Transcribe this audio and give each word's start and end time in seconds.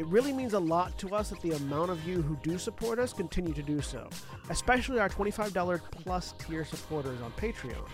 It 0.00 0.06
really 0.06 0.32
means 0.32 0.54
a 0.54 0.58
lot 0.58 0.96
to 0.96 1.14
us 1.14 1.28
that 1.28 1.42
the 1.42 1.52
amount 1.52 1.90
of 1.90 2.08
you 2.08 2.22
who 2.22 2.34
do 2.36 2.56
support 2.56 2.98
us 2.98 3.12
continue 3.12 3.52
to 3.52 3.62
do 3.62 3.82
so, 3.82 4.08
especially 4.48 4.98
our 4.98 5.10
$25 5.10 5.82
plus 5.90 6.32
tier 6.38 6.64
supporters 6.64 7.20
on 7.20 7.30
Patreon. 7.32 7.86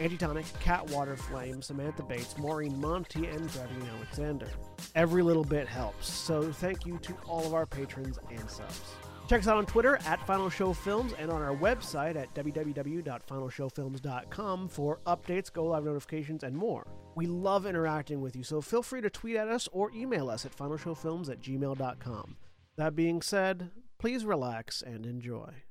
Antitonic, 0.00 0.46
Kat 0.58 0.84
Waterflame, 0.88 1.62
Samantha 1.62 2.02
Bates, 2.02 2.36
Maureen 2.38 2.80
Montee, 2.80 3.28
and 3.28 3.48
Drevian 3.50 3.88
Alexander. 3.96 4.48
Every 4.96 5.22
little 5.22 5.44
bit 5.44 5.68
helps, 5.68 6.12
so 6.12 6.50
thank 6.50 6.86
you 6.86 6.98
to 6.98 7.14
all 7.28 7.46
of 7.46 7.54
our 7.54 7.66
patrons 7.66 8.18
and 8.32 8.50
subs. 8.50 8.80
Check 9.28 9.42
us 9.42 9.46
out 9.46 9.56
on 9.56 9.64
Twitter 9.64 10.00
at 10.06 10.26
Final 10.26 10.50
Show 10.50 10.72
Films 10.72 11.12
and 11.20 11.30
on 11.30 11.40
our 11.40 11.54
website 11.54 12.16
at 12.16 12.34
www.finalshowfilms.com 12.34 14.68
for 14.68 14.98
updates, 15.06 15.52
go 15.52 15.66
live 15.66 15.84
notifications, 15.84 16.42
and 16.42 16.56
more. 16.56 16.84
We 17.16 17.26
love 17.26 17.64
interacting 17.64 18.20
with 18.20 18.34
you, 18.34 18.42
so 18.42 18.60
feel 18.60 18.82
free 18.82 19.00
to 19.00 19.08
tweet 19.08 19.36
at 19.36 19.48
us 19.48 19.68
or 19.70 19.92
email 19.92 20.28
us 20.28 20.44
at 20.44 20.56
finalshowfilms 20.56 21.30
at 21.30 21.40
gmail.com. 21.40 22.36
That 22.76 22.96
being 22.96 23.22
said, 23.22 23.70
please 23.98 24.24
relax 24.24 24.82
and 24.82 25.06
enjoy. 25.06 25.62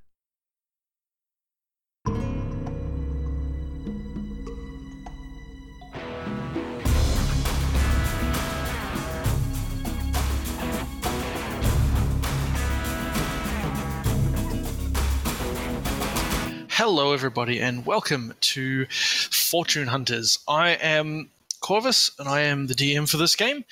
Hello, 16.70 17.14
everybody, 17.14 17.60
and 17.60 17.86
welcome 17.86 18.34
to 18.42 18.86
Fortune 18.88 19.88
Hunters. 19.88 20.40
I 20.48 20.72
am 20.72 21.30
Korvys, 21.64 22.12
and 22.20 22.28
I 22.28 22.42
am 22.42 22.68
the 22.68 22.76
DM 22.76 23.10
for 23.10 23.16
this 23.16 23.36
game. 23.36 23.64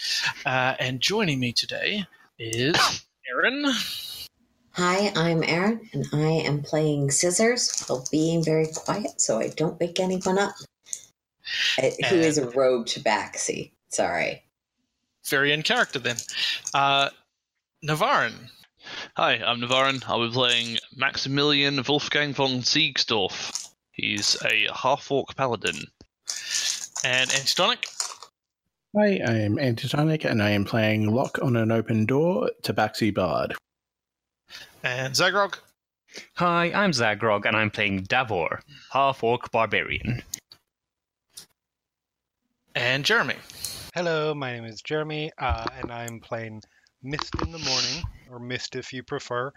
Uh, 0.46 0.76
and 0.80 1.02
joining 1.02 1.40
me 1.40 1.52
today 1.52 2.06
is 2.40 3.06
Erin. 3.30 3.66
Hi, 4.72 5.12
I'm 5.14 5.44
Erin, 5.44 5.90
and 5.92 6.08
I 6.14 6.30
am 6.48 6.64
playing 6.64 7.12
Scissors 7.12 7.84
while 7.88 8.08
being 8.10 8.44
very 8.44 8.68
quiet 8.74 9.20
so 9.20 9.40
I 9.40 9.50
don't 9.50 9.78
wake 9.80 10.00
anyone 10.00 10.40
up. 10.40 10.56
Uh, 11.78 11.90
who 12.10 12.16
is 12.16 12.38
a 12.38 12.50
rogue 12.52 12.88
tabaxi. 12.88 13.72
Sorry. 13.90 14.42
Very 15.28 15.52
in 15.52 15.62
character 15.62 16.00
then. 16.00 16.16
Uh, 16.74 17.10
Navarran. 17.84 18.50
Hi, 19.18 19.34
I'm 19.46 19.60
Navarran. 19.60 20.02
I'll 20.08 20.26
be 20.26 20.34
playing 20.34 20.78
Maximillion 20.98 21.78
Wulfgang 21.80 22.34
von 22.34 22.62
Seigsdorf. 22.62 23.70
He's 23.92 24.38
a 24.44 24.68
half 24.74 25.12
orc 25.12 25.36
paladin. 25.36 25.88
And 27.04 27.34
Antitonic. 27.34 27.88
Hi, 28.96 29.20
I 29.26 29.34
am 29.40 29.58
Antitonic, 29.58 30.24
and 30.24 30.44
I 30.44 30.52
am 30.52 30.66
playing 30.66 31.10
Lock 31.10 31.40
on 31.42 31.56
an 31.56 31.72
Open 31.72 32.06
Door, 32.06 32.52
Tabaxi 32.62 33.12
Bard. 33.12 33.56
And 34.84 35.16
Zaghrog. 35.16 35.58
Hi, 36.36 36.72
I'm 36.72 36.92
Zaghrog, 36.92 37.46
and 37.46 37.58
I'm 37.58 37.72
playing 37.72 38.04
Davor, 38.04 38.62
half 38.92 39.24
orc 39.24 39.52
barbarian. 39.52 40.22
And 42.76 43.04
Jeremy. 43.04 43.38
Hello, 43.96 44.36
my 44.36 44.52
name 44.52 44.66
is 44.66 44.84
Jeremy, 44.84 45.32
uh, 45.40 45.66
and 45.80 45.92
I'm 45.92 46.20
playing 46.20 46.62
Mist 47.02 47.34
in 47.42 47.52
the 47.52 47.60
Morning, 47.60 48.04
or 48.30 48.38
Mist 48.38 48.76
if 48.76 48.94
you 48.94 49.02
prefer, 49.02 49.52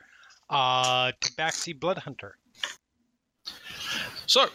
uh, 0.49 1.12
Tabaxi 1.21 1.78
Blood 1.78 1.99
Hunter. 1.99 2.38
So, 4.25 4.47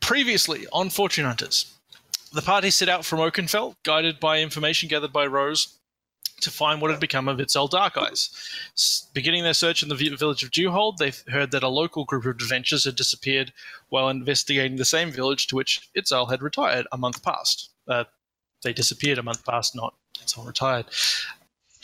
previously 0.00 0.66
on 0.72 0.90
Fortune 0.90 1.24
Hunters, 1.24 1.75
the 2.32 2.42
party 2.42 2.70
set 2.70 2.88
out 2.88 3.04
from 3.04 3.20
Oakenfell, 3.20 3.76
guided 3.82 4.20
by 4.20 4.40
information 4.40 4.88
gathered 4.88 5.12
by 5.12 5.26
Rose 5.26 5.78
to 6.40 6.50
find 6.50 6.80
what 6.80 6.90
had 6.90 7.00
become 7.00 7.28
of 7.28 7.38
Itzel 7.38 7.70
Dark 7.70 7.96
Eyes. 7.96 8.30
Beginning 9.14 9.42
their 9.42 9.54
search 9.54 9.82
in 9.82 9.88
the 9.88 9.94
village 9.94 10.42
of 10.42 10.50
Dewhold, 10.50 10.98
they 10.98 11.12
heard 11.28 11.50
that 11.50 11.62
a 11.62 11.68
local 11.68 12.04
group 12.04 12.26
of 12.26 12.40
adventurers 12.40 12.84
had 12.84 12.96
disappeared 12.96 13.52
while 13.88 14.08
investigating 14.08 14.76
the 14.76 14.84
same 14.84 15.10
village 15.10 15.46
to 15.46 15.56
which 15.56 15.88
Itzel 15.96 16.30
had 16.30 16.42
retired 16.42 16.86
a 16.92 16.98
month 16.98 17.22
past. 17.22 17.70
Uh, 17.88 18.04
they 18.62 18.72
disappeared 18.72 19.18
a 19.18 19.22
month 19.22 19.44
past, 19.44 19.74
not 19.74 19.94
Itzel 20.18 20.46
retired. 20.46 20.86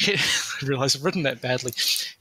I 0.06 0.18
realize 0.66 0.96
I've 0.96 1.04
written 1.04 1.22
that 1.22 1.40
badly. 1.40 1.72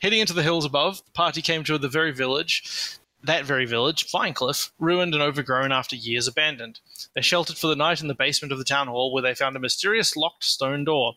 Heading 0.02 0.20
into 0.20 0.34
the 0.34 0.44
hills 0.44 0.66
above, 0.66 1.04
the 1.04 1.12
party 1.12 1.42
came 1.42 1.64
to 1.66 1.78
the 1.78 1.90
very 1.90 2.12
village, 2.12 3.00
that 3.24 3.46
very 3.46 3.66
village, 3.66 4.12
Vinecliff, 4.12 4.72
ruined 4.80 5.14
and 5.14 5.22
overgrown 5.22 5.72
after 5.72 5.96
years 5.96 6.28
abandoned. 6.28 6.80
They 7.14 7.22
sheltered 7.22 7.58
for 7.58 7.68
the 7.68 7.76
night 7.76 8.02
in 8.02 8.08
the 8.08 8.16
basement 8.16 8.52
of 8.52 8.58
the 8.58 8.66
town 8.66 8.88
hall, 8.88 9.14
where 9.14 9.24
they 9.24 9.36
found 9.36 9.56
a 9.56 9.60
mysterious 9.60 10.16
locked 10.16 10.44
stone 10.44 10.84
door. 10.84 11.14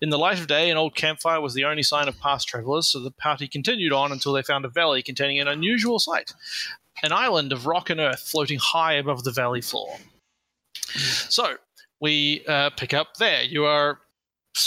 In 0.00 0.10
the 0.10 0.18
light 0.18 0.40
of 0.40 0.46
day, 0.46 0.70
an 0.70 0.76
old 0.76 0.94
campfire 0.94 1.40
was 1.40 1.54
the 1.54 1.64
only 1.64 1.82
sign 1.82 2.08
of 2.08 2.18
past 2.18 2.48
travelers, 2.48 2.88
so 2.88 3.00
the 3.00 3.10
party 3.10 3.46
continued 3.46 3.92
on 3.92 4.12
until 4.12 4.32
they 4.32 4.42
found 4.42 4.64
a 4.64 4.68
valley 4.68 5.02
containing 5.02 5.40
an 5.40 5.48
unusual 5.48 5.98
sight 5.98 6.32
an 7.02 7.12
island 7.12 7.52
of 7.52 7.66
rock 7.66 7.90
and 7.90 8.00
earth 8.00 8.20
floating 8.20 8.58
high 8.58 8.94
above 8.94 9.24
the 9.24 9.30
valley 9.30 9.60
floor. 9.60 9.96
So, 10.74 11.56
we 12.00 12.44
uh, 12.46 12.70
pick 12.70 12.94
up 12.94 13.16
there. 13.18 13.42
You 13.42 13.64
are 13.64 14.00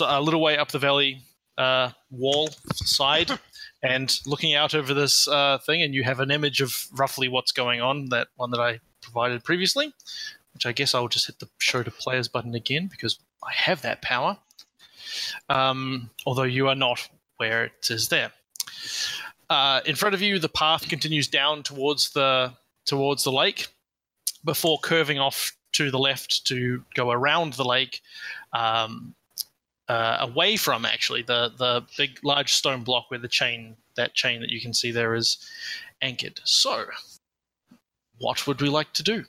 a 0.02 0.22
little 0.22 0.42
way 0.42 0.58
up 0.58 0.72
the 0.72 0.80
valley 0.80 1.22
uh, 1.58 1.92
wall 2.10 2.50
side 2.74 3.31
and 3.84 4.19
looking 4.25 4.53
out 4.56 4.75
over 4.75 4.94
this 4.94 5.28
uh, 5.28 5.58
thing, 5.59 5.81
and 5.81 5.94
you 5.94 6.03
have 6.03 6.19
an 6.19 6.31
image 6.31 6.62
of 6.62 6.88
roughly 6.94 7.28
what's 7.28 7.52
going 7.52 7.81
on, 7.81 8.09
that 8.09 8.28
one 8.36 8.52
that 8.52 8.59
I 8.59 8.80
provided 9.02 9.44
previously, 9.44 9.94
which 10.53 10.66
I 10.66 10.72
guess 10.72 10.94
I'll 10.94 11.08
just 11.08 11.28
hit 11.28 11.40
the 11.40 11.50
show 11.58 11.84
to 11.84 11.92
players 11.92 12.28
button 12.28 12.56
again 12.56 12.88
because 12.88 13.19
I 13.44 13.52
have 13.53 13.81
that 13.81 14.02
power. 14.02 14.38
Um, 15.50 16.09
although 16.25 16.44
you 16.44 16.68
are 16.68 16.75
not 16.75 17.08
where 17.38 17.66
it 17.66 17.90
is 17.90 18.09
there. 18.09 18.31
Uh, 19.50 19.81
in 19.86 19.96
front 19.96 20.16
of 20.16 20.22
you, 20.22 20.40
the 20.40 20.48
path 20.48 20.88
continues 20.88 21.28
down 21.28 21.63
towards 21.63 22.12
the 22.12 22.53
towards 22.86 23.24
the 23.24 23.31
lake 23.31 23.68
before 24.46 24.80
curving 24.80 25.19
off 25.19 25.52
to 25.74 25.92
the 25.92 26.00
left 26.00 26.46
to 26.48 26.84
go 26.96 27.12
around 27.12 27.53
the 27.53 27.63
lake 27.63 28.02
um, 28.53 29.13
uh, 29.91 30.18
away 30.22 30.56
from 30.56 30.85
actually 30.85 31.22
the 31.22 31.52
the 31.57 31.84
big 31.97 32.18
large 32.24 32.53
stone 32.53 32.81
block 32.81 33.12
where 33.12 33.19
the 33.19 33.28
chain 33.28 33.75
that 33.97 34.13
chain 34.13 34.40
that 34.40 34.50
you 34.50 34.62
can 34.62 34.74
see 34.74 34.90
there 34.90 35.13
is 35.16 35.38
anchored. 36.02 36.40
So, 36.46 36.85
what 38.18 38.47
would 38.47 38.62
we 38.62 38.69
like 38.69 38.94
to 38.94 39.03
do? 39.03 39.25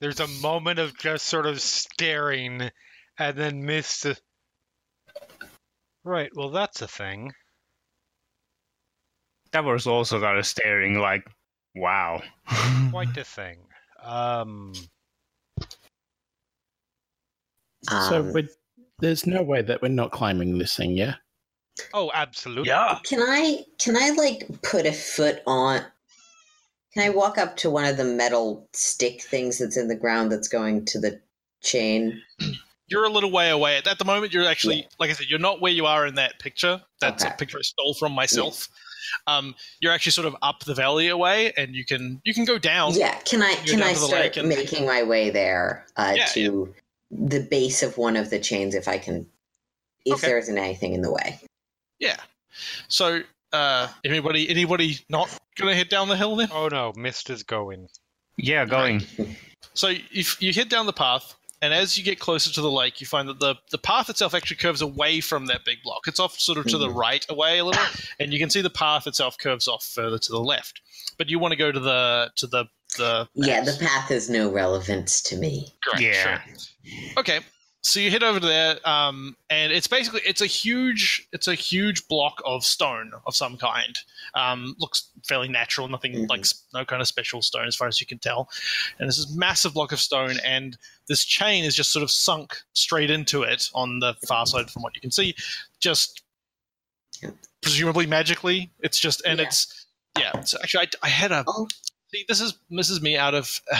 There's 0.00 0.18
a 0.18 0.26
moment 0.26 0.80
of 0.80 0.98
just 0.98 1.26
sort 1.26 1.46
of 1.46 1.60
staring, 1.60 2.68
and 3.16 3.36
then 3.36 3.64
Mist. 3.64 4.06
Right, 6.02 6.30
well, 6.34 6.50
that's 6.50 6.82
a 6.82 6.88
thing. 6.88 7.32
That 9.52 9.62
was 9.62 9.86
also 9.86 10.18
got 10.18 10.36
us 10.36 10.48
staring 10.48 10.98
like, 10.98 11.22
wow. 11.76 12.20
Quite 12.90 13.16
a 13.16 13.24
thing. 13.24 13.58
Um, 14.02 14.74
so 17.88 18.20
Um, 18.20 18.32
we're, 18.32 18.48
there's 19.04 19.26
no 19.26 19.42
way 19.42 19.60
that 19.62 19.82
we're 19.82 19.88
not 19.88 20.10
climbing 20.12 20.58
this 20.58 20.76
thing, 20.76 20.92
yeah? 20.96 21.14
oh, 21.92 22.10
absolutely. 22.14 22.68
Yeah. 22.68 22.98
Can 23.04 23.20
I 23.20 23.64
can 23.78 23.96
I 23.96 24.10
like 24.10 24.46
put 24.62 24.86
a 24.86 24.92
foot 24.92 25.42
on? 25.46 25.82
Can 26.92 27.02
I 27.02 27.10
walk 27.10 27.36
up 27.38 27.56
to 27.58 27.70
one 27.70 27.84
of 27.84 27.96
the 27.96 28.04
metal 28.04 28.68
stick 28.72 29.20
things 29.22 29.58
that's 29.58 29.76
in 29.76 29.88
the 29.88 29.96
ground 29.96 30.30
that's 30.30 30.46
going 30.48 30.84
to 30.86 31.00
the 31.00 31.20
chain? 31.62 32.22
You're 32.88 33.04
a 33.06 33.08
little 33.10 33.32
way 33.32 33.50
away. 33.50 33.78
At 33.84 33.98
the 33.98 34.04
moment, 34.04 34.32
you're 34.34 34.46
actually, 34.46 34.86
like 35.00 35.08
I 35.08 35.14
said, 35.14 35.26
you're 35.30 35.38
not 35.38 35.60
where 35.62 35.72
you 35.72 35.86
are 35.86 36.06
in 36.06 36.14
that 36.16 36.38
picture. 36.38 36.80
That's 37.00 37.24
Okay. 37.24 37.32
a 37.32 37.36
picture 37.38 37.56
I 37.58 37.62
stole 37.62 37.94
from 37.94 38.12
myself. 38.12 38.68
Um, 39.26 39.54
you're 39.80 39.90
actually 39.90 40.12
sort 40.12 40.26
of 40.26 40.36
up 40.42 40.60
the 40.64 40.74
valley 40.74 41.08
away, 41.08 41.52
and 41.56 41.74
you 41.74 41.84
can 41.86 42.20
you 42.24 42.34
can 42.34 42.44
go 42.44 42.58
down. 42.58 42.92
Yeah, 42.94 43.14
can 43.20 43.40
I 43.42 43.54
can 43.54 43.82
I 43.82 43.94
start 43.94 44.12
lake 44.12 44.36
and- 44.36 44.48
making 44.50 44.86
my 44.86 45.02
way 45.02 45.30
there 45.30 45.86
uh, 45.96 46.12
Yeah, 46.14 46.26
to 46.26 46.74
the 47.16 47.40
base 47.40 47.82
of 47.82 47.96
one 47.96 48.16
of 48.16 48.30
the 48.30 48.38
chains 48.38 48.74
if 48.74 48.88
I 48.88 48.98
can, 48.98 49.26
if 50.04 50.14
Okay. 50.14 50.26
there 50.26 50.38
isn't 50.38 50.58
anything 50.58 50.92
in 50.94 51.02
the 51.02 51.12
way? 51.12 51.40
Yeah. 51.98 52.16
So, 52.88 53.22
uh, 53.52 53.88
anybody 54.04 54.48
anybody 54.48 54.98
not 55.08 55.30
gonna 55.56 55.74
head 55.74 55.88
down 55.88 56.08
the 56.08 56.16
hill 56.16 56.36
then? 56.36 56.48
Oh 56.52 56.68
no, 56.68 56.92
Mist 56.96 57.30
is 57.30 57.42
going. 57.42 57.88
Yeah, 58.36 58.64
going. 58.64 59.02
So 59.74 59.92
if 60.12 60.42
you 60.42 60.52
head 60.52 60.68
down 60.68 60.86
the 60.86 60.92
path, 60.92 61.34
and 61.62 61.72
as 61.72 61.96
you 61.96 62.04
get 62.04 62.18
closer 62.18 62.52
to 62.52 62.60
the 62.60 62.70
lake, 62.70 63.00
you 63.00 63.06
find 63.06 63.28
that 63.28 63.38
the, 63.40 63.54
the 63.70 63.78
path 63.78 64.10
itself 64.10 64.34
actually 64.34 64.56
curves 64.56 64.82
away 64.82 65.20
from 65.20 65.46
that 65.46 65.64
big 65.64 65.82
block. 65.82 66.06
It's 66.06 66.20
off 66.20 66.38
sort 66.38 66.58
of 66.58 66.66
to 66.66 66.78
the 66.78 66.88
Mhm. 66.88 66.94
right 66.96 67.26
away 67.28 67.58
a 67.58 67.64
little, 67.64 67.82
and 68.18 68.32
you 68.32 68.38
can 68.38 68.50
see 68.50 68.60
the 68.60 68.70
path 68.70 69.06
itself 69.06 69.38
curves 69.38 69.66
off 69.68 69.84
further 69.84 70.18
to 70.18 70.32
the 70.32 70.40
left. 70.40 70.80
But 71.16 71.30
you 71.30 71.38
want 71.38 71.52
to 71.52 71.56
go 71.56 71.70
to 71.72 71.80
the 71.80 72.32
to 72.36 72.46
the 72.46 72.66
the 72.96 73.28
Yeah, 73.34 73.60
the 73.62 73.76
path 73.80 74.08
has 74.08 74.28
no 74.30 74.50
relevance 74.50 75.22
to 75.22 75.36
me. 75.36 75.74
Correct, 75.84 76.02
Yeah. 76.02 76.40
sure. 76.42 77.14
Okay. 77.18 77.40
So 77.86 78.00
you 78.00 78.10
head 78.10 78.22
over 78.22 78.40
to 78.40 78.46
there, 78.46 78.88
um, 78.88 79.36
and 79.50 79.70
it's 79.70 79.86
basically 79.86 80.22
it's 80.24 80.40
a 80.40 80.46
huge 80.46 81.28
it's 81.32 81.48
a 81.48 81.54
huge 81.54 82.08
block 82.08 82.40
of 82.46 82.64
stone 82.64 83.12
of 83.26 83.36
some 83.36 83.58
kind. 83.58 83.98
Um, 84.34 84.74
looks 84.78 85.10
fairly 85.28 85.48
natural, 85.48 85.86
nothing 85.88 86.14
Mhm. 86.14 86.30
like 86.30 86.46
no 86.72 86.86
kind 86.86 87.02
of 87.02 87.08
special 87.08 87.42
stone 87.42 87.66
as 87.66 87.76
far 87.76 87.86
as 87.86 88.00
you 88.00 88.06
can 88.06 88.18
tell. 88.18 88.48
And 88.98 89.06
this 89.06 89.18
is 89.18 89.36
massive 89.36 89.74
block 89.74 89.92
of 89.92 90.00
stone, 90.00 90.40
and 90.40 90.78
this 91.08 91.26
chain 91.26 91.62
is 91.62 91.76
just 91.76 91.92
sort 91.92 92.02
of 92.02 92.10
sunk 92.10 92.56
straight 92.72 93.10
into 93.10 93.42
it 93.42 93.68
on 93.74 93.98
the 93.98 94.14
far 94.26 94.46
side 94.46 94.70
from 94.70 94.80
what 94.80 94.94
you 94.94 95.02
can 95.02 95.10
see. 95.10 95.34
Just 95.78 96.22
presumably 97.60 98.06
magically, 98.06 98.70
it's 98.80 98.98
just 98.98 99.20
and 99.26 99.40
Yeah. 99.40 99.46
it's 99.46 99.86
yeah. 100.18 100.40
So 100.44 100.58
actually, 100.62 100.86
I, 101.02 101.06
I 101.06 101.08
had 101.10 101.32
a 101.32 101.44
Oh. 101.46 101.68
See. 102.14 102.24
This 102.28 102.40
is 102.40 102.58
misses 102.70 103.00
me 103.02 103.16
out 103.16 103.34
of. 103.34 103.60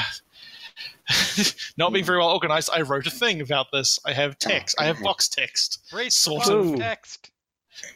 not 1.78 1.92
being 1.92 2.04
very 2.04 2.18
well 2.18 2.30
organized, 2.30 2.70
I 2.72 2.82
wrote 2.82 3.06
a 3.06 3.10
thing 3.10 3.40
about 3.40 3.66
this. 3.72 3.98
I 4.04 4.12
have 4.12 4.38
text. 4.38 4.74
I 4.78 4.86
have 4.86 5.00
box 5.00 5.28
text. 5.28 5.86
Great 5.90 6.12
Sort 6.12 6.48
of. 6.48 6.76
text. 6.76 7.30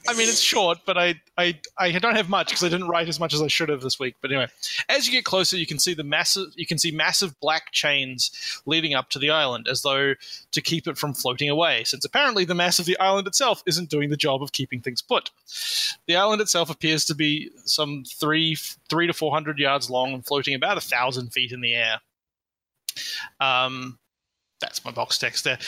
I 0.09 0.15
mean, 0.15 0.29
it's 0.29 0.41
short, 0.41 0.79
but 0.85 0.99
I 0.99 1.21
I, 1.37 1.59
I 1.77 1.93
don't 1.93 2.17
have 2.17 2.29
much 2.29 2.49
because 2.49 2.65
I 2.65 2.69
didn't 2.69 2.89
write 2.89 3.09
as 3.09 3.21
much 3.21 3.35
as 3.35 3.43
I 3.43 3.47
should 3.47 3.69
have 3.69 3.81
this 3.81 3.99
week. 3.99 4.17
But 4.21 4.31
anyway, 4.31 4.49
as 4.89 5.07
you 5.07 5.13
get 5.13 5.25
closer, 5.25 5.57
you 5.57 5.67
can 5.67 5.79
see 5.79 5.95
the 5.95 6.05
massive 6.05 6.49
you 6.57 6.67
can 6.67 6.79
see 6.79 6.91
massive 6.91 7.39
black 7.41 7.73
chains 7.73 8.61
leading 8.67 8.95
up 8.95 9.11
to 9.11 9.19
the 9.19 9.31
island, 9.31 9.69
as 9.69 9.83
though 9.83 10.15
to 10.53 10.61
keep 10.61 10.87
it 10.87 10.99
from 10.99 11.15
floating 11.15 11.49
away. 11.49 11.85
Since 11.85 12.05
apparently 12.05 12.45
the 12.45 12.55
mass 12.55 12.79
of 12.79 12.87
the 12.87 12.99
island 12.99 13.27
itself 13.27 13.63
isn't 13.67 13.91
doing 13.91 14.11
the 14.11 14.17
job 14.17 14.43
of 14.43 14.53
keeping 14.53 14.81
things 14.81 15.03
put. 15.03 15.31
The 16.07 16.17
island 16.17 16.41
itself 16.41 16.71
appears 16.71 17.05
to 17.07 17.15
be 17.15 17.51
some 17.65 18.05
three 18.05 18.57
three 18.89 19.07
to 19.07 19.13
four 19.13 19.33
hundred 19.33 19.59
yards 19.59 19.91
long 19.91 20.13
and 20.13 20.25
floating 20.25 20.55
about 20.55 20.79
a 20.79 20.83
thousand 20.83 21.33
feet 21.33 21.53
in 21.53 21.61
the 21.61 21.75
air. 21.75 22.01
Um, 23.41 23.99
that's 24.61 24.85
my 24.85 24.91
box 24.91 25.19
text 25.19 25.45
there. 25.45 25.59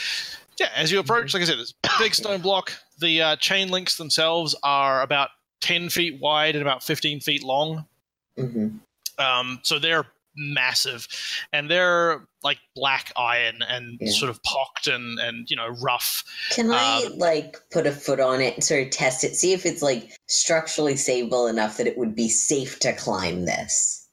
Yeah, 0.60 0.68
as 0.76 0.92
you 0.92 0.98
approach, 1.00 1.32
like 1.32 1.42
I 1.42 1.46
said, 1.46 1.58
it's 1.58 1.72
a 1.84 1.88
big 1.98 2.14
stone 2.14 2.42
block. 2.42 2.72
The 2.98 3.22
uh, 3.22 3.36
chain 3.36 3.70
links 3.70 3.96
themselves 3.96 4.54
are 4.62 5.00
about 5.00 5.30
10 5.62 5.88
feet 5.88 6.20
wide 6.20 6.54
and 6.54 6.60
about 6.62 6.82
15 6.82 7.20
feet 7.20 7.42
long. 7.42 7.86
hmm 8.36 8.68
Um, 9.18 9.60
so 9.62 9.78
they're 9.78 10.04
massive. 10.36 11.08
And 11.52 11.70
they're 11.70 12.26
like 12.42 12.58
black 12.74 13.10
iron 13.16 13.62
and 13.62 13.98
Yeah. 14.02 14.12
sort 14.12 14.28
of 14.30 14.42
pocked 14.42 14.86
and, 14.86 15.18
and, 15.18 15.50
you 15.50 15.56
know, 15.56 15.68
rough. 15.68 16.24
Can 16.50 16.70
I 16.70 17.04
Um, 17.06 17.18
like 17.18 17.56
put 17.70 17.86
a 17.86 17.92
foot 17.92 18.20
on 18.20 18.42
it 18.42 18.54
and 18.54 18.62
sort 18.62 18.82
of 18.86 18.90
test 18.90 19.24
it, 19.24 19.34
see 19.36 19.52
if 19.54 19.64
it's 19.64 19.80
like 19.82 20.14
structurally 20.28 20.96
stable 20.96 21.46
enough 21.46 21.78
that 21.78 21.86
it 21.86 21.96
would 21.96 22.14
be 22.14 22.28
safe 22.28 22.78
to 22.80 22.92
climb 22.94 23.46
this? 23.46 24.06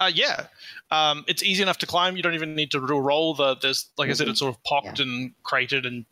Uh, 0.00 0.10
yeah. 0.12 0.46
Um, 0.94 1.24
it's 1.26 1.42
easy 1.42 1.62
enough 1.62 1.78
to 1.78 1.86
climb. 1.86 2.16
You 2.16 2.22
don't 2.22 2.34
even 2.34 2.54
need 2.54 2.70
to 2.72 2.86
do 2.86 2.94
a 2.96 3.00
roll. 3.00 3.34
The, 3.34 3.56
there's, 3.56 3.88
like 3.98 4.10
I 4.10 4.12
said, 4.12 4.28
it's 4.28 4.38
sort 4.38 4.54
of 4.54 4.62
pocked 4.64 5.00
and 5.00 5.32
crated 5.42 5.86
and 5.86 6.04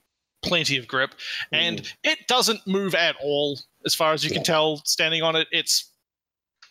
plenty 0.43 0.77
of 0.77 0.87
grip. 0.89 1.15
And 1.53 1.91
it 2.03 2.27
doesn't 2.27 2.67
move 2.67 2.95
at 2.95 3.17
all 3.23 3.59
as 3.87 3.95
far 3.95 4.13
as 4.13 4.25
you 4.25 4.31
can 4.31 4.43
tell 4.43 4.79
standing 4.85 5.23
on 5.23 5.37
it. 5.37 5.47
It's 5.53 5.91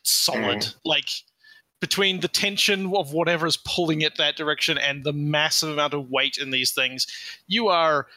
solid. 0.03 0.57
Mm. 0.59 0.75
Like 0.83 1.09
between 1.79 2.19
the 2.19 2.27
tension 2.27 2.93
of 2.95 3.13
whatever 3.13 3.47
is 3.47 3.57
pulling 3.57 4.01
it 4.01 4.17
that 4.17 4.35
direction 4.35 4.77
and 4.77 5.03
the 5.03 5.13
massive 5.13 5.69
amount 5.69 5.93
of 5.93 6.09
weight 6.09 6.37
in 6.37 6.51
these 6.51 6.71
things, 6.71 7.07
you 7.47 7.69
are 7.69 8.07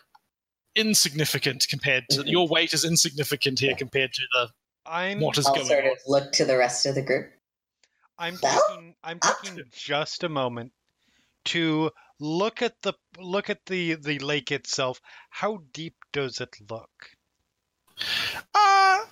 insignificant 0.77 1.67
compared 1.69 2.05
to 2.11 2.23
Mhm. 2.23 2.31
your 2.31 2.49
weight 2.49 2.73
is 2.73 2.85
insignificant 2.85 3.61
here 3.61 3.71
Yeah. 3.71 3.77
compared 3.77 4.13
to 4.13 4.23
the 4.33 4.49
I'm 4.87 5.21
what 5.21 5.39
is 5.39 5.47
I'll 5.47 5.55
going 5.55 5.67
sort 5.67 5.85
on. 5.85 5.93
of 5.93 5.99
look 6.07 6.33
to 6.33 6.45
the 6.45 6.57
rest 6.59 6.85
of 6.85 6.95
the 6.95 7.03
group. 7.03 7.33
I'm 8.19 8.39
Well, 8.43 8.63
taking 8.69 8.95
I'm 9.03 9.19
taking 9.21 9.63
just 9.73 10.23
a 10.25 10.29
moment 10.29 10.73
to 11.47 11.91
look 12.21 12.63
at 12.63 12.75
the 12.83 12.95
look 13.19 13.51
at 13.51 13.67
the 13.67 13.95
the 13.95 14.19
lake 14.21 14.53
itself. 14.53 15.01
How 15.31 15.63
deep 15.73 15.95
does 16.13 16.41
it 16.41 16.57
look? 16.71 16.91
Uh 18.55 19.05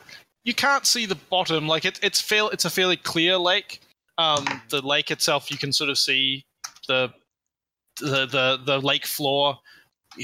you 0.44 0.54
can't 0.54 0.86
see 0.86 1.06
the 1.06 1.14
bottom. 1.14 1.68
Like 1.68 1.84
it, 1.84 2.00
it's 2.02 2.20
fail. 2.20 2.48
It's 2.50 2.64
a 2.64 2.70
fairly 2.70 2.96
clear 2.96 3.36
lake. 3.38 3.80
Um, 4.18 4.44
the 4.70 4.82
lake 4.82 5.10
itself, 5.10 5.50
you 5.50 5.56
can 5.56 5.72
sort 5.72 5.88
of 5.90 5.98
see 5.98 6.44
the 6.88 7.12
the 8.00 8.26
the, 8.26 8.60
the 8.64 8.78
lake 8.80 9.06
floor 9.06 9.58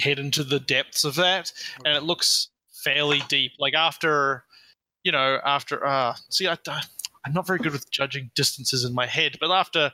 head 0.02 0.19
into 0.19 0.42
the 0.44 0.60
depths 0.60 1.04
of 1.04 1.14
that, 1.16 1.52
and 1.84 1.96
it 1.96 2.02
looks 2.02 2.48
fairly 2.84 3.22
deep. 3.28 3.52
Like 3.58 3.74
after, 3.74 4.44
you 5.04 5.12
know, 5.12 5.38
after. 5.44 5.86
Uh, 5.86 6.14
see, 6.31 6.48
I, 6.48 6.58
I- 6.66 6.82
I'm 7.28 7.34
not 7.34 7.46
very 7.46 7.58
good 7.58 7.72
with 7.72 7.90
judging 7.90 8.30
distances 8.34 8.84
in 8.84 8.94
my 8.94 9.06
head, 9.06 9.36
but 9.38 9.50
after 9.50 9.92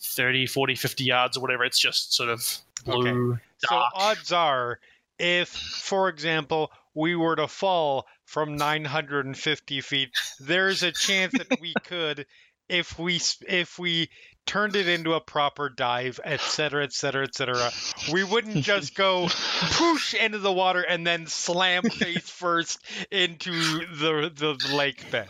30, 0.00 0.46
40, 0.46 0.74
50 0.76 1.04
yards 1.04 1.36
or 1.36 1.40
whatever, 1.40 1.64
it's 1.64 1.78
just 1.80 2.14
sort 2.14 2.28
of 2.28 2.58
blue, 2.84 3.38
So 3.58 3.68
dark. 3.70 3.92
odds 3.94 4.32
are, 4.32 4.78
if, 5.18 5.48
for 5.48 6.08
example, 6.08 6.70
we 6.94 7.16
were 7.16 7.34
to 7.36 7.48
fall 7.48 8.06
from 8.24 8.56
950 8.56 9.80
feet, 9.80 10.10
there's 10.38 10.82
a 10.84 10.92
chance 10.92 11.32
that 11.32 11.60
we 11.60 11.74
could, 11.84 12.26
if 12.68 12.98
we 12.98 13.20
if 13.48 13.78
we 13.78 14.08
turned 14.46 14.76
it 14.76 14.86
into 14.88 15.14
a 15.14 15.20
proper 15.20 15.68
dive, 15.68 16.20
etc., 16.24 16.84
etc., 16.84 17.24
et 17.24 17.34
cetera, 17.34 17.58
et 17.58 17.72
cetera, 17.74 18.12
we 18.12 18.22
wouldn't 18.22 18.62
just 18.64 18.94
go 18.94 19.26
poosh 19.26 20.14
into 20.14 20.38
the 20.38 20.52
water 20.52 20.82
and 20.82 21.06
then 21.06 21.26
slam 21.26 21.82
face 21.82 22.28
first 22.30 22.78
into 23.10 23.50
the 23.50 24.30
the 24.34 24.74
lake 24.74 25.10
bed. 25.10 25.28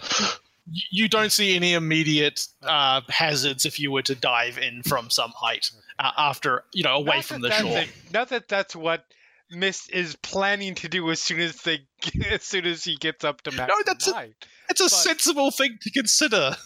You 0.67 1.09
don't 1.09 1.31
see 1.33 1.55
any 1.57 1.75
immediate 1.75 2.41
uh, 2.63 3.01
hazards 3.09 3.67
if 3.67 3.79
you 3.79 3.91
were 3.93 4.03
to 4.03 4.15
dive 4.15 4.57
in 4.59 4.83
from 4.83 5.11
some 5.11 5.31
height 5.37 5.71
uh, 5.99 6.11
after 6.17 6.65
you 6.73 6.83
know 6.83 6.95
away 6.97 7.17
Not 7.17 7.25
from 7.25 7.43
that 7.43 7.49
the 7.51 7.69
shore. 7.69 7.79
it- 7.81 7.89
not 8.13 8.29
that 8.31 8.49
that's 8.49 8.75
what 8.75 9.05
Mist 9.51 9.91
is 9.93 10.17
planning 10.17 10.75
to 10.77 10.89
do 10.89 11.11
as 11.11 11.21
soon 11.21 11.39
as 11.41 11.61
they 11.63 11.81
as 12.31 12.43
soon 12.43 12.65
as 12.67 12.83
he 12.83 12.97
gets 12.97 13.25
up 13.25 13.43
to 13.43 13.51
max 13.53 13.69
No, 13.69 13.83
that's 13.85 14.09
a- 14.09 14.31
It's 14.71 14.81
a 14.81 14.85
but- 14.85 14.91
sensible 14.91 15.51
thing 15.51 15.77
to 15.83 15.91
consider. 15.91 16.57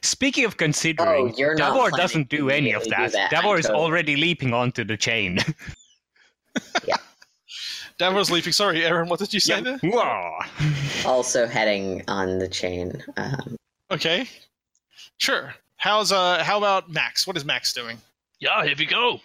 Speaking 0.00 0.46
of 0.46 0.56
considering, 0.56 1.32
Oh, 1.32 1.34
you're 1.36 1.54
Davor 1.56 1.90
doesn't 1.90 2.30
do 2.30 2.48
any 2.48 2.72
of 2.72 2.82
really 2.82 2.90
do 2.90 2.96
that. 2.96 3.12
that, 3.12 3.30
Davor 3.32 3.58
is 3.58 3.66
already 3.66 4.16
leaping 4.16 4.54
onto 4.54 4.82
the 4.84 4.96
chain. 4.96 5.38
Davor's 7.98 8.30
leaping. 8.30 8.52
Sorry, 8.52 8.84
Erin. 8.84 9.08
What 9.08 9.20
did 9.20 9.32
you 9.32 9.40
say 9.40 9.60
there? 9.60 9.78
Whoa. 9.82 10.38
Also 11.06 11.46
heading 11.46 12.02
on 12.08 12.38
the 12.38 12.48
chain. 12.48 13.02
Um, 13.16 13.56
Okay, 13.90 14.26
sure. 15.18 15.54
How's 15.76 16.10
uh? 16.10 16.42
How 16.42 16.56
about 16.58 16.90
Max? 16.90 17.26
What 17.26 17.36
is 17.36 17.44
Max 17.44 17.72
doing? 17.72 17.98
Yeah, 18.40 18.64
here 18.64 18.74
we 18.78 18.86
go. 18.86 19.20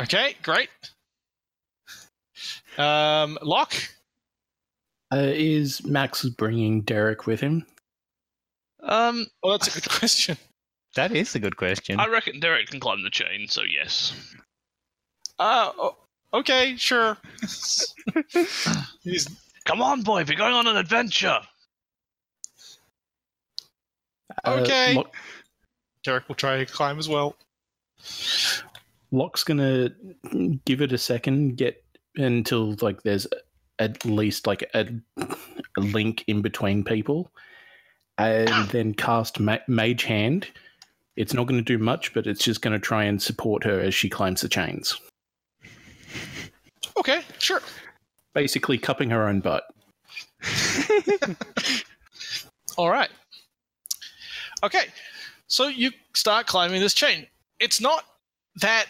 Okay, 0.00 0.36
great. 0.42 0.68
Um, 2.78 3.38
Lock. 3.42 3.74
Uh, 5.12 5.18
is 5.34 5.84
Max 5.84 6.24
bringing 6.24 6.82
Derek 6.82 7.26
with 7.26 7.40
him? 7.40 7.66
Um, 8.82 9.26
Well, 9.42 9.58
that's 9.58 9.68
a 9.76 9.80
good 9.80 9.88
question. 9.98 10.36
That 10.94 11.12
is 11.12 11.34
a 11.34 11.38
good 11.38 11.56
question. 11.56 11.98
I 12.00 12.06
reckon 12.06 12.40
Derek 12.40 12.68
can 12.68 12.80
climb 12.80 13.02
the 13.02 13.10
chain, 13.10 13.48
so 13.48 13.62
yes. 13.62 14.14
Uh, 15.38 15.70
o- 15.78 15.96
okay, 16.36 16.76
sure. 16.76 17.16
He's 19.02 19.28
Come 19.66 19.82
on, 19.82 20.02
boy, 20.02 20.24
we're 20.26 20.36
going 20.36 20.54
on 20.54 20.68
an 20.68 20.76
adventure. 20.76 21.40
Uh, 24.44 24.60
Okay. 24.62 24.94
Lock- 24.94 25.14
Derek 26.04 26.28
will 26.28 26.36
try 26.36 26.58
to 26.58 26.66
climb 26.66 26.98
as 27.00 27.08
well. 27.08 27.34
Lock's 29.10 29.42
gonna 29.42 29.90
give 30.64 30.80
it 30.82 30.92
a 30.92 30.98
second, 30.98 31.56
get 31.56 31.82
until 32.16 32.76
like 32.80 33.02
there's 33.02 33.26
at 33.80 34.04
least 34.04 34.46
like 34.46 34.62
a, 34.74 34.86
a 35.18 35.80
link 35.80 36.22
in 36.28 36.42
between 36.42 36.84
people, 36.84 37.32
and 38.18 38.48
then 38.70 38.94
cast 38.94 39.40
Ma- 39.40 39.58
Mage 39.66 40.04
Hand. 40.04 40.46
It's 41.16 41.34
not 41.34 41.46
going 41.46 41.58
to 41.58 41.64
do 41.64 41.82
much, 41.82 42.12
but 42.14 42.26
it's 42.26 42.44
just 42.44 42.60
going 42.60 42.74
to 42.74 42.78
try 42.78 43.04
and 43.04 43.20
support 43.20 43.64
her 43.64 43.80
as 43.80 43.94
she 43.94 44.08
climbs 44.10 44.42
the 44.42 44.48
chains, 44.48 45.00
Okay, 46.98 47.22
sure. 47.38 47.60
basically 48.34 48.78
cupping 48.78 49.10
her 49.10 49.28
own 49.28 49.40
butt. 49.40 49.64
All 52.76 52.90
right. 52.90 53.10
Okay, 54.62 54.86
so 55.46 55.68
you 55.68 55.90
start 56.14 56.46
climbing 56.46 56.80
this 56.80 56.94
chain. 56.94 57.26
It's 57.60 57.80
not 57.80 58.04
that 58.60 58.86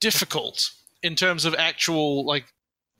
difficult 0.00 0.70
in 1.02 1.14
terms 1.14 1.44
of 1.44 1.54
actual, 1.54 2.24
like, 2.24 2.44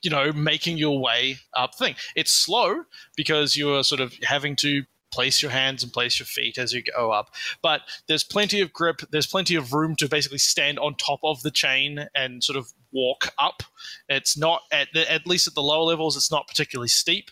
you 0.03 0.11
know, 0.11 0.33
making 0.33 0.79
your 0.79 1.01
way 1.01 1.37
up 1.55 1.75
thing. 1.75 1.95
It's 2.17 2.33
slow 2.33 2.85
because 3.17 3.57
you're 3.57 3.83
sort 3.85 4.01
of 4.01 4.15
having 4.23 4.57
to 4.57 4.85
place 5.11 5.43
your 5.43 5.51
hands 5.51 5.83
and 5.83 5.93
place 5.93 6.19
your 6.19 6.27
feet 6.27 6.59
as 6.59 6.73
you 6.73 6.83
go 6.83 7.11
up. 7.11 7.31
But 7.63 7.83
there's 8.07 8.25
plenty 8.25 8.61
of 8.61 8.73
grip. 8.73 9.01
There's 9.11 9.27
plenty 9.27 9.55
of 9.55 9.73
room 9.73 9.97
to 9.97 10.09
basically 10.09 10.39
stand 10.39 10.79
on 10.79 10.95
top 10.97 11.21
of 11.23 11.43
the 11.43 11.51
chain 11.51 12.07
and 12.15 12.43
sort 12.43 12.57
of 12.57 12.73
walk 12.93 13.29
up. 13.39 13.63
It's 14.09 14.37
not 14.37 14.63
at 14.73 14.89
the, 14.93 15.11
at 15.11 15.27
least 15.27 15.47
at 15.47 15.55
the 15.55 15.63
lower 15.63 15.85
levels. 15.85 16.17
It's 16.17 16.31
not 16.31 16.49
particularly 16.49 16.89
steep, 16.89 17.31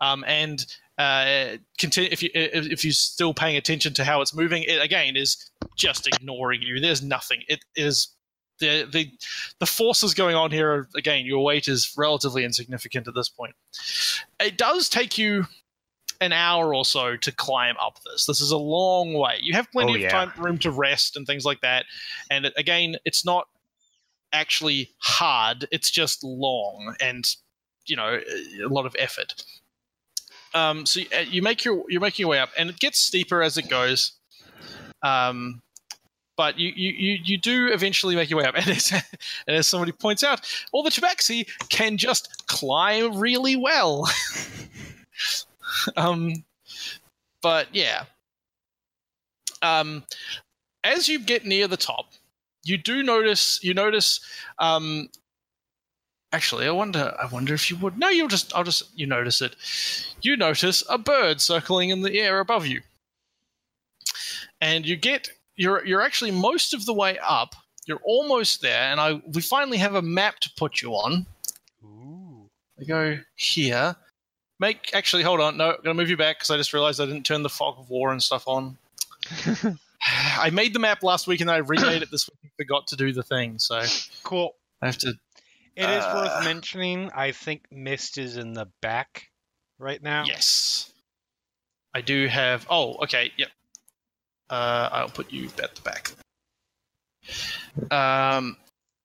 um, 0.00 0.24
and 0.26 0.64
uh, 0.98 1.56
continue 1.78 2.10
if 2.12 2.22
you 2.22 2.30
if, 2.34 2.84
you're 2.84 2.92
still 2.92 3.32
paying 3.34 3.56
attention 3.56 3.94
to 3.94 4.04
how 4.04 4.20
it's 4.20 4.34
moving. 4.34 4.62
It 4.62 4.82
again 4.82 5.16
is 5.16 5.50
just 5.76 6.06
ignoring 6.06 6.62
you. 6.62 6.80
There's 6.80 7.02
nothing. 7.02 7.42
It 7.48 7.64
is. 7.76 8.08
The, 8.60 8.86
the 8.92 9.10
the 9.58 9.66
forces 9.66 10.14
going 10.14 10.36
on 10.36 10.52
here 10.52 10.86
again 10.94 11.24
your 11.26 11.42
weight 11.42 11.66
is 11.66 11.92
relatively 11.96 12.44
insignificant 12.44 13.08
at 13.08 13.14
this 13.14 13.28
point 13.28 13.56
it 14.38 14.56
does 14.56 14.88
take 14.88 15.18
you 15.18 15.46
an 16.22 16.32
hour 16.32 16.74
or 16.74 16.84
so 16.84 17.16
to 17.16 17.32
climb 17.32 17.76
up 17.80 17.98
this. 18.04 18.26
This 18.26 18.40
is 18.40 18.50
a 18.50 18.56
long 18.58 19.14
way. 19.14 19.38
You 19.40 19.54
have 19.54 19.70
plenty 19.70 20.02
Oh, 20.02 20.06
of 20.06 20.10
time, 20.12 20.32
room 20.38 20.58
to 20.58 20.70
rest 20.70 21.16
and 21.16 21.26
things 21.26 21.44
like 21.44 21.60
that. 21.60 21.84
And 22.30 22.46
it, 22.46 22.54
again, 22.56 22.96
it's 23.04 23.24
not 23.24 23.48
actually 24.32 24.90
hard. 24.98 25.66
It's 25.70 25.90
just 25.90 26.24
long 26.24 26.94
and 27.00 27.26
you 27.86 27.96
know 27.96 28.20
a 28.64 28.68
lot 28.68 28.86
of 28.86 28.94
effort. 28.98 29.44
Um, 30.54 30.86
so 30.86 31.00
you, 31.00 31.06
uh, 31.16 31.20
you 31.20 31.42
make 31.42 31.64
your 31.64 31.84
you're 31.88 32.00
making 32.00 32.24
your 32.24 32.30
way 32.30 32.38
up, 32.38 32.50
and 32.58 32.70
it 32.70 32.78
gets 32.78 32.98
steeper 32.98 33.42
as 33.42 33.56
it 33.58 33.68
goes. 33.68 34.12
Um, 35.02 35.62
but 36.36 36.58
you, 36.58 36.72
you, 36.74 36.92
you, 36.92 37.18
you 37.24 37.38
do 37.38 37.72
eventually 37.72 38.16
make 38.16 38.30
your 38.30 38.38
way 38.38 38.46
up, 38.46 38.54
and 38.56 38.68
as, 38.68 38.90
and 38.92 39.56
as 39.56 39.66
somebody 39.66 39.92
points 39.92 40.24
out, 40.24 40.40
all 40.72 40.82
the 40.82 40.90
tabaxi 40.90 41.46
can 41.68 41.96
just 41.96 42.46
climb 42.46 43.18
really 43.18 43.56
well. 43.56 44.08
um, 45.96 46.44
but 47.42 47.68
yeah. 47.72 48.04
Um, 49.62 50.04
as 50.84 51.08
you 51.08 51.20
get 51.20 51.44
near 51.46 51.68
the 51.68 51.76
top, 51.76 52.12
you 52.64 52.78
do 52.78 53.02
notice 53.02 53.62
you 53.62 53.74
notice. 53.74 54.20
Um, 54.58 55.08
actually, 56.32 56.66
I 56.66 56.70
wonder. 56.70 57.14
I 57.20 57.26
wonder 57.26 57.54
if 57.54 57.70
you 57.70 57.76
would. 57.76 57.98
No, 57.98 58.08
you'll 58.08 58.28
just. 58.28 58.54
I'll 58.54 58.64
just. 58.64 58.84
You 58.98 59.06
notice 59.06 59.40
it. 59.40 59.56
You 60.20 60.36
notice 60.36 60.82
a 60.88 60.98
bird 60.98 61.40
circling 61.40 61.90
in 61.90 62.02
the 62.02 62.18
air 62.18 62.40
above 62.40 62.66
you, 62.66 62.82
and 64.60 64.86
you 64.86 64.96
get. 64.96 65.28
You're 65.54 65.84
you're 65.84 66.02
actually 66.02 66.30
most 66.30 66.72
of 66.74 66.86
the 66.86 66.94
way 66.94 67.18
up. 67.18 67.54
You're 67.86 68.00
almost 68.04 68.62
there, 68.62 68.90
and 68.90 69.00
I 69.00 69.22
we 69.34 69.42
finally 69.42 69.78
have 69.78 69.94
a 69.94 70.02
map 70.02 70.40
to 70.40 70.50
put 70.56 70.80
you 70.80 70.92
on. 70.92 71.26
Ooh. 71.84 72.48
I 72.80 72.84
go 72.84 73.18
here. 73.34 73.96
Make 74.62 74.90
actually 74.94 75.24
hold 75.24 75.40
on. 75.40 75.56
No, 75.56 75.70
I'm 75.72 75.76
gonna 75.82 75.94
move 75.94 76.08
you 76.08 76.16
back 76.16 76.38
because 76.38 76.52
I 76.52 76.56
just 76.56 76.72
realized 76.72 77.00
I 77.00 77.06
didn't 77.06 77.24
turn 77.24 77.42
the 77.42 77.48
fog 77.48 77.80
of 77.80 77.90
war 77.90 78.12
and 78.12 78.22
stuff 78.22 78.46
on. 78.46 78.78
I 80.38 80.50
made 80.50 80.72
the 80.72 80.78
map 80.78 81.02
last 81.02 81.26
week 81.26 81.40
and 81.40 81.50
I 81.50 81.56
remade 81.56 82.02
it 82.02 82.12
this 82.12 82.28
week 82.28 82.38
and 82.44 82.52
forgot 82.56 82.86
to 82.88 82.96
do 82.96 83.12
the 83.12 83.24
thing, 83.24 83.58
so 83.58 83.82
Cool. 84.22 84.54
I 84.80 84.86
have 84.86 84.98
to. 84.98 85.14
It 85.74 85.90
is 85.90 86.04
Uh, 86.04 86.12
worth 86.14 86.44
mentioning. 86.44 87.10
I 87.12 87.32
think 87.32 87.64
Mist 87.72 88.18
is 88.18 88.36
in 88.36 88.52
the 88.52 88.66
back 88.80 89.30
right 89.80 90.00
now. 90.00 90.22
Yes, 90.26 90.92
I 91.92 92.00
do 92.00 92.28
have. 92.28 92.64
Oh, 92.70 92.94
okay, 93.02 93.32
yep. 93.36 93.48
Uh, 94.48 94.88
I'll 94.92 95.08
put 95.08 95.32
you 95.32 95.50
at 95.60 95.74
the 95.74 95.82
back. 95.82 96.12
Um, 97.90 98.56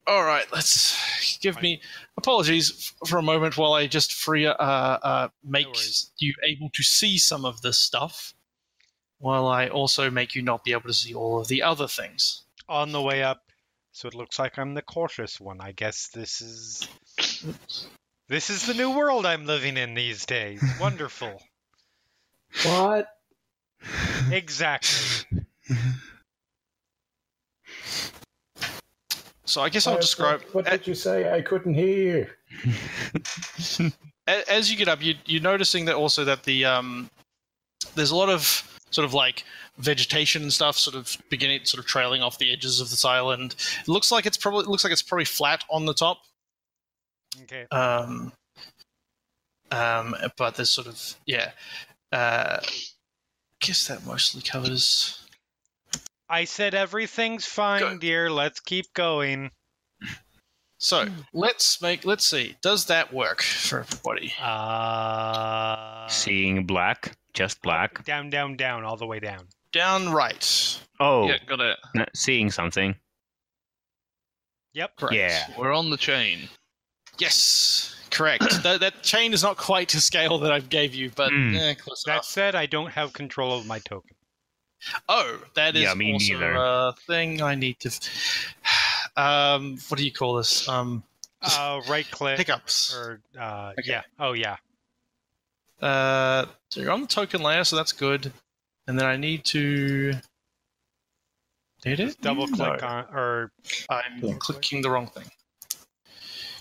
all 0.08 0.24
right. 0.24 0.46
Let's 0.52 1.38
give 1.40 1.62
me 1.62 1.82
apologies 2.18 2.94
for 3.06 3.18
a 3.18 3.24
moment 3.24 3.58
while 3.58 3.74
I 3.74 3.88
just 3.88 4.14
free 4.14 4.46
uh, 4.46 4.54
uh 4.54 5.30
make 5.44 5.68
worries. 5.68 6.12
you 6.18 6.34
able 6.46 6.70
to 6.74 6.84
see 6.84 7.18
some 7.18 7.46
of 7.46 7.62
this 7.62 7.78
stuff, 7.78 8.34
while 9.20 9.48
I 9.48 9.68
also 9.68 10.10
make 10.10 10.34
you 10.36 10.42
not 10.42 10.64
be 10.64 10.72
able 10.72 10.88
to 10.88 10.94
see 10.94 11.14
all 11.14 11.40
of 11.40 11.48
the 11.48 11.62
other 11.62 11.88
things. 11.88 12.44
On 12.70 12.92
the 12.92 13.02
way 13.02 13.24
up. 13.24 13.44
So 13.92 14.08
it 14.08 14.14
looks 14.14 14.38
like 14.38 14.60
I'm 14.60 14.74
the 14.74 14.82
cautious 14.82 15.40
one. 15.40 15.62
I 15.62 15.72
guess 15.72 16.10
this 16.10 16.42
is 16.42 16.88
this 18.28 18.50
is 18.50 18.66
the 18.66 18.74
new 18.74 18.92
world 18.92 19.26
I'm 19.26 19.46
living 19.46 19.78
in 19.78 19.94
these 19.94 20.26
days. 20.26 20.64
Wonderful. 20.80 21.42
What? 22.64 23.08
Exactly. 24.32 25.42
So 29.48 29.62
I 29.62 29.70
guess 29.70 29.88
I'll 29.88 29.96
describe. 30.00 30.42
What 30.52 30.66
did 30.66 30.86
you 30.86 30.94
say? 30.94 31.32
I 31.32 31.42
couldn't 31.42 31.74
hear. 31.74 32.38
a- 34.28 34.52
as 34.52 34.70
you 34.70 34.78
get 34.78 34.90
up, 34.90 35.02
you, 35.02 35.16
you're 35.26 35.42
noticing 35.42 35.86
that 35.86 35.96
also 35.96 36.26
that 36.26 36.44
the 36.44 36.66
um, 36.66 37.10
there's 37.96 38.12
a 38.12 38.16
lot 38.16 38.30
of 38.30 38.64
sort 38.92 39.06
of 39.06 39.14
like 39.14 39.46
vegetation 39.78 40.42
and 40.44 40.52
stuff, 40.52 40.78
sort 40.78 40.96
of 40.96 41.18
beginning, 41.30 41.62
sort 41.64 41.80
of 41.80 41.88
trailing 41.88 42.22
off 42.22 42.38
the 42.38 42.52
edges 42.52 42.82
of 42.82 42.90
this 42.90 43.06
island. 43.06 43.56
It 43.82 43.88
looks 43.88 44.12
like 44.12 44.26
it's 44.26 44.38
probably 44.38 44.62
it 44.64 44.68
looks 44.68 44.84
like 44.84 44.92
it's 44.94 45.02
probably 45.02 45.26
flat 45.26 45.64
on 45.70 45.86
the 45.86 45.94
top. 45.94 46.20
Okay. 47.44 47.66
Um, 47.72 48.34
um, 49.72 50.16
but 50.38 50.56
there's 50.56 50.70
sort 50.72 50.88
of 50.88 51.16
yeah. 51.26 51.52
Uh, 52.12 52.60
I 52.62 53.66
guess 53.66 53.88
that 53.88 54.06
mostly 54.06 54.42
covers. 54.42 55.24
I 56.30 56.44
said 56.46 56.74
everything's 56.76 57.46
fine, 57.46 57.80
Go. 57.80 57.98
dear. 57.98 58.30
Let's 58.30 58.60
keep 58.60 58.94
going. 58.94 59.52
So 60.80 61.08
let's 61.34 61.82
make 61.82 62.06
let's 62.06 62.26
see. 62.26 62.56
Does 62.62 62.86
that 62.86 63.12
work 63.14 63.42
for 63.42 63.80
everybody? 63.80 64.34
Uh 64.40 66.08
Seeing 66.08 66.66
black, 66.66 67.18
just 67.34 67.62
black. 67.62 68.04
down, 68.06 68.30
down, 68.30 68.56
down, 68.58 68.84
all 68.84 68.96
the 68.98 69.08
way 69.08 69.20
down. 69.20 69.48
Down 69.72 70.10
right. 70.12 70.80
Oh, 71.00 71.28
Yeah, 71.28 71.38
got 71.48 71.60
it. 71.62 71.78
no, 71.96 72.06
seeing 72.14 72.52
something. 72.52 72.96
Yep. 74.74 74.96
Correct. 74.98 75.16
Yeah. 75.16 75.48
We're 75.58 75.74
on 75.74 75.90
the 75.90 75.98
chain. 75.98 76.48
Yes, 77.18 77.96
correct. 78.12 78.44
that, 78.64 78.80
that 78.82 79.02
chain 79.02 79.34
is 79.34 79.42
not 79.44 79.58
quite 79.58 79.90
to 79.90 80.02
scale 80.02 80.38
that 80.40 80.52
I 80.52 80.60
gave 80.60 80.94
you, 80.94 81.10
but 81.16 81.32
Mm. 81.32 81.56
eh, 81.58 81.74
close 81.74 82.04
That 82.06 82.12
enough. 82.14 82.26
said, 82.26 82.54
I 82.56 82.66
don't 82.68 82.92
have 82.92 83.14
control 83.14 83.58
of 83.58 83.66
my 83.66 83.80
token. 83.80 84.16
Oh, 85.10 85.40
that 85.56 85.76
is 85.76 85.84
Yeah, 85.84 85.94
me 85.94 86.14
also 86.14 86.34
neither. 86.34 86.54
a 86.56 86.94
thing 87.08 87.42
I 87.42 87.56
need 87.56 87.80
to. 87.82 87.90
Um, 89.18 89.80
what 89.88 89.98
do 89.98 90.06
you 90.06 90.12
call 90.12 90.36
this? 90.36 90.68
Um, 90.70 91.02
Uh, 91.42 91.82
right 91.90 92.06
click 92.12 92.38
hiccups. 92.38 92.94
or 92.96 93.20
uh, 93.40 93.74
Okay. 93.80 93.90
yeah. 93.90 94.04
Oh 94.20 94.34
yeah. 94.34 94.58
Uh, 95.82 96.46
so 96.70 96.82
you're 96.82 96.92
on 96.92 97.02
the 97.02 97.08
token 97.08 97.42
layer, 97.42 97.64
so 97.64 97.76
that's 97.76 97.92
good. 97.92 98.32
And 98.86 99.00
then 99.00 99.08
I 99.08 99.18
need 99.18 99.44
to. 99.46 100.14
Did 101.82 102.00
it? 102.00 102.22
Double 102.22 102.46
click 102.48 102.82
No, 102.82 102.88
on 102.88 103.06
or 103.12 103.52
I'm 103.90 104.20
Yeah. 104.24 104.36
clicking 104.40 104.84
the 104.84 104.92
wrong 104.92 105.08
thing. 105.08 105.32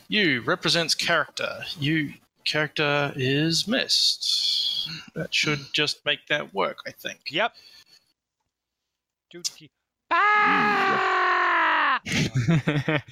You 0.08 0.40
represents 0.40 0.94
character. 0.94 1.62
You 1.78 2.14
character 2.46 3.12
is 3.16 3.68
Mist. 3.68 4.88
That 5.14 5.34
should 5.34 5.74
just 5.74 6.04
make 6.06 6.26
that 6.28 6.54
work, 6.54 6.78
I 6.86 6.90
think. 6.92 7.20
yep. 7.28 7.54
Dude, 9.30 9.48
Ah! 10.10 12.00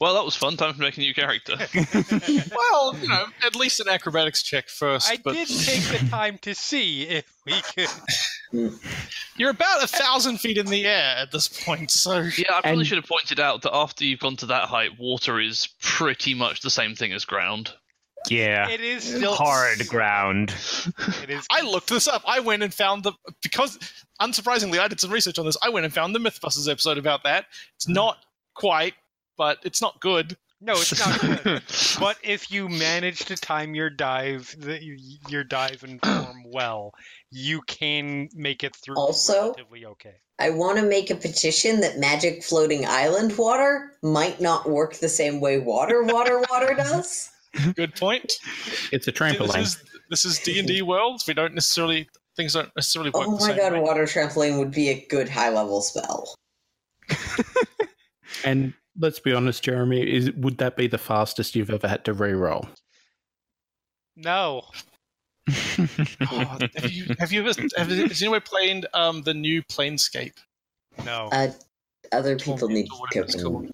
Well, 0.00 0.14
that 0.14 0.24
was 0.24 0.34
fun. 0.34 0.56
Time 0.56 0.74
for 0.74 0.80
making 0.82 1.04
a 1.04 1.06
new 1.06 1.14
character. 1.14 1.54
well, 2.54 2.96
you 3.00 3.06
know, 3.08 3.24
at 3.46 3.54
least 3.54 3.78
an 3.78 3.88
acrobatics 3.88 4.42
check 4.42 4.68
first. 4.68 5.08
I 5.08 5.16
but 5.22 5.34
did 5.34 5.46
take 5.48 5.82
the 5.84 6.06
time 6.10 6.38
to 6.42 6.54
see 6.56 7.04
if 7.04 7.24
we 7.46 7.54
could. 7.62 8.72
you're 9.36 9.50
about 9.50 9.82
a 9.84 9.86
thousand 9.86 10.38
feet 10.38 10.58
in 10.58 10.66
the 10.66 10.84
air 10.86 11.14
at 11.18 11.30
this 11.30 11.46
point, 11.48 11.92
so 11.92 12.18
yeah, 12.36 12.46
I 12.50 12.60
probably 12.62 12.70
And- 12.80 12.86
should 12.86 12.98
have 12.98 13.06
pointed 13.06 13.38
out 13.38 13.62
that 13.62 13.74
after 13.74 14.04
you've 14.04 14.18
gone 14.20 14.36
to 14.38 14.46
that 14.46 14.68
height, 14.68 14.98
water 14.98 15.38
is 15.40 15.68
pretty 15.80 16.34
much 16.34 16.62
the 16.62 16.70
same 16.70 16.96
thing 16.96 17.12
as 17.12 17.24
ground. 17.24 17.72
yeah. 18.28 18.68
It 18.68 18.80
is 18.80 19.04
still 19.04 19.34
Hard 19.34 19.86
ground. 19.88 20.52
It 21.22 21.30
is. 21.30 21.46
I 21.50 21.62
looked 21.62 21.88
this 21.88 22.08
up. 22.08 22.22
I 22.26 22.40
went 22.40 22.62
and 22.64 22.74
found 22.74 23.04
the 23.04 23.12
because 23.42 23.78
unsurprisingly, 24.22 24.78
I 24.78 24.88
did 24.88 25.00
some 25.00 25.10
research 25.10 25.38
on 25.38 25.46
this. 25.46 25.56
I 25.62 25.68
went 25.68 25.84
and 25.84 25.94
found 25.94 26.14
the 26.14 26.18
MythBusters 26.18 26.70
episode 26.70 26.98
about 26.98 27.24
that. 27.24 27.46
It's 27.76 27.86
hmm. 27.86 27.92
not 27.92 28.18
quite, 28.54 28.94
but 29.36 29.58
it's 29.64 29.80
not 29.80 30.00
good. 30.00 30.36
No, 30.60 30.74
it's 30.74 30.98
not 30.98 31.20
good. 31.20 31.62
But 31.98 32.18
if 32.22 32.50
you 32.50 32.68
manage 32.68 33.24
to 33.26 33.36
time 33.36 33.74
your 33.74 33.90
dive, 33.90 34.54
the, 34.58 34.80
your 35.28 35.42
dive 35.42 35.82
and 35.82 36.00
form 36.00 36.44
well, 36.46 36.92
you 37.30 37.62
can 37.62 38.28
make 38.34 38.62
it 38.62 38.76
through 38.76 38.96
Also- 38.96 39.40
relatively 39.40 39.86
okay. 39.86 40.14
I 40.38 40.50
want 40.50 40.78
to 40.78 40.84
make 40.84 41.10
a 41.10 41.14
petition 41.14 41.80
that 41.82 41.98
magic 41.98 42.42
floating 42.42 42.84
island 42.84 43.36
water 43.38 43.92
might 44.02 44.40
not 44.40 44.68
work 44.68 44.94
the 44.94 45.08
same 45.08 45.40
way 45.40 45.60
water, 45.60 46.02
water, 46.02 46.42
water 46.50 46.74
does. 46.74 47.30
Good 47.76 47.94
point. 47.94 48.32
It's 48.90 49.06
a 49.06 49.12
trampoline. 49.12 49.76
this 50.10 50.24
is 50.24 50.38
D 50.40 50.58
and 50.58 50.66
D 50.66 50.82
worlds. 50.82 51.26
We 51.28 51.34
don't 51.34 51.54
necessarily 51.54 52.08
things 52.36 52.54
don't 52.54 52.70
necessarily 52.76 53.10
work. 53.10 53.26
Oh 53.26 53.36
the 53.36 53.40
my 53.40 53.46
same 53.48 53.56
god, 53.56 53.72
way. 53.72 53.80
water 53.80 54.04
trampoline 54.04 54.58
would 54.58 54.70
be 54.70 54.88
a 54.90 55.06
good 55.08 55.28
high 55.28 55.50
level 55.50 55.80
spell. 55.80 56.34
And 58.44 58.72
let's 58.98 59.20
be 59.20 59.32
honest, 59.32 59.62
Jeremy, 59.62 60.00
is 60.02 60.32
would 60.32 60.58
that 60.58 60.76
be 60.76 60.86
the 60.88 60.98
fastest 60.98 61.54
you've 61.54 61.70
ever 61.70 61.86
had 61.86 62.04
to 62.06 62.12
re-roll? 62.12 62.66
No, 64.16 64.64
Oh, 66.30 66.58
have 66.76 66.90
you 66.90 67.14
have 67.18 67.32
you 67.32 67.40
ever 67.46 67.60
have, 67.76 67.88
has 67.88 68.22
anyone 68.22 68.40
played 68.40 68.86
um, 68.94 69.22
the 69.22 69.34
new 69.34 69.62
Planescape? 69.64 70.34
No. 71.04 71.28
Uh, 71.32 71.50
other 72.12 72.36
people 72.38 72.68
need 72.68 72.88
Or 72.92 73.00
whatever 73.00 73.24
it's 73.26 73.34
token. 73.34 73.70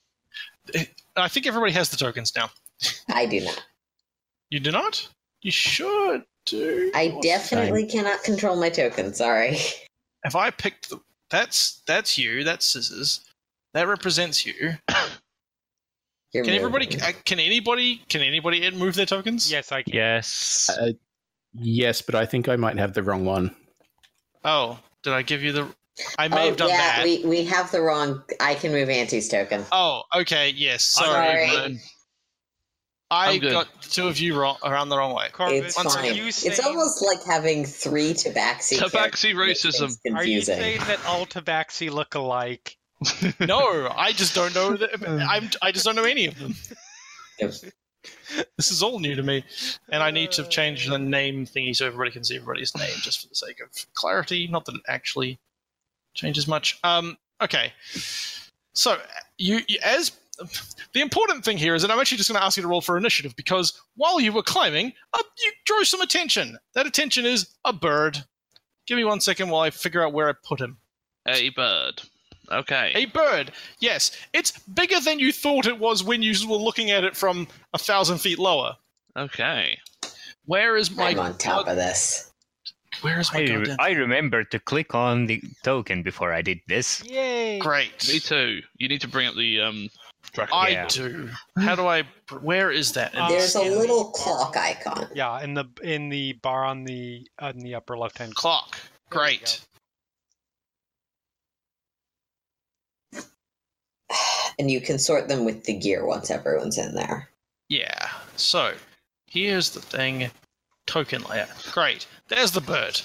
called. 0.75 0.87
I 1.17 1.29
think 1.29 1.47
everybody 1.47 1.73
has 1.73 1.91
the 1.91 1.97
tokens 1.97 2.33
now. 2.37 2.50
I 3.09 3.27
do 3.27 3.41
not. 3.41 3.65
You 4.50 4.61
do 4.61 4.71
not? 4.71 5.09
You 5.43 5.50
should 5.50 6.25
do. 6.50 6.90
I 6.95 7.17
definitely 7.23 7.87
cannot 7.87 8.23
control 8.23 8.57
my 8.57 8.71
token. 8.71 9.14
Sorry. 9.14 9.59
If 10.25 10.35
I 10.35 10.50
picked 10.50 10.90
the, 10.90 11.00
that's 11.31 11.81
that's 11.87 12.19
you. 12.19 12.43
That's 12.43 12.67
scissors. 12.67 13.21
That 13.73 13.87
represents 13.87 14.45
you. 14.45 14.52
You're 16.33 16.45
Can 16.45 16.55
everybody? 16.55 16.87
moving. 16.87 17.00
uh, 17.02 17.12
Can 17.25 17.38
anybody? 17.38 18.02
Can 18.09 18.21
anybody 18.23 18.69
move 18.73 18.97
their 18.97 19.07
tokens? 19.07 19.50
yes, 19.50 19.71
I 19.73 19.83
can. 19.83 19.95
Yes. 19.95 20.69
Uh, 20.69 20.90
yes, 21.55 22.02
but 22.02 22.14
I 22.17 22.26
think 22.26 22.49
I 22.49 22.57
might 22.57 22.76
have 22.78 22.93
the 22.95 23.02
wrong 23.02 23.25
one. 23.25 23.55
Oh, 24.45 24.78
did 25.05 25.12
I 25.14 25.23
give 25.23 25.43
you 25.43 25.52
the? 25.52 25.69
I 26.19 26.28
may 26.28 26.43
Oh, 26.43 26.47
have 26.47 26.57
done 26.57 26.69
yeah, 26.69 26.97
that. 26.97 27.05
we, 27.05 27.25
we 27.25 27.45
have 27.45 27.71
the 27.71 27.81
wrong. 27.81 28.23
I 28.40 28.55
can 28.57 28.73
move 28.73 28.88
Auntie's 28.88 29.28
token. 29.28 29.64
Oh, 29.73 30.02
okay. 30.14 30.50
Yes. 30.50 30.85
Sorry, 30.85 31.49
Sorry. 31.49 31.81
Don't 33.11 33.35
even- 33.37 33.49
I 33.49 33.53
got 33.53 33.83
the 33.83 33.88
two 33.88 34.07
of 34.09 34.19
you 34.19 34.38
wrong 34.38 34.59
around 34.62 34.91
the 34.91 34.99
wrong 34.99 35.15
way. 35.15 35.29
Korvys, 35.33 35.62
It's 35.65 35.77
One 35.77 35.87
are 35.87 35.91
second. 35.91 36.09
fine. 36.11 36.17
you 36.17 36.27
It's 36.27 36.61
almost 36.61 37.03
like 37.03 37.25
having 37.25 37.65
three 37.65 38.12
tabaxi. 38.12 38.79
Tabaxi 38.79 39.35
racism. 39.35 39.97
things 40.03 40.15
Are 40.15 40.25
you 40.25 40.38
Confusing. 40.41 40.57
saying 40.57 40.81
that 40.87 41.05
all 41.07 41.25
tabaxi 41.27 41.91
look 41.91 42.15
alike? 42.15 42.77
No, 43.41 43.88
I 43.97 44.12
just 44.12 44.35
don't 44.35 44.55
know. 44.55 44.77
That, 44.77 44.91
I'm. 45.09 45.49
I 45.62 45.71
just 45.73 45.85
don't 45.85 45.95
know 45.97 46.05
any 46.05 46.27
of 46.27 46.38
them. 46.38 46.55
Yep. 47.38 47.53
This 48.57 48.71
is 48.71 48.83
all 48.83 48.99
new 48.99 49.15
to 49.15 49.23
me, 49.23 49.45
and 49.91 50.03
I 50.03 50.11
need 50.11 50.33
to 50.33 50.45
change 50.49 50.87
the 50.88 50.99
name 50.99 51.47
thingy 51.47 51.75
so 51.77 51.87
everybody 51.87 52.11
can 52.11 52.25
see 52.25 52.37
everybody's 52.37 52.75
name, 52.77 52.95
just 53.00 53.21
for 53.23 53.29
the 53.29 53.35
sake 53.35 53.61
of 53.61 53.71
clarity. 53.95 54.49
Not 54.49 54.65
that 54.67 54.75
it 54.77 54.81
actually 54.88 55.38
changes 56.15 56.47
much. 56.49 56.79
Um. 56.85 57.17
Okay. 57.41 57.73
So 58.73 59.00
you, 59.38 59.61
you 59.69 59.79
as 59.85 60.11
the 60.92 61.00
important 61.00 61.45
thing 61.45 61.59
here 61.59 61.75
is 61.75 61.83
that 61.83 61.90
I'm 61.90 61.99
actually 61.99 62.18
just 62.18 62.30
going 62.30 62.38
to 62.40 62.45
ask 62.45 62.57
you 62.57 62.62
to 62.62 62.68
roll 62.68 62.80
for 62.80 62.97
initiative 62.97 63.35
because 63.37 63.80
while 63.97 64.21
you 64.21 64.33
were 64.33 64.42
climbing, 64.42 64.92
uh, 65.14 65.23
you 65.45 65.52
drew 65.66 65.85
some 65.85 66.00
attention. 66.00 66.59
That 66.75 66.87
attention 66.87 67.26
is 67.26 67.49
a 67.64 67.73
bird. 67.73 68.25
Give 68.87 68.97
me 68.97 69.04
one 69.04 69.21
second 69.21 69.50
while 69.50 69.62
I 69.62 69.71
figure 69.71 70.02
out 70.02 70.12
where 70.12 70.28
I 70.28 70.33
put 70.33 70.61
him. 70.61 70.78
A 71.26 71.50
bird. 71.50 72.02
Okay. 72.50 72.92
A 72.95 73.04
bird. 73.07 73.52
Yes, 73.80 74.12
it's 74.33 74.59
bigger 74.61 75.00
than 75.00 75.18
you 75.18 75.33
thought 75.33 75.66
it 75.66 75.78
was 75.78 76.02
when 76.02 76.23
you 76.23 76.35
were 76.49 76.57
looking 76.57 76.90
at 76.90 77.04
it 77.04 77.14
from 77.14 77.47
a 77.75 77.78
thousand 77.78 78.18
feet 78.18 78.38
lower. 78.38 78.75
Okay. 79.16 79.78
Where 80.47 80.76
is 80.76 80.90
my? 80.90 81.11
I'm 81.11 81.18
on 81.18 81.37
top 81.37 81.68
of 81.68 81.76
this. 81.76 82.33
Where 83.02 83.21
is 83.21 83.33
my? 83.33 83.40
I, 83.40 83.47
goddamn- 83.47 83.76
I 83.78 83.90
remembered 83.90 84.50
to 84.52 84.59
click 84.59 84.95
on 84.95 85.26
the 85.26 85.42
token 85.62 86.02
before 86.02 86.33
I 86.33 86.40
did 86.40 86.61
this. 86.68 87.04
Yay! 87.04 87.59
Great. 87.59 88.09
Me 88.09 88.18
too. 88.18 88.61
You 88.76 88.88
need 88.88 89.02
to 89.02 89.09
bring 89.09 89.28
up 89.28 89.35
the 89.35 89.61
um 89.61 89.88
tracker. 90.32 90.52
I 90.54 90.68
Yeah. 90.70 90.87
do. 90.88 91.30
How 91.58 91.75
do 91.75 91.87
I? 91.87 92.02
Where 92.40 92.70
is 92.70 92.92
that? 92.92 93.14
Uh, 93.16 93.28
There's 93.28 93.54
a 93.54 93.62
little 93.62 94.10
clock 94.10 94.56
icon. 94.56 95.08
Yeah, 95.14 95.42
in 95.42 95.54
the 95.54 95.64
in 95.82 96.08
the 96.08 96.34
bar 96.34 96.64
on 96.64 96.84
the 96.84 97.26
on 97.38 97.58
the 97.58 97.75
upper 97.75 97.96
left 97.96 98.18
hand. 98.18 98.34
clock. 98.34 98.72
There 98.76 98.82
we 99.10 99.16
Great. 99.16 99.60
And 104.58 104.70
you 104.70 104.80
can 104.80 104.98
sort 104.98 105.28
them 105.28 105.44
with 105.44 105.64
the 105.64 105.75
gear 105.75 106.04
once 106.04 106.30
everyone's 106.30 106.78
in 106.78 106.94
there. 106.94 107.28
Yeah. 107.68 108.08
So 108.37 108.75
here's 109.26 109.70
the 109.70 109.80
thing. 109.80 110.30
Token 110.87 111.22
layer. 111.25 111.46
Great. 111.72 112.06
There's 112.28 112.50
the 112.50 112.60
bird. 112.60 113.00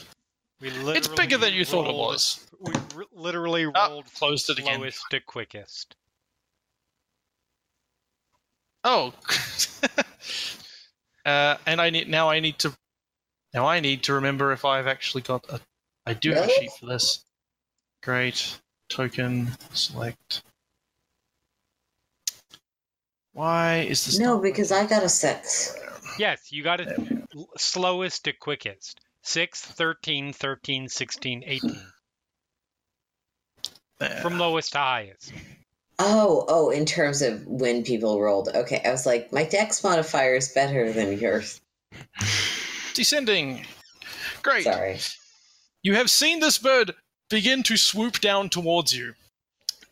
We 0.62 0.70
It's 0.70 1.08
bigger 1.10 1.38
than 1.38 1.53
you 1.53 1.65
thought 1.65 1.88
it 1.89 1.96
was. 1.96 2.48
We 2.60 2.74
r- 2.96 3.05
literally 3.12 3.67
Ah, 3.75 3.88
rolled 3.89 4.12
closed 4.15 4.50
it 4.50 4.58
again. 4.58 4.77
slowest 4.79 5.01
to 5.12 5.20
quickest. 5.20 5.96
Oh. 8.84 9.13
uh, 11.25 11.58
and 11.66 11.82
I 11.82 11.90
need 11.90 12.10
now. 12.10 12.30
I 12.30 12.40
need 12.40 12.60
to. 12.60 12.74
Now 13.54 13.68
I 13.68 13.80
need 13.80 14.04
to 14.04 14.13
remember 14.13 14.52
if 14.52 14.66
I've 14.66 14.88
actually 14.88 15.22
got 15.22 15.46
a. 15.50 15.60
I 16.06 16.13
do 16.13 16.32
have 16.32 16.44
a 16.44 16.48
Really? 16.48 16.60
sheet 16.60 16.72
for 16.80 16.86
this. 16.88 17.24
Great. 18.02 18.60
Token. 18.89 19.50
Select. 19.74 20.43
Why 23.32 23.80
is 23.80 24.06
this? 24.06 24.19
No, 24.19 24.39
because 24.39 24.72
I 24.72 24.86
got 24.86 25.04
a 25.04 25.10
six. 25.10 25.76
Yes, 26.19 26.52
you 26.52 26.63
got 26.63 26.82
it 26.82 27.00
slowest 27.58 28.26
to 28.26 28.34
quickest. 28.34 29.00
6, 29.24 29.62
13, 29.62 30.34
13, 30.34 30.89
16, 30.89 31.43
18. 31.46 31.82
There. 34.00 34.10
From 34.22 34.38
lowest 34.38 34.74
to 34.74 34.80
highest. 34.80 35.32
Oh, 36.06 36.44
oh, 36.50 36.70
in 36.70 36.86
terms 36.86 37.22
of 37.22 37.48
when 37.48 37.82
people 37.82 38.20
rolled. 38.20 38.50
Okay, 38.54 38.82
I 38.84 38.92
was 38.92 39.06
like, 39.06 39.32
my 39.32 39.46
dex 39.46 39.82
modifier 39.86 40.36
is 40.36 40.50
better 40.50 40.92
than 40.92 41.18
yours. 41.18 41.62
descending. 42.94 43.66
Great. 44.42 44.66
Sorry. 44.66 45.00
You 45.82 45.96
have 45.96 46.10
seen 46.10 46.42
this 46.42 46.58
bird 46.58 46.94
begin 47.30 47.63
to 47.63 47.78
swoop 47.78 48.20
down 48.20 48.50
towards 48.50 48.94
you. 48.94 49.13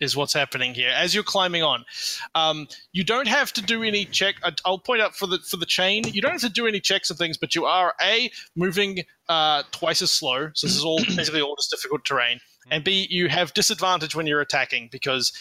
Is 0.02 0.18
what's 0.18 0.34
happening 0.34 0.74
here 0.74 0.90
as 0.90 1.14
you're 1.14 1.24
climbing 1.24 1.62
on. 1.62 1.86
Um, 2.34 2.68
you 2.92 3.04
don't 3.04 3.28
have 3.28 3.54
to 3.54 3.62
do 3.62 3.84
any 3.84 4.06
check. 4.06 4.36
I'll 4.66 4.80
point 4.80 5.00
out 5.00 5.16
for 5.16 5.28
the 5.28 5.38
for 5.48 5.58
the 5.58 5.66
chain. 5.66 6.04
You 6.08 6.24
don't 6.24 6.32
have 6.32 6.42
to 6.42 6.50
do 6.50 6.66
any 6.66 6.80
checks 6.80 7.12
and 7.12 7.20
things, 7.20 7.38
but 7.38 7.54
you 7.54 7.66
are 7.66 7.94
a 8.02 8.32
moving 8.56 9.04
uh, 9.30 9.62
twice 9.72 10.02
as 10.02 10.10
slow. 10.10 10.50
So 10.56 10.66
this 10.66 10.76
is 10.76 10.84
all 10.84 10.98
basically 11.16 11.42
all 11.42 11.56
just 11.56 11.70
difficult 11.70 12.04
terrain. 12.04 12.40
And 12.72 12.84
b 12.84 13.06
you 13.12 13.30
have 13.30 13.54
disadvantage 13.54 14.16
when 14.16 14.26
you're 14.26 14.42
attacking 14.42 14.90
because 14.92 15.32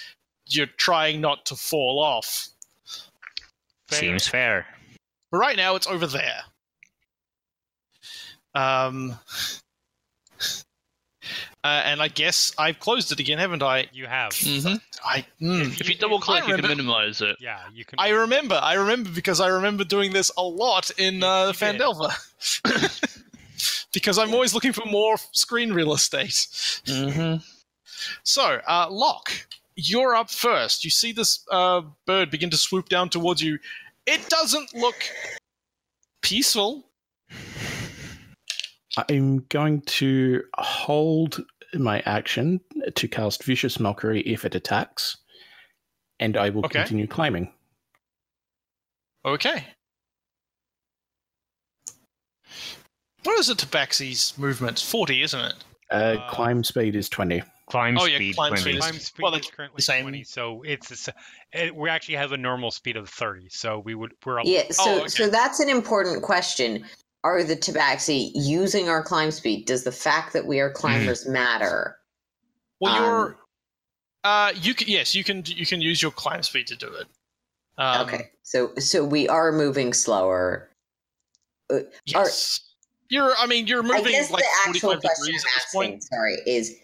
you're 0.46 0.66
trying 0.66 1.20
not 1.20 1.46
to 1.46 1.57
fall 1.57 2.00
off. 2.03 2.48
Fair. 3.88 3.98
Seems 3.98 4.26
fair. 4.26 4.66
But 5.31 5.38
right 5.38 5.57
now 5.57 5.76
it's 5.76 5.87
over 5.87 6.07
there. 6.07 6.42
Um, 8.55 9.18
uh, 11.64 11.83
and 11.85 12.03
I 12.03 12.09
guess 12.09 12.53
I've 12.59 12.81
closed 12.81 13.12
it 13.12 13.20
again, 13.20 13.38
haven't 13.38 13.62
I? 13.62 13.88
You 13.92 14.07
have. 14.07 14.33
hmm 14.35 14.74
I 15.05 15.24
mm. 15.40 15.81
If 15.81 15.88
you 15.88 15.94
double 15.94 16.20
click, 16.20 16.46
you 16.46 16.55
can 16.57 16.66
minimize 16.66 17.20
it. 17.20 17.37
Yeah, 17.40 17.61
you 17.72 17.85
can. 17.85 17.98
I 17.98 18.11
remember. 18.11 18.59
I 18.61 18.74
remember 18.74 19.11
because 19.11 19.40
I 19.40 19.48
remember 19.48 19.85
doing 19.85 20.12
this 20.12 20.31
a 20.37 20.42
lot 20.42 20.90
in 20.98 21.22
uh, 21.22 21.46
You. 21.48 21.53
Phandelver. 21.53 22.12
because 23.92 24.18
I'm 24.18 24.33
always 24.33 24.55
looking 24.55 24.72
for 24.72 24.85
more 24.87 25.16
screen 25.33 25.72
real 25.72 25.92
estate. 25.92 26.46
hmm 26.87 27.37
So, 28.22 28.61
uh, 28.66 28.88
Lock, 28.90 29.33
you're 29.82 30.14
up 30.14 30.30
first. 30.30 30.84
You 30.84 30.90
see 30.90 31.12
this 31.12 31.44
uh, 31.50 31.82
bird 32.06 32.30
begin 32.30 32.50
to 32.50 32.56
swoop 32.56 32.88
down 32.88 33.08
towards 33.08 33.42
you. 33.42 33.58
It 34.06 34.28
doesn't 34.28 34.74
look 34.74 34.96
peaceful. 36.22 36.84
I'm 39.08 39.44
going 39.48 39.82
to 39.82 40.42
hold 40.58 41.44
my 41.74 42.00
action 42.00 42.60
to 42.94 43.08
cast 43.08 43.44
Vicious 43.44 43.78
Mockery 43.78 44.20
if 44.22 44.44
it 44.44 44.54
attacks, 44.54 45.16
and 46.18 46.36
I 46.36 46.50
will 46.50 46.64
Okay. 46.64 46.80
continue 46.80 47.06
climbing. 47.06 47.52
Okay. 49.24 49.64
What 53.22 53.38
is 53.38 53.50
a 53.50 53.54
tabaxi's 53.54 54.36
movement? 54.38 54.80
40, 54.80 55.22
isn't 55.22 55.40
it? 55.40 55.54
Uh, 55.90 55.94
Uh, 55.94 56.30
climb 56.30 56.64
speed 56.64 56.96
is 56.96 57.08
20. 57.08 57.42
Climb 57.70 57.96
Oh, 57.98 58.04
yeah, 58.06 58.16
speed 58.16 58.35
climb 58.35 58.50
20. 58.50 58.62
speed 58.62 58.74
is- 58.74 58.80
Climb 58.85 58.98
speed 58.98 59.22
well, 59.22 59.35
is 59.35 59.46
currently 59.46 59.80
same. 59.83 60.02
20, 60.02 60.24
so 60.24 60.62
it's 60.62 60.88
the 60.88 61.14
it, 61.52 61.74
we 61.74 61.88
actually 61.88 62.16
have 62.16 62.33
a 62.33 62.37
normal 62.37 62.70
speed 62.70 62.96
of 62.96 63.09
30. 63.09 63.48
So 63.48 63.78
we 63.78 63.94
would 63.94 64.12
we're 64.24 64.38
a- 64.38 64.44
Yeah, 64.44 64.64
so 64.70 64.98
okay. 65.00 65.09
so 65.09 65.28
that's 65.30 65.61
an 65.61 65.68
important 65.68 66.22
question. 66.22 66.85
Are 67.22 67.44
the 67.44 67.54
tabaxi 67.56 68.30
using 68.35 68.88
our 68.88 69.02
climb 69.02 69.30
speed? 69.30 69.66
Does 69.66 69.85
the 69.85 69.92
fact 69.92 70.33
that 70.33 70.46
we 70.46 70.59
are 70.59 70.70
climbers 70.70 71.26
matter? 71.28 71.98
Well, 72.80 72.94
Um, 72.94 73.02
you're. 73.04 73.37
Uh, 74.24 74.52
you 74.56 74.74
can 74.74 74.88
yes, 74.88 75.14
you 75.14 75.22
can 75.22 75.42
you 75.46 75.64
can 75.66 75.80
use 75.80 76.02
your 76.02 76.11
climb 76.11 76.42
speed 76.42 76.66
to 76.68 76.76
do 76.76 76.88
it. 76.92 77.06
Um, 77.78 78.06
okay, 78.06 78.30
so 78.42 78.74
so 78.78 79.04
we 79.04 79.28
are 79.28 79.52
moving 79.52 79.92
slower. 79.92 80.70
Yes. 82.04 82.61
You're. 83.09 83.35
I 83.37 83.46
mean, 83.46 83.66
you're 83.66 83.85
I 83.85 83.96
moving 83.98 84.12
guess 84.12 84.30
like 84.30 84.42
the 84.42 84.68
actual 84.68 84.90
45 84.90 85.00
question 85.02 85.24
degrees 85.26 85.44
I'm 85.44 85.48
at 85.48 85.54
this 85.54 85.64
asking, 85.66 85.80
point. 85.80 86.02
sorry, 86.04 86.37
is 86.46 86.74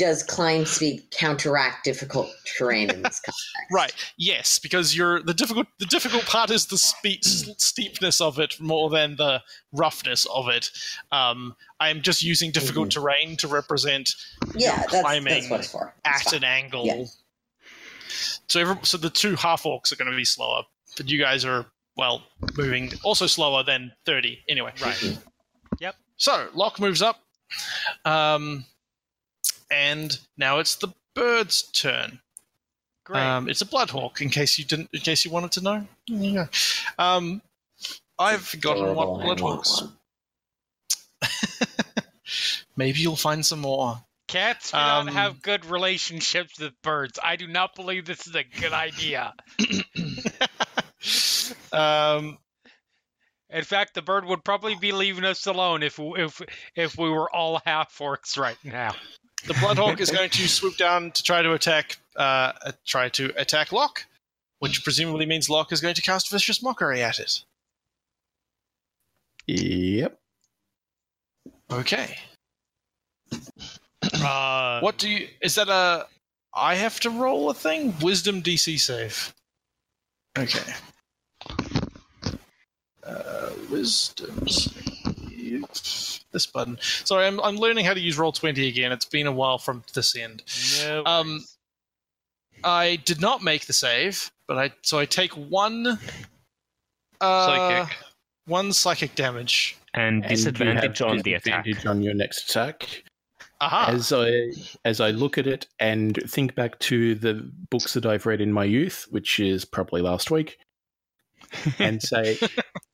does 0.00 0.22
climb 0.24 0.64
speed 0.64 1.02
counteract 1.12 1.84
difficult 1.84 2.28
terrain 2.56 2.88
in 2.90 3.02
this 3.02 3.20
context? 3.20 3.46
Right. 3.72 3.94
Yes, 4.16 4.58
because 4.58 4.96
you're 4.96 5.22
the 5.22 5.32
difficult. 5.34 5.68
The 5.78 5.86
difficult 5.86 6.24
part 6.26 6.50
is 6.50 6.66
the 6.66 6.76
spe- 6.78 7.24
s- 7.24 7.48
steepness 7.58 8.20
of 8.20 8.40
it 8.40 8.58
more 8.60 8.90
than 8.90 9.14
the 9.14 9.40
roughness 9.72 10.26
of 10.34 10.48
it. 10.48 10.70
Um, 11.12 11.54
I'm 11.78 12.02
just 12.02 12.22
using 12.22 12.50
difficult 12.50 12.88
Mm-hmm. 12.88 13.00
terrain 13.00 13.36
to 13.36 13.46
represent 13.48 14.10
Yeah, 14.56 14.76
that's, 14.76 14.90
that's 14.92 15.02
climbing 15.02 15.48
what 15.50 15.60
it's 15.60 15.70
for. 15.70 15.94
At 16.04 16.20
fine. 16.22 16.38
an 16.38 16.44
angle. 16.44 16.86
Yeah. 16.86 17.04
So, 18.48 18.60
every, 18.60 18.76
so 18.82 18.96
the 18.98 19.10
two 19.10 19.36
half 19.36 19.62
orcs 19.62 19.92
are 19.92 19.96
going 19.96 20.10
to 20.10 20.16
be 20.16 20.24
slower, 20.24 20.62
but 20.96 21.08
you 21.08 21.18
guys 21.18 21.44
are 21.44 21.66
well 21.96 22.22
moving 22.56 22.90
also 23.04 23.26
slower 23.28 23.62
than 23.62 23.92
thirty 24.04 24.40
anyway. 24.48 24.72
right. 24.82 25.18
Yep. 25.78 25.94
So 26.16 26.48
Lock 26.54 26.80
moves 26.80 27.02
up, 27.02 27.20
um, 28.04 28.64
and 29.70 30.18
now 30.36 30.58
it's 30.58 30.74
the 30.76 30.88
bird's 31.14 31.62
turn. 31.62 32.20
Great. 33.04 33.22
Um, 33.22 33.48
it's 33.48 33.60
a 33.60 33.66
bloodhawk. 33.66 34.20
In 34.20 34.30
case 34.30 34.58
you 34.58 34.64
didn't, 34.64 34.90
in 34.92 35.00
case 35.00 35.24
you 35.24 35.30
wanted 35.30 35.52
to 35.52 35.60
know. 35.62 35.86
There 36.08 36.22
you 36.22 36.34
go. 36.34 36.48
Um, 36.98 37.42
I've 38.18 38.42
forgotten 38.42 38.94
what 38.94 39.04
Adorable, 39.04 39.22
I 39.22 39.26
want 39.26 39.40
bloodhawks. 39.40 39.90
Maybe 42.76 43.00
you'll 43.00 43.16
find 43.16 43.44
some 43.44 43.60
more. 43.60 44.00
Cats 44.28 44.70
do 44.70 44.76
um, 44.76 45.06
not 45.06 45.14
have 45.14 45.42
good 45.42 45.66
relationships 45.66 46.60
with 46.60 46.80
birds. 46.82 47.18
I 47.20 47.34
do 47.34 47.48
not 47.48 47.74
believe 47.74 48.04
this 48.04 48.28
is 48.28 48.36
a 48.36 48.44
good 48.44 48.72
idea. 48.72 49.34
um, 51.72 52.38
In 53.50 53.64
fact, 53.64 53.94
the 53.94 54.02
bird 54.02 54.24
would 54.24 54.44
probably 54.44 54.76
be 54.76 54.92
leaving 54.92 55.24
us 55.24 55.46
alone 55.46 55.82
if 55.82 55.98
if 55.98 56.40
if 56.76 56.96
we 56.96 57.10
were 57.10 57.28
all 57.34 57.60
half 57.66 57.98
orcs 57.98 58.38
right 58.38 58.56
now. 58.62 58.94
The 59.46 59.54
bloodhawk 59.54 60.00
is 60.00 60.10
going 60.10 60.30
to 60.30 60.48
swoop 60.48 60.76
down 60.76 61.10
to 61.12 61.22
try 61.22 61.42
to 61.42 61.52
attack, 61.52 61.98
uh, 62.16 62.52
uh, 62.64 62.72
try 62.86 63.08
to 63.10 63.32
attack 63.36 63.72
Lock, 63.72 64.04
which 64.58 64.84
presumably 64.84 65.26
means 65.26 65.48
Lock 65.48 65.72
is 65.72 65.80
going 65.80 65.94
to 65.94 66.02
cast 66.02 66.30
vicious 66.30 66.62
mockery 66.62 67.02
at 67.02 67.18
it. 67.18 67.40
Yep. 69.46 70.18
Okay. 71.72 72.16
Uh, 74.22 74.80
What 74.80 74.96
do 74.98 75.08
you? 75.08 75.28
Is 75.42 75.54
that 75.54 75.68
a? 75.68 76.06
I 76.54 76.74
have 76.74 76.98
to 77.00 77.10
roll 77.10 77.50
a 77.50 77.54
thing. 77.54 77.94
Wisdom 78.00 78.42
DC 78.42 78.80
save. 78.80 79.32
Okay. 80.38 80.72
Uh, 83.06 83.50
wisdom. 83.70 84.48
save. 84.48 84.89
This 86.32 86.46
button. 86.46 86.78
Sorry, 86.80 87.26
I'm 87.26 87.40
I'm 87.40 87.56
learning 87.56 87.84
how 87.84 87.94
to 87.94 88.00
use 88.00 88.16
Roll20 88.16 88.68
again. 88.68 88.92
It's 88.92 89.04
been 89.04 89.26
a 89.26 89.32
while 89.32 89.58
from 89.58 89.82
this 89.94 90.16
end. 90.16 90.42
No. 90.84 91.02
Um. 91.04 91.44
I 92.62 92.96
did 93.06 93.20
not 93.22 93.42
make 93.42 93.64
the 93.66 93.72
save, 93.72 94.30
but 94.46 94.58
I 94.58 94.72
so 94.82 94.98
I 94.98 95.06
take 95.06 95.32
one. 95.32 95.98
Uh, 97.20 97.46
Psychic. 97.46 97.96
One 98.46 98.72
psychic 98.72 99.14
damage. 99.14 99.76
And 99.94 100.22
And 100.24 100.28
disadvantage 100.28 100.98
have 100.98 101.08
on 101.08 101.18
the 101.18 101.34
attack. 101.34 101.64
disadvantage 101.64 101.86
on 101.86 102.02
your 102.02 102.14
next 102.14 102.50
attack. 102.50 103.04
Aha. 103.60 103.90
As 103.92 104.12
I 104.12 104.52
as 104.84 105.00
I 105.00 105.10
look 105.10 105.36
at 105.38 105.46
it 105.46 105.66
and 105.78 106.16
think 106.28 106.54
back 106.54 106.78
to 106.80 107.14
the 107.14 107.34
books 107.70 107.92
that 107.94 108.06
I've 108.06 108.26
read 108.26 108.40
in 108.40 108.52
my 108.52 108.64
youth, 108.64 109.06
which 109.10 109.38
is 109.40 109.64
probably 109.64 110.00
last 110.02 110.30
week, 110.30 110.58
and 111.78 112.02
say, 112.02 112.38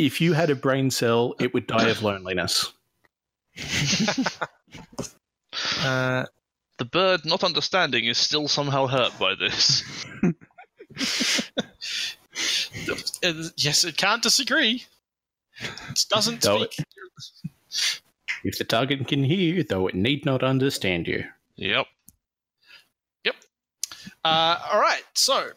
if 0.00 0.20
you 0.20 0.32
had 0.32 0.50
a 0.50 0.54
brain 0.54 0.90
cell, 0.90 1.34
it 1.38 1.52
would 1.54 1.66
die 1.66 1.88
of 1.88 2.02
loneliness. 2.02 2.72
Uh, 5.82 6.24
The 6.78 6.84
bird, 6.84 7.26
not 7.26 7.42
understanding, 7.44 8.06
is 8.06 8.16
still 8.16 8.48
somehow 8.48 8.86
hurt 8.86 9.18
by 9.18 9.34
this. 9.34 9.82
yes, 13.56 13.84
it 13.84 13.96
can't 13.98 14.22
disagree. 14.22 14.84
It 15.60 16.06
doesn't 16.08 16.40
Though 16.40 16.64
speak. 16.64 16.86
If 18.44 18.56
the 18.58 18.64
target 18.64 19.08
can 19.08 19.24
hear 19.24 19.56
you, 19.56 19.64
though 19.64 19.88
it 19.88 19.94
need 19.94 20.24
not 20.24 20.42
understand 20.42 21.06
you. 21.06 21.24
Yep. 21.56 21.86
Yep. 23.24 23.34
Uh, 24.24 24.58
all 24.72 24.80
right, 24.80 25.02
so 25.12 25.50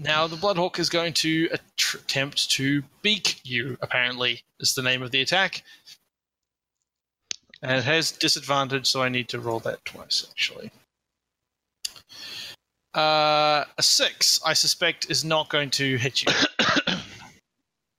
now 0.00 0.26
the 0.26 0.36
Bloodhawk 0.36 0.78
is 0.78 0.88
going 0.88 1.12
to 1.14 1.48
attempt 1.52 2.50
to 2.52 2.82
beak 3.02 3.40
you. 3.44 3.76
Apparently, 3.82 4.42
is 4.58 4.74
the 4.74 4.82
name 4.82 5.02
of 5.02 5.10
the 5.10 5.20
attack, 5.20 5.62
and 7.62 7.72
it 7.72 7.84
has 7.84 8.10
disadvantage, 8.10 8.86
so 8.86 9.02
I 9.02 9.08
need 9.08 9.28
to 9.28 9.40
roll 9.40 9.60
that 9.60 9.84
twice. 9.84 10.26
Actually, 10.30 10.70
uh, 12.94 13.64
a 13.78 13.82
six, 13.82 14.40
I 14.44 14.54
suspect, 14.54 15.10
is 15.10 15.24
not 15.24 15.48
going 15.50 15.70
to 15.70 15.96
hit 15.96 16.24
you. 16.24 16.32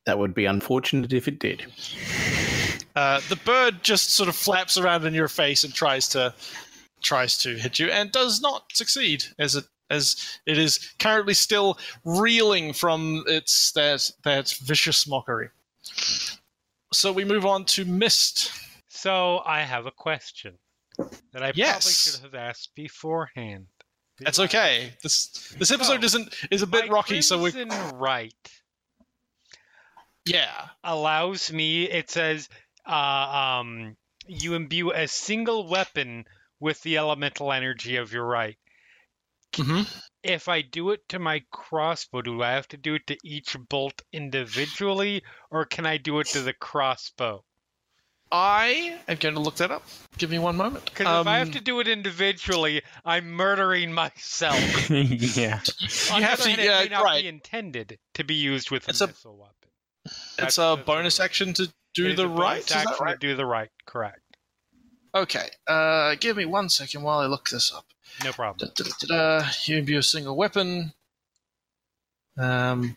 That 0.08 0.18
would 0.18 0.34
be 0.34 0.46
unfortunate 0.46 1.14
if 1.14 1.28
it 1.28 1.38
did. 1.38 1.72
Uh, 2.96 3.22
the 3.30 3.36
bird 3.36 3.84
just 3.84 4.16
sort 4.16 4.28
of 4.28 4.36
flaps 4.36 4.76
around 4.76 5.06
in 5.06 5.14
your 5.14 5.28
face 5.28 5.64
and 5.64 5.72
tries 5.72 6.08
to 6.10 6.34
tries 7.04 7.38
to 7.44 7.56
hit 7.56 7.78
you, 7.78 7.88
and 7.92 8.12
does 8.12 8.42
not 8.42 8.66
succeed 8.74 9.24
as 9.38 9.56
it 9.56 9.66
as 9.92 10.40
it 10.46 10.58
is 10.58 10.94
currently 11.00 11.34
still 11.34 11.78
reeling 12.04 12.74
from 12.74 13.24
its 13.28 13.72
that 13.74 14.12
that 14.24 14.50
vicious 14.64 15.08
mockery. 15.08 15.50
So 16.94 17.12
we 17.12 17.24
move 17.24 17.46
on 17.46 17.66
to 17.66 17.86
Mist. 17.86 18.52
so 18.90 19.42
I 19.46 19.62
have 19.62 19.86
a 19.86 19.92
question 19.92 20.58
that 20.98 21.44
I 21.44 21.52
probably 21.52 21.92
should 21.92 22.22
have 22.22 22.36
asked 22.36 22.76
beforehand. 22.76 23.68
That's 24.20 24.40
okay. 24.40 24.94
This 25.02 25.56
this 25.58 25.72
episode 25.72 26.02
So, 26.02 26.06
isn't 26.06 26.36
is 26.52 26.62
a 26.62 26.68
bit 26.68 26.90
rocky, 26.90 27.22
so 27.22 27.42
we 27.42 27.52
right 27.96 28.34
yeah. 30.26 30.68
allows 30.84 31.52
me. 31.52 31.84
It 31.84 32.10
says 32.10 32.50
uh, 32.86 32.92
um, 33.60 33.96
you 34.28 34.54
imbue 34.54 34.92
a 34.92 35.08
single 35.08 35.68
weapon 35.68 36.26
with 36.60 36.82
the 36.84 36.98
elemental 36.98 37.52
energy 37.52 37.98
of 37.98 38.14
your 38.14 38.26
right. 38.26 38.58
Hmm 39.56 39.82
If 40.24 40.48
I 40.48 40.62
do 40.62 40.92
it 40.92 41.02
to 41.10 41.20
my 41.20 41.44
crossbow, 41.52 42.22
do 42.22 42.42
I 42.44 42.52
have 42.52 42.68
to 42.70 42.78
do 42.78 42.96
it 42.96 43.08
to 43.08 43.18
each 43.24 43.56
bolt 43.70 44.02
individually, 44.14 45.24
or 45.50 45.66
can 45.66 45.86
I 45.86 45.98
do 45.98 46.20
it 46.20 46.28
to 46.28 46.42
the 46.42 46.54
crossbow? 46.54 47.44
I 48.34 48.98
am 49.10 49.18
going 49.18 49.36
to 49.36 49.42
look 49.42 49.56
that 49.58 49.72
up. 49.72 49.84
Give 50.18 50.30
me 50.30 50.40
one 50.40 50.56
moment. 50.56 50.86
Because 50.86 51.22
if 51.22 51.28
I 51.28 51.40
have 51.40 51.48
Um, 51.48 51.54
to 51.54 51.60
do 51.60 51.82
it 51.82 51.88
individually, 51.90 52.82
I'm 53.04 53.30
murdering 53.32 53.92
myself. 53.92 54.58
yeah. 54.90 55.60
On 56.14 56.22
the 56.22 56.28
have 56.28 56.40
to- 56.42 56.50
hand, 56.50 56.62
yeah, 56.62 56.80
it 56.80 56.90
may 56.92 56.96
not 56.96 57.04
right. 57.04 57.24
be 57.24 57.28
intended 57.28 58.00
to 58.14 58.24
be 58.24 58.36
used 58.36 58.72
with 58.72 58.88
a 58.88 58.92
It's 58.92 59.02
a- 59.02 59.08
missile 59.08 59.36
weapon. 59.38 59.70
it's 60.06 60.36
that's- 60.38 60.58
a 60.60 60.78
bonus 60.78 61.20
right. 61.20 61.26
action 61.26 61.54
to 61.56 61.74
do 61.94 62.06
It 62.06 62.12
is 62.12 62.18
the 62.18 62.26
a 62.26 62.28
bonus 62.30 62.40
right. 62.40 62.66
Is 62.66 62.72
action 62.72 62.96
right? 63.02 63.20
to 63.20 63.28
do 63.28 63.36
the 63.36 63.46
right. 63.46 63.70
Correct. 63.86 64.22
Okay. 65.14 65.50
Uh, 65.68 66.16
give 66.16 66.38
me 66.38 66.46
one 66.46 66.70
second 66.70 67.02
while 67.04 67.20
I 67.20 67.26
look 67.26 67.50
this 67.50 67.70
up. 67.74 67.86
No 68.24 68.32
problem. 68.32 68.72
Da, 68.76 68.84
da, 68.84 68.92
da, 69.08 69.40
da, 69.40 69.50
imbue 69.68 69.98
a 69.98 70.04
single 70.04 70.36
weapon. 70.36 70.94
Um, 72.38 72.96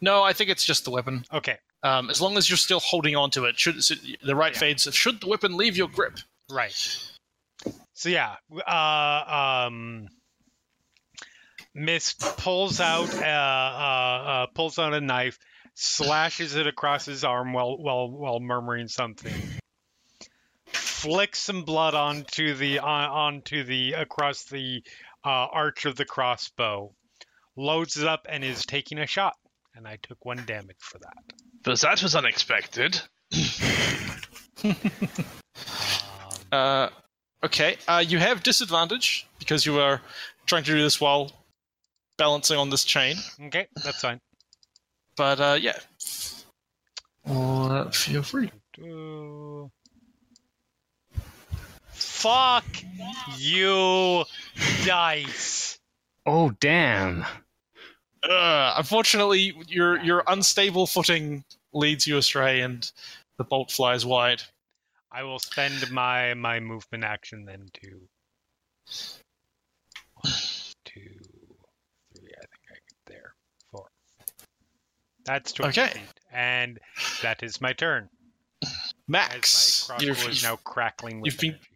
no, 0.00 0.22
I 0.22 0.32
think 0.32 0.50
it's 0.50 0.64
just 0.64 0.84
the 0.84 0.90
weapon. 0.90 1.24
Okay. 1.32 1.58
Um, 1.82 2.10
as 2.10 2.20
long 2.20 2.36
as 2.36 2.48
you're 2.50 2.56
still 2.56 2.80
holding 2.80 3.16
on 3.16 3.30
to 3.32 3.44
it, 3.44 3.58
should 3.58 3.76
the 4.22 4.34
right 4.34 4.52
Yeah. 4.54 4.58
fades. 4.58 4.94
Should 4.94 5.20
the 5.20 5.28
weapon 5.28 5.56
leave 5.56 5.76
your 5.76 5.88
grip? 5.88 6.18
Right. 6.50 6.98
So 7.94 8.08
yeah, 8.08 8.36
uh, 8.66 9.66
um, 9.66 10.08
Mist 11.74 12.20
pulls 12.38 12.80
out 12.80 13.12
uh, 13.14 13.26
uh, 13.26 14.22
uh, 14.26 14.46
pulls 14.54 14.78
out 14.78 14.94
a 14.94 15.00
knife, 15.00 15.38
slashes 15.74 16.54
it 16.54 16.66
across 16.66 17.04
his 17.04 17.24
arm 17.24 17.52
while 17.52 17.76
while 17.76 18.10
while 18.10 18.40
murmuring 18.40 18.88
something. 18.88 19.32
Flicks 20.96 21.40
some 21.40 21.62
blood 21.62 21.94
onto 21.94 22.54
the 22.54 22.78
on, 22.78 23.10
onto 23.10 23.64
the 23.64 23.92
across 23.92 24.44
the 24.44 24.82
uh, 25.24 25.28
arch 25.28 25.84
of 25.84 25.96
the 25.96 26.04
crossbow. 26.06 26.92
Loads 27.56 27.96
it 27.98 28.06
up 28.06 28.26
and 28.28 28.42
is 28.42 28.64
taking 28.64 28.98
a 28.98 29.06
shot. 29.06 29.34
And 29.74 29.86
I 29.86 29.98
took 30.02 30.24
one 30.24 30.42
damage 30.46 30.76
for 30.80 30.98
that. 30.98 31.18
But 31.62 31.78
that 31.80 32.02
was 32.02 32.14
unexpected. 32.16 33.00
Um, 34.64 34.76
Uh, 36.52 36.88
okay. 37.42 37.76
Uh, 37.88 38.02
you 38.06 38.18
have 38.18 38.42
disadvantage 38.42 39.26
because 39.38 39.66
you 39.66 39.78
are 39.80 40.00
trying 40.46 40.62
to 40.62 40.70
do 40.72 40.80
this 40.80 41.00
while 41.00 41.32
balancing 42.16 42.56
on 42.56 42.70
this 42.70 42.84
chain. 42.84 43.16
okay, 43.46 43.66
that's 43.84 44.00
fine. 44.00 44.20
But 45.16 45.40
uh, 45.40 45.58
yeah. 45.60 45.76
Uh, 47.26 47.90
feel 47.90 48.22
free. 48.22 48.50
Do- 48.74 49.70
Fuck 52.16 52.64
you, 53.36 54.24
dice. 54.86 55.78
Oh, 56.24 56.50
damn. 56.60 57.24
Uh, 58.22 58.74
unfortunately, 58.78 59.54
your 59.68 60.00
your 60.02 60.24
unstable 60.26 60.86
footing 60.86 61.44
leads 61.74 62.06
you 62.06 62.16
astray, 62.16 62.62
and 62.62 62.90
the 63.36 63.44
bolt 63.44 63.70
flies 63.70 64.04
wide. 64.06 64.42
I 65.12 65.22
will 65.24 65.38
spend 65.38 65.90
my 65.92 66.32
my 66.34 66.58
movement 66.58 67.04
action 67.04 67.44
then 67.44 67.68
to 67.82 68.00
one, 70.14 70.32
two, 70.86 71.20
three. 72.16 72.30
I 72.34 72.40
think 72.40 72.62
I 72.70 72.74
get 72.74 72.96
there. 73.06 73.34
Four. 73.70 73.86
That's 75.26 75.52
20 75.52 75.68
Okay. 75.80 75.92
feet, 75.92 76.20
and 76.32 76.80
that 77.22 77.42
is 77.42 77.60
my 77.60 77.74
turn. 77.74 78.08
Max, 79.06 79.82
as 79.84 79.88
my 79.88 79.94
crossbow 79.96 80.06
you've, 80.06 80.28
is 80.30 80.42
now 80.42 80.56
crackling 80.56 81.20
with 81.20 81.34
you've 81.34 81.40
been- 81.40 81.50
energy. 81.50 81.70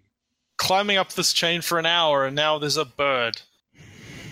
Climbing 0.60 0.98
up 0.98 1.14
this 1.14 1.32
chain 1.32 1.62
for 1.62 1.78
an 1.78 1.86
hour, 1.86 2.26
and 2.26 2.36
now 2.36 2.58
there's 2.58 2.76
a 2.76 2.84
bird. 2.84 3.40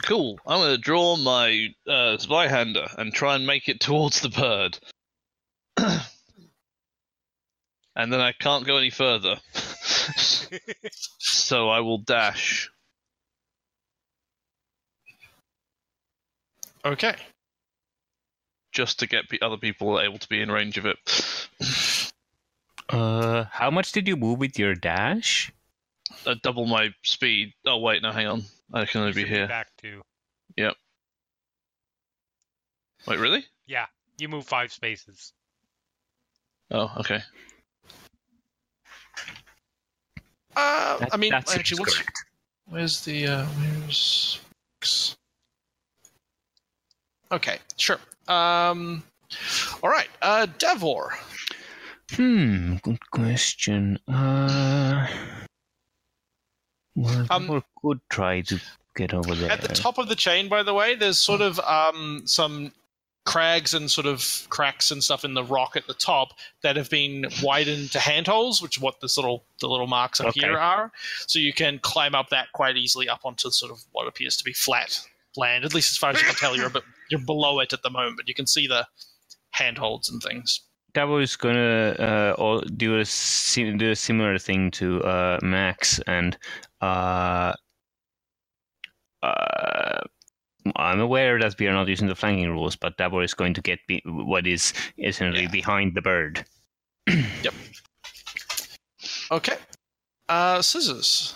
Cool. 0.03 0.39
I'm 0.47 0.59
going 0.61 0.77
to 0.77 0.79
draw 0.79 1.17
my 1.17 1.75
uh, 1.89 2.19
Zweihander 2.19 2.95
and 2.99 3.13
try 3.15 3.35
and 3.35 3.47
make 3.47 3.69
it 3.69 3.81
towards 3.89 4.21
the 4.21 4.29
bird. 4.29 4.79
and 7.97 8.13
then 8.13 8.21
I 8.21 8.33
can't 8.33 8.67
go 8.67 8.77
any 8.77 8.91
further. 8.91 9.37
so 11.19 11.71
I 11.71 11.81
will 11.81 11.99
dash. 11.99 12.71
Okay. 16.85 17.17
just 18.73 18.99
to 19.01 19.07
get 19.07 19.29
pe- 19.29 19.39
other 19.43 19.57
people 19.57 20.01
able 20.01 20.19
to 20.19 20.29
be 20.29 20.41
in 20.41 20.51
range 20.51 20.79
of 20.79 20.87
it. 20.87 20.99
Uh, 22.91 23.45
how 23.53 23.71
much 23.71 23.93
did 23.93 24.09
you 24.09 24.17
move 24.17 24.39
with 24.39 24.59
your 24.59 24.75
dash? 24.75 25.53
Uh, 26.27 26.35
double 26.43 26.67
my 26.67 26.91
speed. 27.05 27.53
Oh 27.67 27.79
wait, 27.79 28.03
no, 28.03 28.13
hang 28.13 28.27
on. 28.27 28.43
I 28.73 28.85
can 28.85 29.01
only 29.01 29.11
You 29.11 29.15
be 29.15 29.21
should 29.23 29.29
here. 29.31 29.49
back 29.49 29.69
to. 29.83 30.03
Yep. 30.57 30.75
Wait, 33.07 33.19
really? 33.19 33.45
Yeah, 33.67 33.87
you 34.19 34.29
move 34.29 34.47
five 34.47 34.73
spaces. 34.73 35.33
Oh, 36.71 36.93
okay. 36.99 37.21
Uh, 40.57 40.99
That- 40.99 41.09
I 41.15 41.17
mean, 41.17 41.31
that 41.31 41.49
actually, 41.55 41.81
what's, 41.81 42.03
where's 42.67 43.01
the 43.05 43.27
uh, 43.27 43.47
where's 43.47 44.41
Okay, 47.31 47.59
sure. 47.77 47.99
Um, 48.27 49.03
all 49.83 49.91
right, 49.91 50.09
uh, 50.23 50.47
Davor. 50.59 51.11
Hmm, 52.13 52.77
good 52.77 53.11
question. 53.11 53.99
Uh, 54.09 55.07
well, 57.03 57.27
Um, 57.31 57.63
could 57.83 58.01
try 58.11 58.41
to 58.43 58.61
get 58.97 59.15
over 59.15 59.35
there. 59.35 59.51
At 59.51 59.63
the 59.63 59.69
top 59.69 59.99
of 59.99 60.09
the 60.09 60.17
chain, 60.17 60.49
by 60.49 60.63
the 60.63 60.75
way, 60.75 60.95
there's 60.95 61.19
sort 61.19 61.41
of 61.41 61.59
um, 61.61 62.23
some 62.27 62.73
crags 63.25 63.75
and 63.75 63.91
sort 63.91 64.07
of 64.07 64.47
cracks 64.49 64.91
and 64.91 65.05
stuff 65.05 65.23
in 65.25 65.35
the 65.35 65.45
rock 65.45 65.77
at 65.77 65.87
the 65.87 65.93
top 65.95 66.29
that 66.63 66.77
have 66.77 66.89
been 66.89 67.27
widened 67.43 67.93
to 67.93 68.01
handholds, 68.01 68.63
which 68.63 68.79
is 68.79 68.83
what 68.83 69.01
this 69.01 69.17
little 69.19 69.45
the 69.61 69.69
little 69.69 69.87
marks 69.87 70.19
up 70.21 70.29
Okay. 70.29 70.41
here 70.41 70.57
are. 70.57 70.91
So 71.27 71.39
you 71.39 71.53
can 71.53 71.79
climb 71.81 72.15
up 72.15 72.31
that 72.31 72.51
quite 72.53 72.77
easily 72.77 73.09
up 73.09 73.21
onto 73.25 73.51
sort 73.51 73.71
of 73.71 73.85
what 73.93 74.09
appears 74.09 74.37
to 74.39 74.45
be 74.45 74.53
flat 74.55 74.99
land. 75.37 75.65
At 75.65 75.75
least 75.75 75.93
as 75.93 75.99
far 75.99 76.11
as 76.11 76.21
you 76.21 76.27
can 76.27 76.37
tell, 76.37 76.57
you're 76.57 76.69
a 76.69 76.71
bit, 76.71 76.85
you're 77.11 77.21
below 77.21 77.61
it 77.61 77.73
at 77.75 77.83
the 77.83 77.91
moment, 77.91 78.17
but 78.17 78.29
you 78.29 78.35
can 78.35 78.47
see 78.47 78.67
the 78.67 78.87
handholds 79.51 80.11
and 80.11 80.23
things. 80.23 80.61
Davor 80.99 81.21
is 81.21 81.37
gonna 81.37 81.95
uh, 82.01 82.35
all 82.39 82.59
do 82.77 82.99
a 82.99 83.05
sim- 83.05 83.79
do 83.79 83.93
a 83.93 83.95
similar 83.95 84.37
thing 84.37 84.69
to 84.73 85.01
uh, 85.05 85.39
Max, 85.43 86.01
and 86.09 86.37
uh, 86.81 87.53
uh, 89.23 90.01
I'm 90.75 90.99
aware 90.99 91.39
that 91.39 91.57
we 91.57 91.69
are 91.69 91.73
not 91.73 91.87
using 91.87 92.09
the 92.09 92.17
flanking 92.17 92.51
rules, 92.51 92.75
but 92.75 92.97
Davor 92.97 93.23
is 93.23 93.33
going 93.33 93.55
to 93.55 93.61
get 93.63 93.79
be- 93.87 94.03
what 94.07 94.45
is 94.49 94.73
essentially 94.99 95.45
Yeah. 95.45 95.51
behind 95.53 95.95
the 95.95 96.03
bird. 96.03 96.45
Yep. 97.45 97.55
Okay. 99.31 99.57
Uh, 100.29 100.61
scissors. 100.63 101.33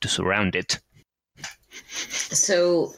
to 0.00 0.08
surround 0.08 0.56
it. 0.56 0.80
So, 1.90 2.94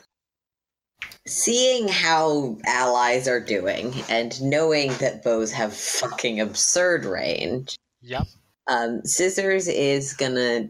seeing 1.27 1.89
how 1.89 2.59
allies 2.67 3.29
are 3.29 3.41
doing 3.41 3.95
and 4.09 4.41
knowing 4.43 4.93
that 4.95 5.23
bows 5.23 5.53
have 5.53 5.75
fucking 5.75 6.41
absurd 6.41 7.05
range, 7.05 7.77
Yep. 8.03 8.27
um, 8.67 9.05
Scissors 9.05 9.69
is 9.69 10.13
gonna. 10.15 10.69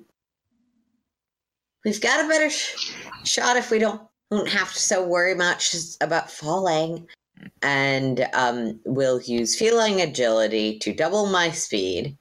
We've 1.85 2.01
got 2.01 2.25
a 2.25 2.29
better 2.29 2.51
sh- 2.51 2.93
shot 3.25 3.57
if 3.57 3.71
we 3.71 3.79
don't 3.79 4.03
don't 4.31 4.49
have 4.49 4.73
to 4.73 4.79
so 4.79 5.07
worry 5.07 5.35
much 5.35 5.75
about 6.01 6.31
falling, 6.31 7.09
and 7.63 8.27
um, 8.35 8.81
we'll 8.85 9.21
use 9.23 9.59
feline 9.59 10.01
agility 10.01 10.79
to 10.79 10.93
double 10.95 11.27
my 11.27 11.51
speed, 11.51 12.17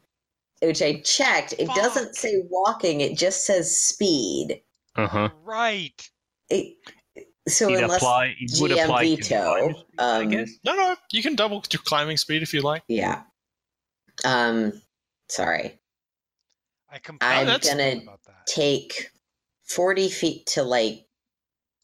which 0.62 0.82
I 0.82 1.02
checked. 1.02 1.54
It 1.60 1.68
doesn't 1.70 2.16
say 2.16 2.44
walking; 2.50 3.02
it 3.02 3.18
just 3.18 3.46
says 3.46 3.78
speed. 3.78 4.62
Uh 4.96 5.08
huh. 5.08 5.30
Right. 5.44 6.10
It, 6.50 6.76
so 7.52 7.70
It 7.70 7.82
unless 7.84 7.98
apply. 8.02 8.36
It 8.40 8.52
would 8.60 8.72
apply 8.72 9.04
veto, 9.04 9.20
divine 9.20 9.74
speed, 9.76 9.86
I 10.00 10.22
um, 10.22 10.30
guess. 10.30 10.52
No, 10.64 10.76
no, 10.76 10.96
you 11.12 11.22
can 11.22 11.36
double 11.36 11.64
your 11.72 11.82
climbing 11.84 12.18
speed 12.18 12.42
if 12.44 12.54
you 12.54 12.62
like. 12.62 12.84
Yeah. 12.88 13.24
Um, 14.26 14.82
sorry. 15.30 15.80
I 16.90 16.96
I'm 16.96 17.02
completely 17.02 17.46
that's- 17.46 17.70
gonna 17.70 18.02
take 18.48 19.12
40 19.64 20.10
feet 20.10 20.46
to 20.48 20.64
like, 20.64 21.06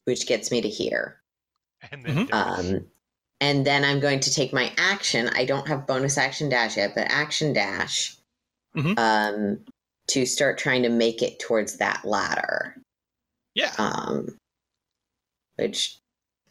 which 0.04 0.26
gets 0.26 0.50
me 0.50 0.60
to 0.60 0.68
here. 0.68 1.22
And 1.90 2.04
then 2.04 2.26
Mhm. 2.26 2.32
Um, 2.32 2.86
and 3.40 3.64
then 3.66 3.84
I'm 3.84 4.00
going 4.00 4.20
to 4.20 4.32
take 4.34 4.52
my 4.52 4.72
action. 4.76 5.28
I 5.28 5.44
don't 5.44 5.68
have 5.68 5.86
bonus 5.86 6.18
action 6.18 6.48
dash 6.48 6.76
yet, 6.76 6.94
but 6.94 7.06
action 7.08 7.52
dash 7.52 8.16
Mhm. 8.76 8.98
um, 8.98 9.64
to 10.08 10.26
start 10.26 10.58
trying 10.58 10.82
to 10.82 10.88
make 10.88 11.22
it 11.22 11.38
towards 11.38 11.76
that 11.78 12.04
ladder. 12.04 12.76
Yeah. 13.54 13.72
Um, 13.78 14.37
which, 15.58 15.98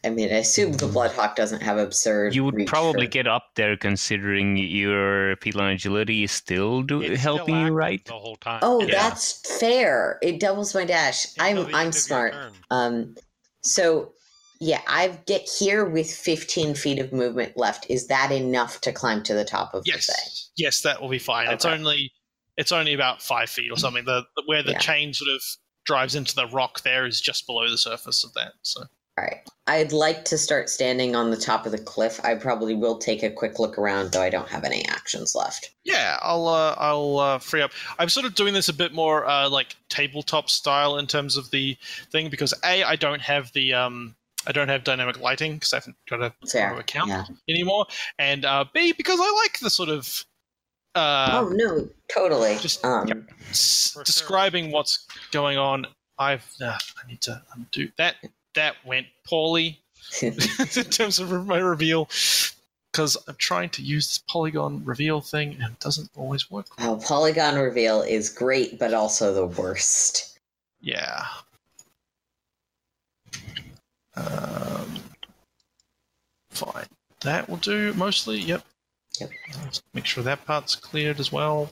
I 0.03 0.09
mean, 0.09 0.29
I 0.31 0.37
assume 0.37 0.73
the 0.73 0.87
Bloodhawk 0.87 1.35
doesn't 1.35 1.61
have 1.61 1.77
absurd. 1.77 2.35
You 2.35 2.43
would 2.45 2.55
reach 2.55 2.67
probably 2.67 3.05
for- 3.05 3.11
get 3.11 3.27
up 3.27 3.51
there 3.55 3.75
considering 3.77 4.57
your 4.57 5.35
feline 5.37 5.73
agility 5.75 6.23
is 6.23 6.31
still 6.31 6.81
do- 6.83 7.01
It's 7.01 7.19
still 7.21 7.37
helping 7.37 7.59
you, 7.65 7.73
right? 7.73 8.03
The 8.05 8.13
whole 8.13 8.35
time. 8.37 8.59
Oh, 8.61 8.81
Yeah. 8.81 8.91
that's 9.09 9.41
fair. 9.59 10.19
It 10.21 10.39
doubles 10.39 10.75
my 10.75 10.85
dash. 10.85 11.25
Until 11.39 11.67
I'm 11.67 11.75
I'm 11.75 11.91
smart. 11.91 12.35
Um, 12.69 13.15
so 13.63 14.13
yeah, 14.59 14.81
I 14.87 15.09
get 15.27 15.47
here 15.47 15.85
with 15.85 16.11
15 16.11 16.73
feet 16.73 16.99
of 16.99 17.13
movement 17.13 17.57
left. 17.57 17.85
Is 17.89 18.07
that 18.07 18.31
enough 18.31 18.81
to 18.81 18.91
climb 18.91 19.21
to 19.23 19.33
the 19.35 19.45
top 19.45 19.73
of 19.75 19.83
the 19.83 19.91
thing? 19.91 19.99
Yes. 20.07 20.49
Yes, 20.57 20.81
that 20.81 20.99
will 21.01 21.09
be 21.09 21.19
fine. 21.19 21.47
It's 21.49 21.65
only 21.65 22.11
it's 22.57 22.71
only 22.71 22.93
about 22.95 23.21
five 23.21 23.49
feet 23.51 23.71
or 23.71 23.77
something. 23.77 24.03
The, 24.05 24.23
the 24.35 24.43
where 24.47 24.63
the 24.63 24.71
Yeah. 24.71 24.79
chain 24.79 25.13
sort 25.13 25.29
of 25.29 25.41
drives 25.85 26.15
into 26.15 26.33
the 26.35 26.47
rock 26.47 26.81
there 26.81 27.05
is 27.05 27.21
just 27.21 27.45
below 27.45 27.69
the 27.69 27.77
surface 27.77 28.23
of 28.23 28.33
that. 28.33 28.53
So 28.63 28.83
All 29.17 29.23
right. 29.23 29.41
I'd 29.65 29.91
like 29.91 30.23
to 30.25 30.37
start 30.37 30.69
standing 30.69 31.15
on 31.15 31.29
the 31.31 31.37
top 31.37 31.65
of 31.65 31.71
the 31.71 31.77
cliff. 31.77 32.23
I 32.23 32.35
probably 32.35 32.73
will 32.75 32.97
take 32.97 33.23
a 33.23 33.29
quick 33.29 33.59
look 33.59 33.77
around, 33.77 34.11
though 34.11 34.21
I 34.21 34.29
don't 34.29 34.47
have 34.47 34.63
any 34.63 34.85
actions 34.87 35.33
left. 35.35 35.71
yeah, 35.83 36.17
I'll 36.21 36.47
uh, 36.47 36.75
I'll 36.77 37.17
uh, 37.19 37.39
free 37.39 37.61
up. 37.61 37.71
I'm 37.99 38.09
sort 38.09 38.25
of 38.25 38.35
doing 38.35 38.53
this 38.53 38.69
a 38.69 38.73
bit 38.73 38.93
more 38.93 39.25
uh, 39.27 39.49
like 39.49 39.75
tabletop 39.89 40.49
style 40.49 40.97
in 40.99 41.07
terms 41.07 41.35
of 41.35 41.49
the 41.51 41.75
thing 42.11 42.29
because 42.29 42.53
a 42.63 42.83
I 42.83 42.95
don't 42.95 43.21
have 43.21 43.51
the 43.53 43.73
um 43.73 44.15
I 44.45 44.51
don't 44.53 44.69
have 44.69 44.85
dynamic 44.85 45.19
lighting 45.19 45.55
because 45.55 45.73
I 45.73 45.77
haven't 45.77 45.97
got 46.09 46.21
a 46.21 46.33
Fair. 46.49 46.77
Account 46.77 47.09
Yeah. 47.09 47.25
anymore, 47.49 47.87
and 48.19 48.45
uh, 48.45 48.65
b 48.73 48.93
because 48.93 49.19
I 49.21 49.41
like 49.43 49.59
the 49.59 49.69
sort 49.69 49.89
of 49.89 50.23
uh, 50.95 51.41
oh 51.43 51.49
no, 51.53 51.89
totally. 52.13 52.57
just- 52.59 52.85
um, 52.85 53.27
s- 53.49 53.89
For 53.91 53.97
sure. 53.97 54.03
describing 54.05 54.71
what's 54.71 55.05
going 55.31 55.57
on. 55.57 55.87
I've 56.19 56.45
uh, 56.61 56.77
I 57.03 57.07
need 57.07 57.21
to 57.21 57.41
undo 57.53 57.89
that. 57.97 58.15
That 58.57 58.75
went 58.83 59.05
poorly 59.23 59.79
in 60.21 60.33
terms 60.35 61.19
of 61.19 61.45
my 61.45 61.59
reveal 61.59 62.09
because 62.91 63.15
I'm 63.27 63.35
trying 63.35 63.69
to 63.69 63.83
use 63.83 64.07
this 64.07 64.17
polygon 64.27 64.83
reveal 64.83 65.21
thing 65.21 65.53
and 65.61 65.73
it 65.73 65.79
doesn't 65.79 66.09
always 66.15 66.49
work. 66.49 66.65
oh, 66.79 66.99
polygon 67.05 67.55
reveal 67.59 68.01
is 68.01 68.31
great, 68.31 68.79
but 68.79 68.95
also 68.95 69.31
the 69.31 69.45
worst. 69.45 70.39
Yeah. 70.81 71.25
Um, 74.15 74.97
fine. 76.49 76.87
That 77.21 77.47
will 77.47 77.57
do 77.57 77.93
mostly. 77.93 78.39
Yep. 78.39 78.63
Yep. 79.19 79.29
Let's 79.63 79.83
make 79.93 80.05
sure 80.05 80.23
that 80.23 80.45
part's 80.45 80.75
cleared 80.75 81.19
as 81.19 81.31
well. 81.31 81.71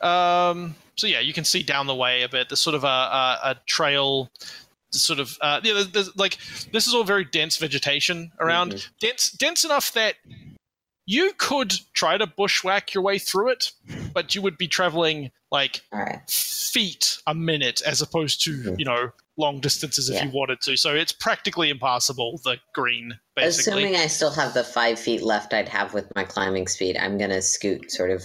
Um, 0.00 0.76
so 0.94 1.08
yeah, 1.08 1.18
you 1.18 1.32
can 1.32 1.44
see 1.44 1.64
down 1.64 1.88
the 1.88 1.96
way 1.96 2.22
a 2.22 2.28
bit. 2.28 2.48
There's 2.48 2.60
sort 2.60 2.76
of 2.76 2.84
a, 2.84 2.86
a, 2.86 3.38
a 3.42 3.56
trail, 3.66 4.30
sort 4.92 5.18
of 5.18 5.36
uh, 5.40 5.60
yeah. 5.62 5.72
There's, 5.74 5.88
there's, 5.90 6.16
like 6.16 6.38
this 6.72 6.86
is 6.86 6.94
all 6.94 7.04
very 7.04 7.24
dense 7.24 7.56
vegetation 7.56 8.30
around, 8.40 8.72
Mhm. 8.74 8.88
dense 9.00 9.30
dense 9.32 9.64
enough 9.64 9.92
that 9.92 10.16
you 11.06 11.32
could 11.38 11.74
try 11.94 12.16
to 12.16 12.26
bushwhack 12.26 12.94
your 12.94 13.02
way 13.02 13.18
through 13.18 13.50
it, 13.50 13.72
but 14.14 14.34
you 14.34 14.42
would 14.42 14.56
be 14.56 14.68
traveling 14.68 15.30
like 15.50 15.82
right. 15.92 16.20
feet 16.30 17.18
a 17.26 17.34
minute 17.34 17.82
as 17.84 18.00
opposed 18.00 18.42
to 18.44 18.50
Mhm. 18.56 18.78
you 18.78 18.84
know 18.84 19.10
long 19.38 19.60
distances 19.60 20.08
if 20.10 20.16
Yeah. 20.16 20.24
you 20.26 20.30
wanted 20.30 20.60
to. 20.60 20.76
So 20.76 20.94
it's 20.94 21.10
practically 21.12 21.70
impossible. 21.70 22.38
The 22.44 22.58
green, 22.74 23.18
basically. 23.34 23.84
Assuming 23.84 23.96
I 24.00 24.06
still 24.06 24.30
have 24.30 24.52
the 24.54 24.62
five 24.62 24.98
feet 25.00 25.22
left 25.22 25.54
I'd 25.54 25.68
have 25.70 25.94
with 25.94 26.06
my 26.14 26.22
climbing 26.24 26.68
speed, 26.68 26.98
I'm 26.98 27.16
going 27.16 27.30
to 27.30 27.40
scoot 27.40 27.90
sort 27.90 28.10
of 28.10 28.22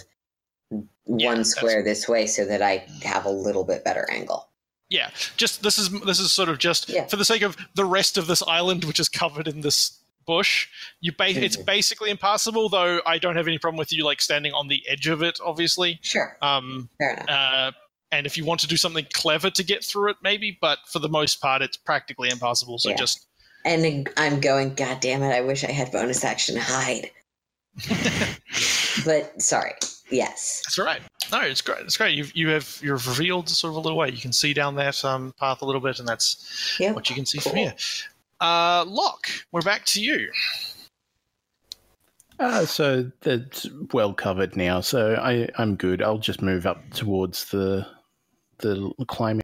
Yeah, 0.69 0.79
one 1.05 1.37
that's- 1.37 1.51
square 1.51 1.81
this 1.81 2.09
way 2.09 2.27
so 2.27 2.43
that 2.45 2.61
I 2.61 2.85
have 3.03 3.23
a 3.25 3.29
little 3.29 3.63
bit 3.63 3.85
better 3.85 4.05
angle. 4.11 4.46
Yeah, 4.89 5.09
just 5.37 5.63
this 5.63 5.77
is 5.77 5.89
this 6.01 6.19
is 6.19 6.31
sort 6.31 6.49
of 6.49 6.57
just 6.59 6.89
Yeah. 6.89 7.05
for 7.07 7.15
the 7.17 7.25
sake 7.25 7.41
of 7.41 7.57
the 7.75 7.85
rest 7.85 8.17
of 8.17 8.27
this 8.27 8.41
island, 8.43 8.83
which 8.85 8.99
is 8.99 9.09
covered 9.09 9.47
in 9.47 9.61
this 9.61 9.99
bush. 10.25 10.67
You 11.01 11.11
ba- 11.17 11.29
it's 11.29 11.55
Mhm. 11.57 11.65
basically 11.65 12.09
impassable. 12.09 12.69
Though 12.69 13.01
I 13.05 13.17
don't 13.17 13.35
have 13.37 13.47
any 13.47 13.57
problem 13.57 13.77
with 13.77 13.91
you 13.93 14.03
like 14.03 14.21
standing 14.21 14.53
on 14.53 14.67
the 14.67 14.83
edge 14.87 15.07
of 15.07 15.21
it. 15.23 15.39
Obviously, 15.43 15.99
Sure. 16.03 16.37
um, 16.41 16.89
uh, 17.29 17.71
and 18.11 18.25
if 18.25 18.37
you 18.37 18.43
want 18.45 18.59
to 18.61 18.67
do 18.67 18.77
something 18.77 19.05
clever 19.13 19.49
to 19.49 19.63
get 19.63 19.83
through 19.85 20.11
it, 20.11 20.17
maybe. 20.21 20.57
But 20.59 20.79
for 20.87 20.99
the 20.99 21.09
most 21.09 21.39
part, 21.41 21.61
it's 21.61 21.77
practically 21.77 22.29
impossible. 22.29 22.77
So 22.79 22.89
Yeah. 22.89 22.95
just 22.97 23.25
And 23.65 24.07
I'm 24.15 24.39
going, 24.39 24.75
God 24.75 25.01
damn 25.01 25.23
it, 25.23 25.33
I 25.33 25.41
wish 25.41 25.63
I 25.65 25.71
had 25.71 25.91
bonus 25.91 26.23
action 26.23 26.55
hide. 26.55 27.11
but 29.05 29.41
sorry. 29.41 29.73
Yes. 30.09 30.61
That's 30.65 30.79
all 30.79 30.85
right. 30.85 31.01
No, 31.31 31.41
it's 31.41 31.61
great. 31.61 31.79
It's 31.81 31.97
great. 31.97 32.15
You've 32.15 32.33
you 32.35 32.47
have 32.49 32.79
you've 32.81 33.05
revealed 33.07 33.49
sort 33.49 33.71
of 33.71 33.75
a 33.77 33.79
little 33.81 33.97
way. 33.97 34.09
You 34.09 34.17
can 34.21 34.31
see 34.31 34.53
down 34.53 34.75
that 34.75 35.03
um, 35.03 35.33
path 35.39 35.61
a 35.61 35.65
little 35.65 35.81
bit, 35.81 35.99
and 35.99 36.07
that's 36.07 36.77
Yeah. 36.79 36.91
what 36.91 37.09
you 37.09 37.15
can 37.15 37.25
see 37.25 37.39
Cool. 37.39 37.51
from 37.51 37.57
here. 37.59 37.75
Uh, 38.39 38.85
Lock, 38.87 39.27
we're 39.51 39.61
back 39.61 39.83
to 39.87 40.01
you. 40.01 40.31
Uh, 42.39 42.65
so 42.65 43.11
that's 43.21 43.67
well 43.93 44.13
covered 44.13 44.55
now. 44.55 44.79
So 44.79 45.15
I, 45.15 45.49
I'm 45.57 45.75
good. 45.75 46.01
I'll 46.03 46.19
just 46.19 46.41
move 46.41 46.65
up 46.65 46.87
towards 46.91 47.45
the 47.45 47.85
the 48.59 48.93
climbing. 49.07 49.41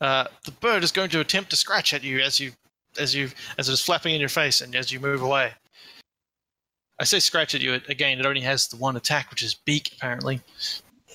Uh, 0.00 0.24
the 0.44 0.52
bird 0.52 0.84
is 0.84 0.92
going 0.92 1.10
to 1.10 1.20
attempt 1.20 1.50
to 1.50 1.56
scratch 1.56 1.92
at 1.92 2.04
you 2.04 2.20
as 2.20 2.38
you 2.38 2.52
as 2.98 3.14
you 3.14 3.30
as 3.58 3.68
it 3.68 3.72
is 3.72 3.80
flapping 3.80 4.14
in 4.14 4.20
your 4.20 4.28
face 4.28 4.60
and 4.60 4.74
as 4.76 4.92
you 4.92 5.00
move 5.00 5.22
away. 5.22 5.52
I 7.00 7.04
say 7.04 7.20
scratch 7.20 7.54
at 7.54 7.60
you 7.60 7.74
it- 7.74 7.88
again. 7.88 8.18
It 8.18 8.26
only 8.26 8.40
has 8.40 8.66
the 8.68 8.76
one 8.76 8.96
attack, 8.96 9.30
which 9.30 9.42
is 9.42 9.54
beak. 9.54 9.92
Apparently, 9.96 10.40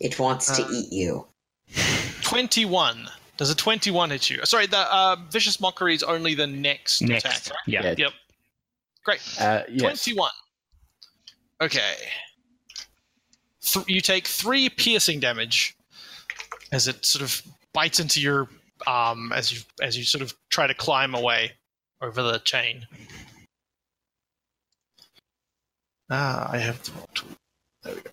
it 0.00 0.18
wants 0.18 0.54
to 0.56 0.64
Uh, 0.64 0.68
eat 0.72 0.92
you. 0.92 1.26
twenty-one. 2.22 3.08
Does 3.36 3.50
a 3.50 3.54
twenty-one 3.54 4.10
hit 4.10 4.30
you? 4.30 4.40
Sorry, 4.44 4.66
the 4.66 4.78
uh, 4.92 5.16
vicious 5.30 5.60
mockery 5.60 5.94
is 5.94 6.02
only 6.02 6.34
the 6.34 6.46
next, 6.46 7.02
Next. 7.02 7.24
attack. 7.24 7.58
Yeah. 7.66 7.82
Yeah. 7.82 7.94
Yep. 7.98 8.12
Great. 9.04 9.20
Uh, 9.40 9.62
yes. 9.68 10.04
21. 10.04 10.30
Okay. 11.60 11.94
Th- 13.62 13.86
you 13.88 14.00
take 14.00 14.26
three 14.26 14.68
piercing 14.68 15.20
damage 15.20 15.76
as 16.72 16.88
it 16.88 17.04
sort 17.04 17.22
of 17.22 17.42
bites 17.72 18.00
into 18.00 18.20
your 18.20 18.48
um 18.86 19.32
as 19.34 19.52
you 19.52 19.60
as 19.82 19.96
you 19.96 20.04
sort 20.04 20.22
of 20.22 20.34
try 20.50 20.66
to 20.66 20.74
climb 20.74 21.14
away 21.14 21.52
over 22.00 22.22
the 22.22 22.38
chain. 22.38 22.86
Ah, 26.10 26.50
I 26.52 26.58
have 26.58 26.82
the 26.82 26.92
wrong 26.92 27.06
tool. 27.14 27.28
There 27.82 27.94
we 27.94 28.00
go. 28.00 28.10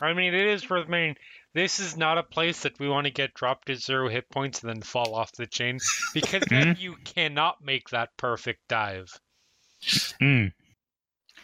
I 0.00 0.12
mean, 0.12 0.34
it 0.34 0.46
is 0.46 0.68
worth 0.68 0.88
mentioning. 0.88 1.16
This 1.54 1.80
is 1.80 1.96
not 1.96 2.18
a 2.18 2.22
place 2.22 2.60
that 2.60 2.78
we 2.78 2.86
want 2.86 3.06
to 3.06 3.10
get 3.10 3.32
dropped 3.32 3.68
to 3.68 3.76
zero 3.76 4.10
hit 4.10 4.28
points 4.28 4.60
and 4.60 4.68
then 4.68 4.82
fall 4.82 5.14
off 5.14 5.32
the 5.32 5.46
chain 5.46 5.78
because 6.12 6.42
then 6.50 6.76
you 6.78 6.96
cannot 7.04 7.64
make 7.64 7.88
that 7.88 8.10
perfect 8.18 8.60
dive. 8.68 9.08
Mm. 10.20 10.52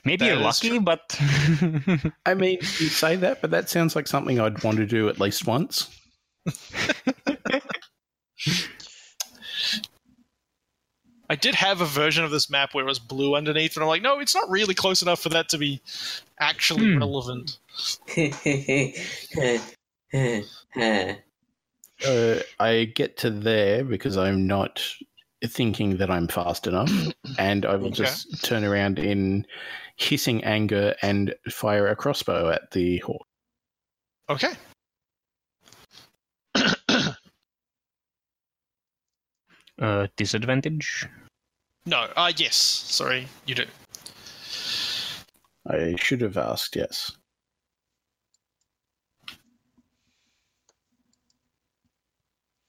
Maybe 0.05 0.17
That 0.19 0.27
you're 0.27 0.37
lucky, 0.37 0.79
but 0.79 1.19
I 2.27 2.35
mean, 2.35 2.59
you 2.61 2.89
say 2.89 3.17
that, 3.17 3.41
but 3.41 3.53
that 3.53 3.71
sounds 3.71 3.97
like 3.97 4.07
something 4.07 4.39
I'd 4.39 4.63
want 4.63 4.77
to 4.79 4.87
do 4.87 5.09
at 5.09 5.19
least 5.19 5.47
once. 5.47 5.89
I 11.33 11.35
did 11.35 11.55
have 11.55 11.81
a 11.81 11.87
version 11.87 12.25
of 12.25 12.31
this 12.31 12.51
map 12.51 12.75
where 12.75 12.85
it 12.85 12.87
was 12.87 12.99
blue 12.99 13.35
underneath, 13.35 13.75
and 13.75 13.83
I'm 13.83 13.89
like, 13.89 14.03
no, 14.03 14.19
it's 14.19 14.35
not 14.35 14.51
really 14.51 14.75
close 14.75 15.01
enough 15.01 15.23
for 15.23 15.31
that 15.31 15.49
to 15.49 15.57
be 15.57 15.81
actually 16.39 16.93
Hmm. 16.93 16.99
relevant. 16.99 17.59
Uh, 22.05 22.41
I 22.59 22.87
get 22.97 23.17
to 23.19 23.31
there 23.31 23.85
because 23.85 24.19
I'm 24.19 24.45
not 24.47 24.83
thinking 25.47 25.99
that 25.99 26.11
I'm 26.11 26.27
fast 26.27 26.67
enough, 26.67 26.91
and 27.39 27.65
I 27.65 27.77
will 27.77 27.87
Okay. 27.87 28.03
just 28.03 28.45
turn 28.45 28.65
around 28.65 28.99
in 28.99 29.47
hissing 29.97 30.43
anger 30.43 30.97
and 31.01 31.33
fire 31.49 31.87
a 31.87 31.97
crossbow 31.97 32.51
at 32.51 32.73
the 32.73 32.99
horse. 32.99 33.23
Okay. 34.29 34.53
uh, 39.81 40.09
disadvantage. 40.17 41.07
No, 41.85 42.09
uh, 42.17 42.33
yes. 42.37 42.57
Sorry, 42.57 43.27
you 43.47 43.55
do. 43.55 43.65
I 45.69 45.95
should 45.97 46.21
have 46.21 46.37
asked. 46.37 46.77
Yes. 46.77 47.13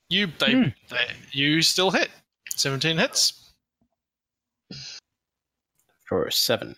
You 0.10 0.28
they, 0.40 0.52
Hmm. 0.52 0.70
they 0.90 1.08
you 1.32 1.62
still 1.62 1.92
hit. 1.92 2.10
Seventeen 2.56 2.98
hits. 2.98 3.52
For 6.06 6.30
seven. 6.30 6.76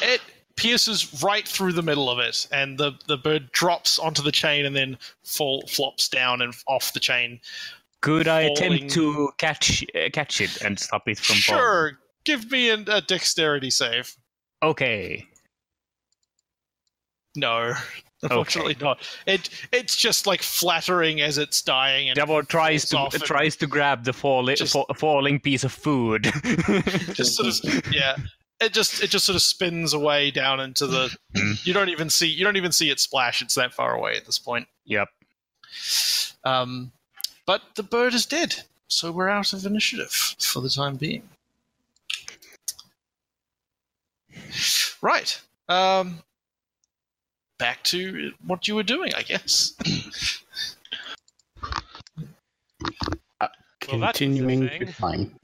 It 0.00 0.20
pierces 0.56 1.22
right 1.22 1.46
through 1.46 1.72
the 1.72 1.82
middle 1.82 2.10
of 2.10 2.18
it, 2.18 2.48
and 2.50 2.76
the, 2.76 2.92
the 3.06 3.16
bird 3.16 3.52
drops 3.52 3.98
onto 3.98 4.22
the 4.22 4.32
chain 4.32 4.64
and 4.64 4.74
then 4.74 4.98
fall 5.22 5.66
flops 5.68 6.08
down 6.08 6.42
and 6.42 6.54
off 6.66 6.92
the 6.92 7.00
chain. 7.00 7.40
Could 8.02 8.28
I 8.28 8.48
Falling. 8.48 8.72
attempt 8.74 8.94
to 8.94 9.30
catch 9.38 9.84
uh, 9.94 10.10
catch 10.12 10.40
it 10.40 10.60
and 10.62 10.78
stop 10.78 11.08
it 11.08 11.18
from 11.18 11.36
falling? 11.36 11.60
Sure, 11.60 11.92
give 12.24 12.50
me 12.50 12.68
an, 12.68 12.84
a 12.88 13.00
dexterity 13.00 13.70
save. 13.70 14.14
Okay. 14.62 15.26
No, 17.34 17.72
unfortunately 18.22 18.76
not. 18.80 19.08
It 19.26 19.48
it's 19.72 19.96
just 19.96 20.26
like 20.26 20.42
flattering 20.42 21.20
as 21.20 21.38
it's 21.38 21.62
dying, 21.62 22.08
and 22.08 22.16
Double 22.16 22.42
tries 22.42 22.84
to 22.90 22.96
falls 22.96 23.14
and 23.14 23.22
tries 23.22 23.56
to 23.56 23.66
grab 23.66 24.04
the 24.04 24.12
falling 24.12 24.56
Just- 24.56 24.72
fa- 24.72 24.84
falling 24.96 25.40
piece 25.40 25.64
of 25.64 25.72
food. 25.72 26.24
just 27.14 27.36
sort 27.36 27.48
of 27.48 27.92
yeah. 27.92 28.16
It 28.60 28.72
just 28.72 29.02
it 29.02 29.10
just 29.10 29.24
sort 29.24 29.34
of 29.36 29.42
spins 29.42 29.92
away 29.94 30.30
down 30.30 30.60
into 30.60 30.86
the. 30.86 31.16
you 31.64 31.72
don't 31.72 31.88
even 31.88 32.10
see 32.10 32.28
you 32.28 32.44
don't 32.44 32.56
even 32.56 32.70
see 32.72 32.90
it 32.90 33.00
splash. 33.00 33.42
It's 33.42 33.54
that 33.54 33.72
far 33.72 33.94
away 33.94 34.16
at 34.16 34.24
this 34.26 34.38
point. 34.38 34.66
yep. 34.84 35.08
Um, 36.44 36.92
but 37.52 37.74
the 37.74 37.82
bird 37.82 38.14
is 38.14 38.24
dead, 38.24 38.54
so 38.88 39.12
we're 39.12 39.28
out 39.28 39.52
of 39.52 39.66
initiative 39.66 40.08
for 40.38 40.62
the 40.62 40.70
time 40.70 40.96
being. 40.96 41.22
Right. 45.02 45.38
Um, 45.68 46.20
back 47.58 47.82
to 47.84 48.32
what 48.46 48.66
you 48.66 48.74
were 48.74 48.82
doing, 48.82 49.12
I 49.14 49.20
guess. 49.20 49.74
Well, 53.88 53.98
that's 53.98 54.18
the 54.20 54.24
Continuing 54.26 54.68
thing. 54.68 54.86
to 54.86 54.92
climb. 54.92 55.34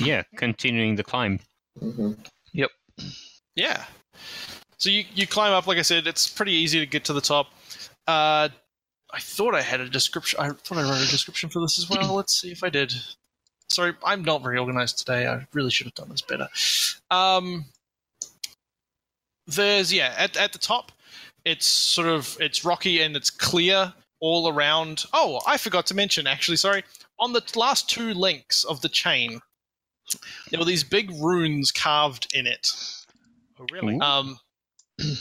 Yeah. 0.00 0.22
Continuing 0.36 0.94
the 0.96 1.02
climb. 1.02 1.40
Mhm. 1.80 2.16
Yeah. 3.56 3.84
So 4.76 4.90
you, 4.90 5.04
you 5.14 5.26
climb 5.26 5.52
up, 5.52 5.66
like 5.66 5.78
I 5.78 5.82
said, 5.82 6.06
it's 6.06 6.28
pretty 6.28 6.52
easy 6.52 6.78
to 6.78 6.86
get 6.86 7.04
to 7.06 7.12
the 7.14 7.22
top. 7.22 7.48
Uh, 8.06 8.50
I 9.12 9.20
thought 9.20 9.54
I 9.54 9.62
had 9.62 9.80
a 9.80 9.88
description. 9.88 10.40
I 10.40 10.50
thought 10.50 10.78
I 10.78 10.82
wrote 10.82 11.06
a 11.06 11.10
description 11.10 11.50
for 11.50 11.60
this 11.60 11.78
as 11.78 11.88
well. 11.88 12.14
Let's 12.14 12.40
see 12.40 12.50
if 12.50 12.64
I 12.64 12.70
did. 12.70 12.94
Sorry, 13.68 13.94
I'm 14.04 14.24
not 14.24 14.42
very 14.42 14.58
organized 14.58 14.98
today. 14.98 15.26
I 15.26 15.46
really 15.52 15.70
should 15.70 15.86
have 15.86 15.94
done 15.94 16.08
this 16.08 16.22
better. 16.22 16.48
Um, 17.10 17.64
there's 19.46 19.92
yeah, 19.92 20.14
at 20.16 20.36
at 20.36 20.52
the 20.52 20.58
top, 20.58 20.92
it's 21.44 21.66
sort 21.66 22.08
of 22.08 22.36
it's 22.40 22.64
rocky 22.64 23.02
and 23.02 23.16
it's 23.16 23.30
clear 23.30 23.92
all 24.20 24.48
around. 24.48 25.04
Oh, 25.12 25.40
I 25.46 25.56
forgot 25.56 25.86
to 25.86 25.94
mention 25.94 26.26
actually. 26.26 26.56
Sorry, 26.56 26.84
on 27.18 27.32
the 27.32 27.42
last 27.56 27.88
two 27.88 28.14
links 28.14 28.64
of 28.64 28.80
the 28.80 28.88
chain, 28.88 29.40
there 30.50 30.58
were 30.58 30.66
these 30.66 30.84
big 30.84 31.10
runes 31.20 31.70
carved 31.70 32.34
in 32.34 32.46
it. 32.46 32.68
Oh, 33.58 33.66
really? 33.72 33.98
Um, 34.00 34.38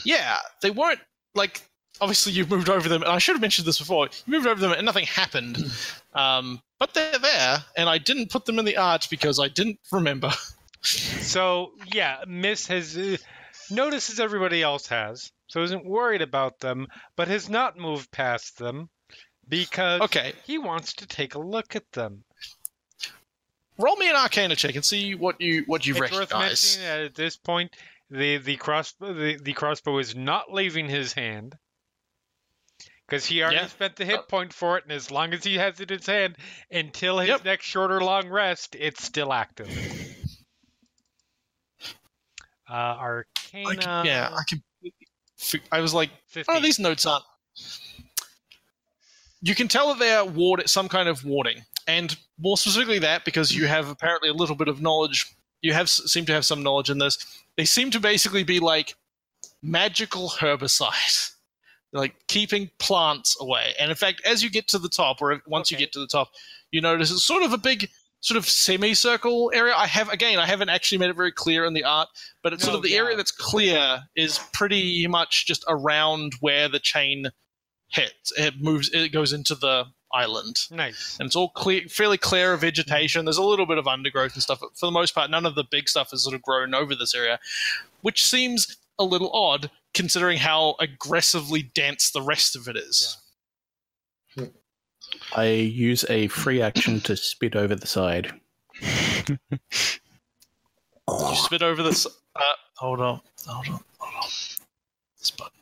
yeah, 0.05 0.37
they 0.61 0.71
weren't 0.71 0.99
like. 1.35 1.61
Obviously, 2.01 2.33
you've 2.33 2.49
moved 2.49 2.67
over 2.67 2.89
them, 2.89 3.03
and 3.03 3.11
I 3.11 3.19
should 3.19 3.35
have 3.35 3.41
mentioned 3.41 3.67
this 3.67 3.79
before. 3.79 4.09
You 4.25 4.33
moved 4.33 4.47
over 4.47 4.59
them, 4.59 4.71
and 4.73 4.85
nothing 4.85 5.05
happened. 5.05 5.57
Um, 6.13 6.61
but 6.79 6.93
they're 6.93 7.19
there, 7.19 7.63
and 7.77 7.87
I 7.87 7.99
didn't 7.99 8.31
put 8.31 8.45
them 8.45 8.57
in 8.59 8.65
the 8.65 8.77
art 8.77 9.07
because 9.09 9.39
I 9.39 9.47
didn't 9.47 9.79
remember. 9.91 10.31
So 10.83 11.73
yeah, 11.93 12.23
Mist 12.27 12.67
has 12.69 12.97
uh, 12.97 13.17
noticed 13.69 14.09
as 14.09 14.19
everybody 14.19 14.63
else 14.63 14.87
has, 14.87 15.31
so 15.45 15.61
isn't 15.61 15.85
worried 15.85 16.23
about 16.23 16.59
them, 16.59 16.87
but 17.15 17.27
has 17.27 17.47
not 17.49 17.77
moved 17.77 18.09
past 18.11 18.57
them 18.57 18.89
because 19.47 20.01
Okay, 20.01 20.33
he 20.47 20.57
wants 20.57 20.93
to 20.93 21.05
take 21.05 21.35
a 21.35 21.39
look 21.39 21.75
at 21.75 21.91
them. 21.91 22.23
roll 23.77 23.95
me 23.97 24.09
an 24.09 24.15
Arcana 24.15 24.55
check 24.55 24.73
and 24.73 24.83
see 24.83 25.13
what 25.13 25.39
you 25.39 25.63
what 25.67 25.85
you 25.85 25.93
it's 25.93 26.01
worth 26.01 26.11
recognize. 26.31 26.77
mentioning 26.77 26.87
that 26.87 26.99
at 27.05 27.15
this 27.15 27.37
point, 27.37 27.75
the 28.09 28.37
the 28.37 28.55
crossbow 28.57 29.13
the, 29.13 29.37
the 29.37 29.53
crossbow 29.53 29.99
is 29.99 30.15
not 30.15 30.51
leaving 30.51 30.89
his 30.89 31.13
hand. 31.13 31.55
Because 33.11 33.25
he 33.25 33.41
already 33.41 33.57
Yeah. 33.57 33.67
spent 33.67 33.97
the 33.97 34.05
hit 34.05 34.29
point 34.29 34.53
for 34.53 34.77
it, 34.77 34.85
and 34.85 34.93
as 34.93 35.11
long 35.11 35.33
as 35.33 35.43
he 35.43 35.55
has 35.57 35.81
it 35.81 35.91
in 35.91 35.97
his 35.97 36.07
hand 36.07 36.37
until 36.71 37.19
his 37.19 37.27
Yep. 37.27 37.43
next 37.43 37.65
short 37.65 37.91
or 37.91 38.01
long 38.01 38.29
rest, 38.29 38.73
it's 38.79 39.03
still 39.03 39.33
active. 39.33 39.67
Uh, 42.69 42.73
I 42.73 42.95
Arcana. 42.99 43.75
can- 43.81 44.05
yeah, 44.05 44.29
I 44.33 44.43
can. 44.47 44.63
I 45.73 45.81
was 45.81 45.93
like, 45.93 46.09
15. 46.27 46.55
oh, 46.55 46.61
these 46.61 46.79
notes 46.79 47.05
aren't. 47.05 47.25
You 49.41 49.55
can 49.55 49.67
tell 49.67 49.89
that 49.89 49.99
they 49.99 50.13
are 50.13 50.23
ward 50.23 50.69
some 50.69 50.87
kind 50.87 51.09
of 51.09 51.25
warding, 51.25 51.65
and 51.87 52.15
more 52.37 52.55
specifically 52.57 52.99
that 52.99 53.25
because 53.25 53.51
you 53.53 53.67
have 53.67 53.89
apparently 53.89 54.29
a 54.29 54.33
little 54.33 54.55
bit 54.55 54.69
of 54.69 54.81
knowledge. 54.81 55.25
You 55.61 55.73
have 55.73 55.89
seem 55.89 56.25
to 56.27 56.33
have 56.33 56.45
some 56.45 56.63
knowledge 56.63 56.89
in 56.89 56.99
this. 56.99 57.17
They 57.57 57.65
seem 57.65 57.91
to 57.91 57.99
basically 57.99 58.43
be 58.45 58.61
like 58.61 58.95
magical 59.61 60.29
herbicide, 60.29 61.33
like 61.93 62.15
keeping 62.27 62.69
plants 62.79 63.37
away. 63.39 63.73
And 63.79 63.89
in 63.89 63.95
fact, 63.95 64.21
as 64.25 64.43
you 64.43 64.49
get 64.49 64.67
to 64.69 64.79
the 64.79 64.89
top, 64.89 65.21
or 65.21 65.41
once 65.45 65.71
you 65.71 65.77
get 65.77 65.91
to 65.93 65.99
the 65.99 66.07
top, 66.07 66.29
you 66.71 66.81
notice 66.81 67.11
it's 67.11 67.23
sort 67.23 67.43
of 67.43 67.53
a 67.53 67.57
big 67.57 67.89
sort 68.21 68.37
of 68.37 68.47
semicircle 68.47 69.51
area. 69.53 69.73
I 69.75 69.87
have 69.87 70.09
again, 70.09 70.39
I 70.39 70.45
haven't 70.45 70.69
actually 70.69 70.99
made 70.99 71.09
it 71.09 71.15
very 71.15 71.31
clear 71.31 71.65
in 71.65 71.73
the 71.73 71.83
art, 71.83 72.07
but 72.43 72.53
it's 72.53 72.63
sort 72.63 72.75
of 72.75 72.79
oh, 72.79 72.83
the 72.83 72.91
yeah. 72.91 72.97
area 72.97 73.17
that's 73.17 73.31
clear 73.31 74.03
is 74.15 74.39
pretty 74.53 75.05
much 75.07 75.45
just 75.47 75.65
around 75.67 76.33
where 76.39 76.69
the 76.69 76.79
chain 76.79 77.27
hits. 77.89 78.31
It 78.37 78.61
moves. 78.61 78.89
It 78.93 79.11
goes 79.11 79.33
into 79.33 79.55
the 79.55 79.85
island, 80.13 80.57
Nice. 80.69 81.17
and 81.19 81.27
it's 81.27 81.35
all 81.35 81.49
clear, 81.49 81.83
fairly 81.87 82.17
clear 82.17 82.53
of 82.53 82.61
vegetation. 82.61 83.25
There's 83.25 83.37
a 83.37 83.43
little 83.43 83.65
bit 83.65 83.77
of 83.77 83.87
undergrowth 83.87 84.33
and 84.33 84.43
stuff, 84.43 84.59
but 84.59 84.77
for 84.77 84.85
the 84.85 84.91
most 84.91 85.15
part, 85.15 85.29
none 85.29 85.45
of 85.45 85.55
the 85.55 85.63
big 85.63 85.87
stuff 85.87 86.11
has 86.11 86.23
sort 86.23 86.35
of 86.35 86.41
grown 86.41 86.73
over 86.73 86.95
this 86.95 87.15
area, 87.15 87.39
which 88.01 88.23
seems 88.25 88.77
a 88.99 89.05
little 89.05 89.31
odd 89.33 89.71
considering 89.93 90.37
how 90.37 90.75
aggressively 90.79 91.63
dense 91.75 92.11
the 92.11 92.21
rest 92.21 92.55
of 92.55 92.67
it 92.67 92.77
is. 92.77 93.17
I 95.35 95.45
use 95.45 96.05
a 96.09 96.27
free 96.27 96.61
action 96.61 97.01
to 97.01 97.15
spit 97.17 97.55
over 97.55 97.75
the 97.75 97.87
side. 97.87 98.31
You 98.81 99.37
spit 101.35 101.61
over 101.61 101.83
this. 101.83 102.05
Uh, 102.05 102.39
hold 102.75 103.01
on, 103.01 103.21
hold 103.45 103.67
on, 103.67 103.79
hold 103.97 104.15
on. 104.23 104.29
This 105.19 105.31
button. 105.31 105.59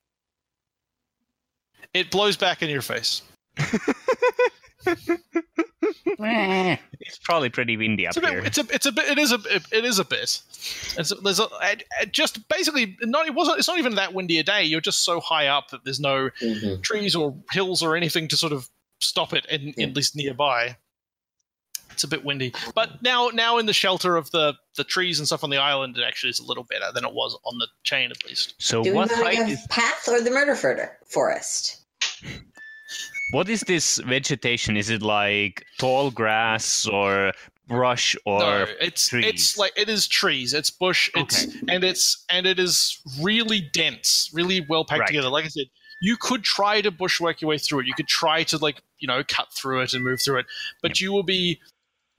It 1.93 2.11
blows 2.11 2.37
back 2.37 2.61
in 2.61 2.69
your 2.69 2.83
face. 2.83 3.23
It's 7.01 7.17
probably 7.19 7.49
pretty 7.49 7.77
windy 7.77 8.05
up 8.05 8.11
It's 8.11 8.17
a 8.17 8.21
bit. 8.21 8.29
here. 8.31 8.39
It's 8.45 8.57
a. 8.57 8.65
It's 8.71 8.85
a 8.85 8.91
bit. 8.91 9.05
It 9.09 9.17
is 9.19 9.31
a. 9.31 9.39
It 9.71 9.85
is 9.85 9.99
a 9.99 10.05
bit. 10.05 10.41
It's, 10.97 11.13
there's 11.23 11.39
a, 11.39 11.47
it- 11.63 11.83
it 12.01 12.11
just 12.11 12.47
basically 12.49 12.97
not. 13.01 13.25
It 13.27 13.33
wasn't. 13.33 13.59
It's 13.59 13.67
not 13.67 13.79
even 13.79 13.95
that 13.95 14.13
windy 14.13 14.39
a 14.39 14.43
day. 14.43 14.63
You're 14.63 14.81
just 14.81 15.03
so 15.05 15.19
high 15.19 15.47
up 15.47 15.69
that 15.69 15.83
there's 15.85 15.99
no 15.99 16.29
Mhm. 16.41 16.81
trees 16.83 17.15
or 17.15 17.35
hills 17.51 17.81
or 17.81 17.95
anything 17.95 18.27
to 18.29 18.37
sort 18.37 18.51
of 18.53 18.69
stop 19.01 19.33
it, 19.33 19.45
in, 19.47 19.73
Yeah. 19.77 19.87
at 19.87 19.95
least 19.95 20.15
nearby. 20.15 20.75
It's 21.91 22.03
a 22.03 22.07
bit 22.07 22.23
windy, 22.23 22.53
but 22.75 23.01
now 23.01 23.29
now 23.33 23.57
in 23.57 23.65
the 23.65 23.73
shelter 23.73 24.15
of 24.15 24.29
the 24.31 24.53
the 24.75 24.83
trees 24.85 25.19
and 25.19 25.27
stuff 25.27 25.43
on 25.43 25.49
the 25.49 25.57
island, 25.57 25.97
it 25.97 26.03
actually 26.03 26.29
is 26.29 26.39
a 26.39 26.43
little 26.45 26.63
better 26.63 26.91
than 26.93 27.03
it 27.03 27.13
was 27.13 27.37
on 27.45 27.57
the 27.57 27.67
chain, 27.83 28.11
at 28.11 28.23
least. 28.25 28.55
so 28.57 28.83
Do 28.83 28.93
what 28.93 29.09
want 29.09 29.11
to 29.11 29.15
height 29.17 29.49
is 29.49 29.65
path 29.69 30.07
or 30.07 30.21
the 30.21 30.31
murder 30.31 30.55
forest? 31.07 31.77
What 33.31 33.49
is 33.49 33.61
this 33.61 33.97
vegetation? 33.99 34.75
Is 34.77 34.89
it 34.89 35.01
like 35.01 35.65
tall 35.77 36.11
grass 36.11 36.85
or 36.87 37.33
brush 37.67 38.15
or 38.25 38.39
no, 38.39 38.65
it's 38.81 39.09
trees? 39.09 39.25
it's 39.27 39.57
like 39.57 39.71
it 39.77 39.89
is 39.89 40.07
trees. 40.07 40.53
It's 40.53 40.69
bush. 40.71 41.09
It's 41.15 41.45
and 41.67 41.83
it's 41.83 42.25
and 42.31 42.45
it 42.45 42.59
is 42.59 42.99
really 43.21 43.69
dense, 43.73 44.29
really 44.33 44.65
well 44.67 44.85
packed 44.85 45.01
Right. 45.01 45.07
together. 45.07 45.29
Like 45.29 45.45
I 45.45 45.49
said, 45.49 45.65
you 46.01 46.17
could 46.17 46.43
try 46.43 46.81
to 46.81 46.91
bushwork 46.91 47.41
your 47.41 47.49
way 47.49 47.57
through 47.57 47.81
it. 47.81 47.85
You 47.87 47.93
could 47.93 48.07
try 48.07 48.43
to 48.43 48.57
like 48.57 48.81
you 48.99 49.07
know 49.07 49.23
cut 49.27 49.47
through 49.53 49.81
it 49.81 49.93
and 49.93 50.03
move 50.03 50.21
through 50.21 50.39
it, 50.39 50.45
but 50.81 50.99
you 50.99 51.11
will 51.11 51.23
be 51.23 51.59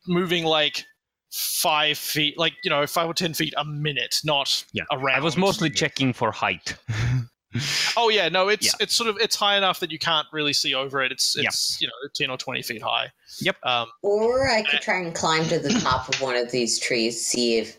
moving 0.07 0.45
like 0.45 0.85
five 1.33 1.97
feet, 1.99 2.39
like 2.39 2.53
you 2.63 2.71
know 2.71 2.87
five 2.87 3.09
or 3.09 3.15
ten 3.15 3.35
feet 3.35 3.55
a 3.57 3.65
minute, 3.65 4.21
not 4.25 4.65
Yeah. 4.73 4.85
around. 4.93 5.17
I 5.17 5.21
was 5.25 5.37
mostly 5.37 5.71
checking 5.71 6.13
for 6.13 6.31
height. 6.33 6.77
Oh 7.97 8.09
yeah, 8.09 8.29
no, 8.29 8.49
it's 8.49 8.67
Yeah. 8.67 8.73
it's 8.81 8.95
sort 8.95 9.09
of 9.09 9.17
it's 9.19 9.35
high 9.37 9.57
enough 9.57 9.81
that 9.81 9.91
you 9.91 9.99
can't 9.99 10.27
really 10.33 10.53
see 10.53 10.75
over 10.75 11.03
it. 11.03 11.11
It's 11.13 11.35
Yeah. 11.37 11.49
it's 11.49 11.81
you 11.81 11.89
know 11.89 11.93
ten 12.15 12.31
or 12.31 12.37
twenty 12.37 12.63
feet 12.63 12.81
high. 12.83 13.11
Yep. 13.41 13.57
Um, 13.65 13.89
Or 14.03 14.49
I 14.51 14.63
could 14.63 14.81
try 14.81 15.01
and 15.01 15.15
climb 15.15 15.45
to 15.49 15.59
the 15.59 15.71
top 15.81 16.09
of 16.09 16.21
one 16.21 16.37
of 16.37 16.51
these 16.53 16.79
trees, 16.79 17.25
see 17.25 17.59
if 17.59 17.79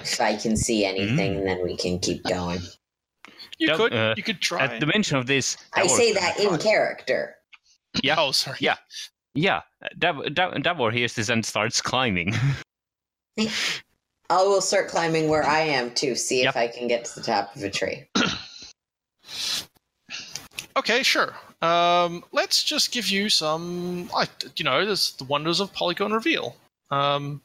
if 0.00 0.20
I 0.20 0.36
can 0.36 0.56
see 0.56 0.84
anything, 0.84 1.36
and 1.36 1.46
then 1.46 1.62
we 1.64 1.76
can 1.76 1.98
keep 1.98 2.22
going. 2.24 2.60
you 3.58 3.68
Yep, 3.68 3.76
could 3.76 3.92
uh, 3.94 4.14
you 4.16 4.22
could 4.22 4.40
try. 4.40 4.62
At 4.64 4.78
the 4.80 4.86
mention 4.86 5.16
of 5.16 5.26
this, 5.26 5.56
I 5.74 5.86
say 5.88 6.12
that 6.12 6.38
in 6.38 6.56
character. 6.58 7.34
Yeah. 8.02 8.14
Oh, 8.18 8.30
sorry. 8.32 8.58
Yeah. 8.60 8.76
Yeah, 9.34 9.62
Dav- 9.98 10.34
Dav- 10.34 10.62
Davor 10.62 10.90
hears 10.92 11.14
this 11.14 11.28
and 11.30 11.44
starts 11.44 11.80
climbing. 11.80 12.34
I 13.38 14.42
will 14.42 14.60
start 14.60 14.88
climbing 14.88 15.28
where 15.28 15.42
I 15.48 15.60
am 15.60 15.90
to 15.94 16.14
see 16.14 16.42
Yep. 16.42 16.50
if 16.50 16.56
I 16.56 16.68
can 16.68 16.86
get 16.86 17.04
to 17.06 17.14
the 17.20 17.26
top 17.26 17.54
of 17.56 17.62
a 17.62 17.70
tree. 17.70 18.04
Okay, 20.76 21.02
sure. 21.02 21.34
Um, 21.60 22.24
let's 22.32 22.64
just 22.64 22.92
give 22.92 23.08
you 23.08 23.28
some, 23.28 24.08
like, 24.08 24.30
you 24.56 24.64
know, 24.64 24.84
there's 24.84 25.12
the 25.12 25.24
wonders 25.24 25.60
of 25.60 25.72
polygon 25.72 26.12
reveal. 26.12 26.56
Um, 26.90 27.42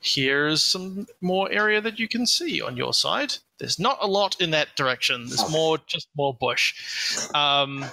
here's 0.00 0.62
some 0.62 1.06
more 1.20 1.50
area 1.50 1.80
that 1.80 1.98
you 1.98 2.08
can 2.08 2.26
see 2.26 2.60
on 2.60 2.76
your 2.76 2.94
side. 2.94 3.34
There's 3.58 3.78
not 3.78 3.98
a 4.00 4.06
lot 4.06 4.40
in 4.40 4.50
that 4.50 4.74
direction. 4.76 5.26
There's 5.28 5.50
more, 5.50 5.78
just 5.86 6.08
more 6.16 6.34
bush. 6.34 6.74
Um, 7.34 7.84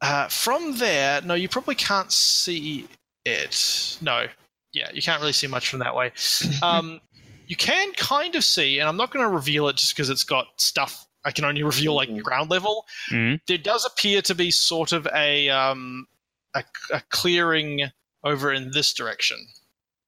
uh, 0.00 0.28
from 0.28 0.78
there, 0.78 1.22
no, 1.22 1.34
you 1.34 1.48
probably 1.48 1.74
can't 1.74 2.12
see 2.12 2.88
it. 3.24 3.98
No, 4.00 4.26
yeah, 4.72 4.90
you 4.92 5.02
can't 5.02 5.20
really 5.20 5.32
see 5.32 5.46
much 5.46 5.68
from 5.68 5.80
that 5.80 5.94
way. 5.94 6.12
Um, 6.62 7.00
you 7.46 7.56
can 7.56 7.92
kind 7.92 8.34
of 8.34 8.44
see, 8.44 8.78
and 8.78 8.88
I'm 8.88 8.96
not 8.96 9.12
going 9.12 9.24
to 9.24 9.28
reveal 9.28 9.68
it 9.68 9.76
just 9.76 9.94
because 9.94 10.08
it's 10.08 10.24
got 10.24 10.46
stuff. 10.56 11.06
I 11.24 11.30
can 11.30 11.44
only 11.44 11.62
reveal 11.62 11.94
like 11.94 12.08
Mhm. 12.08 12.22
ground 12.22 12.50
level. 12.50 12.86
Mhm. 13.10 13.40
There 13.46 13.58
does 13.58 13.84
appear 13.84 14.22
to 14.22 14.34
be 14.34 14.50
sort 14.50 14.92
of 14.92 15.06
a 15.14 15.48
um, 15.50 16.06
a, 16.54 16.64
a 16.92 17.00
clearing 17.10 17.90
over 18.24 18.52
in 18.52 18.70
this 18.72 18.92
direction, 18.92 19.38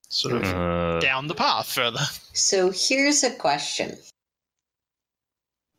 sort 0.09 0.35
of 0.35 0.43
Uh, 0.43 0.99
down 0.99 1.27
the 1.27 1.35
path 1.35 1.71
further. 1.71 2.05
So 2.33 2.71
here's 2.71 3.23
a 3.23 3.33
question. 3.35 3.97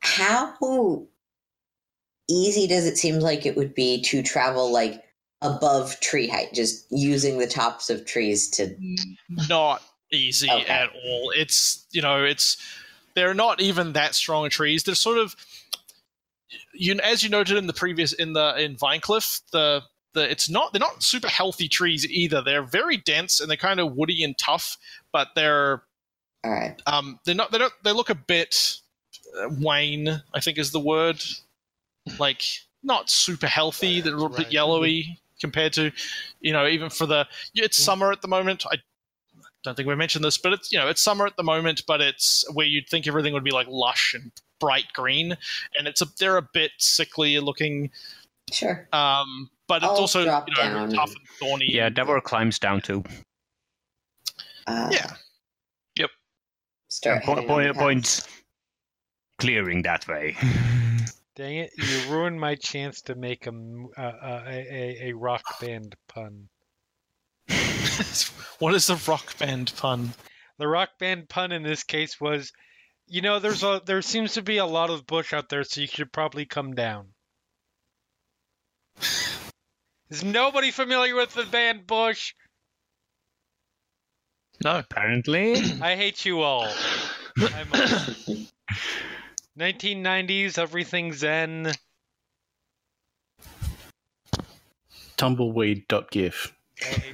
How 0.00 1.06
easy 2.28 2.66
does 2.66 2.86
it 2.86 2.96
seem 2.98 3.20
like 3.20 3.46
it 3.46 3.56
would 3.56 3.74
be 3.74 4.02
to 4.02 4.22
travel 4.22 4.70
like 4.72 5.02
above 5.42 6.00
tree 6.00 6.26
height, 6.28 6.52
just 6.54 6.86
using 6.90 7.38
the 7.38 7.46
tops 7.46 7.90
of 7.90 8.06
trees 8.06 8.48
to 8.50 8.74
Not 9.48 9.82
easy 10.12 10.50
Okay. 10.50 10.64
at 10.66 10.90
all. 11.04 11.30
It's 11.36 11.84
you 11.92 12.00
know 12.02 12.24
it's 12.24 12.56
they're 13.16 13.34
not 13.34 13.60
even 13.60 13.94
that 13.94 14.14
strong 14.14 14.48
trees. 14.48 14.84
They're 14.84 14.94
sort 14.94 15.18
of 15.18 15.34
you 16.72 16.94
as 17.02 17.24
you 17.24 17.28
noted 17.28 17.56
in 17.56 17.66
the 17.66 17.72
previous 17.72 18.12
in 18.12 18.34
the 18.34 18.54
in 18.62 18.76
Vinecliff 18.76 19.40
the 19.50 19.82
the 20.12 20.30
it's 20.30 20.48
not 20.48 20.72
they're 20.72 20.80
not 20.80 21.02
super 21.02 21.28
healthy 21.28 21.66
trees 21.66 22.06
either. 22.06 22.40
They're 22.42 22.62
very 22.62 22.98
dense 22.98 23.40
and 23.40 23.50
they're 23.50 23.56
kind 23.56 23.80
of 23.80 23.96
woody 23.96 24.22
and 24.22 24.38
tough, 24.38 24.78
but 25.12 25.28
they're 25.34 25.82
all 26.44 26.52
right. 26.52 26.80
um 26.86 27.18
they're 27.24 27.34
not 27.34 27.50
they 27.50 27.58
don't 27.58 27.72
they 27.82 27.92
look 27.92 28.10
a 28.10 28.14
bit 28.14 28.76
uh, 29.40 29.48
wane 29.58 30.22
i 30.34 30.40
think 30.40 30.58
is 30.58 30.70
the 30.70 30.78
word 30.78 31.22
like 32.18 32.42
not 32.84 33.10
super 33.10 33.48
healthy 33.48 34.00
they're 34.00 34.14
a 34.14 34.16
little 34.16 34.36
bit 34.36 34.52
yellowy 34.52 35.18
compared 35.40 35.72
to 35.72 35.90
you 36.40 36.52
know 36.52 36.66
even 36.66 36.88
for 36.88 37.06
the 37.06 37.26
it's 37.54 37.76
summer 37.76 38.12
at 38.12 38.22
the 38.22 38.28
moment 38.28 38.64
i 38.70 38.76
don't 39.66 39.74
think 39.76 39.86
we 39.88 39.94
mentioned 39.94 40.24
this 40.24 40.38
but 40.38 40.52
it's 40.54 40.72
you 40.72 40.78
know 40.78 40.88
it's 40.88 41.02
summer 41.02 41.26
at 41.26 41.36
the 41.36 41.42
moment 41.42 41.82
but 41.86 42.00
it's 42.00 42.44
where 42.54 42.64
you'd 42.66 42.88
think 42.88 43.06
everything 43.06 43.32
would 43.34 43.44
be 43.44 43.50
like 43.50 43.66
lush 43.68 44.14
and 44.14 44.32
bright 44.60 44.86
green 44.94 45.36
and 45.78 45.86
it's 45.86 46.00
a 46.00 46.06
they're 46.18 46.38
a 46.38 46.48
bit 46.54 46.70
sickly 46.78 47.38
looking 47.40 47.90
Sure. 48.52 48.88
um 48.92 49.50
but 49.68 49.82
it's 49.82 49.84
I'll 49.84 49.96
also 49.96 50.20
you 50.20 50.26
know 50.26 50.44
down. 50.56 50.92
tough 50.92 51.10
and 51.10 51.26
thorny 51.40 51.66
yeah, 51.68 51.86
and- 51.86 51.94
Davor 51.96 52.20
climbs 52.22 52.58
down 52.58 52.80
too. 52.80 53.02
Uh, 54.66 54.88
yeah 54.92 55.12
Start 56.88 57.24
Po- 57.24 57.34
heading 57.34 57.48
point- 57.48 57.60
on 57.62 57.66
the 57.68 57.74
path. 57.74 57.82
points 57.82 58.28
clearing 59.38 59.82
that 59.82 60.06
way. 60.08 60.36
Dang 61.34 61.56
it! 61.56 61.72
You 61.76 62.10
ruined 62.10 62.40
my 62.40 62.54
chance 62.54 63.02
to 63.02 63.14
make 63.16 63.46
a 63.46 63.50
m- 63.50 63.88
a, 63.98 64.02
a, 64.46 65.08
a 65.08 65.12
rock 65.12 65.42
band 65.60 65.94
pun. 66.08 66.48
what 68.58 68.74
is 68.74 68.86
the 68.86 69.02
rock 69.08 69.38
band 69.38 69.72
pun 69.76 70.12
The 70.58 70.68
rock 70.68 70.98
band 70.98 71.28
pun 71.28 71.52
in 71.52 71.62
this 71.62 71.82
case 71.82 72.20
was, 72.20 72.52
you 73.06 73.22
know, 73.22 73.38
there's 73.38 73.62
a 73.62 73.80
there 73.84 74.02
seems 74.02 74.34
to 74.34 74.42
be 74.42 74.58
a 74.58 74.66
lot 74.66 74.90
of 74.90 75.06
bush 75.06 75.32
out 75.32 75.48
there, 75.48 75.64
so 75.64 75.80
you 75.80 75.86
should 75.86 76.12
probably 76.12 76.44
come 76.44 76.74
down. 76.74 77.08
Is 80.10 80.22
nobody 80.22 80.70
familiar 80.70 81.14
with 81.14 81.34
the 81.34 81.44
band 81.44 81.86
Bush? 81.86 82.34
no 84.64 84.78
Apparently, 84.78 85.56
I 85.82 85.96
hate 85.96 86.24
you 86.24 86.42
all. 86.42 86.68
I'm 87.38 87.68
1990s, 89.58 90.58
everything 90.58 91.12
zen. 91.12 91.72
Tumbleweed.gif. 95.16 96.55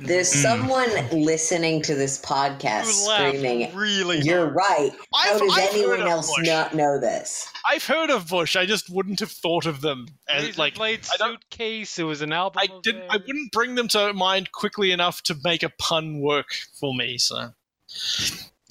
There's 0.00 0.32
hmm. 0.32 0.40
someone 0.40 0.90
listening 1.12 1.82
to 1.82 1.94
this 1.94 2.20
podcast 2.20 2.86
screaming, 2.86 3.74
really 3.74 4.18
You're 4.20 4.50
hard. 4.50 4.56
right. 4.56 4.92
How 5.14 5.34
I've- 5.34 5.46
does 5.46 5.58
I've 5.58 5.74
anyone 5.74 6.02
else 6.02 6.34
Bush. 6.36 6.48
not 6.48 6.74
know 6.74 6.98
this? 6.98 7.48
I've 7.70 7.84
heard 7.84 8.10
of 8.10 8.28
Bush. 8.28 8.56
I 8.56 8.66
just 8.66 8.90
wouldn't 8.90 9.20
have 9.20 9.30
thought 9.30 9.66
of 9.66 9.80
them 9.80 10.08
as 10.28 10.46
Razor 10.46 10.58
like 10.60 10.74
Blade 10.74 11.00
I 11.12 11.16
don't- 11.16 11.40
Suitcase. 11.42 11.98
It 11.98 12.02
was 12.02 12.22
an 12.22 12.32
album. 12.32 12.60
I 12.60 12.80
didn't. 12.82 13.04
I 13.08 13.18
wouldn't 13.18 13.52
bring 13.52 13.76
them 13.76 13.86
to 13.88 14.12
mind 14.12 14.50
quickly 14.50 14.90
enough 14.90 15.22
to 15.24 15.36
make 15.44 15.62
a 15.62 15.70
pun 15.78 16.20
work 16.20 16.48
for 16.80 16.92
me. 16.92 17.18
So, 17.18 17.52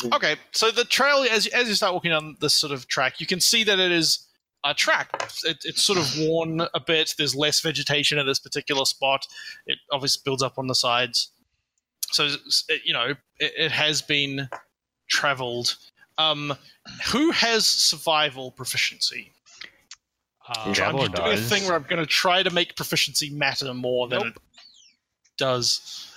hmm. 0.02 0.14
okay. 0.14 0.36
So 0.52 0.72
the 0.72 0.84
trail, 0.84 1.26
as 1.30 1.48
as 1.48 1.70
you 1.70 1.76
start 1.76 1.94
walking 1.94 2.12
on 2.12 2.36
this 2.42 2.54
sort 2.54 2.74
of 2.74 2.88
track, 2.90 3.22
you 3.22 3.26
can 3.26 3.40
see 3.40 3.64
that 3.64 3.80
it 3.80 3.92
is 3.94 4.28
a 4.64 4.74
track. 4.74 5.10
It, 5.44 5.58
it's 5.66 5.82
sort 5.82 5.98
of 6.00 6.08
worn 6.20 6.62
a 6.74 6.80
bit. 6.80 7.14
There's 7.18 7.36
less 7.36 7.60
vegetation 7.62 8.18
at 8.20 8.26
this 8.26 8.40
particular 8.40 8.86
spot. 8.86 9.26
It 9.66 9.80
obviously 9.92 10.22
builds 10.24 10.44
up 10.44 10.58
on 10.58 10.68
the 10.68 10.76
sides. 10.76 11.32
so 12.12 12.26
it- 12.70 12.82
you 12.86 12.94
know 12.94 13.16
it, 13.40 13.54
it 13.58 13.72
has 13.72 14.02
been 14.02 14.50
traveled. 15.10 15.78
Um, 16.18 16.54
who 17.12 17.32
has 17.32 17.66
survival 17.66 18.52
proficiency? 18.52 19.32
Uh, 20.48 20.74
I'm 20.82 20.98
doing 20.98 21.14
a 21.18 21.38
thing 21.38 21.64
where 21.66 21.76
I'm 21.76 21.84
going 21.84 22.02
to 22.02 22.06
try 22.06 22.44
to 22.44 22.50
make 22.50 22.76
proficiency 22.76 23.30
matter 23.30 23.74
more 23.74 24.08
than 24.08 24.20
Nope. 24.20 24.36
it 24.36 24.42
does. 25.38 26.08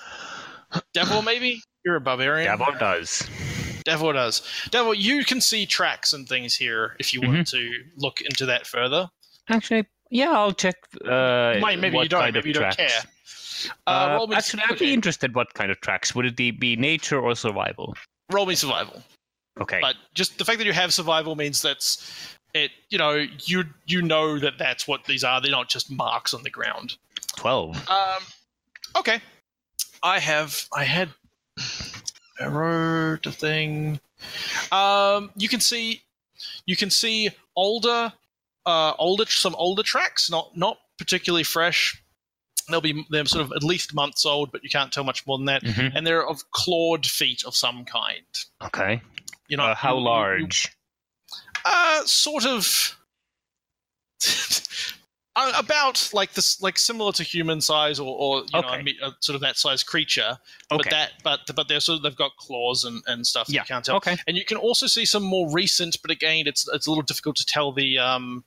Davor, 0.92 1.22
maybe 1.22 1.62
you're 1.84 1.96
a 1.96 2.00
barbarian. 2.00 2.50
Davor 2.58 2.76
does. 2.78 3.28
Davor 3.84 4.12
does. 4.14 4.42
Davor, 4.70 4.94
you 4.94 5.24
can 5.24 5.40
see 5.40 5.66
tracks 5.66 6.12
and 6.12 6.28
things 6.28 6.54
here 6.56 6.96
if 6.98 7.12
you 7.12 7.20
want 7.20 7.46
to 7.48 7.70
look 7.96 8.20
into 8.20 8.46
that 8.46 8.66
further. 8.66 9.10
Actually, 9.48 9.86
yeah, 10.10 10.30
I'll 10.32 10.52
check. 10.52 10.76
Uh, 11.04 11.56
Might- 11.60 11.78
maybe 11.78 11.96
what 11.96 12.02
you 12.04 12.08
don't. 12.08 12.20
kind 12.22 12.34
Maybe 12.34 12.50
of 12.50 12.56
you 12.56 12.62
don't 12.62 12.76
care. 12.76 12.88
Uh, 13.86 13.90
Uh, 13.90 14.14
roll 14.16 14.26
me 14.26 14.36
actually, 14.36 14.62
I'd 14.68 14.78
be 14.78 14.92
interested. 14.92 15.34
What 15.34 15.54
kind 15.54 15.70
of 15.70 15.80
tracks 15.80 16.14
would 16.14 16.26
it 16.26 16.36
be? 16.36 16.50
Be 16.50 16.76
nature 16.76 17.18
or 17.20 17.34
survival? 17.34 17.94
roll 18.30 18.46
me 18.46 18.54
survival. 18.54 19.02
Okay. 19.60 19.78
But 19.80 19.96
just 20.14 20.38
the 20.38 20.44
fact 20.44 20.58
that 20.58 20.66
you 20.66 20.72
have 20.72 20.92
survival 20.92 21.36
means 21.36 21.62
that's 21.62 22.36
it. 22.54 22.72
You 22.90 22.98
know, 22.98 23.24
you 23.44 23.64
you 23.86 24.02
know 24.02 24.38
that 24.38 24.58
that's 24.58 24.88
what 24.88 25.04
these 25.04 25.22
are. 25.24 25.40
They're 25.40 25.50
not 25.50 25.68
just 25.68 25.90
marks 25.90 26.34
on 26.34 26.42
the 26.42 26.50
ground. 26.50 26.96
Twelve. 27.36 27.76
Um, 27.88 28.22
okay. 28.96 29.20
I 30.02 30.18
have. 30.18 30.66
I 30.74 30.84
had. 30.84 31.08
Wrote 32.40 33.26
a 33.26 33.32
thing. 33.32 34.00
Um, 34.72 35.30
you 35.36 35.48
can 35.48 35.60
see. 35.60 36.02
You 36.66 36.76
can 36.76 36.90
see 36.90 37.30
older, 37.56 38.12
uh, 38.66 38.92
older 38.98 39.24
some 39.26 39.54
older 39.56 39.82
tracks. 39.82 40.30
Not 40.30 40.56
not 40.56 40.78
particularly 40.98 41.44
fresh. 41.44 42.00
They'll 42.68 42.80
be 42.80 43.04
they're 43.10 43.24
sort 43.26 43.44
of 43.44 43.52
at 43.52 43.62
least 43.62 43.94
months 43.94 44.24
old, 44.26 44.50
but 44.50 44.64
you 44.64 44.70
can't 44.70 44.90
tell 44.92 45.04
much 45.04 45.26
more 45.26 45.36
than 45.38 45.44
that. 45.46 45.62
Mhm. 45.62 45.92
And 45.94 46.06
they're 46.06 46.26
of 46.26 46.50
clawed 46.50 47.06
feet 47.06 47.44
of 47.44 47.54
some 47.54 47.84
kind. 47.84 48.24
Okay. 48.62 49.00
You 49.48 49.56
know 49.58 49.64
Uh, 49.66 49.74
how 49.74 49.92
you- 49.94 49.98
you- 50.00 50.04
large? 50.06 50.68
uh, 51.64 52.04
sort 52.06 52.46
of. 52.46 52.96
Uh, 55.36 55.52
about 55.58 56.08
like 56.12 56.32
this, 56.34 56.62
like 56.62 56.78
similar 56.78 57.10
to 57.10 57.24
human 57.24 57.60
size, 57.60 57.98
or, 57.98 58.16
or 58.16 58.44
you 58.54 58.62
know, 58.62 58.68
a 58.68 58.82
me- 58.84 58.96
a 59.02 59.10
sort 59.18 59.34
of 59.34 59.40
that 59.40 59.56
size 59.56 59.82
creature. 59.82 60.38
Okay. 60.70 60.76
But 60.84 60.90
that, 60.90 61.10
but 61.24 61.40
but 61.56 61.66
they're 61.66 61.80
sort 61.80 61.96
of 61.96 62.02
they've 62.04 62.14
got 62.14 62.36
claws 62.36 62.84
and, 62.84 63.02
and 63.08 63.26
stuff. 63.26 63.48
Yeah. 63.48 63.62
You 63.62 63.66
can't 63.66 63.84
tell. 63.84 63.96
Okay. 63.96 64.16
And 64.28 64.36
you 64.36 64.44
can 64.44 64.56
also 64.58 64.86
see 64.86 65.04
some 65.04 65.24
more 65.24 65.50
recent, 65.50 65.96
but 66.02 66.12
again, 66.12 66.46
it's 66.46 66.68
it's 66.72 66.86
a 66.86 66.90
little 66.90 67.02
difficult 67.02 67.34
to 67.36 67.44
tell 67.46 67.72
the 67.72 67.98
um, 67.98 68.44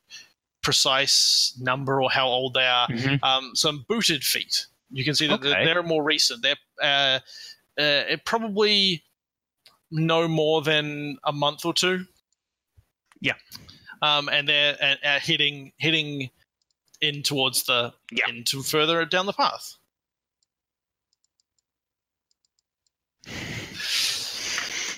precise 0.63 1.57
number 1.59 2.01
or 2.01 2.09
how 2.09 2.27
old 2.27 2.53
they 2.53 2.65
are. 2.65 2.87
Mhm. 2.87 3.21
Um, 3.23 3.51
some 3.53 3.85
booted 3.89 4.23
feet. 4.23 4.65
You 4.89 5.03
can 5.03 5.13
see 5.13 5.27
that 5.27 5.41
they're- 5.41 5.65
they're 5.65 5.83
more 5.83 6.03
recent. 6.03 6.41
They're 6.41 6.55
uh, 6.81 7.19
uh, 7.81 8.15
probably 8.25 9.03
no 9.91 10.27
more 10.27 10.61
than 10.61 11.17
a 11.25 11.33
month 11.33 11.65
or 11.65 11.73
two. 11.73 12.05
Yeah. 13.19 13.33
Um, 14.01 14.29
and 14.29 14.47
they're 14.47 14.77
uh, 14.81 15.05
uh, 15.05 15.19
hitting 15.19 15.73
hitting 15.77 16.29
in 17.01 17.23
towards 17.23 17.63
the 17.63 17.93
Yeah. 18.11 18.29
into 18.29 18.63
further 18.63 19.05
down 19.05 19.25
the 19.25 19.33
path. 19.33 19.75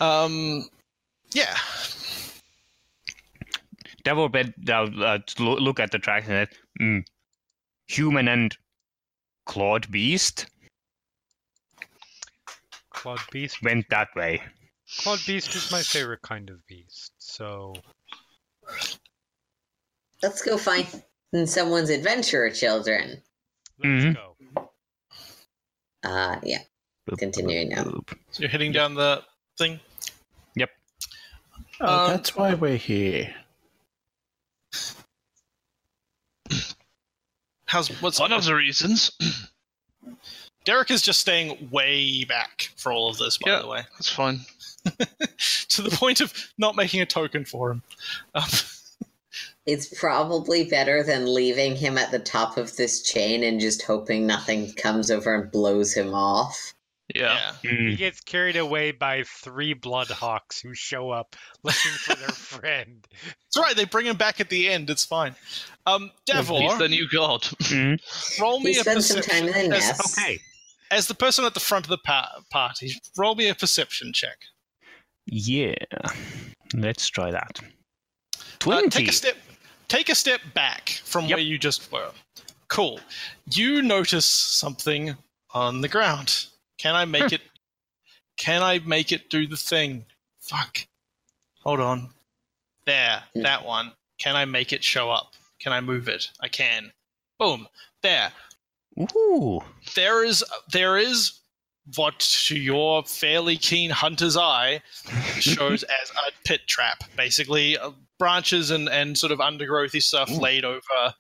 Um, 0.02 0.70
yeah. 1.34 1.58
Davor 4.04 4.30
bit 4.30 4.64
down 4.64 5.02
uh, 5.04 5.20
look 5.40 5.80
at 5.80 5.92
the 5.92 6.00
tracks 6.00 6.28
and 6.28 6.48
said, 6.48 6.58
mm, 6.82 7.04
human 7.88 8.28
and 8.28 8.56
clawed 9.46 9.92
beast 9.92 10.46
Clawed 12.92 13.20
beast. 13.32 13.62
went 13.64 13.90
that 13.90 14.10
way. 14.16 14.42
Clawed 15.00 15.20
beast 15.26 15.56
is 15.56 15.72
my 15.72 15.82
favorite 15.82 16.22
kind 16.22 16.50
of 16.50 16.66
beast. 16.68 17.14
So 17.18 17.74
Let's 20.22 20.42
go 20.42 20.58
find 20.58 20.86
someone's 21.46 21.90
adventurer 21.90 22.50
children. 22.50 23.22
let's 23.84 24.04
Mhm. 24.06 24.16
go. 24.16 24.72
Uh, 26.04 26.40
yeah. 26.44 26.64
Boop, 27.10 27.18
Continuing 27.18 27.70
now. 27.70 27.84
boop, 27.84 28.06
boop. 28.06 28.20
So 28.32 28.42
you're 28.42 28.50
heading 28.50 28.72
down 28.72 28.94
the 28.96 29.24
thing. 29.58 29.80
Oh, 31.82 31.88
Um, 32.08 32.12
that's 32.12 32.36
why 32.36 32.54
we're 32.56 32.76
here. 32.76 33.34
How's 37.68 37.88
what's 38.02 38.20
One 38.20 38.34
of 38.34 38.44
the 38.44 38.54
reasons. 38.56 39.12
Derek 40.66 40.92
is 40.92 41.02
just 41.02 41.20
staying 41.22 41.70
way 41.72 42.26
back 42.26 42.72
for 42.76 42.92
all 42.92 43.10
of 43.10 43.18
this, 43.18 43.38
by 43.38 43.52
Yeah. 43.52 43.60
the 43.62 43.68
way, 43.68 43.82
That's 43.94 44.10
fine. 44.10 44.42
to 45.70 45.82
the 45.82 45.90
point 45.96 46.20
of 46.20 46.34
not 46.58 46.76
making 46.76 47.00
a 47.02 47.06
token 47.06 47.46
for 47.46 47.72
him. 47.72 47.84
Um, 48.36 48.44
It's 49.66 49.88
probably 50.00 50.64
better 50.64 51.04
than 51.04 51.32
leaving 51.32 51.76
him 51.76 51.98
at 51.98 52.12
the 52.12 52.20
top 52.20 52.58
of 52.58 52.76
this 52.76 53.04
chain 53.04 53.44
and 53.44 53.60
just 53.60 53.84
hoping 53.84 54.26
nothing 54.26 54.72
comes 54.74 55.12
over 55.12 55.36
and 55.36 55.52
blows 55.52 55.94
him 55.94 56.14
off. 56.14 56.74
Yeah. 57.14 57.40
yeah. 57.64 57.70
Mm. 57.72 57.90
He 57.90 57.96
gets 57.96 58.22
carried 58.22 58.56
away 58.56 58.92
by 58.92 59.24
three 59.24 59.74
bloodhawks 59.76 60.62
who 60.62 60.74
show 60.74 61.10
up 61.12 61.36
looking 61.64 61.92
for 61.92 62.16
their 62.16 62.28
friend. 62.30 63.06
It's 63.48 63.58
all 63.58 63.64
right. 63.64 63.76
They 63.76 63.86
bring 63.86 64.06
him 64.06 64.16
back 64.18 64.40
at 64.40 64.50
the 64.50 64.70
end. 64.70 64.90
It's 64.90 65.06
fine. 65.06 65.36
Um, 65.86 66.12
Davor, 66.28 66.60
He's 66.62 66.78
the 66.78 66.88
new 66.90 67.08
god. 67.12 67.42
Mm. 67.42 68.00
roll 68.40 68.60
me 68.60 68.74
He 68.74 68.80
a 68.80 68.82
spends 68.82 69.08
some 69.08 69.22
time 69.22 69.46
perception. 69.48 69.64
in 69.66 69.70
the 69.72 69.78
as, 69.78 69.88
nest. 69.88 70.18
Okay. 70.20 70.40
as 70.92 71.08
the 71.08 71.16
person 71.16 71.46
at 71.46 71.54
the 71.56 71.60
front 71.60 71.86
of 71.86 71.90
the 71.90 71.98
pa- 72.00 72.42
party, 72.52 72.94
roll 73.18 73.34
me 73.36 73.50
a 73.50 73.56
perception 73.56 74.14
check. 74.14 74.38
Yeah. 75.26 75.74
Let's 76.76 77.08
try 77.08 77.32
that. 77.32 77.60
Uh, 77.62 78.42
20. 78.60 78.90
take 78.90 79.08
a 79.08 79.12
step. 79.12 79.36
Take 79.90 80.08
a 80.10 80.16
step 80.16 80.40
back 80.54 80.90
from 81.04 81.26
Yep. 81.26 81.36
where 81.38 81.44
you 81.44 81.58
just 81.58 81.92
were. 81.92 82.12
Cool. 82.70 83.00
You 83.52 83.82
notice 83.82 84.26
something 84.26 85.18
on 85.52 85.82
the 85.82 85.88
ground. 85.90 86.46
Can 86.78 86.96
I 86.96 87.04
make 87.06 87.34
it? 87.34 87.42
Can 88.38 88.62
I 88.64 88.80
make 88.80 89.12
it 89.12 89.30
do 89.30 89.46
the 89.48 89.58
thing? 89.58 90.06
Fuck. 90.40 90.88
Hold 91.64 91.82
on. 91.82 92.14
There. 92.86 93.24
Hmm. 93.34 93.42
That 93.42 93.66
one. 93.66 93.94
Can 94.20 94.36
I 94.36 94.46
make 94.46 94.72
it 94.72 94.84
show 94.84 95.10
up? 95.12 95.34
Can 95.60 95.74
I 95.74 95.82
move 95.82 96.08
it? 96.08 96.30
I 96.40 96.48
can. 96.48 96.94
Boom. 97.38 97.68
There. 98.02 98.32
Ooh. 99.16 99.62
There 99.96 100.24
is. 100.24 100.44
There 100.72 100.98
is. 100.98 101.40
What 101.96 102.20
to 102.48 102.58
your 102.58 103.04
fairly 103.04 103.58
keen 103.58 103.90
hunter's 103.90 104.38
eye 104.38 104.82
shows 105.40 105.84
as 106.02 106.12
a 106.12 106.32
pit 106.46 106.62
trap, 106.68 107.04
basically 107.16 107.78
uh, 107.78 107.92
branches 108.18 108.70
and, 108.72 108.90
and 108.90 109.18
sort 109.18 109.32
of 109.32 109.40
undergrowthy 109.40 110.02
stuff 110.02 110.30
Ooh. 110.30 110.40
laid 110.40 110.66
over 110.66 111.14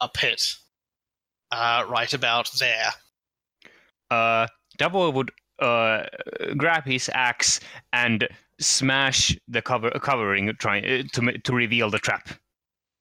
a 0.00 0.08
pit, 0.08 0.56
uh, 1.50 1.84
right 1.88 2.12
about 2.12 2.50
there. 2.58 2.90
Uh, 4.10 4.46
Davor 4.78 5.10
would 5.10 5.30
uh, 5.60 6.04
grab 6.56 6.84
his 6.84 7.08
axe 7.14 7.60
and 7.92 8.28
smash 8.58 9.36
the 9.48 9.62
cover 9.62 9.90
covering 9.90 10.52
trying 10.58 10.84
uh, 10.84 11.02
to 11.12 11.38
to 11.38 11.52
reveal 11.54 11.90
the 11.90 11.98
trap. 11.98 12.28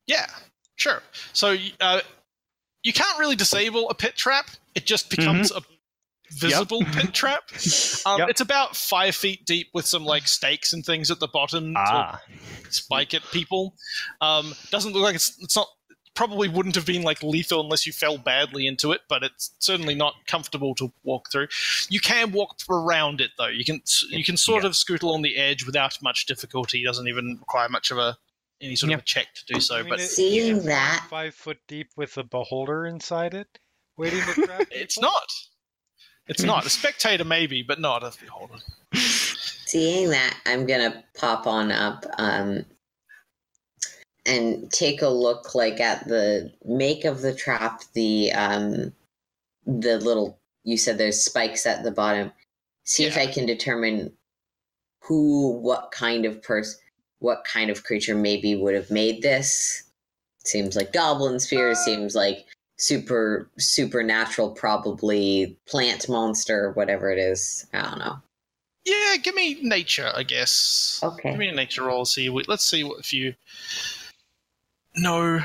Yeah, 0.07 0.27
sure. 0.75 1.01
So 1.33 1.55
uh, 1.79 2.01
you 2.83 2.93
can't 2.93 3.19
really 3.19 3.35
disable 3.35 3.89
a 3.89 3.93
pit 3.95 4.15
trap; 4.15 4.51
it 4.75 4.85
just 4.85 5.09
becomes 5.09 5.51
a 5.51 5.61
visible 6.33 6.83
pit 6.93 7.13
trap. 7.13 7.43
Um, 8.05 8.19
Yep. 8.19 8.29
It's 8.29 8.41
about 8.41 8.75
five 8.75 9.15
feet 9.15 9.45
deep 9.45 9.67
with 9.73 9.85
some 9.85 10.03
like 10.05 10.27
stakes 10.27 10.73
and 10.73 10.85
things 10.85 11.11
at 11.11 11.19
the 11.19 11.27
bottom 11.27 11.73
to 11.73 11.79
Ah. 11.79 12.21
spike 12.69 13.13
at 13.13 13.23
people. 13.31 13.75
Um, 14.21 14.53
doesn't 14.71 14.93
look 14.93 15.03
like 15.03 15.15
it's 15.15 15.37
it's 15.41 15.55
not 15.55 15.67
probably 16.13 16.49
wouldn't 16.49 16.75
have 16.75 16.85
been 16.85 17.03
like 17.03 17.23
lethal 17.23 17.61
unless 17.61 17.87
you 17.87 17.93
fell 17.93 18.17
badly 18.17 18.67
into 18.67 18.91
it, 18.91 18.99
but 19.07 19.23
it's 19.23 19.51
certainly 19.59 19.95
not 19.95 20.13
comfortable 20.27 20.75
to 20.75 20.91
walk 21.03 21.31
through. 21.31 21.47
You 21.89 22.01
can 22.01 22.31
walk 22.33 22.57
around 22.69 23.21
it 23.21 23.31
though. 23.37 23.47
You 23.47 23.63
can 23.63 23.81
you 24.09 24.23
can 24.23 24.37
sort 24.37 24.63
Yeah. 24.63 24.69
of 24.69 24.75
scoot 24.75 25.03
along 25.03 25.21
the 25.21 25.37
edge 25.37 25.65
without 25.65 25.97
much 26.01 26.25
difficulty. 26.25 26.81
It 26.81 26.85
doesn't 26.85 27.07
even 27.07 27.37
require 27.39 27.69
much 27.69 27.91
of 27.91 27.97
a 27.97 28.17
any 28.61 28.75
sort 28.75 28.89
Yeah. 28.91 28.97
of 28.97 29.01
a 29.01 29.05
check 29.05 29.33
to 29.35 29.53
do 29.53 29.59
so. 29.61 29.77
I 29.77 29.81
mean, 29.81 29.89
but 29.89 30.01
Seeing 30.01 30.57
it's 30.57 30.65
that- 30.65 31.07
five 31.09 31.33
foot 31.33 31.59
deep 31.67 31.89
with 31.95 32.15
a 32.17 32.23
beholder 32.23 32.85
inside 32.85 33.33
it, 33.33 33.57
waiting 33.97 34.21
to 34.21 34.33
trap 34.45 34.67
it's 34.69 34.99
not. 34.99 35.27
It's 36.31 36.43
not 36.43 36.65
a 36.65 36.69
spectator, 36.69 37.25
maybe, 37.25 37.61
but 37.61 37.79
not 37.79 38.03
a 38.03 38.13
beholder. 38.19 38.55
Seeing 38.95 40.09
that, 40.11 40.37
I'm 40.45 40.65
gonna 40.65 41.03
pop 41.13 41.45
on 41.45 41.71
up 41.71 42.05
um, 42.17 42.65
and 44.25 44.71
take 44.71 45.01
a 45.01 45.09
look, 45.09 45.53
like 45.55 45.81
at 45.81 46.07
the 46.07 46.51
make 46.63 47.03
of 47.03 47.21
the 47.21 47.35
trap. 47.35 47.81
The 47.93 48.31
um, 48.31 48.93
the 49.65 49.97
little 49.99 50.39
you 50.63 50.77
said 50.77 50.97
there's 50.97 51.21
spikes 51.21 51.65
at 51.65 51.83
the 51.83 51.91
bottom. 51.91 52.31
See 52.85 53.03
if 53.03 53.17
I 53.17 53.27
can 53.27 53.45
determine 53.45 54.11
who, 55.01 55.51
what 55.59 55.91
kind 55.91 56.25
of 56.25 56.41
person, 56.41 56.79
what 57.19 57.43
kind 57.43 57.69
of 57.69 57.83
creature 57.83 58.15
maybe 58.15 58.55
would 58.55 58.73
have 58.73 58.89
made 58.89 59.21
this. 59.21 59.83
Seems 60.45 60.77
like 60.77 60.93
goblin 60.93 61.39
spears. 61.39 61.77
Uh, 61.79 61.83
seems 61.83 62.15
like 62.15 62.45
super 62.81 63.49
supernatural, 63.57 64.51
probably 64.51 65.55
plant 65.67 66.09
monster, 66.09 66.71
whatever 66.71 67.11
it 67.11 67.19
is. 67.19 67.67
I 67.73 67.81
don't 67.81 67.99
know. 67.99 68.17
Yeah, 68.85 69.17
give 69.21 69.35
me 69.35 69.59
nature, 69.61 70.11
I 70.15 70.23
guess. 70.23 70.99
Okay. 71.03 71.29
Give 71.29 71.39
me 71.39 71.49
a 71.49 71.53
nature 71.53 71.83
roll. 71.83 72.05
See, 72.05 72.29
let's 72.29 72.65
see 72.65 72.83
what 72.83 72.99
if 72.99 73.13
you. 73.13 73.35
No. 74.95 75.39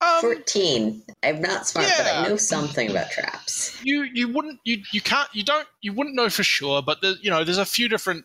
Um, 0.00 0.20
14. 0.20 1.02
I'm 1.22 1.40
not 1.40 1.68
smart, 1.68 1.86
but. 1.96 2.06
I 2.06 2.28
know 2.28 2.36
something 2.36 2.90
about 2.90 3.10
traps. 3.12 3.80
you 3.84 4.02
you 4.02 4.28
wouldn't 4.28 4.58
you 4.64 4.82
you 4.90 5.00
can't 5.00 5.28
you 5.32 5.44
don't 5.44 5.68
you 5.80 5.92
wouldn't 5.92 6.16
know 6.16 6.28
for 6.28 6.42
sure, 6.42 6.82
but 6.82 7.00
there, 7.00 7.14
you 7.22 7.30
know 7.30 7.44
there's 7.44 7.58
a 7.58 7.64
few 7.64 7.88
different. 7.88 8.24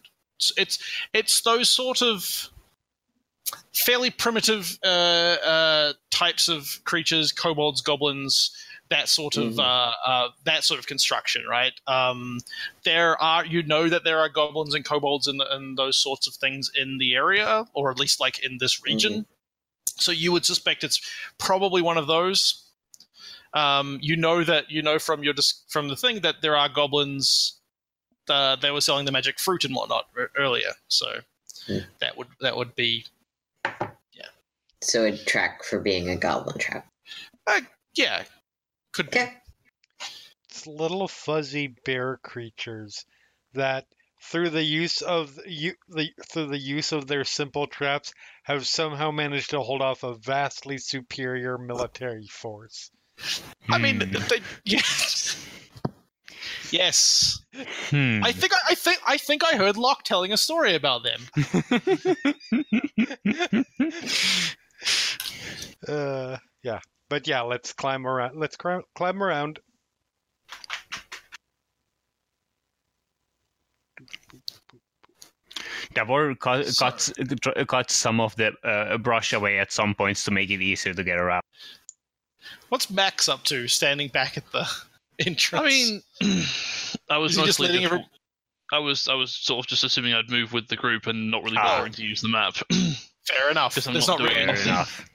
It's 0.57 0.79
it's 1.13 1.41
those 1.41 1.69
sort 1.69 2.01
of 2.01 2.49
fairly 3.73 4.09
primitive 4.09 4.77
uh, 4.83 4.87
uh, 5.43 5.93
types 6.11 6.47
of 6.47 6.81
creatures, 6.83 7.31
kobolds, 7.31 7.81
goblins, 7.81 8.51
that 8.89 9.09
sort 9.09 9.35
of 9.35 9.53
Mhm. 9.53 9.59
uh, 9.59 9.93
uh, 10.05 10.29
that 10.45 10.63
sort 10.63 10.79
of 10.79 10.87
construction, 10.87 11.43
right? 11.49 11.73
Um, 11.87 12.39
there 12.83 13.21
are 13.21 13.45
you 13.45 13.63
know 13.63 13.89
that 13.89 14.03
there 14.03 14.19
are 14.19 14.29
goblins 14.29 14.73
and 14.73 14.85
kobolds 14.85 15.27
and, 15.27 15.41
and 15.41 15.77
those 15.77 15.97
sorts 15.97 16.27
of 16.27 16.35
things 16.35 16.71
in 16.73 16.97
the 16.97 17.15
area, 17.15 17.65
or 17.73 17.91
at 17.91 17.99
least 17.99 18.19
like 18.19 18.39
in 18.39 18.57
this 18.59 18.83
region. 18.83 19.25
So 19.97 20.11
you 20.11 20.31
would 20.31 20.45
suspect 20.45 20.83
it's 20.83 21.01
probably 21.37 21.81
one 21.81 21.97
of 21.97 22.07
those. 22.07 22.63
Um, 23.53 23.99
you 24.01 24.15
know 24.15 24.43
that 24.43 24.69
you 24.71 24.81
know 24.81 24.99
from 24.99 25.23
your 25.23 25.33
from 25.67 25.87
the 25.89 25.95
thing 25.95 26.21
that 26.21 26.41
there 26.41 26.55
are 26.55 26.69
goblins. 26.69 27.53
Uh, 28.29 28.57
they 28.57 28.71
were 28.71 28.81
selling 28.81 29.05
the 29.05 29.11
magic 29.11 29.39
fruit 29.39 29.63
and 29.63 29.73
whatnot 29.73 30.09
earlier, 30.37 30.73
so 30.89 31.21
Hmm. 31.65 31.79
that 31.99 32.17
would 32.17 32.27
that 32.41 32.57
would 32.57 32.75
be 32.75 33.05
So 34.81 35.05
it'd 35.05 35.25
track 35.25 35.63
for 35.63 35.79
being 35.79 36.09
a 36.09 36.15
goblin 36.15 36.57
trap. 36.59 36.87
yeah, 37.95 38.23
could 38.93 39.09
be. 39.09 39.19
Okay. 39.19 39.33
It's 40.49 40.67
little 40.67 41.07
fuzzy 41.07 41.67
bear 41.85 42.17
creatures 42.17 43.05
that 43.53 43.85
through 44.21 44.49
the 44.49 44.63
use 44.63 45.01
of 45.01 45.39
you 45.45 45.73
the 45.89 46.09
through 46.29 46.47
the 46.47 46.57
use 46.57 46.91
of 46.91 47.07
their 47.07 47.23
simple 47.23 47.67
traps 47.67 48.13
have 48.43 48.67
somehow 48.67 49.11
managed 49.11 49.51
to 49.51 49.61
hold 49.61 49.81
off 49.81 50.03
a 50.03 50.15
vastly 50.15 50.77
superior 50.77 51.57
military 51.57 52.27
force. 52.27 52.91
I 53.69 53.77
mean, 53.77 54.01
Hmm. 54.01 54.11
they, 54.29 54.41
yes, 54.65 55.45
yes. 56.71 57.39
Hmm. 57.89 58.21
I 58.23 58.31
think 58.31 58.53
I, 58.53 58.57
I 58.69 58.75
think 58.75 58.99
I 59.05 59.17
think 59.17 59.43
I 59.43 59.57
heard 59.57 59.77
Lock 59.77 60.03
telling 60.03 60.33
a 60.33 60.37
story 60.37 60.75
about 60.75 61.03
them. 61.03 61.21
Uh 65.87 66.37
yeah. 66.63 66.79
But 67.09 67.27
yeah, 67.27 67.41
let's 67.41 67.71
climb 67.71 68.05
around. 68.05 68.37
Let's 68.37 68.57
climb, 68.57 68.81
climb 68.95 69.21
around. 69.23 69.59
Davor 75.93 76.35
cut, 76.35 76.65
Sorry. 76.67 76.91
cuts 76.91 77.13
cuts 77.67 77.93
some 77.93 78.19
of 78.19 78.35
the 78.35 78.51
uh, 78.63 78.97
brush 78.97 79.33
away 79.33 79.59
at 79.59 79.71
some 79.71 79.95
points 79.95 80.23
to 80.25 80.31
make 80.31 80.49
it 80.49 80.61
easier 80.61 80.93
to 80.93 81.03
get 81.03 81.17
around. 81.17 81.41
What's 82.69 82.89
Max 82.89 83.27
up 83.29 83.43
to, 83.45 83.67
standing 83.67 84.09
back 84.09 84.37
at 84.37 84.51
the 84.51 84.69
entrance? 85.25 85.53
I 85.63 85.67
mean, 85.67 86.01
I 87.09 87.17
was 87.17 87.35
just 87.35 87.45
mostly 87.59 87.67
letting 87.67 87.81
just- 87.83 87.93
every- 87.93 88.05
I 88.73 88.79
was 88.79 89.07
I 89.07 89.13
was 89.13 89.33
sort 89.33 89.59
of 89.65 89.67
just 89.67 89.85
assuming 89.85 90.13
I'd 90.13 90.29
move 90.29 90.51
with 90.51 90.67
the 90.67 90.75
group 90.75 91.07
and 91.07 91.31
not 91.31 91.41
really 91.43 91.55
Ah. 91.57 91.77
bothering 91.77 91.93
to 91.93 92.03
use 92.03 92.19
the 92.21 92.27
map. 92.27 92.55
fair 93.27 93.49
enough. 93.51 93.75
Because 93.75 93.87
I'm 93.87 93.93
There's 93.93 94.07
not 94.07 94.19
not 94.19 94.29
doing 94.29 94.47
really 94.47 94.61
enough. 94.61 95.09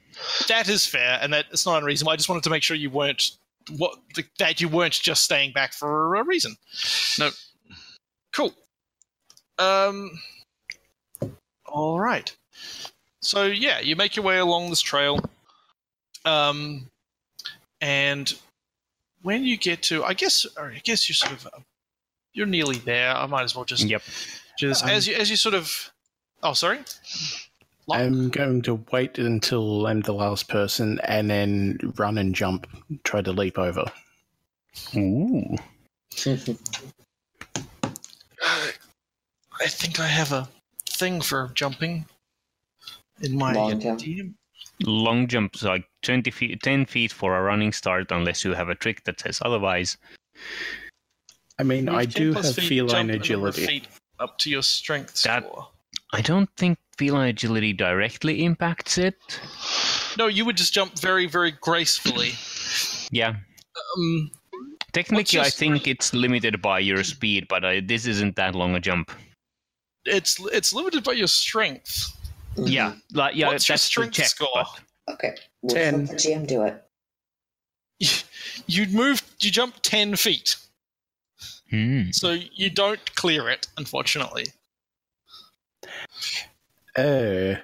that 0.47 0.69
is 0.69 0.85
fair, 0.85 1.19
and 1.21 1.33
that 1.33 1.45
it's 1.51 1.65
not 1.65 1.77
unreasonable. 1.79 2.11
I 2.11 2.15
just 2.15 2.29
wanted 2.29 2.43
to 2.43 2.49
make 2.49 2.63
sure 2.63 2.75
you 2.77 2.89
weren't 2.89 3.31
what 3.77 3.95
that 4.39 4.59
you 4.61 4.67
weren't 4.69 4.93
just 4.93 5.23
staying 5.23 5.53
back 5.53 5.73
for 5.73 6.15
a 6.15 6.23
reason. 6.23 6.55
Nope. 7.19 7.33
Cool. 8.33 8.53
Um. 9.59 10.11
All 11.65 11.99
right. 11.99 12.35
So 13.21 13.45
yeah, 13.45 13.79
you 13.79 13.95
make 13.95 14.15
your 14.15 14.25
way 14.25 14.37
along 14.37 14.69
this 14.69 14.81
trail. 14.81 15.19
Um, 16.25 16.89
and 17.81 18.33
when 19.21 19.43
you 19.43 19.57
get 19.57 19.81
to, 19.83 20.03
I 20.03 20.13
guess, 20.13 20.45
or 20.57 20.71
I 20.71 20.79
guess 20.83 21.07
you're 21.09 21.15
sort 21.15 21.33
of, 21.33 21.47
uh, 21.47 21.59
you're 22.33 22.45
nearly 22.47 22.77
there. 22.77 23.15
I 23.15 23.25
might 23.25 23.43
as 23.43 23.55
well 23.55 23.65
just 23.65 23.83
Yep. 23.85 24.01
do 24.59 24.67
this 24.69 24.83
as 24.83 25.07
you 25.07 25.15
as 25.15 25.29
you 25.29 25.35
sort 25.37 25.55
of. 25.55 25.91
Oh, 26.41 26.53
sorry. 26.53 26.79
Lock. 27.87 27.99
I'm 27.99 28.29
going 28.29 28.61
to 28.63 28.83
wait 28.91 29.17
until 29.19 29.87
I'm 29.87 30.01
the 30.01 30.13
last 30.13 30.47
person 30.47 30.99
and 31.03 31.29
then 31.29 31.77
run 31.97 32.17
and 32.17 32.33
jump, 32.33 32.65
try 33.03 33.21
to 33.21 33.31
leap 33.31 33.57
over. 33.59 33.85
Ooh. 34.95 35.55
I 39.61 39.67
think 39.67 39.99
I 39.99 40.07
have 40.07 40.31
a 40.31 40.47
thing 40.89 41.21
for 41.21 41.51
jumping 41.53 42.05
in 43.21 43.37
my 43.37 43.53
Long 43.53 43.79
jump. 43.79 44.01
Long 44.81 45.27
jumps 45.27 45.63
like 45.63 45.85
20 46.01 46.31
feet, 46.31 46.61
10 46.63 46.85
feet 46.85 47.11
for 47.11 47.37
a 47.37 47.41
running 47.41 47.71
start, 47.71 48.11
unless 48.11 48.43
you 48.43 48.53
have 48.53 48.69
a 48.69 48.75
trick 48.75 49.03
that 49.03 49.19
says 49.19 49.39
otherwise. 49.43 49.97
I 51.59 51.63
mean, 51.63 51.87
I 51.89 52.05
do 52.05 52.33
have 52.33 52.55
feline 52.55 52.89
jump 52.89 52.91
a 52.91 53.03
number 53.03 53.13
of 53.13 53.21
agility. 53.21 53.65
feet 53.67 53.87
up 54.19 54.37
to 54.39 54.49
your 54.49 54.63
strength 54.63 55.21
That- 55.23 55.43
score. 55.43 55.69
I 56.13 56.21
don't 56.21 56.49
think 56.57 56.77
feline 56.97 57.29
agility 57.29 57.73
directly 57.73 58.45
impacts 58.45 58.97
it. 58.97 59.17
No, 60.17 60.27
you 60.27 60.45
would 60.45 60.55
just 60.57 60.73
jump 60.73 60.99
very, 60.99 61.25
very 61.25 61.51
gracefully. 61.51 62.33
Yeah. 63.11 63.35
Um, 63.97 64.31
Technically, 64.93 65.37
your 65.37 65.45
I 65.45 65.49
think 65.49 65.87
it's 65.87 66.13
limited 66.13 66.61
by 66.61 66.77
your 66.79 67.03
speed, 67.03 67.47
but 67.49 67.65
I, 67.65 67.79
this 67.79 68.05
isn't 68.05 68.35
that 68.35 68.53
long 68.53 68.75
a 68.75 68.79
jump. 68.79 69.11
it's 70.05 70.37
it's 70.51 70.71
limited 70.71 71.03
by 71.03 71.13
your 71.13 71.27
strength. 71.27 72.09
Yeah, 72.55 72.93
like 73.11 73.35
yeah, 73.35 73.47
What's 73.47 73.67
your 73.67 73.73
that's 73.73 73.83
the 73.85 73.87
strength 73.87 74.13
check, 74.13 74.27
score? 74.27 74.49
but- 74.53 74.79
Okay. 75.15 75.35
We'll 75.63 75.75
Ten. 75.75 76.05
let 76.05 76.09
the 76.09 76.15
GM 76.15 76.47
do 76.47 76.63
it. 76.63 76.83
You 78.67 78.85
move, 78.87 79.21
you 79.41 79.49
jump 79.51 79.75
ten 79.81 80.15
feet, 80.15 80.55
Hmm. 81.71 82.11
so 82.11 82.37
you 82.53 82.69
don't 82.69 83.15
clear 83.15 83.49
it, 83.49 83.67
unfortunately. 83.77 84.45
Uh, 86.97 87.55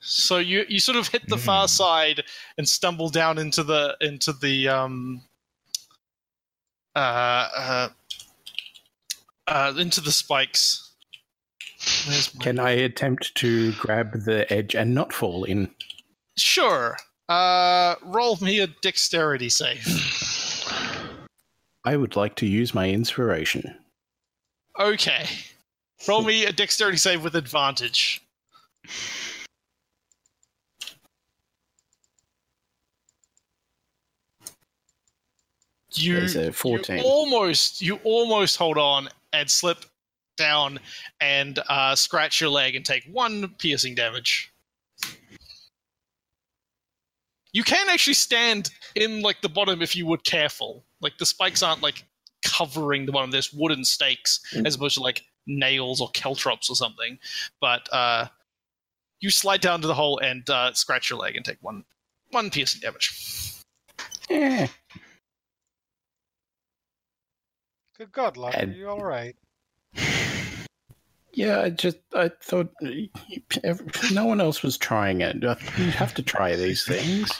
So 0.00 0.38
you 0.38 0.64
you 0.68 0.80
sort 0.80 0.96
of 0.96 1.08
hit 1.08 1.28
the 1.28 1.36
far 1.36 1.64
Hmm. 1.64 1.68
side 1.72 2.24
and 2.58 2.68
stumble 2.68 3.10
down 3.10 3.38
into 3.38 3.62
the 3.62 3.96
into 4.00 4.32
the 4.32 4.68
um 4.68 5.22
uh 6.96 6.98
uh, 7.56 7.88
uh 9.46 9.74
into 9.78 10.00
the 10.00 10.10
spikes. 10.10 10.90
My- 12.08 12.42
can 12.42 12.58
I 12.58 12.70
attempt 12.70 13.34
to 13.36 13.72
grab 13.74 14.24
the 14.24 14.50
edge 14.52 14.74
and 14.74 14.94
not 14.94 15.12
fall 15.12 15.44
in? 15.44 15.72
Sure. 16.36 16.96
Uh 17.28 17.94
roll 18.02 18.36
me 18.40 18.58
a 18.58 18.66
dexterity 18.66 19.48
save. 19.48 19.86
I 21.84 21.96
would 21.96 22.16
like 22.16 22.34
to 22.36 22.46
use 22.46 22.74
my 22.74 22.88
inspiration. 22.90 23.76
Okay. 24.78 25.26
Roll 26.08 26.22
me 26.22 26.46
a 26.46 26.52
dexterity 26.52 26.96
save 26.96 27.22
with 27.22 27.36
advantage. 27.36 28.22
You, 35.92 36.14
There's 36.14 36.36
a 36.36 36.52
14. 36.52 36.98
you 36.98 37.02
almost 37.02 37.82
you 37.82 37.96
almost 38.04 38.56
hold 38.56 38.78
on 38.78 39.08
and 39.32 39.50
slip 39.50 39.84
down 40.36 40.78
and 41.20 41.58
uh, 41.68 41.94
scratch 41.94 42.40
your 42.40 42.50
leg 42.50 42.76
and 42.76 42.84
take 42.84 43.04
one 43.10 43.48
piercing 43.58 43.94
damage. 43.94 44.52
You 47.52 47.64
can 47.64 47.88
actually 47.88 48.14
stand 48.14 48.70
in 48.94 49.22
like 49.22 49.40
the 49.42 49.48
bottom 49.48 49.82
if 49.82 49.96
you 49.96 50.06
were 50.06 50.18
careful. 50.18 50.84
Like 51.00 51.18
the 51.18 51.26
spikes 51.26 51.62
aren't 51.62 51.82
like 51.82 52.04
covering 52.60 53.06
the 53.06 53.12
bottom. 53.12 53.30
There's 53.30 53.52
wooden 53.52 53.84
stakes 53.84 54.40
Mm. 54.52 54.66
as 54.66 54.74
opposed 54.74 54.96
to 54.96 55.02
like 55.02 55.22
nails 55.46 56.00
or 56.00 56.10
caltrops 56.10 56.68
or 56.70 56.76
something. 56.76 57.18
But 57.60 57.88
uh, 57.92 58.28
you 59.20 59.30
slide 59.30 59.60
down 59.60 59.80
to 59.80 59.86
the 59.86 59.94
hole 59.94 60.18
and 60.18 60.48
uh, 60.50 60.72
scratch 60.74 61.10
your 61.10 61.18
leg 61.18 61.36
and 61.36 61.44
take 61.44 61.58
one 61.60 61.84
one 62.30 62.50
piercing 62.50 62.80
damage. 62.80 63.54
Eh, 64.30 64.66
Good 67.98 68.12
God, 68.12 68.36
Lock, 68.36 68.56
are 68.56 68.64
you 68.66 68.88
all 68.88 69.02
right? 69.04 69.36
yeah, 71.32 71.60
I 71.60 71.70
just 71.70 71.98
I 72.14 72.30
thought 72.42 72.72
no 74.12 74.24
one 74.24 74.40
else 74.40 74.62
was 74.62 74.76
trying 74.76 75.20
it. 75.20 75.36
You 75.42 75.90
have 75.90 76.14
to 76.14 76.22
try 76.22 76.56
these 76.56 76.84
things. 76.84 77.30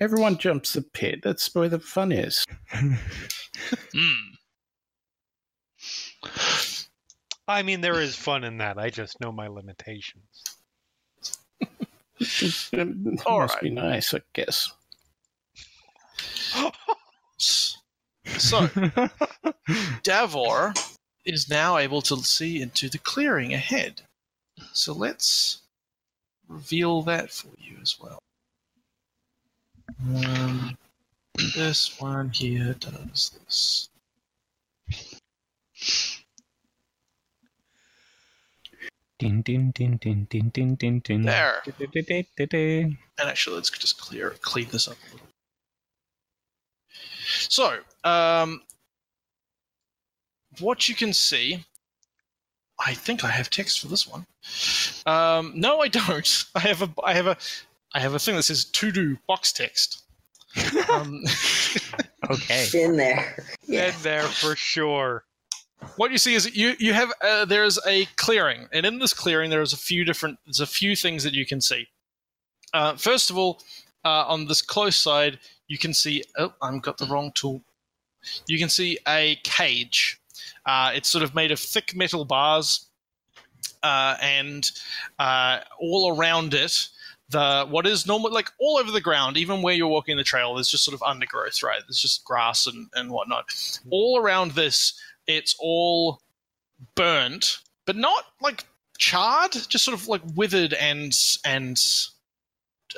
Everyone 0.00 0.38
jumps 0.38 0.72
the 0.72 0.82
pit. 0.82 1.20
That's 1.22 1.54
where 1.54 1.68
the 1.68 1.80
fun 1.80 2.12
is. 2.12 2.44
Hmm. 2.70 2.92
I 7.48 7.62
mean, 7.62 7.80
there 7.80 8.00
is 8.00 8.16
fun 8.16 8.44
in 8.44 8.58
that. 8.58 8.78
I 8.78 8.90
just 8.90 9.20
know 9.20 9.30
my 9.30 9.46
limitations. 9.46 10.42
It 12.18 13.22
All 13.26 13.40
must 13.40 13.54
right. 13.54 13.62
be 13.62 13.70
nice, 13.70 14.14
I 14.14 14.20
guess. 14.32 14.72
So, 17.38 18.68
Davor 20.02 20.72
is 21.26 21.50
now 21.50 21.76
able 21.76 22.00
to 22.02 22.16
see 22.22 22.62
into 22.62 22.88
the 22.88 22.98
clearing 22.98 23.52
ahead. 23.52 24.02
So 24.72 24.92
let's 24.92 25.62
reveal 26.48 27.02
that 27.02 27.30
for 27.30 27.50
you 27.58 27.76
as 27.82 27.96
well. 28.00 28.18
Um, 30.02 30.76
this 31.56 32.00
one 32.00 32.30
here 32.30 32.74
does 32.74 33.30
this. 33.38 33.88
Din, 39.18 39.40
din, 39.42 39.70
din, 39.70 39.96
din, 39.96 40.26
din, 40.30 40.50
din, 40.50 40.74
din, 40.74 41.00
din. 41.00 41.22
There. 41.22 41.62
And 43.18 43.28
actually, 43.28 43.56
let's 43.56 43.70
just 43.70 43.98
clear 43.98 44.36
clean 44.42 44.68
this 44.70 44.88
up 44.88 44.96
a 45.08 45.12
little. 45.12 45.26
So, 47.48 47.78
um, 48.04 48.62
what 50.60 50.88
you 50.88 50.94
can 50.94 51.12
see, 51.12 51.64
I 52.84 52.94
think 52.94 53.24
I 53.24 53.28
have 53.28 53.50
text 53.50 53.80
for 53.80 53.88
this 53.88 54.06
one. 54.06 54.26
Um, 55.06 55.52
no, 55.54 55.80
I 55.80 55.88
don't. 55.88 56.44
I 56.54 56.60
have 56.60 56.82
a, 56.82 56.90
I 57.02 57.14
have 57.14 57.26
a, 57.26 57.36
I 57.94 58.00
have 58.00 58.14
a 58.14 58.18
thing 58.18 58.36
that 58.36 58.42
says 58.44 58.64
to 58.64 58.92
do 58.92 59.16
box 59.26 59.52
text. 59.52 60.02
Um, 60.90 61.22
Okay. 62.30 62.66
In 62.74 62.96
there. 62.96 63.44
Yeah. 63.66 63.90
Been 63.90 64.02
there 64.02 64.22
for 64.22 64.56
sure. 64.56 65.24
what 65.96 66.10
you 66.10 66.18
see 66.18 66.34
is 66.34 66.56
you 66.56 66.74
you 66.78 66.92
have 66.92 67.12
uh, 67.22 67.44
there's 67.44 67.78
a 67.86 68.06
clearing, 68.16 68.68
and 68.72 68.84
in 68.86 68.98
this 68.98 69.12
clearing 69.12 69.50
there 69.50 69.62
is 69.62 69.72
a 69.72 69.76
few 69.76 70.04
different 70.04 70.38
there's 70.44 70.60
a 70.60 70.66
few 70.66 70.96
things 70.96 71.22
that 71.24 71.34
you 71.34 71.46
can 71.46 71.60
see. 71.60 71.86
Uh, 72.74 72.96
first 72.96 73.30
of 73.30 73.38
all, 73.38 73.60
uh, 74.04 74.24
on 74.26 74.46
this 74.46 74.62
close 74.62 74.96
side, 74.96 75.38
you 75.68 75.78
can 75.78 75.94
see 75.94 76.24
oh 76.38 76.52
I've 76.60 76.82
got 76.82 76.98
the 76.98 77.06
wrong 77.06 77.32
tool. 77.32 77.62
You 78.48 78.58
can 78.58 78.68
see 78.68 78.98
a 79.06 79.38
cage. 79.44 80.18
Uh, 80.64 80.92
it's 80.94 81.08
sort 81.08 81.24
of 81.24 81.34
made 81.34 81.50
of 81.50 81.58
thick 81.58 81.94
metal 81.94 82.24
bars, 82.24 82.86
uh, 83.82 84.16
and 84.20 84.70
uh, 85.18 85.60
all 85.78 86.16
around 86.16 86.54
it. 86.54 86.88
The 87.28 87.66
what 87.68 87.86
is 87.86 88.06
normal 88.06 88.32
like 88.32 88.52
all 88.60 88.78
over 88.78 88.92
the 88.92 89.00
ground, 89.00 89.36
even 89.36 89.60
where 89.60 89.74
you're 89.74 89.88
walking 89.88 90.16
the 90.16 90.22
trail, 90.22 90.54
there's 90.54 90.68
just 90.68 90.84
sort 90.84 90.94
of 90.94 91.02
undergrowth, 91.02 91.60
right? 91.62 91.80
There's 91.86 92.00
just 92.00 92.24
grass 92.24 92.68
and, 92.68 92.86
and 92.94 93.10
whatnot. 93.10 93.46
All 93.90 94.20
around 94.20 94.52
this, 94.52 95.00
it's 95.26 95.56
all 95.58 96.20
burnt, 96.94 97.58
but 97.84 97.96
not 97.96 98.26
like 98.40 98.64
charred, 98.96 99.52
just 99.52 99.84
sort 99.84 99.98
of 99.98 100.06
like 100.06 100.22
withered 100.36 100.72
and 100.74 101.18
and 101.44 101.82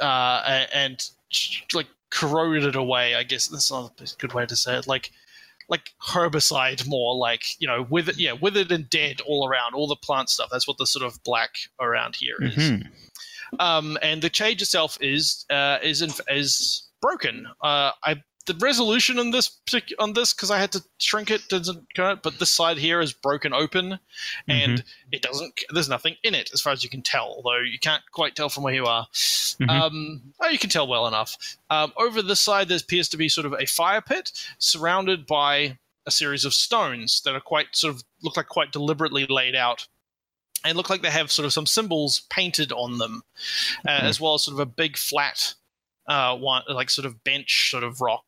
uh 0.01 0.67
and 0.75 1.09
like 1.73 1.89
corroded 2.11 2.77
away. 2.77 3.15
I 3.15 3.23
guess 3.23 3.49
that's 3.49 3.71
not 3.71 4.01
a 4.01 4.17
good 4.19 4.35
way 4.35 4.47
to 4.47 4.57
say 4.57 4.77
it. 4.77 4.87
Like 4.87 5.11
like 5.69 5.93
herbicide, 6.03 6.87
more 6.87 7.15
like 7.15 7.43
you 7.59 7.67
know, 7.69 7.87
withered, 7.91 8.17
yeah, 8.17 8.33
withered 8.33 8.73
and 8.73 8.89
dead 8.91 9.21
all 9.27 9.49
around, 9.49 9.75
all 9.75 9.87
the 9.87 9.97
plant 9.97 10.31
stuff. 10.31 10.49
That's 10.51 10.67
what 10.67 10.79
the 10.79 10.87
sort 10.87 11.05
of 11.05 11.23
black 11.25 11.51
around 11.81 12.17
here 12.17 12.37
is 12.41 12.55
Mhm. 12.57 12.87
um, 13.59 13.99
and 14.03 14.23
the 14.23 14.31
cage 14.31 14.63
itself 14.63 14.99
is 15.01 15.45
uh, 15.51 15.79
is 15.83 16.03
in, 16.03 16.11
is 16.29 16.89
broken. 17.01 17.47
Uh, 17.63 17.93
I 18.05 18.23
the 18.49 18.55
resolution 18.55 19.19
on 19.21 19.31
this 19.31 19.57
on 20.01 20.15
this 20.15 20.35
because 20.35 20.51
I 20.51 20.59
had 20.59 20.73
to 20.73 20.83
shrink 20.99 21.31
it 21.31 21.49
doesn't 21.49 21.95
go, 21.95 22.17
but 22.21 22.41
this 22.41 22.51
side 22.51 22.79
here 22.79 23.01
is 23.01 23.13
broken 23.13 23.53
open, 23.53 24.01
and 24.49 24.85
it 25.13 25.23
doesn't. 25.23 25.61
There's 25.71 25.89
nothing 25.89 26.17
in 26.25 26.35
it 26.35 26.51
as 26.53 26.61
far 26.61 26.73
as 26.73 26.83
you 26.83 26.91
can 26.91 27.03
tell, 27.03 27.27
although 27.37 27.61
you 27.61 27.79
can't 27.79 28.03
quite 28.11 28.35
tell 28.35 28.49
from 28.49 28.65
where 28.65 28.75
you 28.75 28.87
are. 28.87 29.07
Um, 29.69 30.23
oh, 30.41 30.49
you 30.49 30.59
can 30.59 30.71
tell 30.71 30.89
well 30.89 31.07
enough. 31.07 31.37
Um, 31.71 31.93
over 31.97 32.23
this 32.23 32.41
side, 32.41 32.69
there 32.69 32.79
appears 32.79 33.09
to 33.11 33.17
be 33.17 33.29
sort 33.29 33.47
of 33.47 33.53
a 33.53 33.67
fire 33.67 34.01
pit 34.01 34.33
surrounded 34.59 35.27
by 35.27 35.79
a 36.07 36.11
series 36.11 36.45
of 36.45 36.55
stones 36.55 37.21
that 37.23 37.35
are 37.35 37.41
quite 37.41 37.77
sort 37.77 37.95
of 37.95 38.03
look 38.23 38.37
like 38.37 38.49
quite 38.49 38.73
deliberately 38.73 39.27
laid 39.27 39.55
out 39.55 39.87
and 40.65 40.77
look 40.77 40.91
like 40.91 41.03
they 41.03 41.11
have 41.11 41.31
sort 41.31 41.47
of 41.47 41.53
some 41.53 41.67
symbols 41.67 42.23
painted 42.31 42.73
on 42.73 42.99
them, 42.99 43.23
uh, 43.87 44.01
as 44.03 44.21
well 44.21 44.35
as 44.35 44.43
sort 44.43 44.55
of 44.55 44.61
a 44.61 44.67
big 44.67 44.97
flat 44.97 45.55
uh, 46.09 46.37
one, 46.37 46.63
like 46.69 46.91
sort 46.91 47.07
of 47.07 47.23
bench 47.23 47.71
sort 47.71 47.85
of 47.85 48.01
rock 48.01 48.25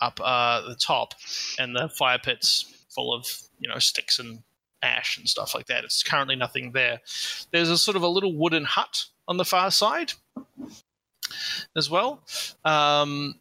up 0.00 0.20
uh, 0.22 0.60
the 0.68 0.76
top, 0.76 1.14
and 1.58 1.74
the 1.74 1.88
fire 1.88 2.18
pit's 2.18 2.86
full 2.90 3.12
of 3.12 3.26
you 3.58 3.68
know 3.68 3.78
sticks 3.78 4.18
and 4.18 4.42
ash 4.82 5.16
and 5.16 5.28
stuff 5.28 5.54
like 5.54 5.66
that. 5.66 5.84
It's 5.84 6.02
currently 6.02 6.36
nothing 6.36 6.72
there. 6.72 7.00
There's 7.50 7.70
a 7.70 7.78
sort 7.78 7.96
of 7.96 8.02
a 8.02 8.08
little 8.08 8.34
wooden 8.34 8.64
hut 8.64 9.06
on 9.26 9.36
the 9.36 9.44
far 9.44 9.70
side 9.70 10.12
as 11.76 11.88
well, 11.88 12.22
um, 12.64 13.40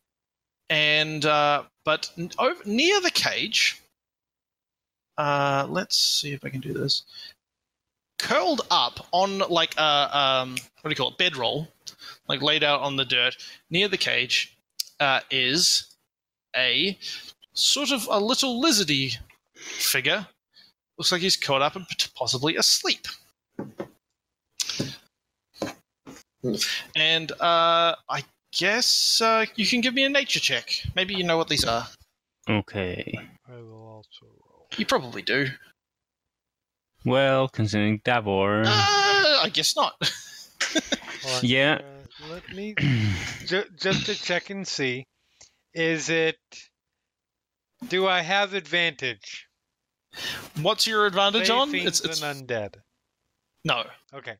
and 0.69 1.25
uh, 1.25 1.63
but 1.83 2.11
over, 2.39 2.61
near 2.65 3.01
the 3.01 3.11
cage. 3.11 3.77
Uh, 5.17 5.67
let's 5.69 5.97
see 5.97 6.33
if 6.33 6.43
I 6.43 6.49
can 6.49 6.61
do 6.61 6.73
this 6.73 7.03
curled 8.21 8.61
up 8.69 9.07
on 9.11 9.39
like 9.39 9.75
a 9.77 10.17
um, 10.17 10.51
what 10.51 10.83
do 10.83 10.89
you 10.89 10.95
call 10.95 11.09
it 11.09 11.17
bedroll, 11.17 11.67
like 12.27 12.41
laid 12.41 12.63
out 12.63 12.81
on 12.81 12.95
the 12.95 13.05
dirt 13.05 13.37
near 13.69 13.87
the 13.87 13.97
cage, 13.97 14.57
uh, 14.99 15.21
is 15.29 15.95
a 16.55 16.97
sort 17.53 17.91
of 17.91 18.07
a 18.09 18.19
little 18.19 18.61
lizardy 18.61 19.17
figure. 19.55 20.27
Looks 20.97 21.11
like 21.11 21.21
he's 21.21 21.37
caught 21.37 21.61
up 21.61 21.75
and 21.75 21.85
possibly 22.15 22.55
asleep. 22.55 23.07
And 26.95 27.31
uh, 27.33 27.95
I 28.09 28.23
guess 28.53 29.21
uh, 29.21 29.45
you 29.55 29.65
can 29.67 29.81
give 29.81 29.93
me 29.93 30.03
a 30.03 30.09
nature 30.09 30.39
check. 30.39 30.69
Maybe 30.95 31.13
you 31.13 31.23
know 31.23 31.37
what 31.37 31.47
these 31.47 31.63
are. 31.63 31.87
Okay. 32.49 33.17
I 33.47 33.55
will 33.61 33.87
also 33.87 34.25
roll. 34.25 34.67
You 34.77 34.85
probably 34.85 35.21
do. 35.21 35.47
Well, 37.05 37.47
considering 37.47 38.01
Davor. 38.03 38.63
Uh, 38.65 39.39
I 39.43 39.49
guess 39.51 39.75
not. 39.75 39.95
Hold 41.23 41.35
on, 41.35 41.41
Yeah. 41.43 41.79
uh, 42.23 42.27
let 42.29 42.49
me 42.53 42.73
ju- 43.45 43.65
just 43.77 44.05
to 44.07 44.15
check 44.15 44.49
and 44.49 44.67
see. 44.67 45.05
Is 45.73 46.09
it? 46.09 46.37
Do 47.87 48.07
I 48.07 48.21
have 48.21 48.53
advantage? 48.53 49.47
What's 50.61 50.85
your 50.85 51.05
advantage 51.05 51.47
Say 51.47 51.53
on? 51.53 51.73
It's, 51.73 52.01
it's 52.01 52.21
and 52.21 52.47
undead. 52.47 52.75
no. 53.63 53.83
Okay. 54.13 54.35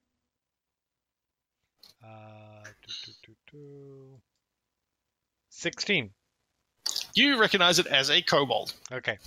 Uh, 2.03 2.63
do, 2.65 2.93
do, 3.05 3.11
do, 3.25 3.34
do. 3.51 4.21
Sixteen. 5.49 6.11
You 7.15 7.39
recognize 7.39 7.79
it 7.79 7.88
as 7.88 8.09
a 8.09 8.21
kobold. 8.21 8.73
Okay. 8.91 9.17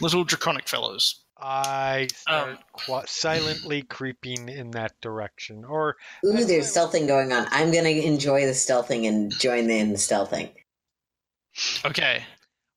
Little 0.00 0.24
draconic 0.24 0.68
fellows. 0.68 1.24
I 1.42 2.08
start 2.14 2.50
Um, 2.50 2.58
qui- 2.72 3.06
silently 3.06 3.82
creeping 3.82 4.48
in 4.48 4.70
that 4.72 5.00
direction, 5.00 5.64
or 5.64 5.96
Ooh, 6.24 6.44
there's 6.44 6.72
stealthing 6.74 7.06
going 7.06 7.32
on. 7.32 7.46
I'm 7.50 7.72
gonna 7.72 7.88
enjoy 7.90 8.46
the 8.46 8.52
stealthing 8.52 9.08
and 9.08 9.32
join 9.38 9.70
in 9.70 9.90
the 9.92 9.98
stealthing. 9.98 10.52
Okay. 11.84 12.24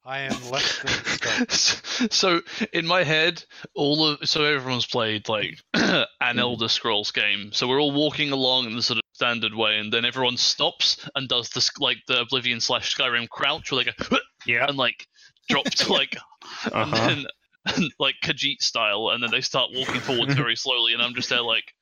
I 0.06 0.20
am 0.20 0.50
less 0.50 0.80
than 0.80 1.48
stealth. 1.48 2.14
so 2.14 2.42
in 2.74 2.86
my 2.86 3.04
head, 3.04 3.44
all 3.74 4.06
of 4.06 4.28
so 4.28 4.44
everyone's 4.44 4.86
played 4.86 5.30
like 5.30 5.60
an 5.74 6.40
Elder 6.40 6.68
Scrolls 6.68 7.12
game. 7.12 7.52
So 7.54 7.68
we're 7.68 7.80
all 7.82 7.92
walking 7.94 8.32
along 8.32 8.66
in 8.66 8.76
the 8.76 8.82
sort 8.82 8.98
of 8.98 9.04
standard 9.14 9.54
way, 9.54 9.78
and 9.80 9.94
then 9.94 10.04
everyone 10.04 10.36
stops 10.38 10.98
and 11.16 11.30
does 11.30 11.50
this 11.50 11.70
like 11.80 11.98
the 12.08 12.20
Oblivion 12.22 12.60
slash 12.60 12.94
Skyrim 12.96 13.30
crouch, 13.30 13.72
where 13.72 13.86
they 13.86 13.92
go 14.10 14.18
Yeah. 14.46 14.66
and 14.68 14.78
like 14.78 15.08
drop 15.50 15.66
to 15.66 15.94
like 15.94 16.18
and 16.66 16.74
Uh-huh. 16.74 17.08
then 17.08 17.18
and, 17.20 17.28
like 18.00 18.16
Khajiit 18.24 18.62
style, 18.62 19.10
and 19.10 19.24
then 19.24 19.32
they 19.32 19.42
start 19.42 19.72
walking 19.74 20.02
forward 20.02 20.32
very 20.36 20.56
slowly, 20.56 20.94
and 20.94 21.02
I'm 21.02 21.14
just 21.14 21.30
there 21.30 21.42
like, 21.42 21.74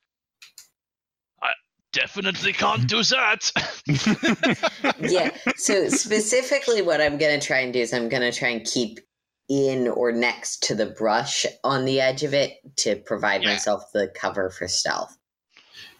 I 1.42 1.50
definitely 1.92 2.52
can't 2.52 2.88
do 2.88 3.02
that. 3.02 3.50
yeah. 5.00 5.30
So 5.56 5.88
specifically, 5.88 6.82
what 6.82 7.00
I'm 7.00 7.18
gonna 7.18 7.40
try 7.40 7.58
and 7.60 7.72
do 7.72 7.80
is 7.80 7.92
I'm 7.92 8.08
gonna 8.08 8.32
try 8.32 8.48
and 8.48 8.64
keep 8.64 9.00
in 9.48 9.88
or 9.88 10.12
next 10.12 10.62
to 10.62 10.74
the 10.74 10.86
brush 10.86 11.44
on 11.64 11.84
the 11.84 12.00
edge 12.00 12.22
of 12.22 12.32
it 12.32 12.58
to 12.76 12.96
provide 12.96 13.42
Yeah. 13.42 13.50
myself 13.50 13.82
the 13.92 14.08
cover 14.14 14.50
for 14.50 14.68
stealth. 14.68 15.18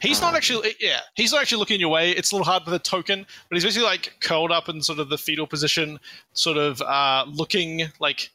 He's 0.00 0.20
not 0.20 0.30
Um, 0.30 0.36
actually, 0.36 0.74
yeah, 0.80 1.00
he's 1.14 1.32
not 1.32 1.42
actually 1.42 1.58
looking 1.58 1.78
your 1.78 1.88
way. 1.88 2.10
It's 2.10 2.32
a 2.32 2.34
little 2.34 2.44
hard 2.44 2.64
with 2.64 2.74
a 2.74 2.78
token, 2.78 3.26
but 3.48 3.56
he's 3.56 3.62
basically 3.62 3.86
like 3.86 4.14
curled 4.20 4.50
up 4.50 4.68
in 4.68 4.82
sort 4.82 4.98
of 4.98 5.08
the 5.10 5.18
fetal 5.18 5.46
position, 5.46 6.00
sort 6.32 6.56
of 6.56 6.80
uh, 6.82 7.24
looking 7.28 7.90
like 8.00 8.30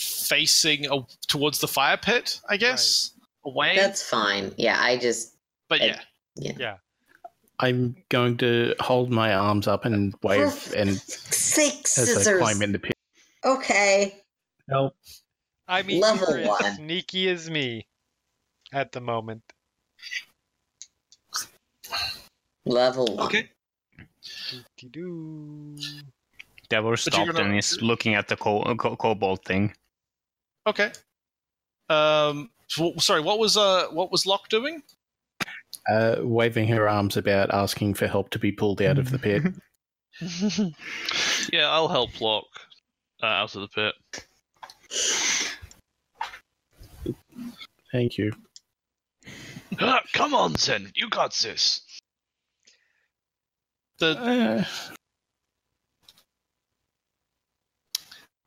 facing 0.00 0.86
a, 0.90 1.00
towards 1.28 1.60
the 1.60 1.68
fire 1.68 1.96
pit, 1.96 2.40
I 2.48 2.56
guess, 2.56 3.12
away. 3.44 3.76
That's 3.76 4.02
fine. 4.02 4.52
Yeah, 4.56 4.78
I 4.80 4.96
just 4.96 5.34
but 5.68 5.80
yeah, 5.80 6.00
yeah. 6.36 6.76
I'm 7.58 7.94
going 8.08 8.38
to 8.38 8.74
hold 8.80 9.10
my 9.10 9.34
arms 9.34 9.68
up 9.68 9.84
and 9.84 10.14
wave 10.22 10.72
and 10.74 10.96
Six 10.98 11.98
as 11.98 12.26
I 12.26 12.38
climb 12.38 12.62
in 12.62 12.72
the 12.72 12.78
pit. 12.78 12.94
Okay. 13.44 14.16
Help. 14.70 14.94
I 15.68 15.82
mean, 15.82 16.00
Level 16.00 16.38
you're 16.38 16.48
one. 16.48 16.64
as 16.64 16.76
sneaky 16.76 17.28
as 17.28 17.50
me 17.50 17.86
at 18.72 18.92
the 18.92 19.00
moment. 19.00 19.42
Level 22.64 23.06
one. 23.16 23.26
Okay. 23.26 23.50
Doo-dee-doo. 24.50 25.76
Davor 26.70 26.96
stopped 26.96 27.32
gonna- 27.32 27.44
and 27.44 27.58
is 27.58 27.82
looking 27.82 28.14
at 28.14 28.28
the 28.28 28.36
co- 28.36 28.62
co- 28.76 28.96
kobold 28.96 29.44
thing. 29.44 29.74
Okay. 30.66 30.92
Um. 31.88 32.50
so- 32.68 32.94
sorry. 32.98 33.20
What 33.20 33.38
was 33.38 33.56
uh? 33.56 33.86
What 33.90 34.10
was 34.12 34.26
Lock 34.26 34.48
doing? 34.48 34.82
Uh, 35.88 36.16
waving 36.20 36.68
her 36.68 36.88
arms 36.88 37.16
about, 37.16 37.52
asking 37.52 37.94
for 37.94 38.06
help 38.06 38.30
to 38.30 38.38
be 38.38 38.52
pulled 38.52 38.82
out 38.82 38.98
of 38.98 39.10
the 39.10 39.18
pit. 39.18 39.42
yeah, 41.52 41.68
I'll 41.68 41.88
help 41.88 42.20
Lock 42.20 42.44
uh, 43.22 43.26
out 43.26 43.54
of 43.56 43.62
the 43.62 43.68
pit. 43.68 43.94
Thank 47.92 48.18
you. 48.18 48.32
Ah, 49.78 50.02
Come 50.12 50.34
on, 50.34 50.56
Zen, 50.56 50.90
you 50.96 51.08
got 51.08 51.32
this. 51.32 51.82
The 53.98 54.18
Uh, 54.18 54.64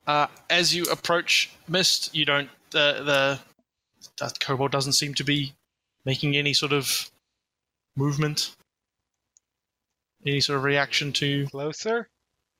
uh, 0.07 0.27
as 0.49 0.75
you 0.75 0.83
approach 0.85 1.51
Mist, 1.67 2.13
you 2.15 2.25
don't 2.25 2.49
the 2.71 3.01
the 3.03 3.39
that 4.19 4.39
kobold 4.39 4.71
doesn't 4.71 4.93
seem 4.93 5.13
to 5.15 5.23
be 5.23 5.53
making 6.05 6.35
any 6.35 6.53
sort 6.53 6.73
of 6.73 7.09
movement, 7.95 8.55
any 10.25 10.41
sort 10.41 10.57
of 10.57 10.63
reaction 10.63 11.11
to. 11.13 11.47
Closer. 11.47 12.07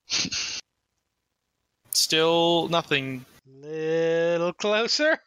Still 1.90 2.68
nothing. 2.68 3.24
Little 3.60 4.52
closer. 4.52 5.18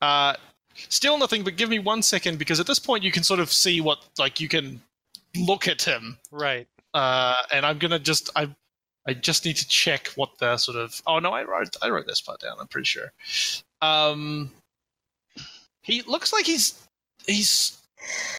Uh, 0.00 0.34
still 0.88 1.18
nothing. 1.18 1.44
But 1.44 1.56
give 1.56 1.68
me 1.68 1.78
one 1.78 2.02
second 2.02 2.38
because 2.38 2.58
at 2.60 2.66
this 2.66 2.78
point 2.78 3.04
you 3.04 3.12
can 3.12 3.22
sort 3.22 3.40
of 3.40 3.52
see 3.52 3.80
what 3.80 3.98
like 4.18 4.40
you 4.40 4.48
can 4.48 4.80
look 5.36 5.68
at 5.68 5.82
him. 5.82 6.16
Right. 6.30 6.66
uh, 6.94 7.34
and 7.52 7.66
I'm 7.66 7.78
gonna 7.78 7.98
just 7.98 8.30
I 8.34 8.48
I 9.08 9.14
just 9.14 9.46
need 9.46 9.56
to 9.56 9.66
check 9.66 10.08
what 10.16 10.38
the 10.38 10.58
sort 10.58 10.76
of 10.76 11.00
oh 11.06 11.18
no 11.18 11.32
I 11.32 11.42
wrote 11.44 11.74
I 11.80 11.88
wrote 11.88 12.06
this 12.06 12.20
part 12.20 12.40
down 12.40 12.58
I'm 12.60 12.68
pretty 12.68 12.84
sure. 12.84 13.10
Um, 13.80 14.50
he 15.82 16.02
looks 16.02 16.30
like 16.30 16.44
he's 16.44 16.86
he's 17.26 17.78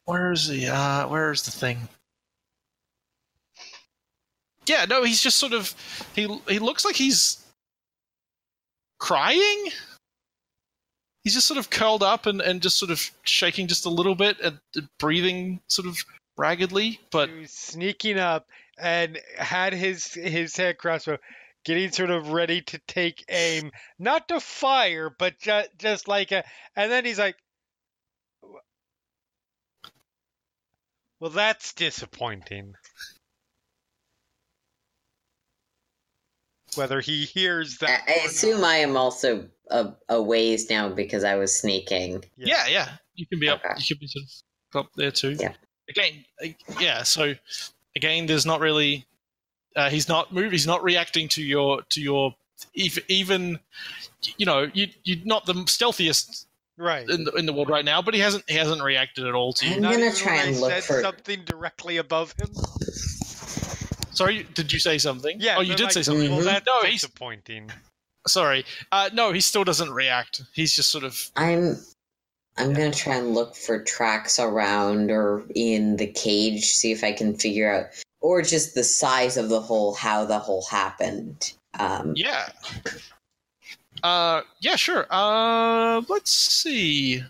where 0.06 0.32
is 0.32 0.48
he? 0.48 0.68
Uh, 0.68 1.08
where 1.08 1.32
is 1.32 1.42
the 1.42 1.52
thing? 1.52 1.90
Yeah, 4.68 4.86
no, 4.86 5.04
he's 5.04 5.22
just 5.22 5.38
sort 5.38 5.54
of 5.54 5.74
he 6.16 6.28
he 6.48 6.60
looks 6.60 6.86
like 6.86 6.96
he's 6.96 7.44
crying. 9.00 9.70
He's 11.24 11.34
just 11.34 11.48
sort 11.48 11.58
of 11.58 11.72
curled 11.72 12.04
up 12.04 12.28
and, 12.28 12.42
and 12.42 12.62
just 12.62 12.78
sort 12.78 12.92
of 12.92 13.10
shaking 13.24 13.68
just 13.68 13.88
a 13.88 13.90
little 13.90 14.16
bit 14.16 14.40
and 14.40 14.60
breathing 15.00 15.60
sort 15.68 15.88
of 15.88 15.98
raggedly, 16.38 17.00
but 17.12 17.30
He 17.30 17.40
was 17.40 17.52
sneaking 17.52 18.20
up 18.20 18.48
and 18.80 19.20
had 19.38 19.74
his 19.74 20.14
his 20.14 20.56
head 20.56 20.78
crossbow, 20.78 21.18
getting 21.66 21.92
sort 21.92 22.10
of 22.10 22.30
ready 22.30 22.62
to 22.62 22.80
take 22.88 23.24
aim, 23.30 23.72
not 23.98 24.28
to 24.30 24.40
fire, 24.40 25.10
but 25.18 25.40
just 25.40 25.70
just 25.78 26.08
like 26.08 26.32
a. 26.32 26.44
And 26.76 26.92
then 26.92 27.06
he's 27.06 27.20
like, 27.20 27.36
"Well, 31.20 31.32
that's 31.32 31.74
disappointing." 31.74 32.74
Whether 36.76 37.02
he 37.02 37.26
hears 37.26 37.80
that, 37.80 38.04
I 38.08 38.24
or 38.24 38.28
assume 38.28 38.62
not. 38.62 38.70
I 38.70 38.76
am 38.78 38.96
also 38.96 39.50
a, 39.72 39.92
a 40.08 40.22
ways 40.22 40.70
now 40.70 40.90
because 40.90 41.24
I 41.24 41.36
was 41.36 41.58
sneaking. 41.60 42.24
Yeah, 42.38 42.68
yeah. 42.68 42.90
You 43.16 43.26
can 43.26 43.40
be 43.40 43.50
up. 43.50 43.62
You 43.64 43.96
can 43.96 43.98
be 44.00 44.08
sort 44.08 44.26
of 44.74 44.86
up 44.86 44.92
there 44.96 45.12
too. 45.12 45.36
Yeah. 45.40 45.54
Again, 45.90 46.24
yeah. 46.80 47.02
So 47.02 47.34
again, 47.96 48.26
there's 48.26 48.46
not 48.46 48.60
really. 48.60 49.06
Uh, 49.76 49.90
he's 49.90 50.10
not 50.10 50.34
move. 50.34 50.52
He's 50.52 50.68
not 50.68 50.84
reacting 50.84 51.28
to 51.30 51.44
your 51.44 51.82
to 51.90 52.02
your 52.02 52.36
even 52.74 53.04
even. 53.08 53.60
You 54.38 54.46
know, 54.46 54.70
you 54.74 54.88
you're 55.04 55.26
not 55.26 55.46
the 55.46 55.54
stealthiest 55.68 56.46
right. 56.78 57.10
in 57.10 57.24
the, 57.24 57.32
in 57.34 57.46
the 57.46 57.54
world 57.54 57.70
right 57.70 57.86
now, 57.86 58.02
but 58.02 58.14
he 58.14 58.20
hasn't 58.20 58.44
he 58.50 58.56
hasn't 58.56 58.82
reacted 58.82 59.26
at 59.26 59.34
all 59.34 59.54
to 59.54 59.68
you. 59.68 59.76
I'm 59.76 59.82
Not 59.82 59.94
gonna 59.94 60.14
try 60.14 60.44
and 60.44 60.60
look 60.60 60.72
said 60.72 60.84
for- 60.84 61.02
something 61.02 61.44
directly 61.46 61.98
above 61.98 62.34
him. 62.34 62.50
Sorry, 64.12 64.46
did 64.54 64.74
you 64.74 64.80
say 64.80 64.98
something? 64.98 65.38
Yeah. 65.40 65.56
Oh, 65.58 65.62
you 65.62 65.76
did 65.76 65.84
like, 65.84 65.92
say 65.94 66.02
something. 66.02 66.30
Well, 66.30 66.44
that's 66.44 66.66
No, 66.66 66.82
he's 66.82 67.02
disappointing. 67.02 67.72
sorry. 68.28 68.66
Uh, 68.92 69.10
no, 69.14 69.32
he 69.32 69.40
still 69.40 69.64
doesn't 69.64 69.92
react. 69.92 70.42
He's 70.54 70.74
just 70.76 70.92
sort 70.92 71.06
of 71.06 71.32
I'm 71.38 71.78
I'm 72.60 72.74
gonna 72.74 72.92
try 72.92 73.16
and 73.16 73.34
look 73.34 73.56
for 73.56 73.82
tracks 73.84 74.38
around 74.38 75.10
or 75.12 75.44
in 75.56 75.96
the 75.96 76.08
cage, 76.08 76.66
see 76.66 76.92
if 76.92 77.04
I 77.04 77.12
can 77.14 77.36
figure 77.36 77.72
out 77.74 77.88
or 78.22 78.42
just 78.42 78.76
the 78.76 78.84
size 78.84 79.38
of 79.38 79.50
the 79.50 79.62
hole, 79.62 79.94
how 79.96 80.26
the 80.26 80.40
hole 80.40 80.66
happened. 80.70 81.54
Um 81.80 82.14
Yeah. 82.16 82.50
Uh, 84.04 84.42
yeah, 84.62 84.76
sure. 84.78 85.06
Uh, 85.10 86.02
let's 86.08 86.32
see. 86.32 87.22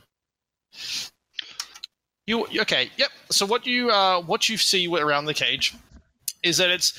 You 2.27 2.45
okay? 2.59 2.91
Yep. 2.97 3.09
So 3.31 3.45
what 3.45 3.65
you 3.65 3.89
uh 3.89 4.21
what 4.21 4.49
you 4.49 4.57
see 4.57 4.87
around 4.87 5.25
the 5.25 5.33
cage 5.33 5.73
is 6.43 6.57
that 6.57 6.69
it's 6.69 6.93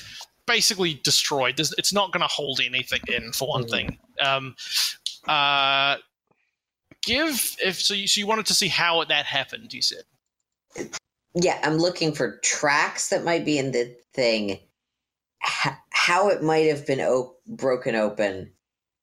basically 0.45 0.95
destroyed. 1.03 1.57
It's 1.59 1.93
not 1.93 2.11
going 2.11 2.21
to 2.21 2.27
hold 2.27 2.59
anything 2.59 2.99
in 3.07 3.31
for 3.31 3.47
one 3.47 3.63
Mhm. 3.63 3.69
thing. 3.69 3.97
Um, 4.19 4.55
uh, 5.27 5.97
give 7.03 7.55
if 7.63 7.81
so. 7.81 7.93
You, 7.93 8.07
so 8.07 8.19
you 8.19 8.27
wanted 8.27 8.45
to 8.47 8.53
see 8.53 8.67
how 8.67 9.03
that 9.05 9.25
happened. 9.25 9.73
You 9.73 9.81
said. 9.81 10.03
yeah, 11.35 11.59
I'm 11.63 11.77
looking 11.77 12.13
for 12.13 12.37
tracks 12.43 13.09
that 13.09 13.23
might 13.23 13.45
be 13.45 13.57
in 13.57 13.71
the 13.71 13.95
thing, 14.13 14.51
h- 14.51 15.73
how 15.91 16.29
it 16.29 16.41
might 16.43 16.67
have 16.67 16.85
been 16.85 16.99
op- 17.01 17.39
broken 17.47 17.95
open, 17.95 18.51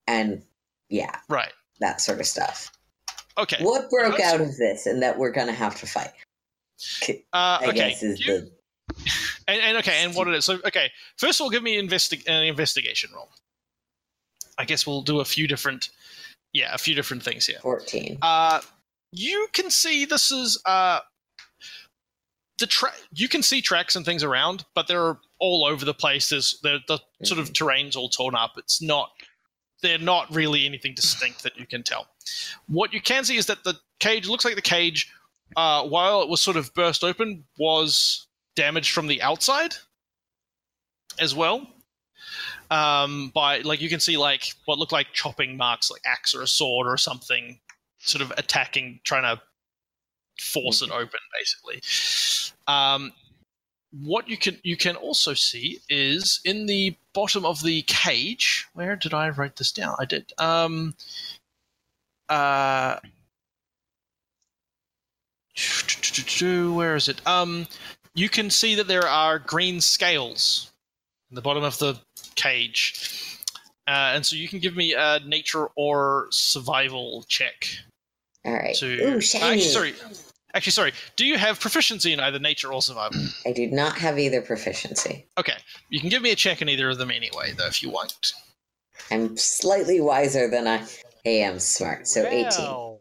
and 0.06 0.42
yeah, 0.88 1.16
Right. 1.28 1.52
that 1.80 2.00
sort 2.00 2.20
of 2.20 2.26
stuff. 2.26 2.72
Okay. 3.36 3.62
What 3.62 3.88
broke 3.90 4.12
That's- 4.16 4.32
out 4.34 4.40
of 4.40 4.56
this, 4.56 4.86
and 4.86 5.02
that 5.02 5.18
we're 5.18 5.30
gonna 5.30 5.52
have 5.52 5.78
to 5.80 5.86
fight? 5.86 6.10
Uh, 7.08 7.14
I 7.32 7.66
okay. 7.68 7.72
guess 7.76 8.02
is 8.02 8.20
You- 8.24 8.40
the 8.40 8.52
And, 9.48 9.60
and 9.62 9.76
okay, 9.78 10.02
and 10.04 10.14
what 10.14 10.28
it 10.28 10.34
is. 10.34 10.44
So 10.44 10.58
okay, 10.66 10.90
first 11.16 11.40
of 11.40 11.44
all, 11.44 11.50
give 11.50 11.62
me 11.62 11.80
investi- 11.80 12.26
an 12.28 12.44
investigation 12.44 13.10
roll. 13.14 13.30
I 14.58 14.64
guess 14.64 14.86
we'll 14.86 15.02
do 15.02 15.20
a 15.20 15.24
few 15.24 15.46
different, 15.46 15.88
yeah, 16.58 16.74
a 16.74 16.78
few 16.78 16.94
different 16.94 17.22
things 17.22 17.46
here. 17.46 17.58
fourteen. 17.62 18.18
Uh, 18.20 18.60
you 19.12 19.48
can 19.52 19.70
see 19.70 20.04
this 20.04 20.30
is 20.30 20.60
uh, 20.66 21.00
the 22.58 22.66
tra- 22.66 22.92
You 23.12 23.28
can 23.28 23.42
see 23.42 23.62
tracks 23.62 23.96
and 23.96 24.04
things 24.04 24.22
around, 24.22 24.64
but 24.74 24.86
they're 24.88 25.18
all 25.38 25.64
over 25.64 25.84
the 25.84 25.94
place. 25.94 26.28
There's 26.28 26.58
the 26.62 26.80
the 26.88 26.98
sort 27.24 27.40
of 27.40 27.52
terrain's 27.52 27.96
all 27.96 28.08
torn 28.08 28.34
up. 28.34 28.52
It's 28.56 28.82
not. 28.82 29.10
They're 29.80 29.98
not 29.98 30.34
really 30.34 30.66
anything 30.66 30.94
distinct 30.94 31.44
that 31.44 31.56
you 31.56 31.64
can 31.64 31.84
tell. 31.84 32.08
What 32.66 32.92
you 32.92 33.00
can 33.00 33.22
see 33.24 33.36
is 33.36 33.46
that 33.46 33.62
the 33.62 33.74
cage 34.00 34.26
looks 34.26 34.44
like 34.44 34.56
the 34.56 34.60
cage, 34.60 35.08
uh, 35.56 35.86
while 35.86 36.20
it 36.20 36.28
was 36.28 36.40
sort 36.40 36.56
of 36.56 36.74
burst 36.74 37.04
open, 37.04 37.44
was 37.58 38.26
damaged 38.56 38.90
from 38.90 39.06
the 39.06 39.22
outside 39.22 39.76
as 41.20 41.32
well. 41.32 41.64
Um, 42.70 43.30
by 43.34 43.60
like 43.60 43.80
you 43.80 43.88
can 43.88 44.00
see 44.00 44.16
like 44.16 44.54
what 44.66 44.78
look 44.78 44.92
like 44.92 45.12
chopping 45.12 45.56
marks, 45.56 45.90
like 45.90 46.02
axe 46.04 46.34
or 46.34 46.42
a 46.42 46.46
sword 46.46 46.86
or 46.86 46.96
something, 46.96 47.58
sort 47.98 48.22
of 48.22 48.32
attacking, 48.36 49.00
trying 49.04 49.22
to 49.22 49.40
force 50.38 50.82
it 50.82 50.90
open, 50.90 51.20
basically. 51.38 51.82
Um, 52.66 53.12
what 53.90 54.28
you 54.28 54.36
can 54.36 54.58
you 54.62 54.76
can 54.76 54.96
also 54.96 55.34
see 55.34 55.80
is 55.88 56.40
in 56.44 56.66
the 56.66 56.94
bottom 57.14 57.44
of 57.44 57.62
the 57.62 57.82
cage. 57.82 58.66
Where 58.74 58.96
did 58.96 59.14
I 59.14 59.30
write 59.30 59.56
this 59.56 59.72
down? 59.72 59.96
I 59.98 60.04
did. 60.04 60.32
Um, 60.38 60.94
uh, 62.28 62.98
where 66.40 66.94
is 66.94 67.08
it? 67.08 67.26
Um, 67.26 67.66
you 68.14 68.28
can 68.28 68.50
see 68.50 68.74
that 68.74 68.88
there 68.88 69.06
are 69.06 69.38
green 69.38 69.80
scales 69.80 70.72
in 71.30 71.34
the 71.34 71.42
bottom 71.42 71.64
of 71.64 71.78
the 71.78 71.98
cage. 72.38 73.38
Uh, 73.86 74.12
and 74.14 74.24
so 74.24 74.36
you 74.36 74.48
can 74.48 74.58
give 74.58 74.76
me 74.76 74.94
a 74.94 75.18
nature 75.26 75.66
or 75.76 76.28
survival 76.30 77.24
check 77.28 77.66
All 78.44 78.52
right. 78.52 78.74
to. 78.76 78.86
Ooh, 79.02 79.20
shiny. 79.20 79.44
actually, 79.44 79.62
sorry. 79.62 79.94
Actually, 80.54 80.72
sorry. 80.72 80.92
Do 81.16 81.26
you 81.26 81.36
have 81.38 81.60
proficiency 81.60 82.12
in 82.12 82.20
either 82.20 82.38
nature 82.38 82.72
or 82.72 82.80
survival? 82.82 83.20
I 83.46 83.52
do 83.52 83.66
not 83.66 83.96
have 83.98 84.18
either 84.18 84.40
proficiency. 84.40 85.26
Okay, 85.38 85.54
you 85.90 86.00
can 86.00 86.08
give 86.08 86.22
me 86.22 86.30
a 86.32 86.34
check 86.34 86.62
in 86.62 86.68
either 86.68 86.88
of 86.88 86.98
them 86.98 87.10
anyway, 87.10 87.52
though, 87.56 87.66
if 87.66 87.82
you 87.82 87.90
want. 87.90 88.32
I'm 89.10 89.36
slightly 89.36 90.00
wiser 90.00 90.48
than 90.50 90.66
I 90.66 90.86
am 91.24 91.58
smart, 91.58 92.08
so 92.08 92.26
18. 92.26 92.46
Well, 92.58 93.00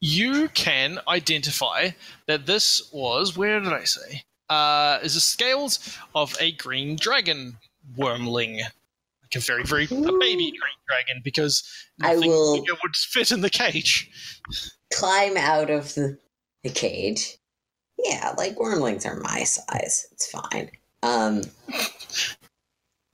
You 0.00 0.48
can 0.50 0.98
identify 1.08 1.90
that 2.26 2.46
this 2.46 2.90
was 2.92 3.36
where 3.36 3.60
did 3.60 3.72
I 3.72 3.84
say? 3.84 4.22
Uh, 4.50 4.98
is 5.02 5.14
the 5.14 5.20
scales 5.20 5.96
of 6.14 6.36
a 6.40 6.52
green 6.52 6.96
dragon 6.96 7.56
wyrmling, 7.96 8.56
like 8.58 9.36
a 9.36 9.38
very 9.38 9.62
very 9.62 9.84
a 9.84 9.88
baby 10.18 10.50
green 10.50 10.80
dragon, 10.88 11.20
because 11.24 11.62
I 12.02 12.14
nothing 12.14 12.30
will- 12.30 12.60
bigger 12.60 12.74
would 12.82 12.96
fit 12.96 13.30
in 13.30 13.40
the 13.40 13.50
cage. 13.50 14.10
Climb 14.92 15.36
out 15.36 15.70
of 15.70 15.94
the, 15.94 16.18
the 16.64 16.70
cage. 16.70 17.36
Yeah, 18.04 18.34
like 18.36 18.56
wyrmlings 18.56 19.06
are 19.06 19.20
my 19.20 19.44
size. 19.44 20.06
It's 20.10 20.28
fine. 20.30 20.70
Um, 21.04 21.42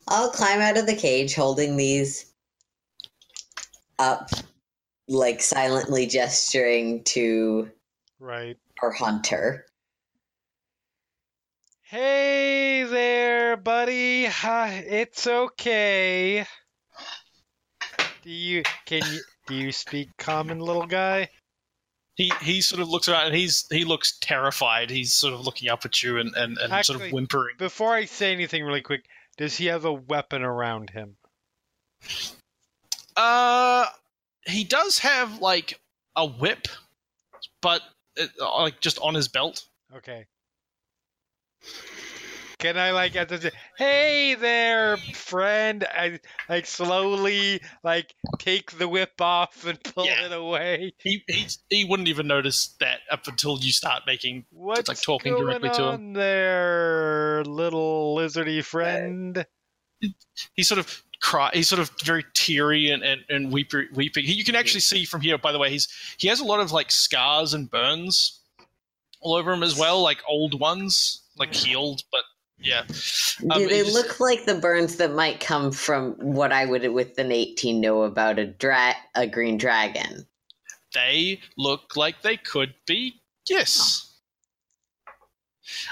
I'll 0.09 0.30
climb 0.30 0.61
out 0.61 0.78
of 0.78 0.87
the 0.87 0.97
cage 0.97 1.34
holding 1.34 1.76
these 1.76 2.32
up, 3.99 4.30
like 5.09 5.43
silently 5.43 6.07
gesturing 6.07 7.05
to 7.05 7.70
Right. 8.20 8.57
our 8.82 8.93
hunter. 8.93 9.66
Hey 11.89 12.82
there, 12.82 13.57
buddy. 13.57 14.24
Hi, 14.24 14.84
it's 14.89 15.24
okay. 15.24 16.45
Do 18.24 18.30
you 18.30 18.64
can 18.87 19.03
you 19.09 19.20
do 19.47 19.55
you 19.55 19.70
speak 19.70 20.09
common, 20.18 20.59
little 20.59 20.87
guy? 20.87 21.28
He 22.16 22.32
he 22.43 22.61
sort 22.61 22.82
of 22.82 22.89
looks 22.89 23.09
around 23.09 23.26
and 23.26 23.37
he's 23.37 23.68
he 23.70 23.84
looks 23.84 24.18
terrified. 24.18 24.91
He's 24.91 25.12
sort 25.12 25.32
of 25.32 25.43
looking 25.43 25.68
up 25.68 25.84
at 25.84 26.03
you 26.03 26.18
and, 26.18 26.34
and, 26.34 26.59
and 26.59 26.84
sort 26.84 27.01
of 27.01 27.12
whimpering. 27.12 27.55
Before 27.57 27.95
I 27.95 28.07
say 28.07 28.32
anything 28.32 28.64
really 28.64 28.82
quick, 28.82 29.05
does 29.37 29.57
he 29.57 29.66
have 29.66 29.84
a 29.84 29.93
weapon 29.93 30.43
around 30.43 30.91
him? 30.91 31.16
Uh, 33.16 33.87
he 34.45 34.64
does 34.64 34.99
have 34.99 35.41
like 35.41 35.78
a 36.16 36.26
whip, 36.26 36.66
but 37.62 37.80
it, 38.16 38.30
like 38.41 38.80
just 38.80 38.99
on 38.99 39.14
his 39.14 39.28
belt. 39.28 39.66
Okay. 39.95 40.26
Can 42.59 42.79
I 42.79 42.93
like 42.93 43.14
at 43.17 43.29
the 43.29 43.53
hey 43.77 44.35
there, 44.35 44.97
friend? 44.97 45.85
I 45.93 46.21
like 46.49 46.64
slowly 46.64 47.61
like 47.85 48.14
take 48.39 48.73
the 48.79 48.89
whip 48.89 49.21
off 49.21 49.67
and 49.67 49.83
pull 49.83 50.07
Yeah. 50.07 50.25
it 50.27 50.33
away. 50.33 50.95
He 50.99 51.23
he 51.29 51.47
he 51.69 51.85
wouldn't 51.85 52.09
even 52.09 52.27
notice 52.27 52.69
that 52.81 53.01
up 53.11 53.27
until 53.27 53.59
you 53.59 53.73
start 53.73 54.05
making. 54.07 54.47
What's 54.51 54.89
like 54.89 55.03
talking 55.03 55.33
going 55.35 55.45
directly 55.45 55.69
to 55.69 55.83
him. 55.83 55.89
on 55.89 56.12
there, 56.14 57.45
little 57.45 58.17
lizardy 58.17 58.64
friend? 58.64 59.45
He 60.55 60.62
sort 60.62 60.79
of 60.79 61.03
cry. 61.21 61.51
He's 61.53 61.69
sort 61.69 61.81
of 61.81 61.91
very 62.05 62.25
teary 62.35 62.91
and 62.91 63.03
and, 63.03 63.21
and 63.29 63.53
weepy, 63.53 63.87
weeping. 63.93 64.25
You 64.27 64.45
can 64.45 64.55
actually 64.57 64.81
see 64.81 65.05
from 65.05 65.21
here. 65.21 65.37
By 65.37 65.53
the 65.53 65.59
way, 65.59 65.71
he's 65.71 65.89
he 66.17 66.29
has 66.29 66.41
a 66.41 66.45
lot 66.45 66.61
of 66.61 66.73
like 66.73 66.91
scars 66.91 67.53
and 67.53 67.71
burns 67.71 68.41
all 69.21 69.35
over 69.35 69.53
him 69.53 69.62
as 69.62 69.79
well, 69.79 70.01
like 70.03 70.23
old 70.29 70.59
ones, 70.59 71.23
like 71.37 71.55
healed, 71.55 72.03
but 72.11 72.22
yeah. 72.59 72.84
Um, 73.51 73.61
Do 73.61 73.68
they 73.68 73.82
just- 73.82 73.95
look 73.95 74.18
like 74.20 74.45
the 74.47 74.55
burns 74.55 74.97
that 74.97 75.12
might 75.12 75.41
come 75.41 75.70
from 75.72 76.12
what 76.14 76.53
I 76.53 76.64
would 76.64 76.91
with 76.93 77.18
an 77.18 77.30
18 77.32 77.80
know 77.80 78.03
about 78.03 78.39
a 78.39 78.47
dra- 78.47 78.97
a 79.14 79.26
green 79.26 79.59
dragon? 79.59 80.26
they 80.95 81.41
look 81.59 81.95
like 81.97 82.22
they 82.22 82.39
could 82.39 82.72
be 82.87 83.20
yes 83.51 84.14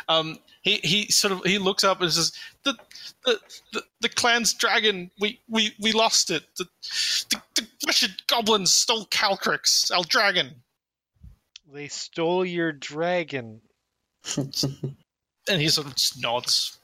um 0.08 0.38
he 0.62 0.76
he 0.82 1.10
sort 1.10 1.32
of 1.32 1.44
he 1.44 1.58
looks 1.58 1.84
up 1.84 2.00
and 2.00 2.10
says 2.10 2.32
the 2.62 2.74
the 3.26 3.38
the, 3.74 3.82
the 4.00 4.08
clan's 4.08 4.54
dragon 4.54 5.10
we 5.20 5.40
we 5.48 5.74
we 5.80 5.92
lost 5.92 6.30
it 6.30 6.44
the 6.56 6.64
the, 7.30 7.42
the 7.56 7.66
wretched 7.86 8.12
goblins 8.28 8.72
stole 8.72 9.04
calcryx 9.06 9.90
our 9.94 10.04
dragon 10.04 10.62
They 11.70 11.88
stole 11.88 12.44
your 12.46 12.72
dragon. 12.72 13.60
and 15.48 15.60
he 15.60 15.68
sort 15.68 15.86
of 15.86 15.96
just 15.96 16.20
nods 16.20 16.78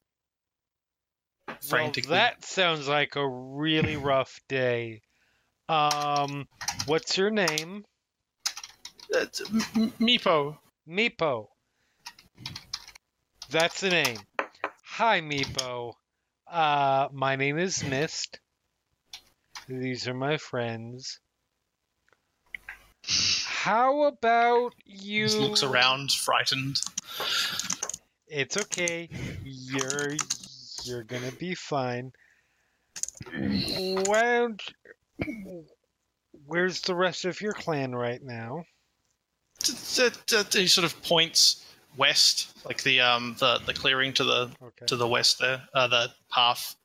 frantically 1.63 2.11
Well, 2.11 2.21
that 2.21 2.45
sounds 2.45 2.89
like 2.89 3.17
a 3.17 3.27
really 3.27 3.97
rough 3.97 4.41
day. 4.49 5.03
Um, 5.69 6.49
what's 6.87 7.17
your 7.17 7.31
name? 7.31 7.85
That's 9.11 9.41
M- 9.41 9.93
meepo 10.01 10.59
Meepo. 10.89 11.49
That's 13.51 13.81
the 13.81 13.91
name. 13.91 14.19
Hi, 14.85 15.21
Meepo. 15.21 15.95
Uh, 16.47 17.09
my 17.13 17.37
name 17.37 17.59
is 17.59 17.85
Mist. 17.85 18.41
These 19.69 20.09
are 20.09 20.15
my 20.15 20.37
friends. 20.37 21.21
How 23.05 24.05
about 24.05 24.75
you? 24.85 25.25
just 25.27 25.39
looks 25.39 25.63
around 25.63 26.11
frightened 26.11 26.77
It's 28.31 28.57
okay. 28.57 29.09
You're 29.43 30.15
you're 30.85 31.03
gonna 31.03 31.33
be 31.33 31.55
fine. 31.57 32.13
Why 33.27 34.23
don't 34.39 34.63
Where's 36.47 36.81
the 36.81 36.95
rest 36.95 37.25
of 37.25 37.41
your 37.41 37.53
clan 37.53 37.93
right 37.93 38.23
now? 38.23 38.65
He 39.65 40.67
sort 40.69 40.85
of 40.85 41.03
points 41.03 41.67
west 41.97 42.57
like 42.65 42.83
the 42.85 43.01
um 43.01 43.35
the 43.41 43.59
the 43.67 43.75
clearing 43.75 44.13
to 44.15 44.23
the 44.23 44.51
Okay. 44.63 44.87
to 44.87 44.97
the 44.97 45.09
west 45.09 45.41
there, 45.41 45.63
uh, 45.75 45.89
the 45.89 46.09
path 46.31 46.77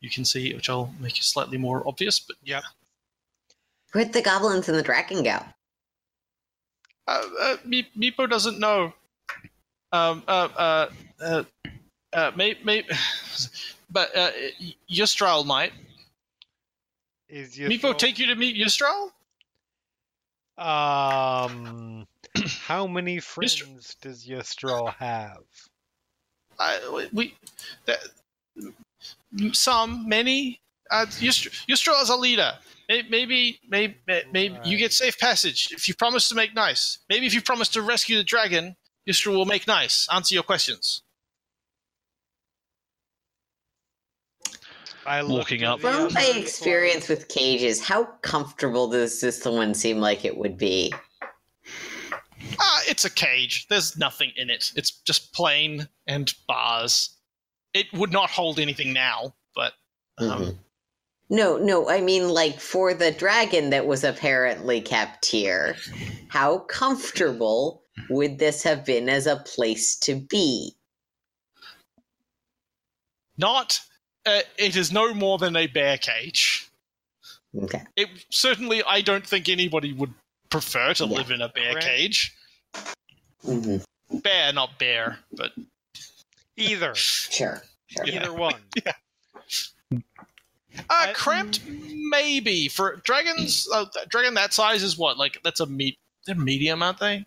you 0.00 0.10
can 0.10 0.26
see, 0.26 0.52
which 0.54 0.68
I'll 0.68 0.92
make 1.00 1.16
it 1.16 1.24
slightly 1.24 1.56
more 1.56 1.82
obvious. 1.88 2.20
But 2.20 2.36
yeah. 2.44 2.60
Where'd 3.92 4.12
the 4.12 4.20
goblins 4.20 4.68
and 4.68 4.76
the 4.76 4.82
dragon 4.82 5.22
go? 5.22 5.40
uh, 7.08 7.22
uh, 7.40 7.56
Meepo 7.64 8.28
doesn't 8.28 8.58
know. 8.58 8.92
Um, 9.96 10.22
uh, 10.28 10.48
uh, 10.56 10.88
uh, 11.20 11.44
uh, 12.12 12.32
may, 12.36 12.56
may, 12.64 12.84
but 13.90 14.16
uh, 14.16 14.30
Yusdrayl 14.90 15.46
might. 15.46 15.72
Is 17.28 17.58
your 17.58 17.70
Meepo 17.70 17.96
take 17.96 18.18
you 18.18 18.26
to 18.26 18.36
meet 18.36 18.56
Yusdrayl? 18.56 19.10
Um, 20.58 22.06
how 22.66 22.86
many 22.86 23.18
friends 23.20 23.96
does 24.00 24.26
Yestral 24.26 24.94
have? 24.94 25.42
I, 26.58 27.08
we, 27.12 27.34
that, 27.86 27.98
some, 29.52 30.08
many. 30.08 30.60
Uh, 30.90 31.06
Yusdrayl, 31.06 31.66
Yusdrayl 31.68 32.02
is 32.02 32.10
a 32.10 32.16
leader. 32.16 32.52
May- 32.88 33.02
Maybe, 33.10 33.58
maybe, 33.68 33.96
maybe 34.32 34.56
you 34.64 34.78
get 34.78 34.92
safe 34.92 35.18
passage 35.18 35.68
if 35.72 35.88
you 35.88 35.94
promise 35.94 36.28
to 36.28 36.36
make 36.36 36.54
nice. 36.54 36.98
Maybe 37.10 37.26
if 37.26 37.34
you 37.34 37.42
promise 37.42 37.68
to 37.70 37.82
rescue 37.82 38.16
the 38.16 38.24
dragon, 38.24 38.76
Yusdrayl 39.08 39.36
will 39.36 39.44
make 39.44 39.66
nice. 39.66 40.08
Answer 40.12 40.34
your 40.34 40.42
questions. 40.42 41.02
I 45.06 45.20
looked 45.20 45.50
Walking 45.50 45.62
at 45.62 45.68
up. 45.68 45.80
From 45.80 46.12
my 46.14 46.32
experience 46.34 47.08
with 47.08 47.28
cages, 47.28 47.80
how 47.80 48.04
comfortable 48.22 48.88
does 48.88 49.20
this 49.20 49.44
one 49.44 49.72
seem 49.72 49.98
like 49.98 50.24
it 50.24 50.36
would 50.36 50.58
be? 50.58 50.92
Ah, 52.58 52.80
it's 52.88 53.04
a 53.04 53.10
cage. 53.10 53.68
There's 53.68 53.96
nothing 53.96 54.32
in 54.36 54.50
it. 54.50 54.72
It's 54.74 54.90
just 55.02 55.32
plain 55.32 55.88
and 56.08 56.34
bars. 56.48 57.16
It 57.72 57.86
would 57.92 58.12
not 58.12 58.30
hold 58.30 58.58
anything 58.58 58.92
now, 58.92 59.34
but 59.54 59.74
um, 60.18 60.28
Mhm. 60.28 60.58
No, 61.28 61.56
no, 61.56 61.88
I 61.88 62.00
mean 62.00 62.28
like 62.28 62.60
for 62.60 62.94
the 62.94 63.10
dragon 63.10 63.70
that 63.70 63.86
was 63.86 64.04
apparently 64.04 64.80
kept 64.80 65.26
here. 65.26 65.76
How 66.28 66.58
comfortable 66.60 67.82
would 68.10 68.38
this 68.38 68.62
have 68.62 68.84
been 68.84 69.08
as 69.08 69.26
a 69.26 69.36
place 69.36 69.96
to 70.00 70.14
be? 70.16 70.72
not. 73.38 73.80
Uh, 74.24 74.40
it 74.58 74.74
is 74.76 74.90
no 74.92 75.12
more 75.14 75.38
than 75.38 75.54
a 75.56 75.66
bear 75.66 75.98
cage. 75.98 76.68
Okay. 77.62 77.82
It 77.94 78.08
certainly, 78.30 78.82
I 78.84 79.00
don't 79.00 79.26
think 79.26 79.48
anybody 79.48 79.92
would 79.92 80.12
prefer 80.50 80.94
to 80.94 81.04
Yeah. 81.06 81.16
live 81.18 81.30
in 81.30 81.42
a 81.42 81.48
bear 81.50 81.74
Right. 81.74 81.84
cage. 81.84 82.34
hmm 83.42 83.76
Bear, 84.10 84.52
not 84.52 84.78
bear, 84.78 85.18
but 85.32 85.52
Either, 86.56 86.94
Sure. 86.94 87.62
Sure. 87.88 88.06
Yeah. 88.06 88.14
either 88.22 88.32
one. 88.32 88.54
uh, 88.86 89.98
I- 90.88 91.12
cramped 91.12 91.60
maybe 91.66 92.68
for 92.68 92.96
dragons. 93.04 93.68
Uh, 93.72 93.84
dragon 94.08 94.32
that 94.34 94.54
size 94.54 94.82
is 94.82 94.96
what? 94.96 95.18
Like 95.18 95.38
that's 95.44 95.60
a 95.60 95.66
meat. 95.66 95.98
They're 96.24 96.34
medium, 96.34 96.82
aren't 96.82 96.98
they? 96.98 97.26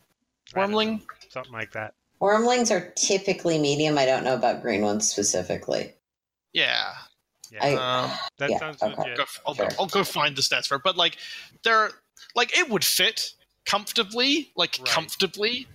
I 0.56 0.60
don't 0.62 0.72
know, 0.72 0.78
Wyrmling. 0.78 1.02
something 1.30 1.54
like 1.54 1.72
that. 1.74 1.93
Wyrmlings 2.22 2.72
are 2.72 2.91
typically 2.97 3.58
medium. 3.58 3.97
I 3.97 4.06
don't 4.06 4.24
know 4.24 4.36
about 4.36 4.62
green 4.62 4.82
ones 4.82 5.10
specifically. 5.10 5.93
Yeah. 6.54 6.93
Yeah, 7.52 7.64
I- 7.66 7.76
Um, 8.04 8.12
that 8.38 8.50
yeah, 8.52 8.60
sounds 8.60 8.82
okay. 8.84 8.95
legit. 8.97 9.18
go, 9.18 9.26
I'll, 9.47 9.54
go, 9.56 9.64
Sure. 9.70 9.80
I'll 9.80 9.88
go 9.88 10.04
find 10.04 10.36
the 10.36 10.41
stats 10.41 10.68
for 10.68 10.76
it. 10.76 10.82
But 10.84 10.97
like, 10.97 11.18
they're 11.64 11.91
like 12.36 12.56
it 12.58 12.70
would 12.70 12.84
fit 12.84 13.34
comfortably, 13.66 14.52
like 14.56 14.78
Right. 14.80 14.88
comfortably. 14.88 15.68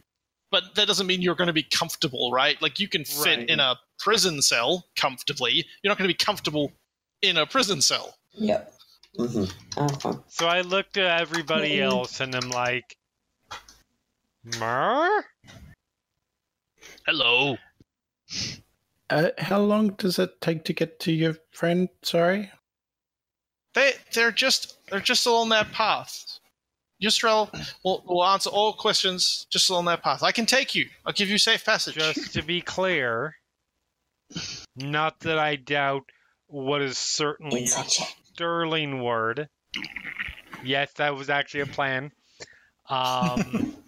But 0.50 0.74
that 0.76 0.86
doesn't 0.86 1.06
mean 1.08 1.20
you're 1.22 1.34
going 1.34 1.48
to 1.48 1.52
be 1.52 1.64
comfortable, 1.64 2.30
right? 2.30 2.60
Like 2.62 2.78
you 2.78 2.86
can 2.88 3.04
fit 3.04 3.38
Right. 3.38 3.48
in 3.48 3.58
a 3.58 3.76
prison 3.98 4.40
cell 4.42 4.86
comfortably. 4.94 5.66
You're 5.82 5.90
not 5.90 5.98
going 5.98 6.08
to 6.08 6.14
be 6.14 6.24
comfortable 6.24 6.72
in 7.22 7.36
a 7.38 7.46
prison 7.46 7.80
cell. 7.80 8.16
Yep. 8.34 8.72
hmm 9.16 9.44
Okay. 9.76 10.10
So 10.28 10.46
I 10.46 10.60
looked 10.60 10.96
at 10.96 11.20
everybody 11.20 11.76
Mm. 11.78 11.82
else 11.84 12.20
and 12.20 12.34
I'm 12.34 12.50
like, 12.50 12.96
Mer? 14.44 15.24
Hello. 17.06 17.56
Uh, 19.08 19.30
how 19.38 19.58
long 19.58 19.88
does 19.90 20.18
it 20.18 20.40
take 20.40 20.64
to 20.64 20.72
get 20.72 21.00
to 21.00 21.12
your 21.12 21.36
friend? 21.50 21.88
Sorry. 22.02 22.50
They 23.74 23.92
they're 24.12 24.32
just 24.32 24.78
they're 24.90 25.00
just 25.00 25.26
along 25.26 25.48
that 25.50 25.72
path. 25.72 26.38
Ystrel 27.02 27.50
will, 27.84 28.02
will 28.06 28.24
answer 28.24 28.50
all 28.50 28.72
questions 28.72 29.46
just 29.50 29.68
along 29.68 29.86
that 29.86 30.02
path. 30.02 30.22
I 30.22 30.32
can 30.32 30.46
take 30.46 30.74
you. 30.74 30.86
I'll 31.04 31.12
give 31.12 31.28
you 31.28 31.38
safe 31.38 31.64
passage. 31.64 31.94
Just 31.94 32.32
to 32.34 32.42
be 32.42 32.60
clear, 32.60 33.34
not 34.76 35.20
that 35.20 35.38
I 35.38 35.56
doubt 35.56 36.04
what 36.46 36.82
is 36.82 36.98
certainly 36.98 37.64
a 37.64 37.84
sterling 38.32 39.02
word. 39.02 39.48
Yes, 40.62 40.92
that 40.94 41.14
was 41.14 41.28
actually 41.30 41.60
a 41.60 41.66
plan. 41.66 42.12
Um, 42.88 43.76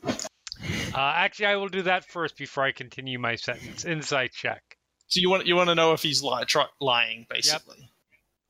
uh, 0.97 1.13
actually, 1.17 1.47
I 1.47 1.57
will 1.57 1.69
do 1.69 1.83
that 1.83 2.05
first 2.05 2.37
before 2.37 2.65
I 2.65 2.73
continue 2.73 3.19
my 3.19 3.37
sentence. 3.37 3.85
Insight 3.85 4.33
check. 4.33 4.63
So 5.09 5.21
you 5.21 5.31
want 5.31 5.47
you 5.47 5.55
want 5.55 5.69
to 5.69 5.75
know 5.75 5.93
if 5.93 6.03
he's 6.03 6.23
li- 6.23 6.45
try, 6.47 6.67
lying, 6.81 7.27
basically. 7.31 7.91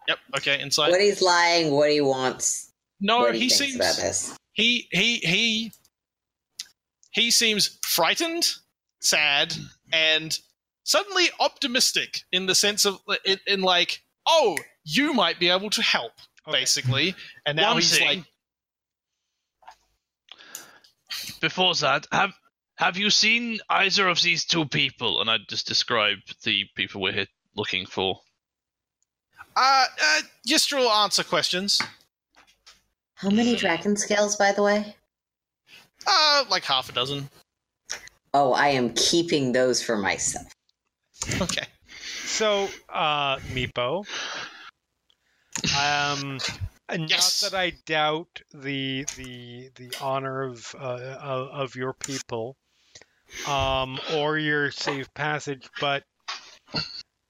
Yep. 0.09 0.19
yep. 0.33 0.39
Okay. 0.39 0.61
Insight. 0.61 0.91
What 0.91 1.01
he's 1.01 1.21
lying, 1.21 1.73
what 1.73 1.91
he 1.91 2.01
wants, 2.01 2.73
no, 3.01 3.19
what 3.21 3.35
he, 3.35 3.43
he 3.43 3.49
seems 3.51 3.75
about 3.77 3.97
this. 3.97 4.37
he 4.53 4.89
he 4.91 5.17
he 5.19 5.73
he 7.11 7.31
seems 7.31 7.79
frightened, 7.85 8.49
sad, 9.01 9.55
and 9.93 10.39
suddenly 10.85 11.27
optimistic 11.41 12.21
in 12.33 12.47
the 12.47 12.55
sense 12.55 12.85
of 12.87 12.99
in, 13.25 13.39
in 13.47 13.61
like, 13.63 14.03
oh, 14.29 14.57
you 14.85 15.13
might 15.13 15.39
be 15.41 15.49
able 15.51 15.71
to 15.71 15.83
help, 15.83 16.13
Okay. 16.49 16.61
basically. 16.61 17.15
And 17.45 17.57
now 17.57 17.69
One 17.73 17.77
he's 17.83 17.99
thing- 17.99 18.07
like, 18.19 18.25
Before 21.47 21.77
that, 21.77 22.09
have 22.11 22.33
have 22.75 22.97
you 22.97 23.09
seen 23.09 23.61
either 23.71 24.09
of 24.09 24.21
these 24.21 24.45
two 24.45 24.67
people? 24.67 25.21
And 25.21 25.31
I 25.31 25.37
just 25.49 25.69
describe 25.69 26.19
the 26.43 26.65
people 26.75 27.01
we're 27.01 27.13
here 27.13 27.29
looking 27.55 27.87
for. 27.87 28.19
uh, 29.55 29.85
uh 30.03 30.21
Ystrel 30.45 30.81
will 30.81 30.91
answer 30.91 31.23
questions. 31.23 31.81
How 33.15 33.31
many 33.31 33.55
dragon 33.55 33.95
scales, 33.97 34.35
by 34.35 34.51
the 34.51 34.65
way? 34.65 34.97
Uh, 36.05 36.45
like 36.51 36.65
half 36.65 36.89
a 36.89 36.93
dozen. 36.93 37.31
Oh, 38.35 38.53
I 38.53 38.71
am 38.71 38.93
keeping 38.95 39.53
those 39.53 39.81
for 39.81 39.97
myself. 39.97 40.53
Okay. 41.41 41.67
So, 42.25 42.69
uh, 42.93 43.37
Meepo, 43.55 44.05
um, 45.79 46.41
and 46.89 47.11
Yes. 47.11 47.43
not 47.43 47.51
that 47.51 47.59
I 47.59 47.71
doubt 47.85 48.43
the 48.55 49.05
the 49.17 49.71
the 49.75 49.93
honor 50.01 50.43
of 50.43 50.75
uh, 50.79 51.49
of, 51.53 51.75
your 51.75 51.93
people, 51.93 52.57
um, 53.47 53.99
or 54.15 54.39
your 54.39 54.71
safe 54.71 55.13
passage, 55.15 55.69
but 55.81 56.05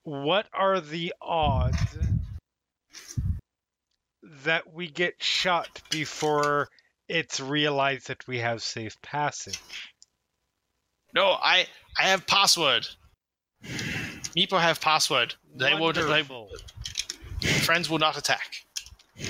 what 0.03 0.47
are 0.53 0.81
the 0.81 1.15
odds 1.23 1.99
that 4.23 4.73
we 4.73 4.89
get 4.89 5.23
shot 5.23 5.83
before 5.91 6.69
it's 7.09 7.41
realized 7.41 8.09
that 8.09 8.27
we 8.27 8.39
have 8.39 8.63
safe 8.63 9.01
passage? 9.03 9.95
No, 11.15 11.31
I 11.31 11.67
I 11.99 12.05
have 12.09 12.27
password. 12.27 12.87
Meepo 14.37 14.61
have 14.61 14.81
password. 14.83 15.35
They 15.55 15.73
will. 15.73 15.93
They, 15.95 16.03
Wonderful. 16.03 16.51
friends 17.63 17.89
will 17.89 17.99
not 17.99 18.19
attack. 18.19 18.66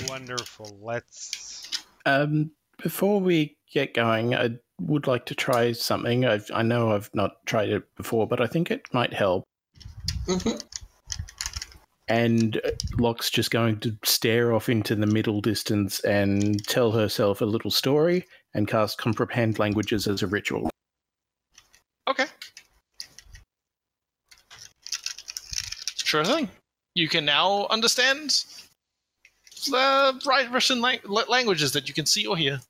Wonderful. 0.09 0.78
Let's. 0.82 1.70
Um, 2.05 2.51
before 2.82 3.20
we 3.20 3.57
get 3.72 3.95
going, 3.95 4.34
I 4.34 4.59
would 4.80 5.07
like 5.07 5.26
to 5.26 5.34
try 5.34 5.72
something. 5.72 6.24
I've, 6.24 6.51
I 6.53 6.62
know 6.62 6.93
I've 6.93 7.11
not 7.14 7.45
tried 7.47 7.70
it 7.70 7.95
before, 7.97 8.26
but 8.26 8.41
I 8.41 8.47
think 8.47 8.70
it 8.70 8.87
might 8.93 9.12
help. 9.12 9.45
Mhm. 10.26 10.62
And 12.09 12.59
uh, 12.59 12.70
Lock's 12.99 13.30
just 13.30 13.51
going 13.51 13.80
to 13.80 13.97
stare 14.05 14.53
off 14.53 14.68
into 14.68 14.95
the 14.95 15.07
middle 15.07 15.41
distance 15.41 16.01
and 16.01 16.64
tell 16.66 16.93
herself 16.93 17.41
a 17.41 17.45
little 17.45 17.70
story 17.70 18.24
and 18.55 18.68
cast 18.68 18.99
comprehend 18.99 19.59
languages 19.59 20.07
as 20.07 20.22
a 20.22 20.26
ritual. 20.26 20.70
Okay. 22.09 22.26
Sure 25.97 26.24
thing. 26.24 26.49
You 26.95 27.09
can 27.09 27.24
now 27.24 27.66
understand 27.66 28.45
the 29.67 30.21
right 30.27 30.51
Russian 30.51 30.81
lang- 30.81 31.01
la- 31.05 31.25
languages 31.29 31.73
that 31.73 31.89
you 31.89 31.95
can 31.95 32.07
see 32.07 32.27
or 32.27 32.37
hear. 32.37 32.61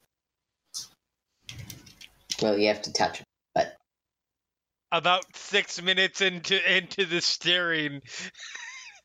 Well, 2.43 2.59
you 2.59 2.69
have 2.69 2.83
to 2.83 2.93
touch 2.93 3.21
it, 3.21 3.27
But 3.55 3.77
about 4.93 5.25
six 5.35 5.81
minutes 5.81 6.21
into 6.21 6.57
into 6.77 7.07
the 7.07 7.21
steering 7.21 8.03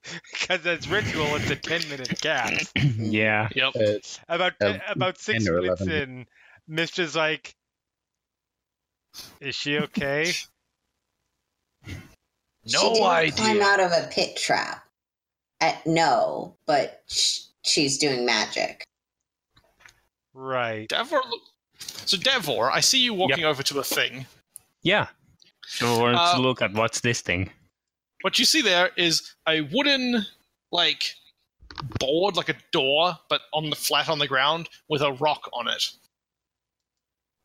because 0.31 0.65
as 0.65 0.87
ritual 0.89 1.35
it's 1.35 1.49
a 1.49 1.55
10 1.55 1.89
minute 1.89 2.19
cast 2.21 2.71
yeah. 2.97 3.47
Yep. 3.55 3.75
Uh, 3.75 3.99
about 4.27 4.53
Uh, 4.59 4.77
about 4.89 5.19
six 5.19 5.45
minutes 5.45 5.81
11. 5.81 5.89
in 5.91 6.25
mistra's 6.67 7.15
like 7.15 7.55
is 9.39 9.55
she 9.55 9.77
okay 9.77 10.33
she 12.65 12.73
No 12.73 12.93
didn't 12.93 13.07
idea. 13.07 13.31
climb 13.35 13.61
out 13.61 13.79
of 13.79 13.91
a 13.91 14.07
pit 14.11 14.35
trap. 14.37 14.85
Uh, 15.61 15.73
no, 15.85 16.55
but 16.67 17.01
sh- 17.07 17.41
she's 17.63 17.97
doing 17.97 18.25
magic. 18.25 18.83
right 20.33 20.87
Davor. 20.89 21.21
So 21.79 22.17
Davor, 22.17 22.71
I 22.71 22.79
see 22.79 22.99
you 22.99 23.13
walking 23.13 23.43
over 23.45 23.63
to 23.63 23.79
a 23.79 23.83
thing. 23.83 24.25
Yeah. 24.83 25.07
So 25.65 25.95
I 25.95 25.99
wanted 25.99 26.17
Uh, 26.17 26.35
to 26.35 26.41
look 26.41 26.61
at 26.61 26.73
what's 26.73 27.01
this 27.01 27.21
thing. 27.21 27.51
What 28.21 28.37
you 28.39 28.45
see 28.45 28.61
there 28.61 28.91
is 28.97 29.33
a 29.47 29.61
wooden, 29.61 30.25
like, 30.71 31.15
board, 31.99 32.35
like 32.35 32.49
a 32.49 32.55
door, 32.71 33.17
but 33.29 33.41
on 33.53 33.69
the 33.69 33.75
flat 33.75 34.09
on 34.09 34.19
the 34.19 34.27
ground 34.27 34.69
with 34.89 35.01
a 35.01 35.11
rock 35.13 35.49
on 35.53 35.67
it. 35.67 35.83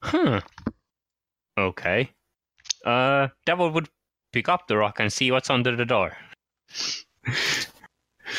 Huh. 0.03 0.41
Okay. 1.59 2.11
Uh, 2.85 3.29
Davor 3.47 3.71
would 3.71 3.89
pick 4.33 4.49
up 4.49 4.69
the 4.69 4.77
rock 4.77 5.01
and 5.01 5.11
see 5.13 5.31
what's 5.31 5.49
under 5.51 5.75
the 5.75 5.87
door. 5.87 6.17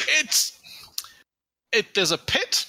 It's 0.10 0.57
it. 1.74 1.94
There's 1.94 2.12
a 2.12 2.18
pit 2.18 2.66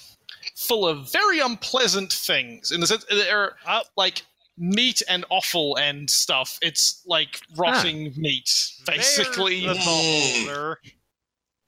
full 0.55 0.87
of 0.87 1.11
very 1.11 1.39
unpleasant 1.39 2.11
things. 2.11 2.71
In 2.71 2.81
the 2.81 2.87
sense, 2.87 3.05
they're 3.09 3.55
Oh. 3.67 3.81
like 3.95 4.23
meat 4.57 5.01
and 5.09 5.25
offal 5.29 5.77
and 5.77 6.09
stuff. 6.09 6.59
It's 6.61 7.01
like 7.05 7.39
rotting 7.55 8.13
meat, 8.17 8.49
basically. 8.85 9.61
The. 9.65 10.77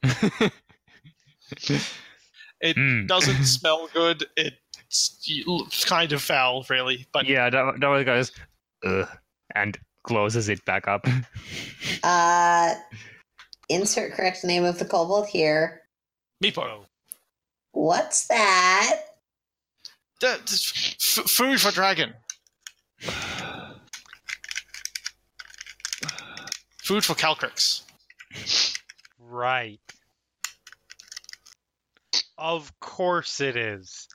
It 2.63 2.75
Hmm. 2.77 3.07
doesn't 3.07 3.45
smell 3.45 3.87
good. 3.91 4.23
It's 4.37 5.83
kind 5.85 6.11
of 6.11 6.21
foul, 6.21 6.63
really. 6.69 7.07
But 7.11 7.25
yeah, 7.25 7.49
Davor, 7.49 7.77
Davor 7.79 8.03
goes, 8.03 8.31
Ugh, 8.85 9.07
and 9.55 9.79
closes 10.03 10.47
it 10.47 10.63
back 10.65 10.87
up. 10.87 11.07
Uh, 12.03 12.75
insert 13.69 14.13
correct 14.13 14.43
name 14.43 14.63
of 14.63 14.77
the 14.77 14.85
kobold 14.85 15.27
here. 15.27 15.81
Meepo, 16.43 16.85
What's 17.71 18.27
that? 18.27 18.99
D- 20.19 20.27
d- 20.45 20.53
f- 20.53 21.29
food 21.29 21.59
for 21.59 21.71
dragon. 21.71 22.13
Food 26.83 27.03
for 27.05 27.13
Calcryx. 27.15 27.83
right 29.19 29.79
of 32.37 32.71
course 32.79 33.39
it 33.39 33.55
is 33.55 34.07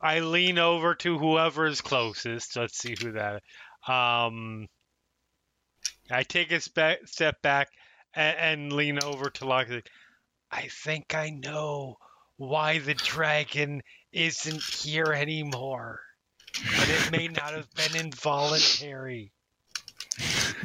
i 0.00 0.18
lean 0.20 0.58
over 0.58 0.94
to 0.94 1.18
whoever 1.18 1.66
is 1.66 1.80
closest 1.80 2.56
let's 2.56 2.78
see 2.78 2.96
who 3.00 3.12
that 3.12 3.42
um 3.86 4.66
i 6.10 6.22
take 6.22 6.50
a 6.52 6.60
spe- 6.60 7.04
step 7.06 7.40
back 7.42 7.68
and, 8.14 8.36
and 8.38 8.72
lean 8.72 8.98
over 9.04 9.30
to 9.30 9.44
Lock. 9.46 9.68
I 10.50 10.62
think 10.68 11.14
I 11.14 11.30
know 11.30 11.96
why 12.40 12.78
the 12.78 12.94
dragon 12.94 13.82
isn't 14.12 14.62
here 14.62 15.12
anymore. 15.12 16.00
But 16.54 16.88
it 16.88 17.10
may 17.12 17.28
not 17.28 17.52
have 17.52 17.68
been 17.74 17.94
involuntary. 17.94 19.30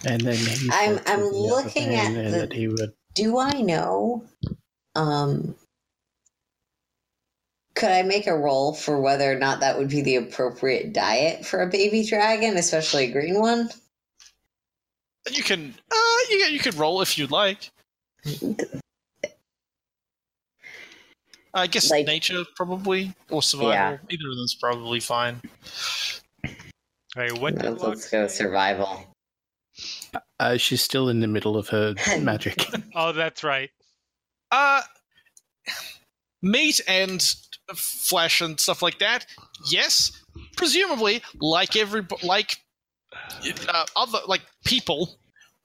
And 0.05 0.21
then 0.21 0.37
he 0.37 0.69
I'm- 0.71 1.01
I'm 1.05 1.25
looking 1.25 1.95
at 1.95 2.13
the- 2.13 2.37
that 2.37 2.53
he 2.53 2.69
would. 2.69 2.93
Do 3.13 3.37
I 3.37 3.59
know? 3.61 4.25
Um, 4.95 5.55
could 7.73 7.91
I 7.91 8.03
make 8.03 8.27
a 8.27 8.37
roll 8.37 8.73
for 8.73 9.01
whether 9.01 9.29
or 9.29 9.35
not 9.35 9.59
that 9.59 9.77
would 9.77 9.89
be 9.89 10.01
the 10.01 10.15
appropriate 10.15 10.93
diet 10.93 11.45
for 11.45 11.61
a 11.61 11.67
baby 11.69 12.05
dragon, 12.05 12.55
especially 12.55 13.05
a 13.05 13.11
green 13.11 13.37
one? 13.37 13.69
You 15.29 15.43
can, 15.43 15.75
uh, 15.91 16.17
you 16.29 16.37
you 16.45 16.59
could 16.59 16.75
roll 16.75 17.01
if 17.01 17.17
you'd 17.17 17.31
like. 17.31 17.69
I 21.55 21.67
guess 21.67 21.89
Like- 21.89 22.05
nature 22.05 22.43
probably 22.55 23.13
or 23.29 23.41
survival. 23.41 23.71
Yeah. 23.73 23.97
Either 24.09 24.29
of 24.29 24.35
them's 24.37 24.55
probably 24.55 24.99
fine. 24.99 25.41
Right, 27.15 27.31
what 27.39 27.55
did 27.55 27.63
Let's, 27.71 27.83
let's 27.83 28.09
go 28.09 28.27
say? 28.27 28.35
survival. 28.43 29.05
Uh, 30.39 30.57
she's 30.57 30.83
still 30.83 31.07
in 31.09 31.21
the 31.21 31.27
middle 31.27 31.55
of 31.57 31.69
her 31.69 31.95
magic. 32.19 32.65
Oh, 32.95 33.11
that's 33.13 33.43
right. 33.43 33.69
Uh, 34.51 34.81
meat 36.41 36.79
and 36.87 37.21
flesh 37.73 38.41
and 38.41 38.59
stuff 38.59 38.81
like 38.81 38.99
that. 38.99 39.25
Yes, 39.69 40.11
presumably, 40.57 41.21
like 41.39 41.75
every 41.75 42.05
like 42.21 42.57
uh, 43.69 43.85
other 43.95 44.19
like 44.27 44.41
people, 44.65 45.17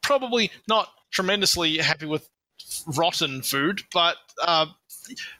probably 0.03 0.51
not 0.69 0.89
tremendously 1.12 1.79
happy 1.79 2.07
with 2.07 2.29
rotten 2.97 3.43
food, 3.43 3.83
but 3.93 4.17
uh, 4.43 4.67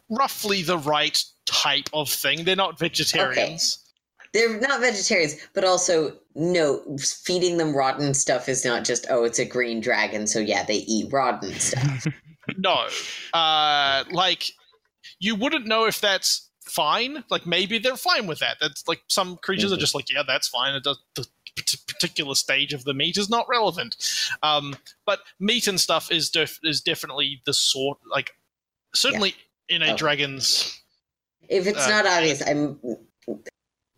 roughly 0.09 0.62
the 0.62 0.78
right 0.78 1.23
type 1.47 1.89
of 1.93 2.09
thing. 2.09 2.45
They're 2.45 2.57
not 2.57 2.78
vegetarians. 2.78 3.87
They're 4.32 4.61
not 4.61 4.81
vegetarians, 4.81 5.37
but 5.55 5.65
also 5.65 6.16
no, 6.35 6.82
feeding 6.99 7.57
them 7.57 7.74
rotten 7.74 8.15
stuff 8.15 8.49
is 8.49 8.65
not 8.65 8.85
just 8.85 9.07
oh, 9.11 9.24
it's 9.24 9.39
a 9.39 9.45
green 9.45 9.81
dragon, 9.81 10.27
so 10.27 10.39
yeah, 10.39 10.62
they 10.62 10.77
eat 10.77 11.12
rotten 11.12 11.55
stuff. 11.55 12.07
No, 12.57 12.89
uh, 13.32 14.03
like 14.11 14.51
you 15.20 15.37
wouldn't 15.37 15.66
know 15.66 15.85
if 15.85 16.01
that's 16.01 16.51
fine. 16.65 17.23
Like 17.31 17.47
maybe 17.47 17.78
they're 17.78 17.97
fine 17.97 18.27
with 18.27 18.39
that. 18.41 18.57
That's 18.61 18.89
like 18.89 19.03
some 19.09 19.37
creatures 19.37 19.73
are 19.73 19.77
just 19.77 19.95
like, 19.95 20.11
yeah, 20.12 20.23
that's 20.27 20.49
fine. 20.49 20.74
It 20.74 20.82
does, 20.82 20.99
the 21.15 21.27
p- 21.55 21.78
particular 21.87 22.35
stage 22.35 22.73
of 22.73 22.85
the 22.85 22.95
meat 22.95 23.19
is 23.19 23.28
not 23.28 23.47
relevant. 23.49 23.97
Um, 24.43 24.77
but 25.05 25.20
meat 25.39 25.69
and 25.69 25.78
stuff 25.78 26.11
is 26.11 26.31
def- 26.31 26.61
is 26.62 26.81
definitely 26.81 27.43
the 27.45 27.53
sort 27.53 27.99
like 28.11 28.32
certainly 28.95 29.35
in 29.71 29.83
a 29.83 29.93
Oh. 29.93 29.97
dragon's. 29.97 30.77
if 31.49 31.67
it's 31.67 31.87
Uh, 31.87 31.89
not 31.89 32.07
obvious, 32.07 32.43
I'm 32.47 32.79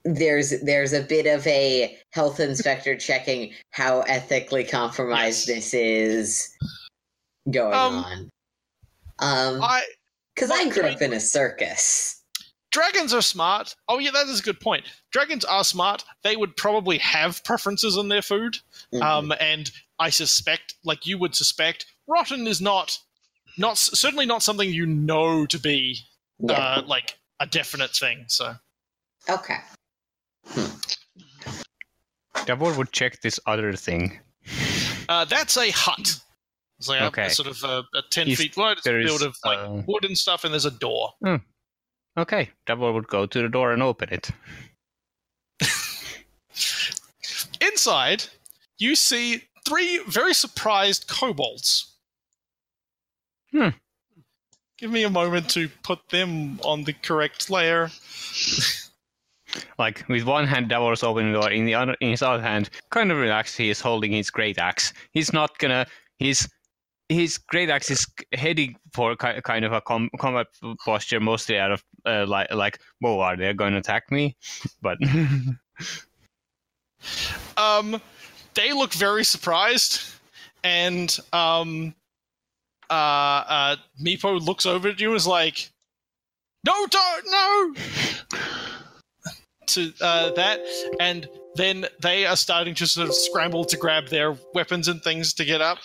there's 0.04 0.50
there's 0.62 0.92
a 0.92 1.02
bit 1.02 1.26
of 1.26 1.46
a 1.46 1.98
health 2.10 2.40
inspector 2.40 2.96
checking 2.96 3.54
how 3.70 4.00
ethically 4.02 4.64
compromised 4.64 5.48
Yes. 5.48 5.70
this 5.70 5.74
is 5.74 6.56
going 7.50 7.74
Um, 7.74 7.94
on. 8.04 8.30
Um, 9.18 9.62
I 9.62 9.82
because 10.34 10.50
I 10.50 10.68
grew 10.70 10.82
I 10.84 10.86
mean- 10.86 10.94
up 10.96 11.02
in 11.02 11.12
a 11.12 11.20
circus. 11.20 12.18
dragons 12.72 13.12
are 13.12 13.22
smart. 13.22 13.76
Oh 13.86 13.98
yeah, 13.98 14.10
that 14.12 14.26
is 14.28 14.40
a 14.40 14.42
good 14.42 14.58
point. 14.60 14.86
Dragons 15.12 15.44
are 15.44 15.62
smart. 15.64 16.04
They 16.24 16.36
would 16.36 16.56
probably 16.56 16.98
have 16.98 17.44
preferences 17.44 17.96
on 17.98 18.08
their 18.08 18.22
food. 18.22 18.58
Mhm. 18.94 19.02
Um, 19.02 19.32
and 19.40 19.70
I 19.98 20.08
suspect, 20.10 20.74
like 20.82 21.06
you 21.06 21.18
would 21.18 21.36
suspect, 21.36 21.84
rotten 22.08 22.46
is 22.48 22.60
not, 22.62 22.98
not 23.58 23.78
certainly 23.78 24.26
not 24.26 24.42
something 24.42 24.68
you 24.68 24.86
know 24.86 25.46
to 25.46 25.58
be 25.58 25.98
yeah. 26.40 26.52
uh, 26.78 26.82
like 26.86 27.18
a 27.40 27.46
definite 27.46 27.90
thing. 27.90 28.24
So 28.28 28.54
okay. 29.28 29.58
Davor 32.46 32.72
would 32.76 32.92
check 32.92 33.20
this 33.20 33.38
other 33.46 33.72
thing. 33.74 34.18
uh, 35.08 35.24
that's 35.26 35.56
a 35.56 35.70
hut. 35.70 36.18
It's 36.78 36.88
like 36.88 37.00
a- 37.00 37.04
a, 37.04 37.06
Okay. 37.08 37.28
sort 37.28 37.48
of 37.48 37.62
a, 37.62 37.84
a 37.96 38.02
ten 38.10 38.28
If 38.28 38.38
feet 38.38 38.56
wide. 38.56 38.78
It's 38.78 38.84
there 38.84 39.00
is, 39.00 39.06
built 39.06 39.22
of 39.22 39.36
like 39.44 39.58
uh, 39.58 39.82
wood 39.86 40.04
and 40.04 40.18
stuff, 40.18 40.44
and 40.44 40.52
there's 40.52 40.64
a 40.64 40.70
door. 40.70 41.10
Okay, 42.18 42.50
Davor 42.66 42.92
would 42.92 43.06
go 43.08 43.24
to 43.26 43.42
the 43.42 43.48
door 43.48 43.72
and 43.72 43.82
open 43.82 44.08
it. 44.12 44.30
Inside, 47.60 48.24
you 48.78 48.94
see 48.96 49.44
three 49.64 50.00
very 50.08 50.34
surprised 50.34 51.06
kobolds. 51.08 51.91
Hmm. 53.52 53.68
Give 54.78 54.90
me 54.90 55.04
a 55.04 55.10
moment 55.10 55.48
to 55.50 55.68
put 55.82 56.08
them 56.08 56.58
on 56.64 56.84
the 56.84 56.92
correct 56.92 57.50
layer. 57.50 57.90
Like 59.78 60.04
with 60.08 60.24
one 60.24 60.46
hand, 60.46 60.68
Davor's 60.70 61.02
opening 61.02 61.32
the 61.32 61.40
door. 61.40 61.50
In 61.50 61.66
the 61.66 61.74
other, 61.74 61.94
in 62.00 62.10
his 62.10 62.22
other 62.22 62.42
hand, 62.42 62.70
kind 62.90 63.12
of 63.12 63.18
relaxed, 63.18 63.56
he 63.56 63.68
is 63.70 63.80
holding 63.80 64.12
his 64.12 64.30
great 64.30 64.58
axe. 64.58 64.92
He's 65.12 65.32
not 65.32 65.58
gonna. 65.58 65.86
His 66.18 66.48
his 67.08 67.36
great 67.36 67.68
axe 67.68 67.90
is 67.90 68.06
heading 68.32 68.76
for 68.94 69.14
ki- 69.14 69.42
kind 69.42 69.64
of 69.64 69.72
a 69.72 69.82
com- 69.82 70.08
combat 70.18 70.46
posture, 70.84 71.20
mostly 71.20 71.58
out 71.58 71.72
of 71.72 71.84
uh, 72.06 72.24
like 72.26 72.50
like, 72.52 72.78
whoa, 73.00 73.20
are 73.20 73.36
they 73.36 73.52
going 73.52 73.72
to 73.72 73.78
attack 73.78 74.10
me? 74.10 74.36
But 74.80 74.98
Um, 77.56 78.00
they 78.54 78.72
look 78.72 78.92
very 78.92 79.24
surprised, 79.24 80.00
and 80.62 81.16
um, 81.32 81.94
uh, 82.92 83.44
uh, 83.48 83.76
Meepo 84.00 84.40
looks 84.44 84.66
over 84.66 84.88
at 84.88 85.00
you 85.00 85.08
and 85.08 85.16
is 85.16 85.26
like, 85.26 85.70
"No, 86.66 86.86
don't, 86.86 87.24
no!" 87.30 87.74
to 89.68 89.92
uh, 90.00 90.30
that, 90.32 90.60
and 91.00 91.28
then 91.54 91.86
they 92.00 92.26
are 92.26 92.36
starting 92.36 92.74
to 92.74 92.86
sort 92.86 93.08
of 93.08 93.14
scramble 93.14 93.64
to 93.64 93.76
grab 93.76 94.08
their 94.08 94.36
weapons 94.54 94.88
and 94.88 95.02
things 95.02 95.32
to 95.34 95.44
get 95.44 95.60
up, 95.60 95.78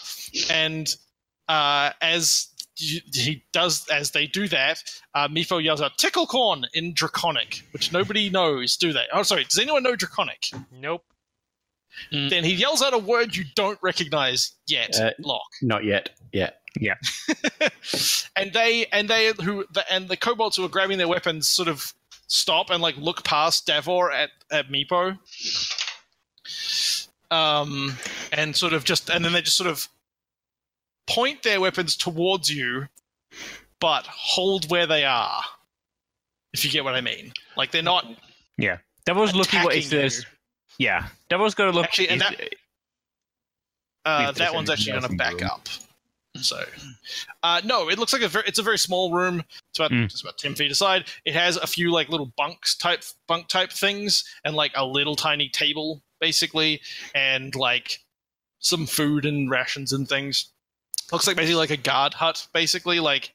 and 0.52 0.96
uh, 1.48 1.92
as 2.02 2.48
y- 2.80 3.02
he 3.14 3.44
does, 3.54 3.88
as 3.90 4.12
they 4.12 4.28
do 4.28 4.48
that, 4.50 4.84
uh, 5.16 5.28
Meepo 5.28 5.64
yells 5.64 5.82
out 5.82 5.98
"Ticklecorn" 5.98 6.66
in 6.74 6.94
Draconic, 6.94 7.64
which 7.72 7.94
nobody 7.94 8.30
knows, 8.30 8.76
do 8.78 8.92
they? 8.94 9.06
Oh, 9.14 9.24
sorry. 9.24 9.46
Does 9.46 9.60
anyone 9.60 9.84
know 9.84 9.96
Draconic? 9.96 10.50
Nope. 10.72 11.04
then 12.12 12.44
he 12.44 12.54
yells 12.54 12.82
out 12.84 12.94
a 12.94 12.98
word 12.98 13.36
you 13.36 13.44
don't 13.56 13.80
recognize 13.82 14.52
yet. 14.68 15.00
Uh, 15.00 15.12
Lock. 15.20 15.48
Not 15.64 15.84
yet. 15.84 16.10
Yeah. 16.32 16.52
and 18.36 18.54
they 18.54 18.86
and 18.92 19.10
they 19.10 19.34
who 19.44 19.66
the, 19.72 19.84
and 19.92 20.08
the 20.10 20.18
kobolds 20.18 20.56
who 20.56 20.64
are 20.66 20.70
grabbing 20.70 20.98
their 20.98 21.08
weapons 21.08 21.48
sort 21.50 21.68
of 21.68 21.94
stop 22.28 22.70
and 22.70 22.82
like 22.82 22.98
look 22.98 23.24
past 23.24 23.66
Davor 23.68 24.12
at 24.12 24.30
at 24.52 24.70
Meepo. 24.70 25.18
Um, 27.30 27.98
and 28.32 28.56
sort 28.56 28.72
of 28.74 28.86
just 28.86 29.10
and 29.10 29.24
then 29.26 29.34
they 29.34 29.42
just 29.42 29.58
sort 29.58 29.70
of 29.70 29.88
point 31.08 31.44
their 31.44 31.60
weapons 31.60 31.98
towards 31.98 32.50
you, 32.50 32.88
but 33.80 34.06
hold 34.08 34.70
where 34.72 34.88
they 34.88 35.04
are. 35.04 35.42
If 36.54 36.64
you 36.64 36.72
get 36.72 36.84
what 36.86 36.96
I 36.96 37.02
mean, 37.02 37.34
like 37.58 37.72
they're 37.72 37.82
not 37.82 38.06
Yeah. 38.58 38.78
Davor's 39.06 39.36
looking 39.36 39.62
what 39.64 39.76
is 39.76 39.88
attacking 39.88 39.98
you. 40.00 40.04
this? 40.10 40.26
Yeah, 40.78 41.08
Davor's 41.30 41.54
gonna 41.56 41.72
look. 41.72 41.86
Actually, 41.86 42.10
and 42.10 42.22
that- 42.22 42.54
Uh, 44.06 44.32
that 44.34 44.54
one's 44.54 44.70
actually 44.70 44.94
going 44.94 45.04
to 45.10 45.16
back 45.18 45.34
room. 45.34 45.50
up. 45.50 45.68
So, 46.42 46.64
uh, 47.44 47.62
no, 47.66 47.90
it 47.90 47.98
looks 48.00 48.14
like 48.14 48.22
a 48.22 48.28
very, 48.28 48.46
it's 48.48 48.60
a 48.60 48.64
very 48.64 48.78
small 48.78 49.12
room. 49.14 49.44
It's 49.70 49.80
about 49.80 49.92
Mm. 49.92 50.06
it's 50.06 50.22
about 50.22 50.38
ten 50.38 50.56
feet 50.56 50.72
aside. 50.72 51.06
It 51.26 51.34
has 51.34 51.58
a 51.58 51.68
few 51.68 51.92
like 51.92 52.10
little 52.10 52.32
bunks 52.38 52.76
type 52.76 53.04
bunk 53.28 53.48
type 53.48 53.72
things 53.72 54.24
and 54.44 54.56
like 54.56 54.72
a 54.76 54.86
little 54.86 55.16
tiny 55.16 55.50
table 55.50 56.02
basically, 56.20 56.82
and 57.16 57.54
like 57.56 58.00
some 58.60 58.86
food 58.88 59.26
and 59.26 59.50
rations 59.50 59.94
and 59.94 60.08
things. 60.10 60.52
Looks 61.12 61.28
like 61.28 61.36
basically 61.38 61.56
like 61.56 61.70
a 61.70 61.78
guard 61.78 62.14
hut 62.14 62.48
basically. 62.54 63.00
Like 63.00 63.34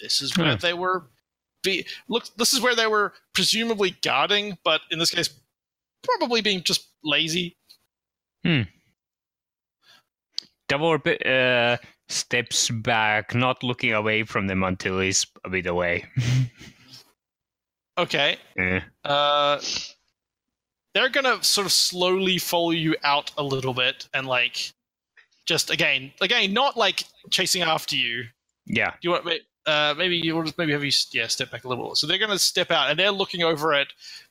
this 0.00 0.20
is 0.20 0.36
where 0.36 0.48
Yeah. 0.48 0.56
they 0.56 0.72
were. 0.74 1.06
Be 1.62 1.86
look, 2.08 2.24
this 2.36 2.52
is 2.52 2.60
where 2.60 2.74
they 2.74 2.88
were 2.88 3.12
presumably 3.34 3.96
guarding, 4.02 4.58
but 4.64 4.80
in 4.90 4.98
this 4.98 5.10
case, 5.10 5.30
probably 6.02 6.40
being 6.40 6.62
just 6.62 6.88
lazy. 7.04 7.56
Davor 10.68 10.98
bit, 10.98 11.24
uh, 11.26 11.76
steps 12.12 12.70
back, 12.70 13.34
not 13.34 13.62
looking 13.62 13.92
away 13.92 14.22
from 14.24 14.46
them 14.46 14.62
until 14.62 15.00
he's 15.00 15.26
a 15.44 15.50
bit 15.50 15.66
away. 15.66 16.04
Okay. 17.98 18.38
Eh. 18.56 18.80
Uh, 19.04 19.60
they're 20.94 21.08
gonna 21.08 21.42
sort 21.42 21.66
of 21.66 21.72
slowly 21.72 22.38
follow 22.38 22.70
you 22.70 22.96
out 23.02 23.30
a 23.36 23.42
little 23.42 23.74
bit 23.74 24.08
and 24.14 24.26
like 24.26 24.72
just 25.44 25.70
again 25.70 26.12
again 26.20 26.52
not 26.52 26.76
like 26.76 27.04
chasing 27.30 27.62
after 27.62 27.96
you 27.96 28.24
Yeah. 28.66 28.90
Do 28.90 28.96
you 29.02 29.10
want 29.10 29.26
uh 29.66 29.94
maybe 29.96 30.16
you 30.16 30.34
will 30.34 30.42
just 30.42 30.58
maybe 30.58 30.72
have 30.72 30.84
you 30.84 30.90
yeah 31.12 31.26
step 31.28 31.50
back 31.50 31.64
a 31.64 31.68
little 31.68 31.94
so 31.94 32.06
they're 32.06 32.18
gonna 32.18 32.38
step 32.38 32.70
out 32.70 32.90
and 32.90 32.98
they're 32.98 33.12
looking 33.12 33.42
over 33.42 33.72
at 33.72 33.88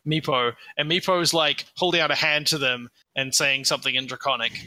Meepo 0.08 0.53
and 0.78 0.90
Meepo 0.90 1.22
is 1.22 1.34
like 1.34 1.66
holding 1.78 2.02
out 2.02 2.12
a 2.12 2.16
hand 2.16 2.48
to 2.48 2.58
them 2.58 2.90
and 3.16 3.34
saying 3.34 3.66
something 3.66 3.95
in 3.95 4.06
draconic 4.08 4.60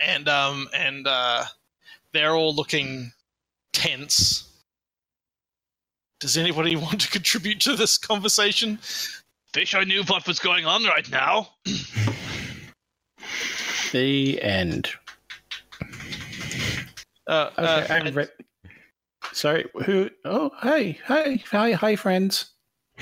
and 0.00 0.28
um 0.28 0.68
and 0.74 1.06
uh 1.06 1.44
they're 2.16 2.34
all 2.34 2.54
looking 2.54 3.12
tense 3.72 4.44
does 6.20 6.36
anybody 6.36 6.74
want 6.86 7.00
to 7.00 7.08
contribute 7.10 7.60
to 7.60 7.76
this 7.76 7.98
conversation 7.98 8.78
Wish 9.56 9.74
I 9.74 9.84
knew 9.84 10.02
what 10.04 10.26
was 10.26 10.38
going 10.38 10.66
on 10.66 10.84
right 10.84 11.10
now. 11.10 11.48
The 13.92 14.42
end. 14.42 14.90
uh, 17.28 17.50
Okay, 17.56 17.64
uh, 17.64 17.94
I'm 17.94 18.14
re- 18.14 18.26
Sorry, 19.32 19.64
who? 19.84 20.10
Oh, 20.24 20.50
hey, 20.60 20.98
hey, 21.06 21.42
hi, 21.50 21.72
hi, 21.72 21.96
friends. 21.96 22.50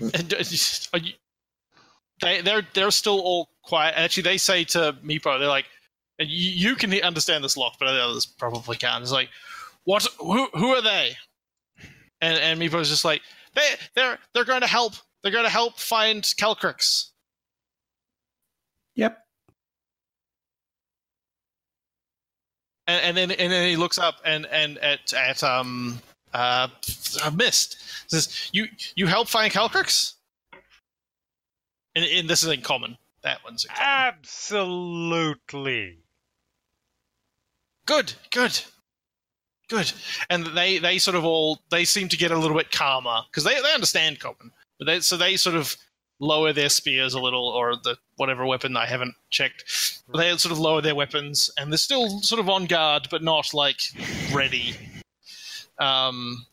And, 0.00 0.32
uh, 0.32 0.42
are 0.94 0.98
you, 1.00 1.12
they 2.22 2.40
they're 2.40 2.62
they're 2.72 2.90
still 2.90 3.20
all 3.20 3.50
quiet. 3.62 3.94
And 3.96 4.04
actually, 4.04 4.22
they 4.22 4.38
say 4.38 4.64
to 4.64 4.96
Meepo, 5.04 5.38
they're 5.38 5.48
like, 5.48 5.66
and 6.20 6.28
you, 6.28 6.70
you 6.70 6.76
can 6.76 6.92
understand 7.02 7.42
this 7.42 7.56
lock, 7.56 7.76
but 7.80 7.90
the 7.92 8.00
others 8.00 8.26
probably 8.26 8.76
can't. 8.76 9.02
It's 9.02 9.10
like, 9.10 9.30
what? 9.84 10.06
Who 10.18 10.46
who 10.54 10.68
are 10.68 10.82
they? 10.82 11.16
And 12.20 12.38
and 12.38 12.60
Meepo's 12.60 12.90
just 12.90 13.04
like, 13.04 13.22
they 13.54 13.66
they're 13.96 14.18
they're 14.34 14.44
going 14.44 14.60
to 14.60 14.68
help. 14.68 14.92
They're 15.22 15.32
going 15.32 15.44
to 15.44 15.50
help 15.50 15.78
find 15.78 16.22
Calcryx. 16.22 17.10
Yep. 18.94 19.18
And, 22.86 23.04
and 23.04 23.16
then 23.16 23.30
and 23.30 23.52
then 23.52 23.68
he 23.68 23.76
looks 23.76 23.98
up 23.98 24.16
and 24.24 24.46
and 24.46 24.78
at 24.78 25.12
at 25.14 25.42
um 25.42 26.00
uh 26.34 26.68
Mist 27.34 27.76
says, 28.08 28.50
you 28.52 28.66
you 28.94 29.06
help 29.06 29.28
find 29.28 29.52
Calcryx? 29.52 30.14
And, 31.94 32.04
and 32.04 32.28
this 32.28 32.42
is 32.42 32.50
in 32.50 32.60
common. 32.62 32.98
That 33.22 33.42
one's 33.44 33.64
in 33.64 33.70
common. 33.74 34.14
Absolutely. 34.18 35.98
Good, 37.90 38.12
good, 38.30 38.60
good. 39.68 39.92
And 40.30 40.46
they 40.46 40.78
they 40.78 40.98
sort 40.98 41.16
of 41.16 41.24
all 41.24 41.60
they 41.70 41.84
seem 41.84 42.08
to 42.08 42.16
get 42.16 42.30
a 42.30 42.38
little 42.38 42.56
bit 42.56 42.70
calmer 42.70 43.22
because 43.30 43.42
they 43.42 43.60
they 43.60 43.74
understand 43.74 44.20
common, 44.20 44.52
but 44.78 44.86
they 44.86 45.00
so 45.00 45.16
they 45.16 45.36
sort 45.36 45.56
of 45.56 45.76
lower 46.20 46.52
their 46.52 46.68
spears 46.68 47.14
a 47.14 47.20
little 47.20 47.48
or 47.48 47.74
the 47.82 47.96
whatever 48.16 48.46
weapon 48.46 48.76
I 48.76 48.86
haven't 48.86 49.14
checked. 49.30 49.64
They 50.14 50.36
sort 50.36 50.52
of 50.52 50.60
lower 50.60 50.80
their 50.80 50.94
weapons 50.94 51.50
and 51.58 51.72
they're 51.72 51.78
still 51.78 52.20
sort 52.20 52.40
of 52.40 52.48
on 52.48 52.66
guard, 52.66 53.08
but 53.10 53.24
not 53.24 53.52
like 53.52 53.80
ready. 54.32 54.76
Um, 55.80 56.46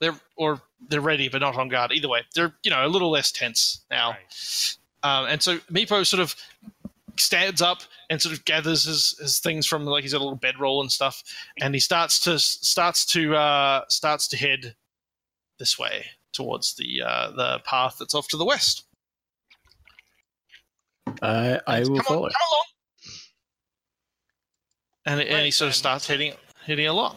they're 0.00 0.14
or 0.36 0.60
they're 0.88 1.00
ready 1.00 1.28
but 1.28 1.40
not 1.40 1.56
on 1.56 1.68
guard. 1.68 1.90
Either 1.90 2.08
way, 2.08 2.22
they're 2.36 2.54
you 2.62 2.70
know 2.70 2.86
a 2.86 2.88
little 2.88 3.10
less 3.10 3.32
tense 3.32 3.84
now. 3.90 4.10
Right. 4.10 4.76
Um, 5.02 5.26
and 5.26 5.42
so 5.42 5.58
Meepo 5.70 6.06
sort 6.06 6.20
of 6.20 6.34
stands 7.20 7.62
up 7.62 7.82
and 8.10 8.20
sort 8.20 8.36
of 8.36 8.44
gathers 8.44 8.84
his, 8.84 9.16
his 9.20 9.38
things 9.38 9.66
from 9.66 9.84
like 9.84 10.02
he's 10.02 10.12
got 10.12 10.20
a 10.20 10.24
little 10.24 10.38
bedroll 10.38 10.80
and 10.80 10.90
stuff, 10.92 11.22
and 11.60 11.74
he 11.74 11.80
starts 11.80 12.20
to 12.20 12.38
starts 12.38 13.04
to 13.06 13.34
uh, 13.34 13.82
starts 13.88 14.28
to 14.28 14.36
head 14.36 14.74
this 15.58 15.78
way 15.78 16.06
towards 16.32 16.74
the 16.76 17.02
uh, 17.04 17.30
the 17.30 17.60
path 17.64 17.96
that's 17.98 18.14
off 18.14 18.28
to 18.28 18.36
the 18.36 18.44
west. 18.44 18.84
I 21.22 21.60
I 21.66 21.80
will 21.80 21.96
come 21.96 22.04
follow. 22.04 22.26
On, 22.26 22.30
come 22.30 22.48
along. 22.52 22.64
And, 25.08 25.20
and 25.20 25.44
he 25.44 25.50
sort 25.52 25.68
of 25.68 25.74
starts 25.74 26.06
heading 26.06 26.34
heading 26.64 26.86
along. 26.86 27.16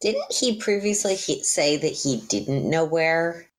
Didn't 0.00 0.32
he 0.32 0.56
previously 0.56 1.14
he- 1.14 1.44
say 1.44 1.76
that 1.76 1.92
he 1.92 2.22
didn't 2.28 2.68
know 2.68 2.84
where 2.84 3.49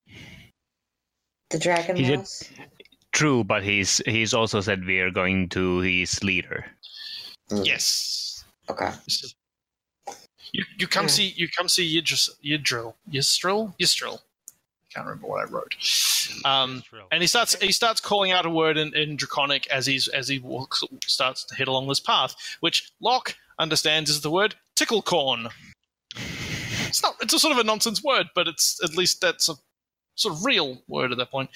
the 1.52 1.58
dragon 1.58 1.96
He 1.96 2.04
did. 2.04 2.26
True, 3.12 3.44
but 3.44 3.62
he's 3.62 4.00
he's 4.06 4.32
also 4.32 4.60
said 4.60 4.84
we 4.86 4.98
are 5.00 5.10
going 5.10 5.48
to 5.50 5.78
his 5.80 6.24
leader. 6.24 6.64
Mm, 7.50 7.66
Yes. 7.66 8.44
Okay. 8.70 8.90
You 10.52 10.64
you 10.78 10.86
come 10.86 11.04
Yeah. 11.04 11.08
see 11.10 11.34
you 11.36 11.48
come 11.48 11.68
see 11.68 12.00
Yidris, 12.00 12.30
Yidril 12.44 12.94
Yistril 13.10 13.74
Yistril. 13.78 14.18
I 14.18 14.94
can't 14.94 15.06
remember 15.06 15.26
what 15.26 15.46
I 15.46 15.50
wrote. 15.50 15.74
Um, 16.44 16.82
and 17.10 17.22
he 17.22 17.26
starts 17.26 17.54
he 17.60 17.72
starts 17.72 18.00
calling 18.00 18.32
out 18.32 18.46
a 18.46 18.50
word 18.50 18.76
in, 18.76 18.94
in 18.94 19.16
draconic 19.16 19.66
as 19.68 19.86
he's 19.86 20.08
as 20.08 20.28
he 20.28 20.38
walks 20.38 20.82
starts 21.06 21.44
to 21.44 21.54
head 21.54 21.68
along 21.68 21.88
this 21.88 22.00
path, 22.00 22.34
which 22.60 22.90
Lock 23.00 23.36
understands 23.58 24.08
is 24.10 24.20
the 24.22 24.30
word 24.30 24.54
ticklecorn. 24.76 25.50
It's 26.88 27.02
not 27.02 27.16
it's 27.20 27.32
a 27.34 27.38
sort 27.38 27.52
of 27.52 27.58
a 27.58 27.64
nonsense 27.64 28.02
word, 28.02 28.28
but 28.34 28.48
it's 28.48 28.82
at 28.82 28.94
least 28.96 29.20
that's 29.20 29.48
a 29.48 29.54
sort 30.14 30.34
of 30.34 30.44
real 30.44 30.82
word 30.88 31.12
at 31.12 31.18
that 31.18 31.30
point. 31.30 31.50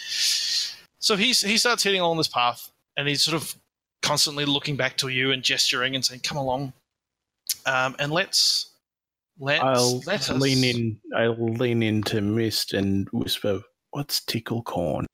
So 0.99 1.17
he's 1.17 1.41
he 1.41 1.57
starts 1.57 1.83
heading 1.85 2.01
along 2.01 2.17
this 2.19 2.29
path, 2.29 2.71
and 2.97 3.09
he's 3.09 3.23
sort 3.23 3.41
of 3.41 3.55
constantly 4.03 4.45
looking 4.45 4.77
back 4.77 4.97
to 4.99 5.09
you 5.09 5.33
and 5.33 5.43
gesturing 5.43 5.95
and 5.95 6.05
saying, 6.05 6.21
"Come 6.21 6.39
along," 6.39 6.73
um, 7.67 7.97
and 7.99 8.13
let's 8.13 8.71
let's 9.39 9.63
I'll 9.63 10.01
let 10.01 10.31
us 10.31 10.41
lean 10.41 10.65
in. 10.65 11.01
I'll 11.17 11.37
lean 11.37 11.83
into 11.83 12.21
Mist 12.21 12.73
and 12.73 13.09
whisper, 13.13 13.61
"What's 13.91 14.21
tickle 14.25 14.63
corn?" 14.63 15.07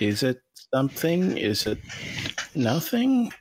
Is 0.00 0.22
it 0.22 0.40
something? 0.72 1.36
Is 1.36 1.66
it 1.66 1.78
nothing? 2.54 3.32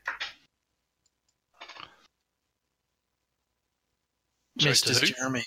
Sorry, 4.59 4.73
Mr. 4.73 4.93
to 4.99 4.99
who? 4.99 5.05
Jeremy. 5.13 5.43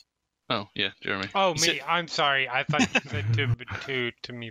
Oh 0.49 0.69
yeah, 0.74 0.91
Jeremy. 1.03 1.28
Oh, 1.35 1.49
You 1.51 1.55
me. 1.55 1.61
said- 1.61 1.81
I'm 1.87 2.09
sorry. 2.09 2.49
I 2.49 2.65
thought 2.65 2.93
you 2.95 3.01
said 3.11 3.32
to 3.35 3.47
to 3.87 4.12
to 4.23 4.32
me. 4.32 4.51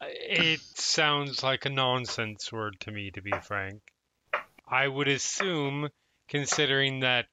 It 0.00 0.60
sounds 0.74 1.42
like 1.42 1.64
a 1.64 1.70
nonsense 1.70 2.50
word 2.52 2.76
to 2.80 2.90
me, 2.90 3.10
to 3.12 3.22
be 3.22 3.30
frank. 3.42 3.82
I 4.66 4.88
would 4.88 5.06
assume, 5.08 5.90
considering 6.28 7.00
that 7.00 7.26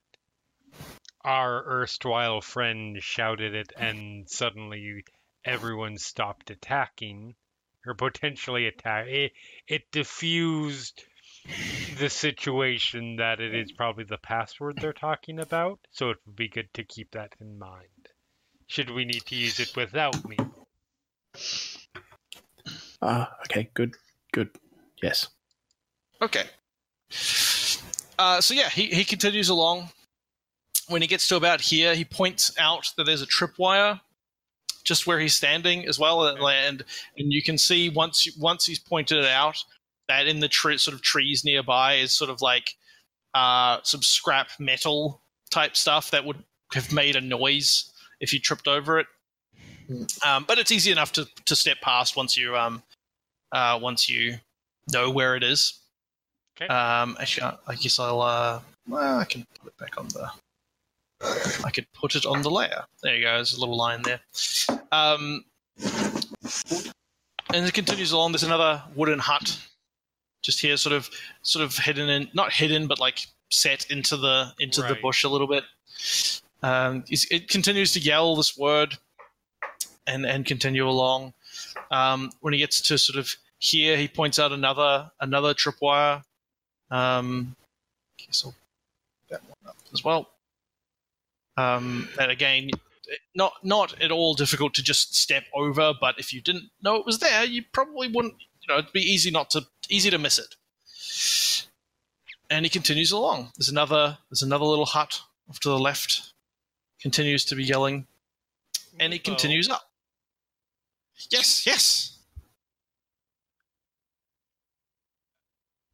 our 1.24 1.64
erstwhile 1.82 2.42
friend 2.42 2.98
shouted 3.02 3.56
it 3.56 3.74
and 3.76 4.30
suddenly 4.30 5.04
everyone 5.44 5.98
stopped 5.98 6.50
attacking, 6.52 7.36
or 7.88 7.96
potentially 7.96 8.68
attack, 8.68 9.08
it, 9.08 9.32
it 9.68 9.82
diffused 9.92 11.04
the 11.98 12.10
situation 12.10 13.18
that 13.18 13.40
it 13.40 13.53
is 13.56 13.72
probably 13.72 14.03
the 14.03 14.18
password 14.18 14.78
they're 14.80 14.94
talking 14.94 15.40
about, 15.40 15.80
so 15.91 16.10
it 16.10 16.18
would 16.26 16.36
be 16.36 16.48
good 16.48 16.74
to 16.74 16.84
keep 16.84 17.11
that 17.11 17.36
in 17.40 17.57
mind. 17.57 18.10
Should 18.68 18.91
we 18.91 19.06
need 19.06 19.26
to 19.26 19.36
use 19.36 19.60
it 19.60 19.76
without 19.76 20.28
me? 20.28 20.38
Ah, 23.02 23.36
okay, 23.41 23.70
good, 23.74 23.95
good. 24.32 24.49
Yes. 25.02 25.28
Okay. 26.22 26.44
Uh, 28.20 28.41
so 28.41 28.53
yeah, 28.53 28.70
he, 28.70 28.88
he 28.88 29.03
continues 29.03 29.49
along. 29.49 29.90
When 30.88 31.02
he 31.02 31.07
gets 31.07 31.28
to 31.30 31.36
about 31.36 31.61
here, 31.61 31.95
he 31.95 32.03
points 32.03 32.52
out 32.60 32.91
that 32.98 33.06
there's 33.06 33.22
a 33.22 33.28
tripwire 33.28 34.02
just 34.84 35.06
where 35.06 35.20
he's 35.20 35.36
standing 35.36 35.86
as 35.86 35.99
well, 35.99 36.28
and 36.28 36.40
and, 36.40 36.84
and 37.18 37.32
you 37.32 37.44
can 37.44 37.57
see 37.57 37.90
once 37.90 38.28
once 38.38 38.66
he's 38.66 38.80
pointed 38.80 39.20
it 39.20 39.26
out 39.26 39.64
that 40.10 40.27
in 40.27 40.41
the 40.41 40.49
tree, 40.49 40.77
sort 40.77 40.94
of 40.94 41.02
trees 41.02 41.45
nearby 41.45 41.94
is 41.95 42.11
sort 42.11 42.30
of 42.30 42.41
like 42.41 42.76
uh, 43.34 43.77
some 43.84 44.02
scrap 44.02 44.49
metal 44.60 45.22
type 45.49 45.77
stuff 45.77 46.11
that 46.11 46.26
would 46.26 46.44
have 46.73 46.91
made 46.91 47.15
a 47.15 47.22
noise 47.22 47.91
if 48.19 48.34
you 48.34 48.40
tripped 48.40 48.68
over 48.68 48.99
it. 48.99 49.07
Um, 50.26 50.44
but 50.48 50.60
it's 50.60 50.72
easy 50.72 50.91
enough 50.91 51.11
to, 51.14 51.27
to 51.45 51.56
step 51.56 51.77
past 51.81 52.15
once 52.15 52.38
you 52.38 52.56
um, 52.56 52.84
uh, 53.52 53.80
once 53.81 54.07
you 54.10 54.36
know 54.91 55.10
where 55.10 55.36
it 55.36 55.44
is. 55.44 55.80
Okay. 56.61 56.68
Um, 56.68 57.18
actually, 57.19 57.44
I- 57.44 57.57
I 57.72 57.76
guess 57.76 57.98
I'll. 57.99 58.22
Uh, 58.22 58.60
well, 58.88 59.18
I 59.18 59.26
can 59.26 59.45
put 59.61 59.72
it 59.72 59.77
back 59.77 59.98
on 59.98 60.07
the. 60.10 60.30
I 61.65 61.72
could 61.72 61.88
put 61.94 62.15
it 62.15 62.26
on 62.26 62.41
the 62.44 62.52
layer. 62.52 62.84
There 63.02 63.15
you 63.15 63.23
go. 63.23 63.36
There's 63.36 63.53
a 63.53 63.60
little 63.60 63.76
line 63.77 64.02
there. 64.03 64.19
Um, 64.91 65.44
and 67.53 67.65
it 67.65 67.73
continues 67.73 68.11
along. 68.11 68.31
There's 68.31 68.44
another 68.44 68.81
wooden 68.95 69.19
hut, 69.19 69.57
just 70.41 70.61
here, 70.61 70.78
sort 70.78 70.94
of, 70.94 71.10
sort 71.41 71.64
of 71.66 71.78
hidden 71.78 72.10
in, 72.10 72.30
not 72.34 72.52
hidden, 72.52 72.88
but 72.88 72.99
like 72.99 73.20
set 73.49 73.90
into 73.90 74.16
the 74.16 74.53
into 74.60 74.82
the 74.82 74.95
bush 75.02 75.24
a 75.24 75.30
little 75.30 75.48
bit. 75.48 75.64
Um, 76.61 77.03
it 77.10 77.48
continues 77.48 77.94
to 77.94 77.99
yell 77.99 78.36
this 78.36 78.57
word, 78.57 78.98
and 80.07 80.26
and 80.26 80.45
continue 80.45 80.88
along. 80.88 81.34
Um, 81.91 82.32
when 82.41 82.53
he 82.53 82.60
gets 82.60 82.82
to 82.82 82.98
sort 82.98 83.18
of 83.18 83.36
here, 83.60 83.98
he 83.98 84.07
points 84.07 84.40
out 84.40 84.52
another 84.52 85.11
another 85.20 85.53
tripwire. 85.53 86.24
Um, 86.91 87.56
I'll 88.44 88.56
that 89.30 89.41
one 89.44 89.70
up 89.70 89.78
as 89.94 90.03
well. 90.03 90.30
Um, 91.57 92.07
and 92.20 92.32
again, 92.32 92.70
not 93.36 93.53
not 93.64 94.02
at 94.02 94.11
all 94.11 94.34
difficult 94.34 94.74
to 94.76 94.84
just 94.84 95.16
step 95.16 95.44
over, 95.53 95.94
but 95.99 96.20
if 96.20 96.34
you 96.34 96.41
didn't 96.41 96.70
know 96.82 96.95
it 96.95 97.06
was 97.06 97.20
there, 97.20 97.44
you 97.45 97.64
probably 97.72 98.07
wouldn't. 98.07 98.36
You 98.70 98.76
know, 98.76 98.80
it'd 98.82 98.94
be 98.94 99.02
easy 99.02 99.32
not 99.32 99.50
to 99.52 99.66
easy 99.90 100.12
to 100.12 100.20
miss 100.20 100.38
it. 100.38 100.56
And 102.52 102.68
he 102.68 102.70
continues 102.70 103.12
along. 103.12 103.52
There's 103.58 103.70
another 103.70 104.20
there's 104.30 104.44
another 104.44 104.66
little 104.66 104.86
hut 104.86 105.22
off 105.50 105.60
to 105.62 105.70
the 105.70 105.80
left. 105.80 106.34
Continues 107.02 107.46
to 107.46 107.56
be 107.56 107.64
yelling, 107.64 108.06
and 109.00 109.12
he 109.12 109.18
continues 109.18 109.70
up. 109.70 109.90
Yes, 111.32 111.66
yes. 111.66 112.20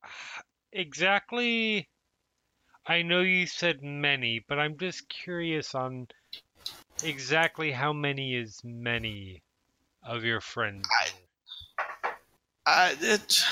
Ah, 0.03 0.41
exactly. 0.73 1.88
I 2.85 3.03
know 3.03 3.22
you 3.22 3.47
said 3.47 3.84
many, 3.84 4.43
but 4.49 4.60
I'm 4.60 4.77
just 4.77 5.07
curious 5.07 5.76
on 5.76 6.07
exactly 7.03 7.72
how 7.72 7.93
many 7.93 8.35
is 8.35 8.60
many 8.65 9.43
of 10.03 10.26
your 10.26 10.41
friends. 10.41 10.85
Uh, 12.65 12.93
it, 13.01 13.43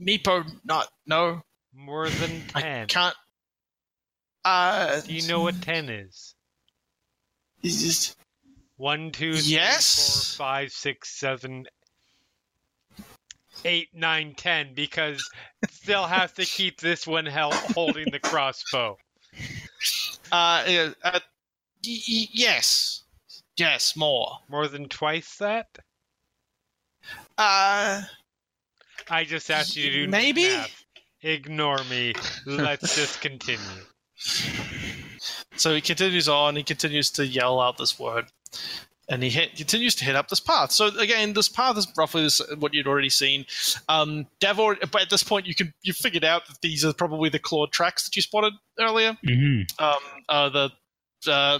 Meepo, 0.00 0.44
not 0.64 0.88
no. 1.06 1.42
More 1.74 2.08
than 2.08 2.40
ten. 2.48 2.82
I 2.82 2.86
can't. 2.86 3.16
Uh, 4.44 5.00
Do 5.00 5.12
you 5.14 5.26
know 5.28 5.40
what 5.40 5.60
ten 5.62 5.88
is? 5.88 6.34
is- 7.62 8.14
One, 8.76 9.10
two, 9.12 9.34
three, 9.34 9.52
Yes. 9.52 10.34
four, 10.36 10.44
five, 10.46 10.72
six, 10.72 11.10
seven, 11.10 11.66
eight, 13.64 13.88
nine, 13.94 14.34
ten. 14.34 14.74
Because 14.74 15.22
still 15.70 16.06
have 16.06 16.34
to 16.34 16.44
keep 16.44 16.80
this 16.80 17.06
one 17.06 17.26
held, 17.26 17.54
holding 17.54 18.10
the 18.10 18.18
crossbow. 18.18 18.96
Uh, 20.32 20.90
uh, 21.02 21.20
y- 21.84 22.02
y- 22.08 22.28
yes, 22.32 23.02
yes, 23.56 23.94
more. 23.96 24.38
More 24.48 24.68
than 24.68 24.88
twice 24.88 25.36
that. 25.38 25.66
Uh, 27.36 28.02
I 29.10 29.24
just 29.24 29.50
asked 29.50 29.76
you 29.76 29.90
to 29.90 30.04
do 30.04 30.08
Maybe? 30.08 30.44
math. 30.44 30.84
Ignore 31.22 31.82
me. 31.90 32.12
Let's 32.46 32.96
just 32.96 33.20
continue. 33.20 33.58
So 35.56 35.74
he 35.74 35.80
continues 35.80 36.28
on. 36.28 36.56
He 36.56 36.62
continues 36.62 37.10
to 37.12 37.26
yell 37.26 37.60
out 37.60 37.78
this 37.78 37.98
word, 37.98 38.26
and 39.08 39.22
he 39.22 39.30
hit, 39.30 39.56
continues 39.56 39.94
to 39.96 40.04
hit 40.04 40.16
up 40.16 40.28
this 40.28 40.40
path. 40.40 40.70
So 40.72 40.88
again, 40.98 41.32
this 41.32 41.48
path 41.48 41.78
is 41.78 41.86
roughly 41.96 42.22
this, 42.22 42.42
what 42.58 42.74
you'd 42.74 42.86
already 42.86 43.08
seen. 43.08 43.46
Um, 43.88 44.26
Davor, 44.40 44.76
but 44.92 45.02
at 45.02 45.10
this 45.10 45.22
point, 45.22 45.46
you 45.46 45.54
can 45.54 45.72
you 45.82 45.92
figured 45.92 46.24
out 46.24 46.46
that 46.46 46.60
these 46.60 46.84
are 46.84 46.92
probably 46.92 47.30
the 47.30 47.38
clawed 47.38 47.72
tracks 47.72 48.04
that 48.04 48.14
you 48.16 48.22
spotted 48.22 48.52
earlier. 48.78 49.16
Mm-hmm. 49.26 49.82
Um, 49.84 49.96
uh, 50.28 50.48
the 50.50 50.70
uh, 51.26 51.58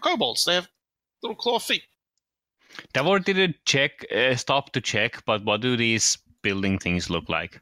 kobolds. 0.00 0.44
They 0.44 0.54
have 0.54 0.68
little 1.22 1.36
claw 1.36 1.58
feet. 1.58 1.82
Davor 2.92 3.18
didn't 3.18 3.56
check, 3.64 4.04
uh, 4.14 4.34
stop 4.36 4.72
to 4.72 4.80
check, 4.80 5.24
but 5.24 5.44
what 5.44 5.60
do 5.60 5.76
these 5.76 6.18
building 6.42 6.78
things 6.78 7.08
look 7.10 7.28
like? 7.28 7.60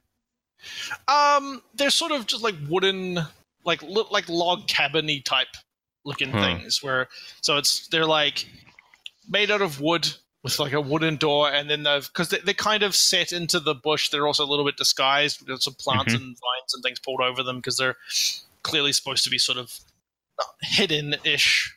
Um, 1.09 1.63
they're 1.75 1.91
sort 1.91 2.13
of 2.13 2.27
just 2.27 2.43
like 2.43 2.55
wooden, 2.69 3.21
like 3.65 3.83
look 3.83 4.11
like 4.11 4.29
log 4.29 4.67
cabiny 4.67 5.25
type 5.25 5.49
looking 6.05 6.31
Hmm. 6.31 6.41
things. 6.41 6.83
Where 6.83 7.09
so 7.43 7.57
it's 7.57 7.89
they're 7.89 8.07
like 8.07 8.47
made 9.29 9.51
out 9.51 9.63
of 9.63 9.81
wood 9.81 10.13
with 10.43 10.59
like 10.59 10.73
a 10.73 10.81
wooden 10.81 11.17
door, 11.17 11.51
and 11.51 11.69
then 11.71 11.83
they've 11.83 12.07
because 12.07 12.29
they, 12.31 12.39
they're 12.39 12.55
kind 12.55 12.83
of 12.83 12.95
set 12.95 13.33
into 13.33 13.61
the 13.61 13.75
bush. 13.75 14.09
They're 14.11 14.27
also 14.27 14.45
a 14.45 14.49
little 14.51 14.65
bit 14.65 14.77
disguised 14.77 15.47
with 15.49 15.63
some 15.63 15.75
plants 15.75 16.13
Mhm. 16.13 16.17
and 16.17 16.25
vines 16.27 16.75
and 16.75 16.83
things 16.83 16.99
pulled 17.01 17.21
over 17.21 17.43
them 17.43 17.57
because 17.57 17.77
they're 17.77 17.97
clearly 18.63 18.93
supposed 18.93 19.25
to 19.25 19.31
be 19.31 19.39
sort 19.39 19.59
of 19.59 19.79
hidden-ish. 20.63 21.75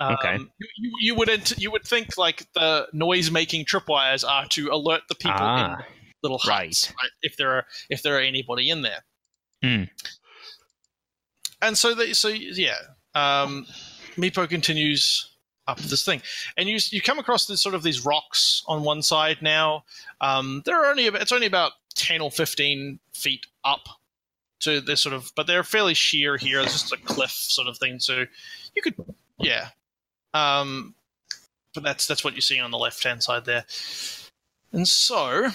Um, 0.00 0.14
Okay. 0.14 0.38
You, 0.78 0.92
you, 1.00 1.14
would 1.14 1.58
you 1.58 1.70
would 1.70 1.84
think 1.84 2.16
like 2.16 2.46
the 2.54 2.88
noise-making 2.92 3.66
tripwires 3.66 4.28
are 4.28 4.46
to 4.48 4.70
alert 4.70 5.02
the 5.08 5.14
people 5.14 5.36
in 5.36 5.42
Ah, 5.42 5.84
little 6.22 6.38
huts, 6.38 6.92
right. 7.00 7.10
If 7.22 7.36
there 7.36 7.52
are 7.52 7.66
if 7.90 8.02
there 8.02 8.16
are 8.16 8.20
anybody 8.20 8.70
in 8.70 8.82
there. 8.82 9.04
Hmm. 9.62 9.84
And 11.62 11.76
so 11.76 11.94
they 11.94 12.14
so 12.14 12.28
yeah, 12.28 12.78
um, 13.14 13.66
Meepo 14.16 14.48
continues 14.48 15.30
up 15.68 15.78
this 15.78 16.04
thing, 16.04 16.22
and 16.56 16.68
you 16.68 16.78
you 16.90 17.02
come 17.02 17.18
across 17.18 17.46
this 17.46 17.60
sort 17.60 17.74
of 17.74 17.82
these 17.82 18.04
rocks 18.04 18.64
on 18.66 18.82
one 18.82 19.02
side 19.02 19.42
now. 19.42 19.84
Um, 20.22 20.62
they're 20.64 20.86
only 20.86 21.06
it's 21.06 21.32
only 21.32 21.46
about 21.46 21.72
ten 21.94 22.22
or 22.22 22.30
fifteen 22.30 22.98
feet 23.12 23.46
up 23.64 23.86
to 24.60 24.80
this 24.80 25.02
sort 25.02 25.14
of, 25.14 25.32
but 25.36 25.46
they're 25.46 25.62
fairly 25.62 25.94
sheer 25.94 26.36
here. 26.38 26.60
It's 26.60 26.72
just 26.72 26.92
a 26.92 26.96
cliff 26.96 27.30
sort 27.30 27.68
of 27.68 27.76
thing. 27.78 27.98
So 28.00 28.24
you 28.74 28.82
could 28.82 28.94
yeah. 29.38 29.68
Um, 30.34 30.94
but 31.74 31.82
that's 31.82 32.06
that's 32.06 32.24
what 32.24 32.34
you 32.34 32.40
see 32.40 32.58
on 32.58 32.70
the 32.70 32.78
left 32.78 33.02
hand 33.04 33.22
side 33.22 33.44
there. 33.44 33.64
And 34.72 34.86
so, 34.86 35.48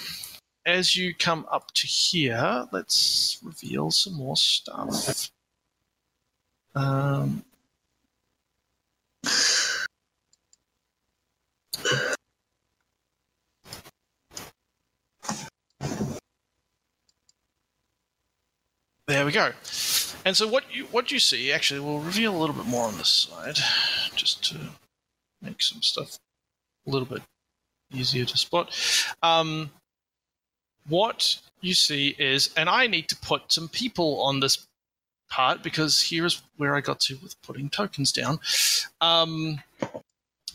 as 0.64 0.96
you 0.96 1.14
come 1.14 1.46
up 1.50 1.72
to 1.74 1.86
here, 1.86 2.66
let's 2.72 3.38
reveal 3.42 3.90
some 3.90 4.14
more 4.14 4.36
stuff. 4.36 5.30
Um, 6.74 7.44
there 19.06 19.24
we 19.24 19.32
go. 19.32 19.52
And 20.24 20.36
so 20.36 20.48
what 20.48 20.64
you 20.72 20.84
what 20.86 21.12
you 21.12 21.18
see 21.18 21.52
actually 21.52 21.80
we'll 21.80 22.00
reveal 22.00 22.36
a 22.36 22.38
little 22.38 22.54
bit 22.54 22.66
more 22.66 22.86
on 22.86 22.98
this 22.98 23.08
side, 23.08 23.58
just 24.14 24.44
to 24.50 24.58
make 25.40 25.62
some 25.62 25.82
stuff 25.82 26.18
a 26.86 26.90
little 26.90 27.06
bit 27.06 27.22
easier 27.92 28.24
to 28.24 28.36
spot. 28.36 28.74
Um, 29.22 29.70
what 30.88 31.38
you 31.60 31.74
see 31.74 32.14
is, 32.18 32.50
and 32.56 32.68
I 32.68 32.86
need 32.86 33.08
to 33.08 33.16
put 33.16 33.52
some 33.52 33.68
people 33.68 34.22
on 34.22 34.40
this 34.40 34.66
part 35.28 35.62
because 35.62 36.02
here's 36.02 36.42
where 36.56 36.76
I 36.76 36.80
got 36.80 37.00
to 37.00 37.18
with 37.22 37.40
putting 37.42 37.68
tokens 37.68 38.12
down. 38.12 38.38
Um, 39.00 39.60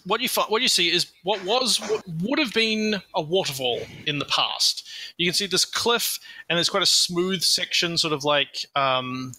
what 0.05 0.21
you 0.21 0.29
fi- 0.29 0.45
what 0.45 0.61
you 0.61 0.67
see 0.67 0.91
is 0.91 1.11
what 1.23 1.43
was 1.43 1.77
what 1.77 2.03
would 2.21 2.39
have 2.39 2.53
been 2.53 3.01
a 3.15 3.21
waterfall 3.21 3.81
in 4.05 4.19
the 4.19 4.25
past. 4.25 4.87
You 5.17 5.27
can 5.27 5.33
see 5.33 5.47
this 5.47 5.65
cliff, 5.65 6.19
and 6.49 6.57
there's 6.57 6.69
quite 6.69 6.83
a 6.83 6.87
smooth 6.87 7.41
section, 7.41 7.97
sort 7.97 8.13
of 8.13 8.23
like 8.23 8.65
um, 8.75 9.33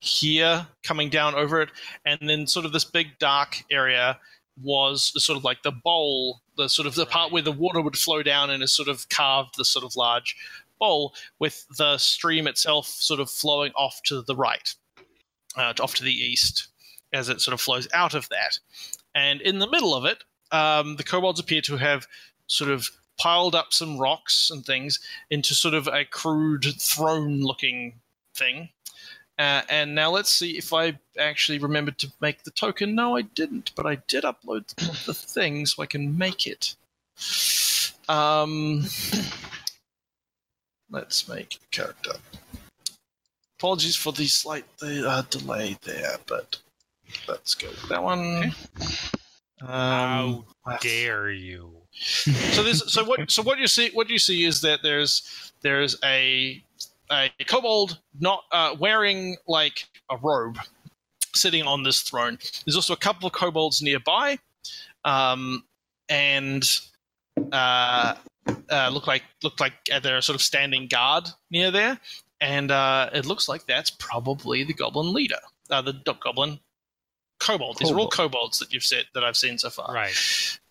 here 0.00 0.66
coming 0.82 1.10
down 1.10 1.34
over 1.34 1.60
it, 1.60 1.70
and 2.04 2.18
then 2.22 2.46
sort 2.46 2.66
of 2.66 2.72
this 2.72 2.84
big 2.84 3.18
dark 3.18 3.64
area 3.70 4.18
was 4.62 5.12
sort 5.24 5.36
of 5.36 5.44
like 5.44 5.62
the 5.62 5.72
bowl, 5.72 6.40
the 6.56 6.68
sort 6.68 6.86
of 6.86 6.94
the 6.94 7.06
part 7.06 7.32
where 7.32 7.42
the 7.42 7.52
water 7.52 7.80
would 7.80 7.96
flow 7.96 8.22
down 8.22 8.50
and 8.50 8.62
is 8.62 8.72
sort 8.72 8.88
of 8.88 9.08
carved 9.08 9.56
this 9.56 9.68
sort 9.68 9.84
of 9.84 9.94
large 9.96 10.36
bowl 10.78 11.14
with 11.38 11.66
the 11.76 11.98
stream 11.98 12.46
itself 12.46 12.86
sort 12.86 13.20
of 13.20 13.30
flowing 13.30 13.72
off 13.76 14.00
to 14.04 14.22
the 14.22 14.36
right, 14.36 14.74
uh, 15.56 15.72
off 15.80 15.94
to 15.94 16.04
the 16.04 16.12
east 16.12 16.68
as 17.12 17.28
it 17.28 17.40
sort 17.40 17.54
of 17.54 17.60
flows 17.60 17.88
out 17.94 18.14
of 18.14 18.28
that. 18.28 18.58
And 19.18 19.40
in 19.40 19.58
the 19.58 19.68
middle 19.68 19.96
of 19.96 20.04
it, 20.04 20.22
um, 20.52 20.94
the 20.94 21.02
kobolds 21.02 21.40
appear 21.40 21.60
to 21.62 21.76
have 21.76 22.06
sort 22.46 22.70
of 22.70 22.88
piled 23.18 23.52
up 23.52 23.72
some 23.72 23.98
rocks 23.98 24.48
and 24.48 24.64
things 24.64 25.00
into 25.28 25.54
sort 25.54 25.74
of 25.74 25.88
a 25.88 26.04
crude 26.04 26.64
throne 26.78 27.40
looking 27.40 27.94
thing. 28.36 28.68
Uh, 29.36 29.62
and 29.68 29.92
now 29.92 30.08
let's 30.08 30.32
see 30.32 30.56
if 30.56 30.72
I 30.72 30.96
actually 31.18 31.58
remembered 31.58 31.98
to 31.98 32.12
make 32.20 32.44
the 32.44 32.52
token. 32.52 32.94
No, 32.94 33.16
I 33.16 33.22
didn't, 33.22 33.72
but 33.74 33.86
I 33.86 33.96
did 34.06 34.22
upload 34.22 34.72
the 35.06 35.14
thing 35.14 35.66
so 35.66 35.82
I 35.82 35.86
can 35.86 36.16
make 36.16 36.46
it. 36.46 36.76
Um, 38.08 38.84
let's 40.90 41.26
make 41.28 41.56
a 41.56 41.76
character. 41.76 42.12
Apologies 43.58 43.96
for 43.96 44.12
the 44.12 44.28
slight 44.28 44.64
uh, 44.80 45.22
delay 45.22 45.76
there, 45.82 46.18
but 46.26 46.58
let's 47.28 47.54
go 47.54 47.68
with 47.68 47.88
that 47.88 48.02
one. 48.02 48.54
Um, 49.60 50.44
How 50.64 50.76
dare 50.80 51.30
you? 51.30 51.78
so 52.00 52.62
this 52.62 52.80
so 52.86 53.04
what 53.04 53.30
so 53.30 53.42
what 53.42 53.58
you 53.58 53.66
see 53.66 53.90
what 53.92 54.08
you 54.08 54.18
see 54.18 54.44
is 54.44 54.60
that 54.60 54.80
there's 54.82 55.52
there's 55.62 55.96
a 56.04 56.62
a 57.10 57.30
kobold 57.46 57.98
not 58.20 58.44
uh, 58.52 58.74
wearing 58.78 59.36
like 59.48 59.86
a 60.10 60.16
robe 60.16 60.58
sitting 61.34 61.64
on 61.64 61.82
this 61.82 62.02
throne 62.02 62.38
there's 62.64 62.76
also 62.76 62.92
a 62.92 62.98
couple 62.98 63.26
of 63.26 63.32
kobolds 63.32 63.82
nearby 63.82 64.38
um, 65.04 65.64
and 66.08 66.78
uh, 67.52 68.14
uh, 68.70 68.90
look 68.92 69.06
like 69.06 69.22
look 69.42 69.58
like 69.58 69.72
they're 70.02 70.20
sort 70.20 70.34
of 70.34 70.42
standing 70.42 70.86
guard 70.86 71.28
near 71.50 71.70
there 71.70 71.98
and 72.40 72.70
uh, 72.70 73.10
it 73.12 73.26
looks 73.26 73.48
like 73.48 73.66
that's 73.66 73.90
probably 73.90 74.62
the 74.62 74.74
goblin 74.74 75.12
leader 75.12 75.40
uh, 75.70 75.82
the 75.82 75.94
goblin 76.20 76.60
kobold 77.38 77.78
these 77.78 77.90
are 77.90 77.98
all 77.98 78.08
kobolds 78.08 78.58
that 78.58 78.72
you've 78.72 78.84
said 78.84 79.04
that 79.14 79.24
i've 79.24 79.36
seen 79.36 79.58
so 79.58 79.70
far 79.70 79.92
Right. 79.94 80.14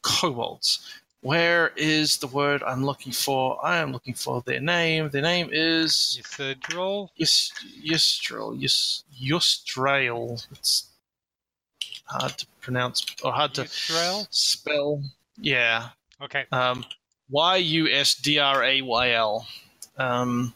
kobolds. 0.01 0.79
Where 1.21 1.69
is 1.75 2.17
the 2.17 2.27
word 2.27 2.61
I'm 2.63 2.85
looking 2.85 3.11
for? 3.11 3.59
I 3.65 3.77
am 3.77 3.91
looking 3.91 4.13
for 4.13 4.41
their 4.43 4.59
name. 4.61 5.09
Their 5.09 5.23
name 5.23 5.49
is 5.51 6.19
Ysidril? 6.21 7.09
Yus- 7.15 7.51
Yustrel. 7.83 8.53
Yus- 8.61 9.03
Yustrail. 9.19 10.45
It's 10.51 10.89
hard 12.05 12.37
to 12.37 12.45
pronounce 12.61 13.03
or 13.23 13.33
hard 13.33 13.55
to 13.55 13.63
Yisrael? 13.63 14.27
spell. 14.29 15.01
Yeah. 15.37 15.89
Okay. 16.21 16.45
Um, 16.51 16.85
Y 17.31 17.55
U 17.57 17.89
S 17.89 18.13
D 18.13 18.37
R 18.37 18.63
A 18.63 18.81
Y 18.83 19.11
L. 19.11 19.47
Um, 19.97 20.53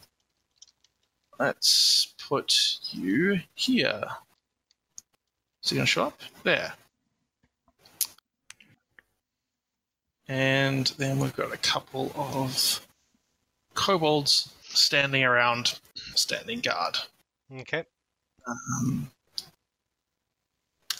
let's 1.40 2.14
put 2.28 2.78
you 2.92 3.40
here. 3.54 4.04
Is 5.62 5.70
he 5.70 5.76
going 5.76 5.86
to 5.86 5.90
show 5.90 6.06
up? 6.06 6.20
There. 6.42 6.72
And 10.28 10.86
then 10.98 11.18
we've 11.18 11.36
got 11.36 11.52
a 11.52 11.58
couple 11.58 12.12
of 12.14 12.86
kobolds 13.74 14.52
standing 14.62 15.24
around, 15.24 15.78
standing 16.14 16.60
guard. 16.60 16.96
Okay. 17.60 17.84
Um, 18.46 19.10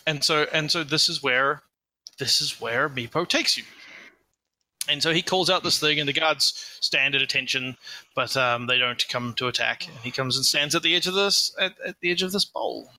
and 0.06 0.22
so 0.22 0.46
and 0.52 0.70
so 0.70 0.84
this 0.84 1.08
is 1.08 1.22
where 1.22 1.62
this 2.18 2.40
is 2.40 2.60
where 2.60 2.88
Meepo 2.88 3.26
takes 3.26 3.56
you. 3.56 3.64
And 4.88 5.02
so 5.02 5.12
he 5.12 5.22
calls 5.22 5.48
out 5.48 5.62
this 5.62 5.78
thing, 5.78 6.00
and 6.00 6.08
the 6.08 6.12
guards 6.12 6.78
stand 6.80 7.14
at 7.14 7.22
attention, 7.22 7.76
but 8.16 8.36
um, 8.36 8.66
they 8.66 8.78
don't 8.78 9.08
come 9.08 9.32
to 9.34 9.46
attack. 9.46 9.86
And 9.86 9.96
he 9.98 10.10
comes 10.10 10.36
and 10.36 10.44
stands 10.44 10.74
at 10.74 10.82
the 10.82 10.96
edge 10.96 11.06
of 11.06 11.14
this 11.14 11.54
at, 11.58 11.74
at 11.86 12.00
the 12.00 12.10
edge 12.10 12.22
of 12.22 12.32
this 12.32 12.44
bowl. 12.44 12.90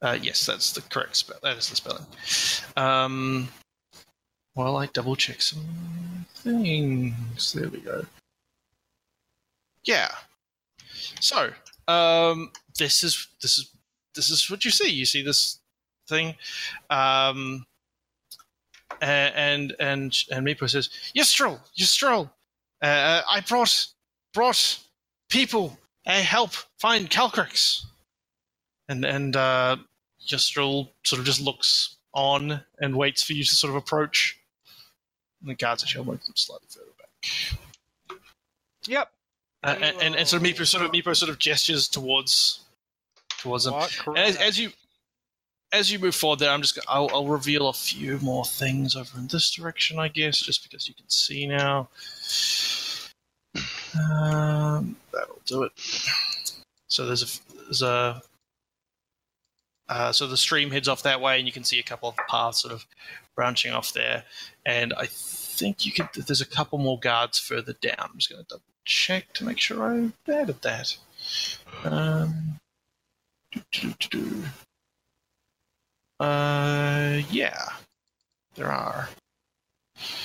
Uh, 0.00 0.18
yes, 0.20 0.46
that's 0.46 0.72
the 0.72 0.80
correct 0.82 1.16
spell. 1.16 1.38
That 1.42 1.56
is 1.56 1.68
the 1.68 1.76
spelling. 1.76 2.06
Um, 2.76 3.48
while 4.54 4.76
I 4.76 4.86
double 4.86 5.16
check 5.16 5.42
some 5.42 5.64
things. 6.34 7.52
There 7.52 7.68
we 7.68 7.80
go. 7.80 8.04
Yeah. 9.84 10.10
So, 11.20 11.50
um, 11.88 12.52
this 12.78 13.02
is 13.02 13.28
this 13.42 13.58
is 13.58 13.70
this 14.14 14.30
is 14.30 14.50
what 14.50 14.64
you 14.64 14.70
see. 14.70 14.90
You 14.90 15.04
see 15.04 15.22
this 15.22 15.60
thing, 16.08 16.34
um, 16.90 17.66
and 19.00 19.74
and 19.80 20.16
and 20.30 20.46
Meepo 20.46 20.68
says, 20.68 20.90
"Ystrel, 21.16 21.60
Ystrel, 21.78 22.30
Uh, 22.82 23.22
I 23.28 23.40
brought 23.40 23.86
brought 24.32 24.78
people 25.28 25.78
uh, 26.06 26.20
help 26.20 26.52
find 26.78 27.10
Calcryx. 27.10 27.84
And 28.88 29.04
and 29.04 29.36
uh, 29.36 29.76
Ystrel 30.26 30.88
sort 31.04 31.20
of 31.20 31.26
just 31.26 31.40
looks 31.40 31.96
on 32.14 32.60
and 32.80 32.96
waits 32.96 33.22
for 33.22 33.34
you 33.34 33.44
to 33.44 33.54
sort 33.54 33.70
of 33.70 33.76
approach. 33.76 34.38
And 35.40 35.50
the 35.50 35.54
guards 35.54 35.82
actually 35.82 36.04
move 36.06 36.24
them 36.24 36.34
slightly 36.34 36.66
further 36.68 36.86
back. 36.98 38.18
Yep. 38.86 39.10
Uh, 39.64 39.76
and, 39.80 39.96
and, 40.00 40.16
and 40.16 40.28
sort 40.28 40.42
of 40.42 40.48
Meepo 40.48 40.66
sort 40.66 40.84
of 40.84 40.92
Meepo 40.92 41.14
sort 41.14 41.30
of 41.30 41.38
gestures 41.38 41.88
towards 41.88 42.60
towards 43.38 43.64
them. 43.64 43.74
As, 44.16 44.36
as 44.36 44.58
you 44.58 44.70
as 45.72 45.92
you 45.92 45.98
move 45.98 46.14
forward 46.14 46.38
there, 46.38 46.50
I'm 46.50 46.62
just 46.62 46.74
gonna- 46.74 46.86
I'll, 46.88 47.10
I'll 47.12 47.26
reveal 47.26 47.68
a 47.68 47.72
few 47.74 48.18
more 48.20 48.44
things 48.44 48.96
over 48.96 49.18
in 49.18 49.26
this 49.26 49.50
direction, 49.50 49.98
I 49.98 50.08
guess, 50.08 50.38
just 50.38 50.62
because 50.62 50.88
you 50.88 50.94
can 50.94 51.08
see 51.10 51.46
now. 51.46 51.88
Um, 54.00 54.96
that'll 55.12 55.40
do 55.44 55.64
it. 55.64 55.72
So 56.86 57.04
there's 57.06 57.22
a 57.22 57.62
there's 57.64 57.82
a 57.82 58.22
uh, 59.88 60.12
so 60.12 60.26
the 60.26 60.36
stream 60.36 60.70
heads 60.70 60.88
off 60.88 61.02
that 61.02 61.20
way, 61.20 61.38
and 61.38 61.46
you 61.46 61.52
can 61.52 61.64
see 61.64 61.78
a 61.78 61.82
couple 61.82 62.08
of 62.08 62.16
paths 62.28 62.62
sort 62.62 62.74
of 62.74 62.86
branching 63.34 63.72
off 63.72 63.92
there. 63.92 64.24
And 64.66 64.92
I 64.94 65.06
think 65.06 65.86
you 65.86 65.92
could. 65.92 66.08
There's 66.14 66.40
a 66.40 66.46
couple 66.46 66.78
more 66.78 66.98
guards 66.98 67.38
further 67.38 67.74
down. 67.80 67.96
I'm 67.98 68.18
just 68.18 68.30
going 68.30 68.42
to 68.42 68.48
double 68.48 68.62
check 68.84 69.32
to 69.34 69.44
make 69.44 69.58
sure 69.58 69.82
I 69.82 70.32
added 70.32 70.62
that. 70.62 70.96
Um, 71.84 72.58
do, 73.52 73.60
do, 73.72 73.94
do. 74.10 74.42
Uh, 76.20 77.20
yeah, 77.30 77.68
there 78.56 78.70
are. 78.70 79.08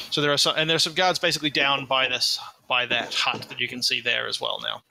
So 0.09 0.21
there 0.21 0.31
are 0.31 0.37
some, 0.37 0.55
and 0.57 0.69
there 0.69 0.75
are 0.75 0.79
some 0.79 0.93
guards 0.93 1.19
basically 1.19 1.49
down 1.49 1.85
by 1.85 2.07
this, 2.07 2.39
by 2.67 2.85
that 2.87 3.13
hut 3.13 3.47
that 3.49 3.59
you 3.59 3.67
can 3.67 3.81
see 3.81 4.01
there 4.01 4.27
as 4.27 4.39
well 4.39 4.61
now. 4.61 4.83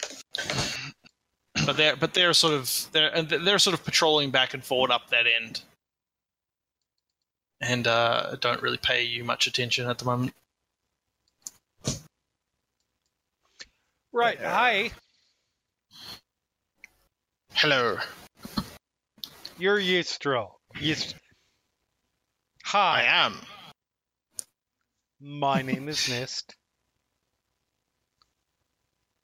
But 1.65 1.77
they're, 1.77 1.97
but 1.97 2.15
they're 2.15 2.33
sort 2.35 2.55
of, 2.55 2.87
they're, 2.93 3.15
and 3.15 3.29
they're 3.29 3.59
sort 3.59 3.75
of 3.75 3.85
patrolling 3.85 4.31
back 4.31 4.53
and 4.55 4.65
forward 4.65 4.91
up 4.91 5.11
that 5.11 5.27
end, 5.27 5.63
and 7.61 7.87
uh, 7.87 8.35
don't 8.41 8.61
really 8.63 8.79
pay 8.79 9.05
you 9.05 9.23
much 9.25 9.47
attention 9.47 9.89
at 9.89 9.99
the 9.99 10.05
moment. 10.05 10.35
Right. 14.13 14.39
Hi. 14.41 14.91
Hello. 17.55 17.97
You're 19.59 19.79
Ystrel. 19.79 20.51
Yst- 20.81 21.15
I 21.15 23.03
Hi. 23.03 23.03
am. 23.05 23.39
My 25.21 25.63
name 25.63 25.89
is 25.89 26.09
Mist. 26.11 26.57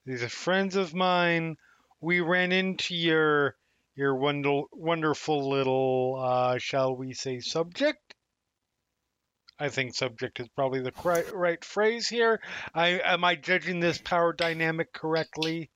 These 0.06 0.22
are 0.22 0.28
friends 0.28 0.76
of 0.76 0.94
mine. 0.94 1.56
We 2.00 2.20
ran 2.20 2.52
into 2.52 2.94
your 2.94 3.56
your 3.96 4.14
wonder, 4.14 4.62
wonderful 4.72 5.48
little, 5.50 6.16
uh, 6.22 6.58
shall 6.58 6.94
we 6.94 7.14
say, 7.14 7.40
subject. 7.40 8.14
I 9.58 9.68
think 9.70 9.94
subject 9.94 10.38
is 10.38 10.46
probably 10.54 10.80
the 10.80 10.92
right, 11.02 11.34
right 11.34 11.64
phrase 11.64 12.08
here. 12.08 12.40
I 12.74 13.00
am 13.04 13.24
I 13.24 13.34
judging 13.34 13.80
this 13.80 13.98
power 13.98 14.32
dynamic 14.32 14.92
correctly? 14.92 15.70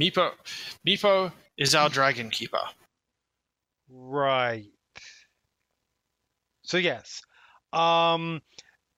Meepo, 0.00 0.30
Meepo 0.86 1.32
is 1.58 1.74
our 1.74 1.88
dragon 1.88 2.30
keeper. 2.30 2.62
Right. 3.88 4.70
So 6.62 6.76
yes. 6.76 7.22
Um 7.72 8.42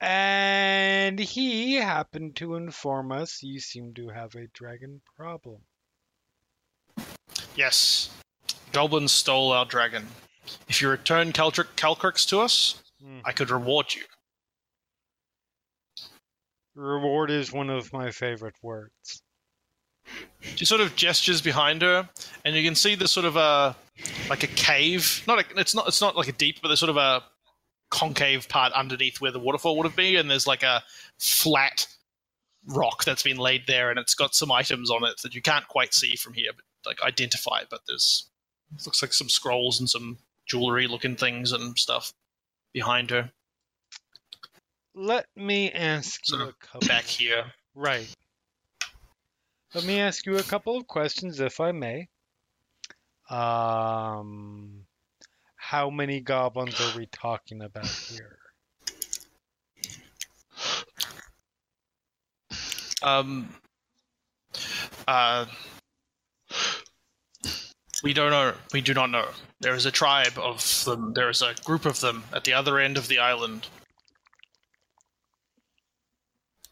and 0.00 1.18
he 1.18 1.74
happened 1.74 2.36
to 2.36 2.54
inform 2.54 3.12
us 3.12 3.42
you 3.42 3.60
seem 3.60 3.94
to 3.94 4.08
have 4.08 4.34
a 4.34 4.46
dragon 4.48 5.00
problem. 5.16 5.60
Yes. 7.56 8.10
Goblins 8.72 9.12
stole 9.12 9.52
our 9.52 9.64
dragon. 9.64 10.06
If 10.68 10.80
you 10.80 10.88
return 10.88 11.32
Caltric 11.32 11.68
Calcryx 11.76 12.26
to 12.28 12.40
us, 12.40 12.82
Hmm. 13.02 13.20
I 13.24 13.32
could 13.32 13.50
reward 13.50 13.94
you. 13.94 14.02
Reward 16.74 17.30
is 17.30 17.52
one 17.52 17.70
of 17.70 17.92
my 17.92 18.10
favorite 18.10 18.56
words. 18.62 19.22
She 20.40 20.64
sort 20.64 20.80
of 20.80 20.96
gestures 20.96 21.40
behind 21.40 21.82
her, 21.82 22.08
and 22.44 22.56
you 22.56 22.64
can 22.64 22.74
see 22.74 22.94
the 22.94 23.08
sort 23.08 23.26
of 23.26 23.36
a 23.36 23.76
like 24.30 24.42
a 24.42 24.46
cave. 24.46 25.22
Not 25.26 25.40
a, 25.40 25.60
it's 25.60 25.74
not 25.74 25.88
it's 25.88 26.00
not 26.00 26.16
like 26.16 26.28
a 26.28 26.32
deep, 26.32 26.60
but 26.62 26.68
there's 26.68 26.80
sort 26.80 26.90
of 26.90 26.96
a 26.96 27.22
concave 27.90 28.48
part 28.48 28.72
underneath 28.72 29.20
where 29.20 29.32
the 29.32 29.38
waterfall 29.38 29.76
would 29.76 29.86
have 29.86 29.96
been, 29.96 30.16
and 30.16 30.30
there's 30.30 30.46
like 30.46 30.62
a 30.62 30.82
flat 31.18 31.86
rock 32.66 33.04
that's 33.04 33.22
been 33.22 33.38
laid 33.38 33.66
there, 33.66 33.90
and 33.90 33.98
it's 33.98 34.14
got 34.14 34.34
some 34.34 34.52
items 34.52 34.90
on 34.90 35.04
it 35.04 35.20
that 35.22 35.34
you 35.34 35.42
can't 35.42 35.66
quite 35.68 35.94
see 35.94 36.16
from 36.16 36.34
here, 36.34 36.50
but 36.54 36.64
like 36.86 37.02
identify. 37.02 37.62
But 37.70 37.80
there's 37.86 38.28
looks 38.84 39.02
like 39.02 39.12
some 39.12 39.28
scrolls 39.28 39.80
and 39.80 39.88
some 39.88 40.18
jewelry 40.46 40.86
looking 40.86 41.16
things 41.16 41.52
and 41.52 41.78
stuff 41.78 42.12
behind 42.72 43.10
her. 43.10 43.30
Let 44.94 45.26
me 45.36 45.70
ask 45.70 46.24
Sort 46.24 46.42
you 46.42 46.48
a 46.48 46.52
couple 46.66 46.88
Back 46.88 47.04
here, 47.04 47.44
Right. 47.74 48.12
Let 49.74 49.84
me 49.84 50.00
ask 50.00 50.26
you 50.26 50.38
a 50.38 50.42
couple 50.42 50.76
of 50.76 50.86
questions 50.86 51.40
if 51.40 51.60
I 51.60 51.72
may. 51.72 52.08
Um 53.30 54.77
how 55.68 55.90
many 55.90 56.18
goblins 56.18 56.80
are 56.80 56.96
we 56.96 57.04
talking 57.12 57.60
about 57.60 57.84
here? 57.84 58.38
Um, 63.02 63.54
uh, 65.06 65.44
we 68.02 68.14
don't 68.14 68.30
know. 68.30 68.54
We 68.72 68.80
do 68.80 68.94
not 68.94 69.10
know. 69.10 69.28
There 69.60 69.74
is 69.74 69.84
a 69.84 69.90
tribe 69.90 70.38
of 70.38 70.64
them. 70.86 71.12
There 71.12 71.28
is 71.28 71.42
a 71.42 71.54
group 71.66 71.84
of 71.84 72.00
them 72.00 72.24
at 72.32 72.44
the 72.44 72.54
other 72.54 72.78
end 72.78 72.96
of 72.96 73.08
the 73.08 73.18
island. 73.18 73.66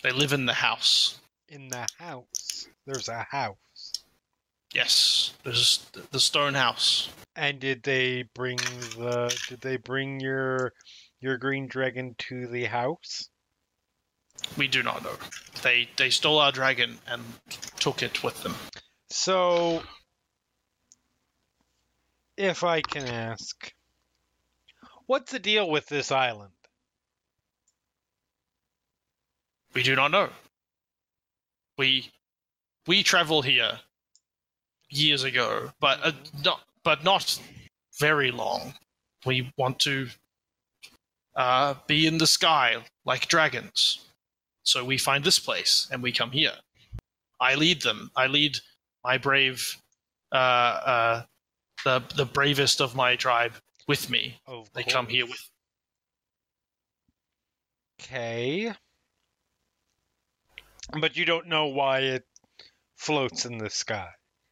They 0.03 0.11
live 0.11 0.33
in 0.33 0.47
the 0.47 0.55
house. 0.55 1.21
In 1.51 1.69
the 1.69 1.87
house. 1.99 2.67
There's 2.87 3.11
a 3.11 3.27
house. 3.31 3.66
Yes, 4.77 5.33
there's 5.43 5.87
the 6.11 6.21
stone 6.21 6.53
house. 6.53 7.09
And 7.35 7.59
did 7.59 7.83
they 7.83 8.25
bring 8.35 8.59
the 8.59 9.35
did 9.49 9.63
they 9.63 9.79
bring 9.79 10.21
your 10.21 10.75
your 11.19 11.39
green 11.39 11.67
dragon 11.67 12.15
to 12.29 12.47
the 12.47 12.67
house? 12.67 13.31
We 14.59 14.69
do 14.69 14.83
not 14.83 15.03
know. 15.03 15.17
They 15.63 15.89
they 15.97 16.11
stole 16.11 16.39
our 16.39 16.53
dragon 16.53 16.99
and 17.07 17.23
took 17.79 18.03
it 18.03 18.23
with 18.23 18.43
them. 18.43 18.55
So 19.09 19.83
if 22.37 22.63
I 22.63 22.83
can 22.83 23.09
ask, 23.09 23.73
what's 25.07 25.33
the 25.33 25.39
deal 25.39 25.71
with 25.71 25.87
this 25.87 26.13
island? 26.13 26.53
We 29.73 29.83
do 29.83 29.97
not 29.97 30.11
know. 30.11 30.29
We 31.79 32.11
we 32.87 33.03
travel 33.03 33.41
here 33.41 33.81
years 34.91 35.25
ago, 35.25 35.73
but 35.81 35.99
uh, 36.03 36.13
not 36.45 36.61
but 36.85 37.05
not 37.05 37.39
very 37.99 38.31
long. 38.31 38.75
We 39.25 39.53
want 39.57 39.81
to 39.81 40.09
uh, 41.35 41.75
be 41.87 42.07
in 42.07 42.19
the 42.19 42.27
sky 42.27 42.77
like 43.05 43.29
dragons, 43.29 44.07
so 44.63 44.85
we 44.85 44.99
find 44.99 45.25
this 45.25 45.39
place 45.39 45.89
and 45.91 46.03
we 46.03 46.13
come 46.13 46.31
here. 46.31 46.53
I 47.41 47.55
lead 47.55 47.83
them. 47.83 48.11
I 48.17 48.27
lead 48.29 48.59
my 49.05 49.19
brave, 49.19 49.77
uh, 50.33 50.35
uh, 50.35 51.23
the 51.85 52.03
the 52.15 52.25
bravest 52.25 52.81
of 52.81 52.95
my 52.95 53.17
tribe 53.17 53.55
with 53.89 54.11
me. 54.11 54.41
Of 54.47 54.73
They 54.73 54.83
come 54.83 55.07
here 55.07 55.27
with 55.27 55.41
Okay. 58.01 58.73
But 61.01 61.17
you 61.17 61.25
don't 61.25 61.49
know 61.49 61.67
why 61.67 62.01
it 62.01 62.25
floats 62.97 63.45
in 63.45 63.59
the 63.59 63.71
sky. 63.71 64.11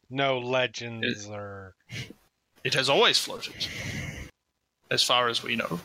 No 0.09 0.39
legends 0.39 1.27
or 1.27 1.75
It 2.63 2.73
has 2.73 2.89
always 2.89 3.17
floated, 3.19 3.67
as 4.91 5.03
far 5.03 5.29
as 5.29 5.43
we 5.43 5.55
know. 5.55 5.79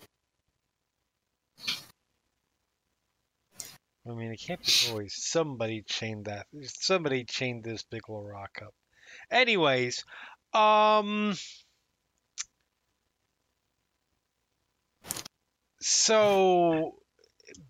I 4.07 4.13
mean 4.13 4.33
it 4.33 4.41
can't 4.41 4.65
be 4.65 4.73
always 4.89 5.15
somebody 5.17 5.83
chained 5.83 6.27
that 6.27 6.47
somebody 6.65 7.25
chained 7.25 7.65
this 7.65 7.83
big 7.83 8.03
ol' 8.09 8.25
rock 8.25 8.59
up. 8.63 8.75
Anyways, 9.31 10.05
um 10.55 11.35
so 15.81 16.93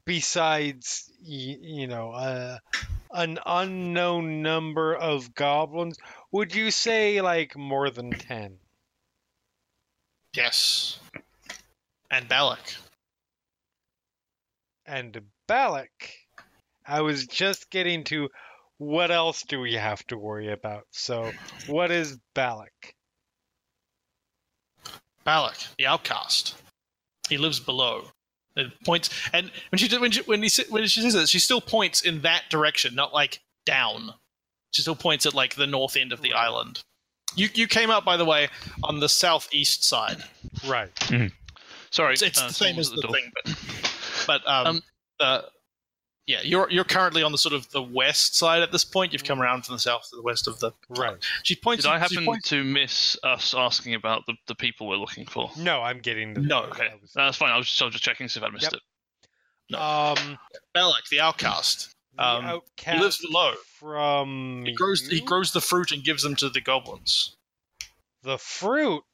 besides 0.07 1.11
y- 1.21 1.59
you 1.61 1.87
know 1.87 2.13
uh, 2.13 2.59
an 3.13 3.39
unknown 3.45 4.43
number 4.43 4.95
of 4.95 5.35
goblins 5.35 5.99
would 6.33 6.55
you 6.55 6.71
say 6.71 7.21
like 7.21 7.57
more 7.57 7.91
than 7.91 8.11
10 8.11 8.59
Yes. 10.33 11.01
And 12.11 12.29
Belak. 12.29 12.77
and 14.87 15.21
Belak 15.49 15.89
I 16.87 17.01
was 17.03 17.27
just 17.27 17.71
getting 17.71 18.05
to 18.05 18.29
what 18.79 19.11
else 19.11 19.43
do 19.43 19.61
we 19.61 19.75
have 19.75 20.05
to 20.07 20.17
worry 20.17 20.51
about? 20.51 20.85
So, 20.91 21.33
what 21.67 21.91
is 21.91 22.19
Belak? 22.35 22.95
Belak, 25.27 25.69
the 25.77 25.87
outcast. 25.87 26.55
He 27.29 27.37
lives 27.37 27.61
below. 27.61 28.07
It 28.61 28.85
points, 28.85 29.11
and 29.33 29.51
when 29.71 29.79
she 29.79 29.99
when 29.99 30.11
she, 30.11 30.23
when, 30.23 30.43
he, 30.43 30.51
when 30.69 30.87
she 30.87 31.01
says 31.01 31.15
that, 31.15 31.29
she 31.29 31.39
still 31.39 31.61
points 31.61 32.03
in 32.03 32.21
that 32.23 32.45
direction, 32.51 32.95
not 32.95 33.13
like 33.13 33.41
down. 33.67 34.15
She 34.73 34.83
still 34.83 34.97
points 34.97 35.27
at 35.27 35.35
like 35.35 35.57
the 35.57 35.67
north 35.67 35.97
end 35.97 36.13
of 36.13 36.23
the 36.23 36.33
island. 36.33 36.83
You 37.35 37.49
you 37.55 37.67
came 37.67 37.91
up 37.91 38.05
by 38.05 38.17
the 38.17 38.25
way 38.25 38.49
on 38.85 39.01
the 39.01 39.09
southeast 39.09 39.85
side. 39.85 40.23
Right. 40.67 40.91
Sorry, 41.91 42.13
It's, 42.13 42.23
it's 42.23 42.41
uh, 42.41 42.49
the 42.49 42.55
same 42.55 42.79
as 42.79 42.93
at 42.93 42.97
the 42.97 43.09
thing, 43.09 43.33
but 43.45 43.57
but 44.27 44.49
um, 44.49 44.67
Um, 44.67 44.83
uh, 45.19 45.41
yeah, 46.31 46.41
you're 46.43 46.71
you're 46.71 46.85
currently 46.85 47.23
on 47.23 47.33
the 47.33 47.39
sort 47.39 47.53
of 47.55 47.69
the 47.71 47.83
west 47.83 48.37
side 48.37 48.63
at 48.63 48.71
this 48.73 48.85
point. 48.85 49.13
You've 49.13 49.25
come 49.25 49.41
around 49.43 49.65
from 49.67 49.75
the 49.75 49.79
south 49.81 50.09
to 50.11 50.17
the 50.17 50.23
west 50.23 50.47
of 50.49 50.61
the. 50.61 50.73
Right. 50.89 51.17
She 51.43 51.57
points. 51.57 51.83
Did 51.85 51.91
I 51.91 51.97
she 52.07 52.15
happen 52.15 52.25
points- 52.27 52.49
to 52.51 52.63
miss 52.65 53.17
us 53.23 53.53
asking 53.57 53.95
about 53.95 54.27
the, 54.27 54.35
the 54.47 54.55
people 54.55 54.87
we're 54.89 54.97
looking 54.97 55.27
for? 55.27 55.51
No, 55.57 55.83
I'm 55.83 55.99
getting 56.01 56.35
to 56.35 56.41
No, 56.41 56.63
Okay, 56.65 56.89
I 56.91 56.95
was- 57.01 57.13
that's 57.13 57.37
fine. 57.37 57.51
I 57.51 57.57
was 57.57 57.67
just, 57.67 57.83
I 57.83 57.85
was 57.87 57.93
just 57.95 58.05
checking 58.05 58.27
to 58.29 58.33
see 58.33 58.41
if 58.41 58.45
I 58.45 58.51
missed 58.51 58.65
Yep. 58.73 58.75
it. 58.75 59.75
Um, 59.77 60.39
Belak, 60.75 61.09
the 61.11 61.21
outcast. 61.21 61.95
the 62.17 62.23
Um, 62.25 62.45
outcast 62.45 62.97
he 62.97 63.03
lives 63.03 63.19
below. 63.19 63.55
from 63.79 64.65
He 64.67 64.73
grows 64.75 65.07
he 65.09 65.21
grows 65.21 65.53
the 65.53 65.61
fruit 65.61 65.93
and 65.93 66.03
gives 66.05 66.23
them 66.23 66.35
to 66.37 66.49
the 66.49 66.61
goblins. 66.61 67.37
the 68.23 68.37
fruit. 68.39 69.05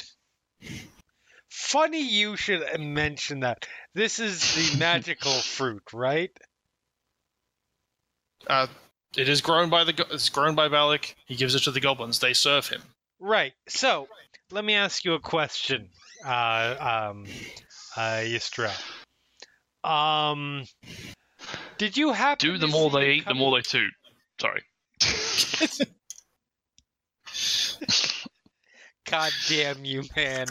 Funny 1.48 2.00
you 2.02 2.36
should 2.36 2.62
mention 2.78 3.40
that. 3.40 3.66
This 3.94 4.18
is 4.18 4.40
the 4.72 4.78
magical 4.78 5.32
fruit, 5.32 5.82
right? 5.92 6.30
Uh, 8.46 8.66
it 9.16 9.28
is 9.28 9.40
grown 9.40 9.70
by 9.70 9.84
the 9.84 10.06
it's 10.10 10.28
grown 10.28 10.54
by 10.54 10.68
Belak. 10.68 11.14
He 11.26 11.36
gives 11.36 11.54
it 11.54 11.60
to 11.64 11.70
the 11.70 11.80
goblins. 11.80 12.18
They 12.18 12.34
serve 12.34 12.68
him. 12.68 12.82
Right. 13.18 13.54
So, 13.68 14.08
let 14.50 14.64
me 14.64 14.74
ask 14.74 15.04
you 15.04 15.14
a 15.14 15.20
question, 15.20 15.88
uh, 16.24 17.08
um, 17.10 17.24
uh, 17.96 18.20
Yusdrayl. 18.22 18.76
Um, 19.82 20.64
did 21.78 21.96
you 21.96 22.12
happen 22.12 22.50
Do 22.50 22.58
the 22.58 22.66
more 22.66 22.90
they 22.90 23.12
eat, 23.12 23.24
the 23.26 23.34
more 23.34 23.56
they 23.56 23.62
toot. 23.62 23.92
Sorry. 24.40 24.62
God 29.08 29.32
damn 29.48 29.84
you, 29.84 30.02
man. 30.16 30.46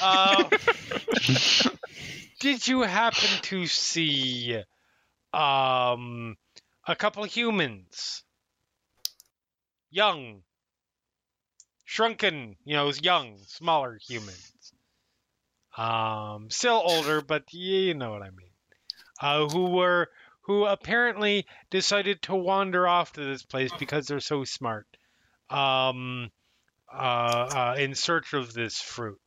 Uh, 0.00 0.44
did 2.40 2.66
you 2.66 2.82
happen 2.82 3.28
to 3.42 3.66
see 3.66 4.62
um, 5.32 6.36
a 6.86 6.96
couple 6.96 7.24
of 7.24 7.32
humans? 7.32 8.22
Young. 9.90 10.42
Shrunken, 11.84 12.56
you 12.64 12.74
know, 12.74 12.90
young, 13.00 13.38
smaller 13.46 13.98
humans. 14.06 14.72
Um, 15.76 16.50
still 16.50 16.82
older, 16.84 17.20
but 17.20 17.52
you 17.52 17.94
know 17.94 18.10
what 18.10 18.22
I 18.22 18.30
mean. 18.30 18.50
Uh, 19.20 19.48
who 19.48 19.66
were 19.70 20.08
who 20.42 20.64
apparently 20.64 21.46
decided 21.70 22.22
to 22.22 22.34
wander 22.34 22.86
off 22.86 23.12
to 23.12 23.24
this 23.24 23.42
place 23.42 23.72
because 23.78 24.06
they're 24.06 24.20
so 24.20 24.44
smart. 24.44 24.86
Um, 25.50 26.30
uh, 26.92 26.96
uh, 26.96 27.76
in 27.78 27.94
search 27.94 28.32
of 28.32 28.54
this 28.54 28.80
fruit. 28.80 29.20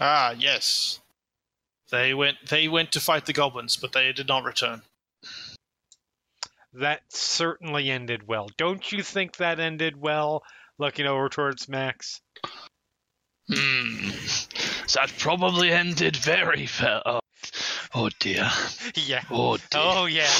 Ah, 0.00 0.34
yes. 0.36 1.00
They 1.90 2.14
went 2.14 2.38
they 2.48 2.68
went 2.68 2.92
to 2.92 3.00
fight 3.00 3.26
the 3.26 3.32
goblins, 3.32 3.76
but 3.76 3.92
they 3.92 4.12
did 4.12 4.28
not 4.28 4.44
return. 4.44 4.82
That 6.74 7.02
certainly 7.08 7.90
ended 7.90 8.26
well. 8.26 8.48
Don't 8.56 8.90
you 8.92 9.02
think 9.02 9.36
that 9.36 9.60
ended 9.60 10.00
well? 10.00 10.42
Looking 10.78 11.06
over 11.06 11.28
towards 11.28 11.68
Max. 11.68 12.20
Hmm. 13.48 14.10
That 14.94 15.12
probably 15.18 15.70
ended 15.70 16.16
very 16.16 16.68
well. 16.80 17.02
Oh, 17.04 17.20
oh 17.94 18.08
dear. 18.18 18.50
Yeah. 18.94 19.22
Oh 19.30 19.56
dear. 19.56 19.66
Oh 19.74 20.06
yeah. 20.06 20.30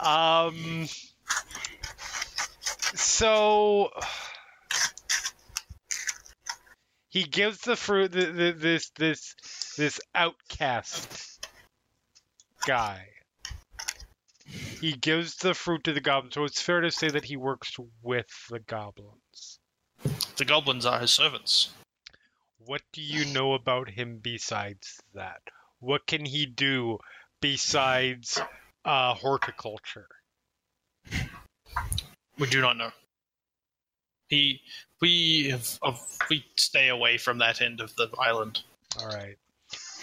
um. 0.00 0.86
So 2.94 3.90
he 7.08 7.24
gives 7.24 7.60
the 7.60 7.76
fruit 7.76 8.12
the, 8.12 8.26
the, 8.26 8.52
this 8.52 8.90
this 8.90 9.34
this 9.76 10.00
outcast 10.14 11.46
guy. 12.66 13.11
He 14.80 14.92
gives 14.92 15.36
the 15.36 15.54
fruit 15.54 15.84
to 15.84 15.92
the 15.92 16.00
goblins, 16.00 16.34
so 16.34 16.44
it's 16.44 16.60
fair 16.60 16.80
to 16.80 16.90
say 16.90 17.08
that 17.08 17.24
he 17.24 17.36
works 17.36 17.76
with 18.02 18.26
the 18.50 18.58
goblins. 18.60 19.60
The 20.36 20.44
goblins 20.44 20.84
are 20.84 20.98
his 20.98 21.12
servants. 21.12 21.70
What 22.58 22.82
do 22.92 23.00
you 23.00 23.24
know 23.32 23.54
about 23.54 23.90
him 23.90 24.18
besides 24.22 25.00
that? 25.14 25.40
What 25.80 26.06
can 26.06 26.24
he 26.24 26.46
do 26.46 26.98
besides 27.40 28.40
uh, 28.84 29.14
horticulture? 29.14 30.08
We 32.38 32.48
do 32.48 32.60
not 32.60 32.76
know. 32.76 32.90
He 34.28 34.60
we 35.00 35.50
have 35.50 35.78
of 35.82 36.00
we 36.30 36.44
stay 36.56 36.88
away 36.88 37.18
from 37.18 37.38
that 37.38 37.60
end 37.60 37.80
of 37.80 37.94
the 37.96 38.08
island. 38.18 38.60
All 38.98 39.08
right. 39.08 39.36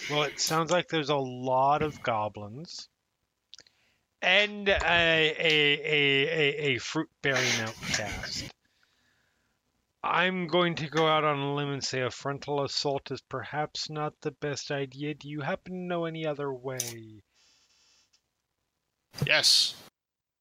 Well, 0.10 0.24
it 0.24 0.40
sounds 0.40 0.72
like 0.72 0.88
there's 0.88 1.10
a 1.10 1.16
lot 1.16 1.82
of 1.82 2.02
goblins 2.04 2.90
and 4.22 4.68
a 4.70 4.80
a 4.82 5.36
a 5.40 6.28
a, 6.28 6.74
a 6.74 6.78
fruit 6.78 7.10
bearing 7.22 7.62
outcast. 7.62 8.50
I'm 10.04 10.48
going 10.48 10.76
to 10.76 10.88
go 10.88 11.08
out 11.08 11.26
on 11.26 11.40
a 11.40 11.54
limb 11.54 11.72
and 11.72 11.84
say 11.84 12.02
a 12.02 12.10
frontal 12.10 12.64
assault 12.64 13.12
is 13.12 13.22
perhaps 13.22 13.90
not 13.90 14.14
the 14.22 14.32
best 14.32 14.72
idea. 14.72 15.14
Do 15.14 15.28
you 15.28 15.41
happen 15.41 15.74
to 15.74 15.80
know 15.80 16.06
any 16.06 16.26
other 16.26 16.54
way? 16.54 17.22
Yes. 19.26 19.76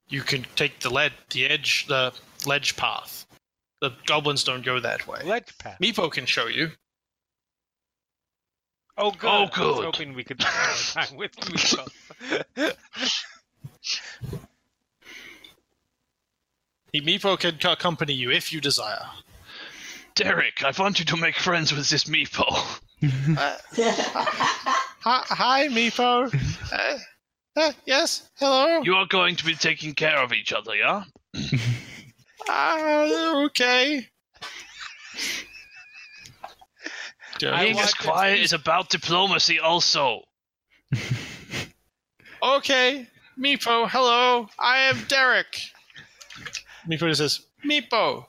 You 0.07 0.21
can 0.21 0.45
take 0.55 0.79
the 0.79 0.89
lead 0.89 1.13
the 1.29 1.45
edge 1.45 1.87
the 1.87 2.13
ledge 2.45 2.77
path. 2.77 3.25
The 3.81 3.91
goblins 4.05 4.43
don't 4.43 4.65
go 4.65 4.79
that 4.79 5.07
way. 5.07 5.21
Ledge 5.23 5.57
path. 5.57 5.77
Meepo 5.81 6.11
can 6.11 6.25
show 6.25 6.47
you. 6.47 6.71
Oh, 8.97 9.11
good. 9.11 9.27
Oh, 9.27 9.29
I 9.29 9.41
was 9.41 9.49
good. 9.53 9.85
hoping 9.85 10.13
we 10.13 10.23
could 10.23 10.41
spend 10.41 11.07
time 11.09 11.17
with 11.17 11.31
Meepo. 11.35 12.75
He 16.91 17.01
Meepo 17.01 17.39
can 17.39 17.57
accompany 17.71 18.13
you 18.13 18.31
if 18.31 18.51
you 18.51 18.59
desire. 18.61 19.05
Derek, 20.15 20.63
I 20.63 20.71
want 20.77 20.99
you 20.99 21.05
to 21.05 21.17
make 21.17 21.35
friends 21.37 21.71
with 21.73 21.89
this 21.89 22.05
meepo. 22.05 22.45
Hi, 25.01 25.23
hi 25.29 25.67
Meepo. 25.69 26.29
Uh, 26.71 26.97
uh, 27.55 27.71
yes, 27.85 28.29
hello. 28.37 28.81
You 28.83 28.93
are 28.95 29.07
going 29.07 29.35
to 29.37 29.43
be 29.45 29.55
taking 29.55 29.93
care 29.95 30.17
of 30.21 30.31
each 30.33 30.53
other, 30.53 30.75
yeah? 30.75 31.03
Ah, 32.47 33.43
okay. 33.45 34.07
I 37.41 37.63
Being 37.63 37.75
want 37.75 37.87
as 37.87 37.93
to 37.93 37.97
quiet 38.03 38.37
see- 38.37 38.43
is 38.43 38.53
about 38.53 38.89
diplomacy, 38.89 39.59
also. 39.59 40.21
Okay, 42.43 43.07
Meepo, 43.39 43.89
hello. 43.89 44.47
I 44.59 44.79
am 44.79 44.97
Derek. 45.07 45.61
Meepo 46.87 47.15
says, 47.15 47.41
Meepo. 47.65 48.25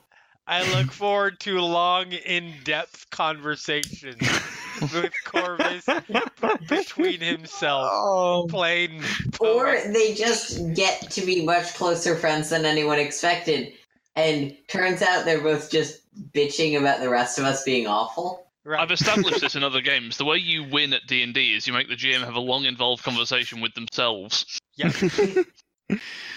I 0.46 0.68
look 0.74 0.90
forward 0.90 1.38
to 1.40 1.60
long, 1.60 2.10
in-depth 2.12 3.10
conversations 3.10 4.16
with 4.80 5.12
Korvys 5.24 5.86
between 6.68 7.20
himself 7.20 7.88
Oh, 7.92 8.46
playing. 8.50 9.02
or 9.38 9.80
they 9.92 10.14
just 10.14 10.74
get 10.74 11.08
to 11.12 11.20
be 11.24 11.44
much 11.44 11.74
closer 11.74 12.16
friends 12.16 12.50
than 12.50 12.64
anyone 12.64 12.98
expected. 12.98 13.72
And 14.16 14.56
turns 14.66 15.02
out 15.02 15.24
they're 15.24 15.40
both 15.40 15.70
just 15.70 16.00
bitching 16.32 16.76
about 16.78 17.00
the 17.00 17.08
rest 17.08 17.38
of 17.38 17.44
us 17.44 17.62
being 17.62 17.86
awful. 17.86 18.46
Right. 18.64 18.80
I've 18.80 18.90
established 18.90 19.40
this 19.40 19.54
in 19.54 19.62
other 19.64 19.80
games. 19.80 20.16
The 20.18 20.24
way 20.24 20.36
you 20.38 20.64
win 20.64 20.92
at 20.92 21.06
D 21.06 21.22
and 21.22 21.32
D 21.32 21.54
is 21.54 21.66
you 21.66 21.72
make 21.72 21.88
the 21.88 21.94
GM 21.94 22.24
have 22.24 22.34
a 22.34 22.40
long, 22.40 22.64
involved 22.64 23.04
conversation 23.04 23.60
with 23.60 23.72
themselves. 23.74 24.60
Yeah. 24.80 24.90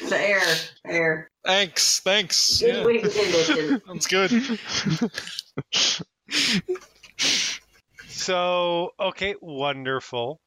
Fair, 0.10 0.42
fair. 0.86 1.30
thanks, 1.46 2.00
thanks. 2.00 2.60
Good 2.60 2.76
Yeah, 2.76 2.84
win 2.84 3.02
condition. 3.02 3.82
that's 3.88 4.08
good. 4.08 4.32
So 8.08 8.92
okay, 9.00 9.36
wonderful. 9.42 10.40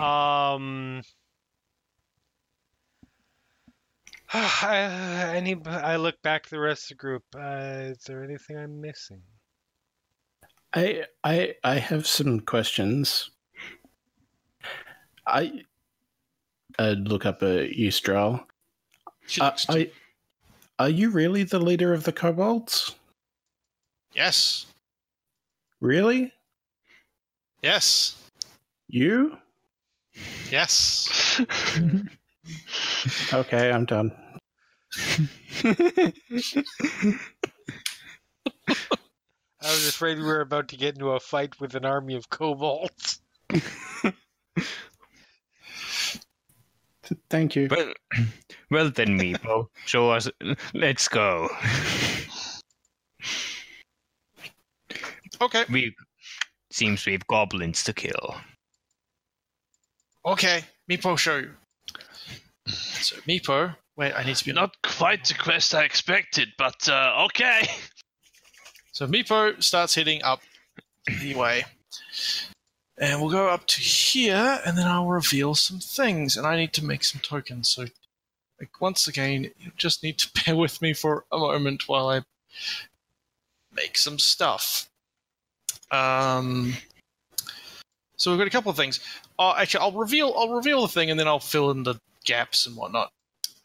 Um. 0.00 1.02
I, 4.32 5.32
any, 5.36 5.56
I 5.66 5.96
look 5.96 6.20
back 6.22 6.44
to 6.44 6.50
the 6.50 6.60
rest 6.60 6.84
of 6.90 6.96
the 6.98 7.00
group. 7.00 7.22
Uh, 7.34 7.92
is 7.92 8.02
there 8.06 8.22
anything 8.24 8.58
I'm 8.58 8.80
missing? 8.80 9.22
I 10.74 11.04
I 11.24 11.54
I 11.64 11.74
have 11.78 12.06
some 12.06 12.40
questions. 12.40 13.30
I 15.26 15.62
uh, 16.78 16.94
look 16.98 17.26
up 17.26 17.42
a 17.42 17.68
Yusdrayl. 17.74 18.44
She 19.26 19.40
Uh, 19.40 19.46
looks- 19.46 19.66
I, 19.68 19.90
are 20.78 20.88
you 20.88 21.10
really 21.10 21.42
the 21.42 21.58
leader 21.58 21.92
of 21.92 22.04
the 22.04 22.12
kobolds? 22.12 22.94
yes, 24.14 24.66
Really? 25.80 26.32
yes, 27.62 28.16
You? 28.88 29.38
yes. 30.50 31.40
Okay, 33.32 33.70
I'm 33.70 33.84
done. 33.84 34.10
I 38.66 39.70
was 39.70 39.88
afraid 39.88 40.18
we 40.18 40.24
were 40.24 40.40
about 40.40 40.68
to 40.68 40.76
get 40.76 40.94
into 40.94 41.10
a 41.10 41.20
fight 41.20 41.60
with 41.60 41.74
an 41.74 41.84
army 41.84 42.14
of 42.14 42.30
kobolds. 42.30 43.20
Thank 47.30 47.56
you. 47.56 47.68
well, 47.70 47.92
well 48.70 48.90
then, 48.90 49.18
Meepo, 49.20 49.68
show 49.86 50.10
us. 50.10 50.28
Let's 50.74 51.08
go. 51.08 51.48
Okay, 55.40 55.64
We 55.70 55.94
seems 56.70 57.06
we 57.06 57.12
have 57.12 57.26
goblins 57.28 57.84
to 57.84 57.92
kill. 57.92 58.36
okay. 60.26 60.64
Meepo, 60.90 61.16
show 61.16 61.36
you. 61.38 61.50
So 62.66 63.16
Meepo, 63.26 63.76
wait, 63.96 64.12
I 64.14 64.24
need 64.24 64.36
to 64.36 64.44
be 64.44 64.52
Not 64.52 64.74
quite 64.82 65.24
the 65.24 65.34
quest 65.34 65.74
I 65.74 65.84
expected, 65.84 66.48
but 66.58 66.88
uh, 66.88 67.24
okay. 67.26 67.68
So 68.92 69.06
Meepo 69.06 69.62
starts 69.62 69.94
heading 69.94 70.22
up 70.24 70.40
the 71.20 71.34
way. 71.34 71.64
And 73.00 73.20
we'll 73.20 73.30
go 73.30 73.48
up 73.48 73.66
to 73.68 73.80
here, 73.80 74.60
and 74.66 74.76
then 74.76 74.86
I'll 74.86 75.06
reveal 75.06 75.54
some 75.54 75.78
things. 75.78 76.36
And 76.36 76.46
I 76.46 76.56
need 76.56 76.72
to 76.74 76.84
make 76.84 77.04
some 77.04 77.20
tokens. 77.20 77.68
So, 77.68 77.86
like, 78.60 78.80
once 78.80 79.06
again, 79.06 79.44
you 79.58 79.70
just 79.76 80.02
need 80.02 80.18
to 80.18 80.30
bear 80.44 80.56
with 80.56 80.82
me 80.82 80.92
for 80.92 81.24
a 81.30 81.38
moment 81.38 81.88
while 81.88 82.08
I 82.08 82.22
make 83.72 83.96
some 83.96 84.18
stuff. 84.18 84.88
Um, 85.90 86.74
so 88.16 88.30
we've 88.30 88.38
got 88.38 88.48
a 88.48 88.50
couple 88.50 88.70
of 88.70 88.76
things. 88.76 89.00
Uh, 89.38 89.54
actually, 89.56 89.80
I'll 89.80 89.92
reveal. 89.92 90.34
I'll 90.36 90.54
reveal 90.54 90.82
the 90.82 90.88
thing, 90.88 91.10
and 91.10 91.18
then 91.18 91.28
I'll 91.28 91.38
fill 91.38 91.70
in 91.70 91.84
the 91.84 91.94
gaps 92.24 92.66
and 92.66 92.76
whatnot 92.76 93.12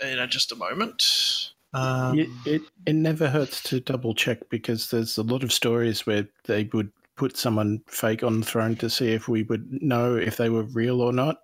in 0.02 0.20
uh, 0.20 0.28
just 0.28 0.52
a 0.52 0.56
moment. 0.56 1.52
Um, 1.74 2.20
it, 2.20 2.30
it 2.46 2.62
it 2.86 2.94
never 2.94 3.30
hurts 3.30 3.64
to 3.64 3.80
double 3.80 4.14
check 4.14 4.50
because 4.50 4.92
there's 4.92 5.18
a 5.18 5.24
lot 5.24 5.44
of 5.44 5.52
stories 5.52 6.06
where 6.06 6.28
they 6.46 6.70
would 6.72 6.92
put 7.16 7.38
someone 7.38 7.82
fake 7.88 8.24
on 8.24 8.40
the 8.40 8.46
throne 8.46 8.76
to 8.78 8.90
see 8.90 9.12
if 9.12 9.28
we 9.28 9.44
would 9.44 9.68
know 9.82 10.16
if 10.16 10.38
they 10.38 10.50
were 10.50 10.64
real 10.64 11.02
or 11.02 11.14
not. 11.14 11.38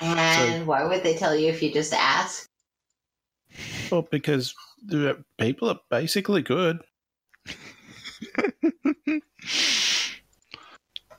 And 0.00 0.66
why 0.66 0.84
would 0.84 1.02
they 1.02 1.16
tell 1.16 1.34
you 1.34 1.48
if 1.48 1.62
you 1.62 1.72
just 1.72 1.92
ask? 1.92 2.48
Well, 3.90 4.06
because 4.10 4.54
the 4.86 5.24
people 5.38 5.68
are 5.70 5.80
basically 5.90 6.42
good. 6.42 6.78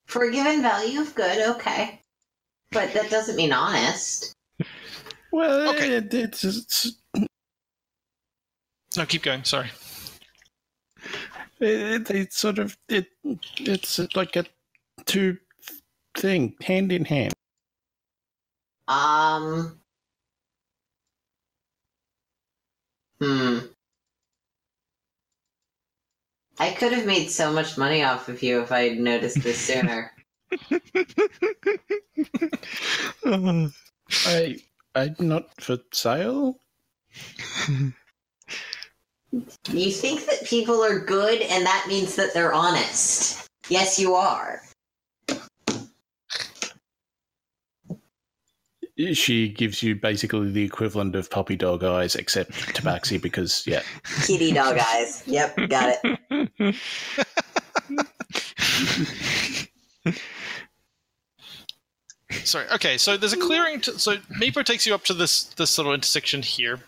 For 0.06 0.24
a 0.24 0.32
given 0.32 0.62
value 0.62 1.02
of 1.02 1.14
good, 1.16 1.56
okay. 1.56 2.02
But 2.72 2.94
that 2.94 3.10
doesn't 3.10 3.36
mean 3.36 3.52
honest. 3.52 4.34
Well, 5.32 5.70
Okay. 5.76 5.96
it, 5.96 6.14
it's, 6.14 6.44
it's 6.44 7.02
no, 8.98 9.06
keep 9.06 9.24
going. 9.24 9.44
Sorry. 9.44 9.70
It, 11.60 12.10
it's 12.10 12.38
sort 12.38 12.60
of 12.60 12.78
it 12.88 13.08
it's 13.60 14.00
like 14.16 14.36
a 14.36 14.46
two 15.06 15.38
thing 16.18 16.56
hand 16.62 16.92
in 16.92 17.06
hand. 17.06 17.34
Um. 18.88 19.80
Hmm. 23.22 23.60
I 26.58 26.72
could 26.72 26.92
have 26.92 27.06
made 27.06 27.30
so 27.30 27.54
much 27.54 27.78
money 27.78 28.04
off 28.04 28.28
of 28.28 28.42
you 28.44 28.62
if 28.62 28.72
I 28.72 28.90
had 28.90 29.00
noticed 29.00 29.44
this 29.44 29.60
sooner. 29.60 30.12
I 34.26 34.58
I'm 34.96 35.16
not 35.20 35.62
for 35.62 35.78
sale. 35.92 36.60
you 39.32 39.92
think 39.92 40.26
that 40.26 40.44
people 40.46 40.84
are 40.84 41.00
good 41.00 41.42
and 41.42 41.66
that 41.66 41.86
means 41.88 42.16
that 42.16 42.34
they're 42.34 42.54
honest. 42.54 43.48
Yes, 43.70 44.00
you 44.00 44.16
are. 44.16 44.62
She 49.14 49.48
gives 49.48 49.82
you 49.82 49.96
basically 49.96 50.52
the 50.52 50.64
equivalent 50.64 51.16
of 51.16 51.30
puppy 51.30 51.56
dog 51.56 51.86
eyes, 51.86 52.16
except 52.16 52.52
tabaxi, 52.52 53.22
because 53.22 53.64
yeah, 53.66 53.82
Kitty 54.26 54.52
dog 54.52 54.78
eyes. 54.78 55.24
Yep, 55.26 55.70
got 55.70 55.96
it. 56.04 56.76
Sorry. 62.44 62.66
Okay, 62.74 62.98
so 62.98 63.16
there's 63.16 63.32
a 63.32 63.38
clearing. 63.38 63.80
To, 63.82 63.98
so 63.98 64.18
Meepo 64.40 64.66
takes 64.66 64.86
you 64.86 64.94
up 64.94 65.06
to 65.06 65.14
this 65.14 65.46
this 65.46 65.78
little 65.78 65.94
intersection 65.94 66.42
here, 66.42 66.82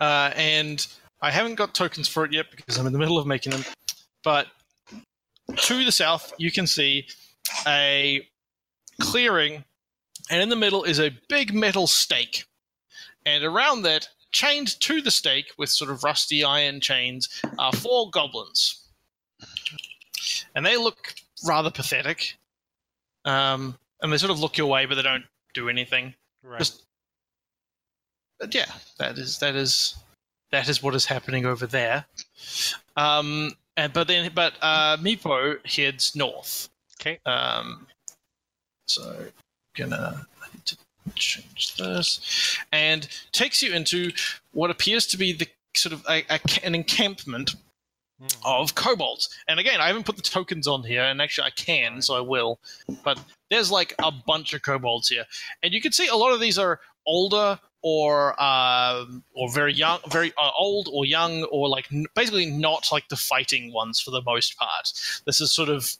uh, 0.00 0.32
and 0.36 0.86
I 1.20 1.30
haven't 1.30 1.56
got 1.56 1.74
tokens 1.74 2.08
for 2.08 2.24
it 2.24 2.32
yet 2.32 2.46
because 2.50 2.76
I'm 2.78 2.86
in 2.86 2.92
the 2.92 2.98
middle 2.98 3.18
of 3.18 3.26
making 3.26 3.52
them. 3.52 3.64
But 4.22 4.46
to 5.56 5.84
the 5.84 5.92
south, 5.92 6.32
you 6.38 6.50
can 6.50 6.66
see 6.66 7.06
a 7.66 8.26
clearing, 9.00 9.64
and 10.30 10.42
in 10.42 10.48
the 10.48 10.56
middle 10.56 10.84
is 10.84 11.00
a 11.00 11.16
big 11.28 11.54
metal 11.54 11.86
stake, 11.86 12.44
and 13.24 13.44
around 13.44 13.82
that, 13.82 14.08
chained 14.30 14.78
to 14.80 15.00
the 15.00 15.10
stake 15.10 15.52
with 15.56 15.70
sort 15.70 15.90
of 15.90 16.04
rusty 16.04 16.44
iron 16.44 16.80
chains, 16.80 17.28
are 17.58 17.72
four 17.72 18.10
goblins, 18.10 18.86
and 20.54 20.66
they 20.66 20.76
look 20.76 21.14
rather 21.46 21.70
pathetic. 21.70 22.36
Um, 23.24 23.76
and 24.00 24.12
they 24.12 24.16
sort 24.18 24.30
of 24.30 24.40
look 24.40 24.56
your 24.56 24.68
way, 24.68 24.86
but 24.86 24.94
they 24.94 25.02
don't 25.02 25.24
do 25.54 25.68
anything. 25.68 26.14
Right. 26.42 26.58
Just, 26.58 26.84
but 28.40 28.54
yeah, 28.54 28.70
that 28.98 29.18
is 29.18 29.38
that 29.38 29.54
is 29.54 29.96
that 30.50 30.68
is 30.68 30.82
what 30.82 30.94
is 30.94 31.04
happening 31.04 31.46
over 31.46 31.66
there. 31.66 32.06
Um, 32.96 33.52
and 33.76 33.92
but 33.92 34.08
then 34.08 34.30
but 34.34 34.54
uh, 34.60 34.96
Meepo 34.98 35.64
heads 35.66 36.14
north. 36.16 36.68
Okay. 37.00 37.18
Um, 37.26 37.86
so 38.86 39.26
gonna 39.76 40.26
I 40.42 40.46
need 40.52 40.64
to 40.66 40.76
change 41.14 41.76
this, 41.76 42.58
and 42.72 43.08
takes 43.32 43.62
you 43.62 43.72
into 43.72 44.10
what 44.52 44.70
appears 44.70 45.06
to 45.08 45.16
be 45.16 45.32
the 45.32 45.48
sort 45.76 45.92
of 45.92 46.04
a, 46.08 46.24
a, 46.30 46.40
an 46.64 46.74
encampment 46.74 47.54
Mhm. 48.20 48.36
of 48.44 48.74
kobolds. 48.74 49.28
And 49.46 49.60
again, 49.60 49.80
I 49.80 49.86
haven't 49.86 50.04
put 50.04 50.16
the 50.16 50.22
tokens 50.22 50.66
on 50.66 50.82
here, 50.82 51.02
and 51.04 51.22
actually 51.22 51.46
I 51.46 51.50
can, 51.50 52.02
so 52.02 52.16
I 52.16 52.20
will. 52.20 52.58
But 53.04 53.20
there's 53.48 53.70
like 53.70 53.94
a 54.00 54.10
bunch 54.10 54.54
of 54.54 54.62
kobolds 54.62 55.08
here, 55.08 55.24
and 55.62 55.72
you 55.72 55.80
can 55.80 55.92
see 55.92 56.08
a 56.08 56.16
lot 56.16 56.32
of 56.32 56.40
these 56.40 56.58
are 56.58 56.80
older 57.06 57.60
or 57.82 58.40
um, 58.42 59.22
or 59.34 59.50
very 59.52 59.72
young, 59.72 60.00
very 60.10 60.32
uh, 60.36 60.50
old 60.58 60.88
or 60.92 61.04
young, 61.04 61.44
or 61.44 61.68
like 61.68 61.86
n- 61.92 62.06
basically 62.14 62.46
not 62.46 62.88
like 62.90 63.08
the 63.08 63.16
fighting 63.16 63.72
ones 63.72 64.00
for 64.00 64.10
the 64.10 64.22
most 64.22 64.58
part. 64.58 64.92
This 65.26 65.40
is 65.40 65.52
sort 65.52 65.68
of 65.68 65.96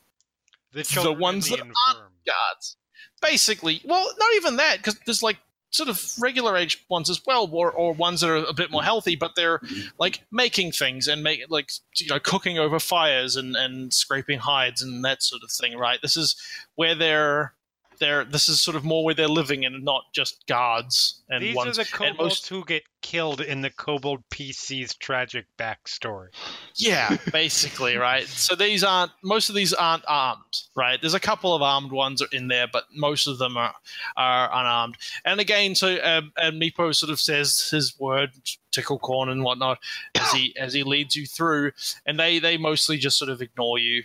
The, 0.73 1.11
and 1.11 1.21
ones 1.21 1.49
the 1.49 1.57
that 1.57 1.63
aren't 1.63 2.25
guards. 2.27 2.77
Basically, 3.21 3.81
well, 3.85 4.07
not 4.19 4.29
even 4.37 4.57
that, 4.57 4.79
because 4.79 4.99
there's 5.05 5.23
like 5.23 5.39
sort 5.71 5.89
of 5.89 6.13
regular 6.19 6.57
age 6.57 6.85
ones 6.89 7.11
as 7.11 7.21
well, 7.27 7.49
or, 7.53 7.71
or 7.71 7.93
ones 7.93 8.21
that 8.21 8.31
are 8.31 8.37
a 8.37 8.55
bit 8.55 8.71
more 8.71 8.83
healthy, 8.83 9.17
but 9.17 9.35
they're 9.35 9.61
like 9.99 10.23
making 10.31 10.73
things 10.73 11.09
and 11.09 11.23
make 11.23 11.45
like 11.49 11.71
you 11.97 12.07
know 12.09 12.19
cooking 12.19 12.59
over 12.59 12.79
fires 12.79 13.37
and 13.37 13.57
and 13.57 13.93
scraping 13.93 14.39
hides 14.39 14.83
and 14.83 15.05
that 15.05 15.23
sort 15.23 15.43
of 15.43 15.51
thing. 15.51 15.77
Right? 15.77 16.01
This 16.01 16.17
is 16.17 16.37
where 16.77 16.95
they're 16.95 17.55
they're 17.99 18.25
this 18.25 18.49
is 18.49 18.61
sort 18.61 18.77
of 18.77 18.85
more 18.85 19.05
where 19.05 19.15
they're 19.15 19.29
living 19.29 19.65
and 19.65 19.85
not 19.85 20.05
just 20.12 20.47
guards 20.47 21.23
and 21.29 21.43
These 21.43 21.55
ones. 21.57 21.79
are 21.79 21.85
the 21.85 21.89
and 22.07 22.16
kobolds 22.16 22.19
most- 22.19 22.49
who 22.49 22.65
get 22.65 22.83
killed 23.01 23.41
in 23.41 23.61
the 23.61 23.70
kobold 23.70 24.23
PC's 24.31 24.95
tragic 24.95 25.47
backstory. 25.59 26.29
Yeah, 26.77 27.16
basically, 27.33 27.97
right. 27.97 28.27
So 28.27 28.55
these 28.57 28.83
aren't 28.83 29.12
most 29.23 29.49
of 29.49 29.55
these 29.55 29.73
aren't 29.73 30.05
armed, 30.09 30.43
right? 30.75 31.01
There's 31.01 31.15
a 31.15 31.20
couple 31.20 31.55
of 31.55 31.62
armed 31.62 31.93
ones 31.93 32.23
in 32.33 32.49
there, 32.49 32.66
but 32.73 32.85
most 32.95 33.27
of 33.27 33.39
them 33.39 33.57
are 33.57 33.75
are 34.16 34.49
unarmed. 34.53 34.97
And 35.25 35.41
again, 35.41 35.75
so 35.75 35.99
um, 36.03 36.33
and 36.37 36.61
Meepo 36.61 36.95
sort 36.95 37.11
of 37.11 37.20
says 37.20 37.69
his 37.70 37.99
word, 37.99 38.31
tickle 38.73 38.99
corn 38.99 39.29
and 39.29 39.43
whatnot, 39.45 39.79
as 40.15 40.33
he 40.33 40.57
as 40.57 40.73
he 40.73 40.83
leads 40.83 41.15
you 41.16 41.27
through, 41.27 41.73
and 42.07 42.19
they 42.19 42.39
they 42.39 42.57
mostly 42.57 42.97
just 42.99 43.19
sort 43.19 43.31
of 43.31 43.41
ignore 43.43 43.79
you 43.79 44.03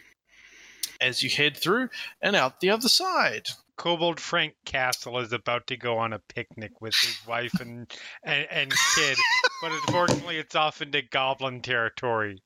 as 1.02 1.22
you 1.22 1.30
head 1.30 1.58
through 1.58 1.90
and 2.22 2.36
out 2.36 2.62
the 2.62 2.70
other 2.70 2.88
side. 2.88 3.50
Kobold 3.78 4.20
Frank 4.20 4.54
Castle 4.66 5.20
is 5.20 5.34
about 5.34 5.68
to 5.68 5.78
go 5.78 5.98
on 5.98 6.14
a 6.14 6.20
picnic 6.20 6.80
with 6.82 6.94
his 7.02 7.18
wife 7.28 7.54
and, 7.60 7.92
and, 8.24 8.48
and 8.50 8.74
kid, 8.96 9.18
but 9.62 9.72
unfortunately 9.72 10.38
it's 10.38 10.56
off 10.56 10.82
into 10.82 11.02
goblin 11.02 11.62
territory. 11.62 12.42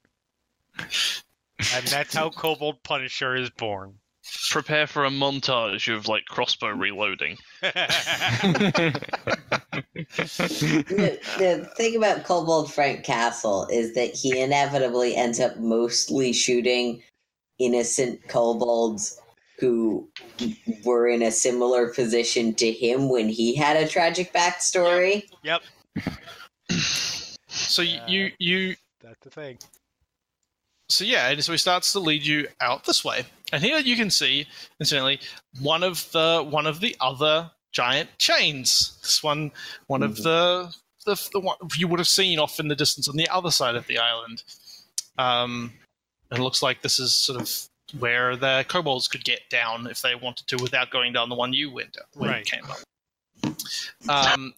And 0.79 1.87
that's 1.87 2.13
how 2.13 2.29
Kobold 2.29 2.81
Punisher 2.83 3.35
is 3.35 3.49
born. 3.49 3.95
prepare 4.51 4.87
for 4.87 5.05
a 5.05 5.09
montage 5.09 5.93
of 5.93 6.07
like 6.07 6.25
crossbow 6.25 6.69
reloading. 6.69 7.37
the, 7.61 8.99
the 11.37 11.69
thing 11.75 11.95
about 11.95 12.23
Kobold 12.23 12.71
Frank 12.71 13.03
Castle 13.03 13.67
is 13.71 13.93
that 13.95 14.13
he 14.13 14.39
inevitably 14.39 15.15
ends 15.15 15.39
up 15.39 15.57
mostly 15.57 16.31
shooting 16.31 17.01
innocent 17.59 18.27
kobolds 18.27 19.19
who 19.59 20.07
were 20.83 21.07
in 21.07 21.21
a 21.23 21.31
similar 21.31 21.87
position 21.93 22.53
to 22.55 22.71
him 22.71 23.09
when 23.09 23.27
he 23.29 23.55
had 23.55 23.77
a 23.77 23.87
tragic 23.87 24.31
backstory. 24.33 25.23
yep, 25.43 25.61
So 27.49 27.81
you 27.81 27.99
you, 28.07 28.31
you 28.39 28.75
that's 29.01 29.19
the 29.21 29.29
thing. 29.29 29.57
so 30.89 31.03
yeah, 31.03 31.29
and 31.29 31.43
so 31.43 31.51
he 31.51 31.57
starts 31.57 31.91
to 31.93 31.99
lead 31.99 32.25
you 32.25 32.47
out 32.61 32.85
this 32.85 33.03
way, 33.03 33.25
and 33.51 33.63
here 33.63 33.79
you 33.79 33.95
can 33.95 34.09
see, 34.09 34.45
incidentally, 34.79 35.19
one 35.61 35.83
of 35.83 36.09
the 36.11 36.45
one 36.47 36.67
of 36.67 36.79
the 36.79 36.95
other 36.99 37.49
giant 37.71 38.09
chains. 38.19 38.97
This 39.01 39.23
one, 39.23 39.51
one 39.87 40.03
of 40.03 40.17
the 40.17 40.73
the, 41.05 41.29
the 41.33 41.39
one 41.39 41.57
you 41.77 41.87
would 41.87 41.99
have 41.99 42.07
seen 42.07 42.37
off 42.37 42.59
in 42.59 42.67
the 42.67 42.75
distance 42.75 43.07
on 43.07 43.15
the 43.15 43.27
other 43.29 43.51
side 43.51 43.75
of 43.75 43.87
the 43.87 43.97
island. 43.97 44.43
Um, 45.17 45.73
it 46.31 46.39
looks 46.39 46.61
like 46.61 46.81
this 46.81 46.99
is 46.99 47.13
sort 47.13 47.39
of 47.41 47.49
where 47.99 48.35
the 48.35 48.65
kobolds 48.67 49.07
could 49.07 49.23
get 49.23 49.49
down 49.49 49.87
if 49.87 50.01
they 50.01 50.15
wanted 50.15 50.47
to, 50.47 50.57
without 50.61 50.89
going 50.89 51.13
down 51.13 51.29
the 51.29 51.35
one 51.35 51.53
you 51.53 51.71
went 51.71 51.93
down 51.93 52.05
when 52.13 52.29
Right. 52.29 52.39
you 52.39 52.57
came 52.57 52.65
up. 52.69 52.79
Um, 54.09 54.53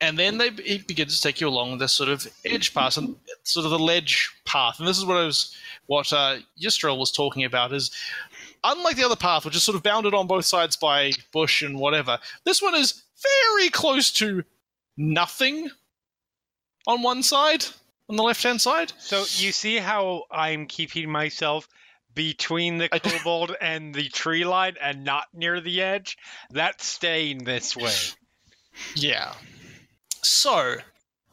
and 0.00 0.18
then 0.18 0.38
they 0.38 0.50
he 0.50 0.78
begins 0.78 1.16
to 1.16 1.22
take 1.22 1.40
you 1.40 1.48
along 1.48 1.78
this 1.78 1.92
sort 1.92 2.08
of 2.08 2.26
edge 2.44 2.74
path 2.74 2.96
and 2.96 3.16
sort 3.44 3.64
of 3.64 3.70
the 3.70 3.78
ledge 3.78 4.30
path. 4.44 4.78
And 4.80 4.88
this 4.88 4.98
is 4.98 5.04
what 5.04 5.16
I 5.16 5.24
was 5.24 5.56
what 5.86 6.12
uh, 6.12 6.38
Yusdrayl 6.60 6.98
was 6.98 7.12
talking 7.12 7.44
about 7.44 7.72
is 7.72 7.90
unlike 8.64 8.96
the 8.96 9.04
other 9.04 9.16
path, 9.16 9.44
which 9.44 9.56
is 9.56 9.62
sort 9.62 9.76
of 9.76 9.82
bounded 9.82 10.12
on 10.14 10.26
both 10.26 10.44
sides 10.44 10.76
by 10.76 11.12
bush 11.32 11.62
and 11.62 11.78
whatever, 11.78 12.18
this 12.44 12.60
one 12.60 12.74
is 12.74 13.02
very 13.22 13.68
close 13.68 14.10
to 14.12 14.42
nothing 14.96 15.70
on 16.86 17.02
one 17.02 17.22
side, 17.22 17.64
on 18.08 18.16
the 18.16 18.22
left 18.22 18.42
hand 18.42 18.60
side. 18.60 18.92
So 18.98 19.18
you 19.36 19.52
see 19.52 19.76
how 19.76 20.24
I'm 20.30 20.66
keeping 20.66 21.10
myself 21.10 21.68
between 22.14 22.78
the 22.78 22.88
I- 22.94 22.98
kobold 22.98 23.54
and 23.60 23.94
the 23.94 24.08
tree 24.08 24.44
line 24.44 24.76
and 24.80 25.04
not 25.04 25.28
near 25.34 25.60
the 25.60 25.80
edge? 25.82 26.18
That's 26.50 26.84
staying 26.86 27.44
this 27.44 27.76
way. 27.76 27.94
Yeah. 28.94 29.34
So 30.22 30.76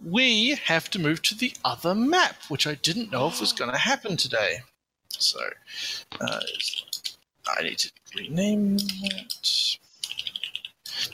we 0.04 0.56
have 0.66 0.90
to 0.92 1.00
move 1.00 1.22
to 1.24 1.36
the 1.36 1.54
other 1.66 1.94
map, 1.96 2.36
which 2.48 2.66
I 2.68 2.76
didn't 2.76 3.12
know 3.12 3.28
if 3.28 3.40
was 3.40 3.54
going 3.54 3.72
to 3.72 3.78
happen 3.78 4.18
today. 4.18 4.60
So 5.10 5.40
uh, 6.22 6.40
I 7.58 7.64
need 7.64 7.78
to 7.80 7.92
rename 8.16 8.78
that 8.78 9.78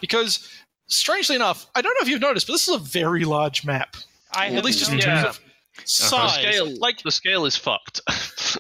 because, 0.02 0.48
strangely 0.88 1.36
enough, 1.36 1.68
I 1.76 1.82
don't 1.82 1.94
know 1.96 2.02
if 2.02 2.10
you've 2.10 2.22
noticed, 2.22 2.48
but 2.48 2.54
this 2.54 2.68
is 2.68 2.76
a 2.76 2.80
very 2.80 3.24
large 3.26 3.66
map. 3.66 3.96
I 4.32 4.48
At 4.48 4.66
least 4.66 4.80
just 4.80 4.92
in 4.92 4.98
noticed- 4.98 5.08
terms 5.08 5.24
Yeah. 5.24 5.30
of 5.30 5.40
The 5.78 5.88
size. 5.88 6.34
scale, 6.34 6.80
Like 6.80 7.02
the 7.04 7.12
scale 7.12 7.46
is 7.46 7.56
fucked. 7.56 8.02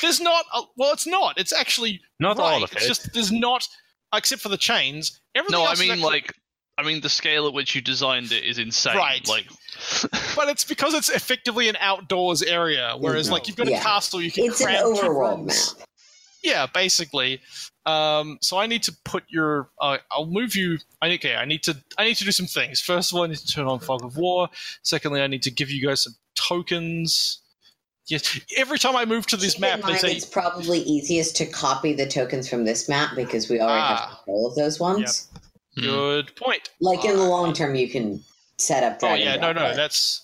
there's 0.00 0.20
not. 0.20 0.44
A, 0.54 0.62
well, 0.76 0.92
it's 0.92 1.06
not. 1.06 1.38
It's 1.38 1.52
actually 1.52 2.00
Not 2.18 2.38
right. 2.38 2.52
all 2.54 2.64
of 2.64 2.72
It's 2.72 2.84
it. 2.84 2.88
just 2.88 3.12
there's 3.12 3.32
not, 3.32 3.66
except 4.14 4.42
for 4.42 4.48
the 4.48 4.56
chains. 4.56 5.20
Everything 5.34 5.58
no, 5.58 5.64
I 5.64 5.70
else 5.70 5.80
is 5.80 5.88
mean 5.88 5.90
actually- 5.92 6.04
like, 6.10 6.34
I 6.78 6.82
mean 6.82 7.00
the 7.02 7.08
scale 7.10 7.46
at 7.46 7.52
which 7.52 7.74
you 7.74 7.80
designed 7.82 8.32
it 8.32 8.42
is 8.44 8.58
insane. 8.58 8.96
Right. 8.96 9.26
Like, 9.28 9.46
but 10.36 10.48
it's 10.48 10.64
because 10.64 10.94
it's 10.94 11.10
effectively 11.10 11.68
an 11.68 11.76
outdoors 11.80 12.42
area. 12.42 12.94
Whereas, 12.98 13.28
Mhm. 13.28 13.32
like, 13.32 13.48
you've 13.48 13.56
got 13.56 13.68
a 13.68 13.72
castle, 13.72 14.20
you 14.22 14.32
can 14.32 14.44
It's 14.46 14.60
an 14.60 14.66
cram 14.66 14.94
two 14.94 15.02
overworld 15.02 15.36
rooms. 15.38 15.74
map. 15.78 15.88
Yeah, 16.42 16.66
basically. 16.66 17.40
Um, 17.84 18.38
so 18.40 18.56
I 18.58 18.66
need 18.66 18.82
to 18.84 18.96
put 19.04 19.24
your. 19.28 19.68
Uh, 19.78 19.98
I'll 20.10 20.24
move 20.26 20.56
you. 20.56 20.78
I 21.02 21.10
okay. 21.12 21.34
I 21.36 21.44
need 21.44 21.62
to. 21.64 21.76
I 21.98 22.04
need 22.04 22.16
to 22.16 22.24
do 22.24 22.32
some 22.32 22.46
things. 22.46 22.80
First 22.80 23.12
of 23.12 23.16
all, 23.18 23.24
I 23.24 23.26
need 23.26 23.36
to 23.38 23.46
turn 23.46 23.66
on 23.66 23.78
fog 23.80 24.02
of 24.04 24.16
war. 24.16 24.48
Secondly, 24.82 25.20
I 25.20 25.26
need 25.26 25.42
to 25.42 25.50
give 25.50 25.70
you 25.70 25.86
guys 25.86 26.02
some 26.04 26.14
tokens. 26.34 27.40
Yes. 28.06 28.40
Every 28.56 28.78
time 28.78 28.96
I 28.96 29.04
move 29.04 29.26
to 29.28 29.36
this 29.36 29.52
Keep 29.54 29.60
map, 29.60 29.80
they 29.82 29.88
mind, 29.88 30.00
say 30.00 30.12
it's 30.12 30.24
probably 30.24 30.80
easiest 30.80 31.36
to 31.36 31.46
copy 31.46 31.92
the 31.92 32.06
tokens 32.06 32.48
from 32.48 32.64
this 32.64 32.88
map 32.88 33.14
because 33.14 33.48
we 33.48 33.60
already 33.60 33.80
Ah. 33.80 33.96
have 34.08 34.16
control 34.18 34.46
of 34.48 34.56
those 34.56 34.80
ones. 34.80 35.28
hmm. 35.76 35.82
good 35.82 36.34
point. 36.36 36.70
Like 36.80 37.04
in 37.04 37.16
the 37.16 37.22
Ah. 37.22 37.28
long 37.28 37.52
term, 37.52 37.74
you 37.76 37.88
can 37.88 38.22
set 38.58 38.82
up. 38.82 38.98
Oh 39.02 39.14
yeah, 39.14 39.36
no, 39.36 39.52
no. 39.52 39.66
it. 39.70 39.76
That's 39.76 40.22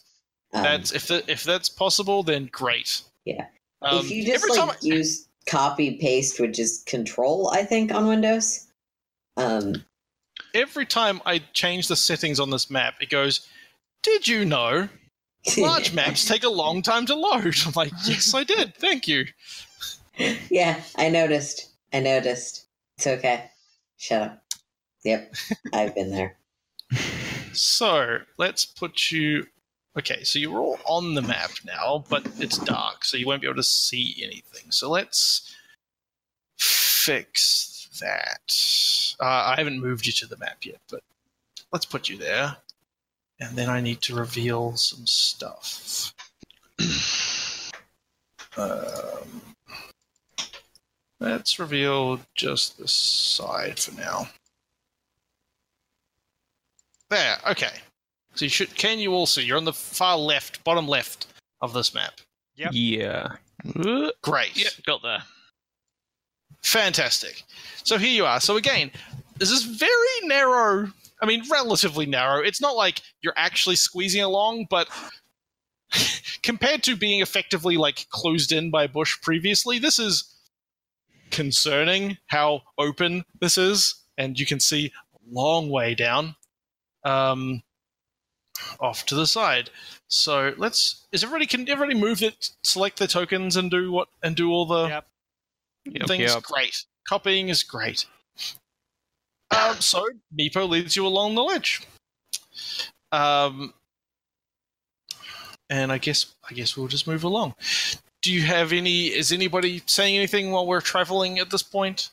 Um, 0.53 0.63
that's 0.63 0.93
if 0.93 1.07
the, 1.07 1.23
if 1.31 1.45
that's 1.45 1.69
possible, 1.69 2.23
then 2.23 2.49
great. 2.53 3.03
Yeah. 3.25 3.47
Um, 3.83 3.99
if 4.05 4.11
you 4.11 4.25
just 4.25 4.49
like 4.49 4.59
I- 4.71 4.77
use 4.83 5.29
copy 5.47 5.97
paste, 5.99 6.41
which 6.41 6.59
is 6.59 6.83
control, 6.87 7.51
I 7.51 7.63
think 7.65 7.93
on 7.93 8.07
Windows. 8.09 8.67
Um, 9.37 9.85
every 10.55 10.87
time 10.87 11.21
I 11.27 11.39
change 11.53 11.89
the 11.89 11.97
settings 11.97 12.41
on 12.41 12.51
this 12.51 12.71
map, 12.71 12.95
it 13.01 13.11
goes, 13.11 13.47
Did 14.03 14.27
you 14.27 14.45
know 14.45 14.89
large 15.59 15.93
maps 15.93 16.25
take 16.27 16.45
a 16.45 16.49
long 16.49 16.83
time 16.83 17.07
to 17.07 17.15
load? 17.15 17.55
I'm 17.67 17.73
like, 17.75 17.93
Yes, 18.05 18.35
I 18.35 18.45
did. 18.45 18.75
Thank 18.77 19.07
you. 19.09 19.27
yeah, 20.51 20.81
I 20.97 21.09
noticed. 21.09 21.71
I 21.93 22.01
noticed. 22.01 22.67
It's 22.97 23.07
okay. 23.07 23.51
Shut 23.99 24.23
up. 24.23 24.43
Yep, 25.05 25.35
I've 25.73 25.95
been 25.95 26.11
there. 26.11 26.37
So 27.53 28.19
let's 28.39 28.65
put 28.65 29.11
you. 29.13 29.47
Okay, 29.97 30.25
so 30.25 30.39
you're 30.39 30.59
all 30.59 30.79
on 30.85 31.15
the 31.15 31.23
map 31.23 31.51
now, 31.65 32.05
but 32.11 32.27
it's 32.39 32.59
dark, 32.59 33.05
so 33.05 33.17
you 33.17 33.27
won't 33.27 33.41
be 33.41 33.47
able 33.47 33.57
to 33.57 33.63
see 33.63 34.17
anything. 34.23 34.71
So 34.71 34.91
let's 34.91 35.55
fix 36.59 37.89
that. 38.01 39.17
Uh, 39.21 39.53
I 39.53 39.55
haven't 39.57 39.81
moved 39.81 40.07
you 40.07 40.13
to 40.15 40.27
the 40.27 40.37
map 40.37 40.65
yet, 40.67 40.81
but 40.91 41.03
let's 41.73 41.87
put 41.87 42.09
you 42.09 42.19
there. 42.19 42.57
And 43.39 43.57
then 43.57 43.69
I 43.69 43.81
need 43.81 44.01
to 44.03 44.15
reveal 44.15 44.77
some 44.77 45.07
stuff. 45.07 46.15
Um, 48.57 49.43
let's 51.21 51.59
reveal 51.59 52.21
just 52.35 52.79
the 52.79 52.89
side 52.89 53.79
for 53.79 53.95
now. 54.01 54.29
There, 57.11 57.37
okay. 57.51 57.73
So 58.35 58.45
you 58.45 58.49
should 58.49 58.75
can 58.75 58.99
you 58.99 59.13
also 59.13 59.41
you're 59.41 59.57
on 59.57 59.65
the 59.65 59.73
far 59.73 60.17
left, 60.17 60.65
bottom 60.65 60.89
left 60.89 61.27
of 61.61 61.73
this 61.73 61.95
map. 61.95 62.21
Yep. 62.57 62.71
Yeah. 62.73 63.29
Great. 64.23 64.57
yeah, 64.57 64.69
got 64.87 65.03
there. 65.03 65.23
Fantastic. 66.63 67.43
So 67.85 67.99
here 67.99 68.11
you 68.11 68.25
are. 68.27 68.41
So 68.41 68.57
again, 68.57 68.91
this 69.37 69.51
is 69.51 69.63
very 69.63 70.29
narrow. 70.29 70.91
I 71.23 71.27
mean, 71.27 71.43
relatively 71.51 72.07
narrow. 72.07 72.43
It's 72.43 72.61
not 72.61 72.77
like 72.77 73.01
you're 73.23 73.35
actually 73.37 73.77
squeezing 73.77 74.23
along, 74.23 74.67
but 74.69 74.89
compared 76.43 76.83
to 76.85 76.97
being 76.97 77.21
effectively 77.21 77.77
like 77.77 78.07
closed 78.11 78.53
in 78.53 78.71
by 78.71 78.87
bush 78.87 79.21
previously, 79.23 79.79
this 79.79 79.99
is 79.99 80.35
concerning 81.31 82.19
how 82.27 82.63
open 82.79 83.25
this 83.41 83.59
is, 83.59 83.95
and 84.19 84.39
you 84.39 84.47
can 84.47 84.61
see 84.61 84.93
a 85.15 85.19
long 85.35 85.71
way 85.71 85.95
down, 85.95 86.37
um, 87.05 87.63
off 88.81 89.07
to 89.07 89.15
the 89.15 89.27
side. 89.27 89.71
So 90.09 90.55
let's. 90.57 91.07
Is 91.13 91.25
everybody 91.25 91.47
can 91.47 91.69
everybody 91.69 91.99
move 91.99 92.23
it, 92.23 92.51
select 92.63 92.99
the 92.99 93.07
tokens, 93.07 93.57
and 93.57 93.71
do 93.71 93.91
what 93.91 94.09
and 94.23 94.37
do 94.37 94.51
all 94.51 94.67
the 94.67 94.89
Yep. 94.89 95.07
Yep, 95.87 96.07
things 96.09 96.35
yep. 96.35 96.43
great. 96.43 96.85
Copying 97.09 97.49
is 97.49 97.63
great. 97.63 98.07
Um, 99.51 99.77
so 99.81 100.09
Meepo 100.39 100.69
leads 100.69 100.97
you 100.97 101.07
along 101.07 101.35
the 101.35 101.43
ledge. 101.43 101.83
Um, 103.13 103.73
and 105.71 105.93
I 105.93 105.99
guess 105.99 106.35
I 106.49 106.55
guess 106.55 106.77
we'll 106.77 106.89
just 106.89 107.07
move 107.07 107.25
along. 107.25 107.55
Do 108.23 108.33
you 108.33 108.43
have 108.43 108.73
any? 108.73 109.07
Is 109.07 109.33
anybody 109.33 109.83
saying 109.87 110.17
anything 110.17 110.51
while 110.51 110.67
we're 110.67 110.81
traveling 110.81 111.39
at 111.39 111.51
this 111.51 111.63
point? 111.63 112.11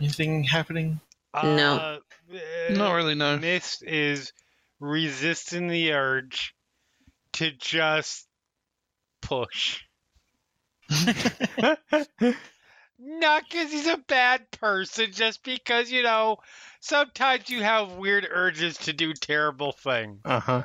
Anything 0.00 0.44
happening? 0.44 1.00
No. 1.42 1.76
Uh, 1.76 1.98
Not 2.70 2.94
really, 2.94 3.14
no. 3.14 3.38
Mist 3.38 3.82
is 3.82 4.32
resisting 4.80 5.68
the 5.68 5.92
urge 5.92 6.54
to 7.34 7.50
just 7.52 8.26
push. 9.22 9.80
Not 12.98 13.44
because 13.50 13.72
he's 13.72 13.86
a 13.86 13.96
bad 13.96 14.50
person, 14.52 15.12
just 15.12 15.42
because, 15.42 15.90
you 15.90 16.02
know, 16.02 16.38
sometimes 16.80 17.50
you 17.50 17.62
have 17.62 17.92
weird 17.92 18.26
urges 18.30 18.76
to 18.78 18.92
do 18.92 19.12
terrible 19.12 19.72
things. 19.72 20.20
Uh 20.24 20.40
huh. 20.40 20.62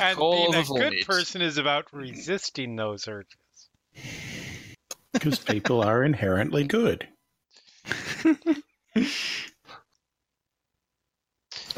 And 0.00 0.18
All 0.18 0.32
being 0.32 0.54
a 0.54 0.64
good 0.66 0.92
voids. 0.94 1.04
person 1.06 1.42
is 1.42 1.56
about 1.58 1.86
resisting 1.92 2.76
those 2.76 3.06
urges. 3.06 3.36
because 5.12 5.38
people 5.38 5.82
are 5.86 6.02
inherently 6.02 6.64
good. 6.64 7.06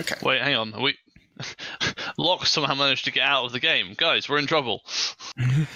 Okay. 0.00 0.14
Wait, 0.22 0.40
hang 0.40 0.54
on. 0.56 0.82
We 0.82 0.96
Lock 2.18 2.46
somehow 2.46 2.74
managed 2.74 3.04
to 3.04 3.10
get 3.12 3.26
out 3.26 3.44
of 3.44 3.52
the 3.52 3.60
game. 3.60 3.94
Guys, 3.96 4.28
we're 4.28 4.38
in 4.38 4.46
trouble. 4.46 4.82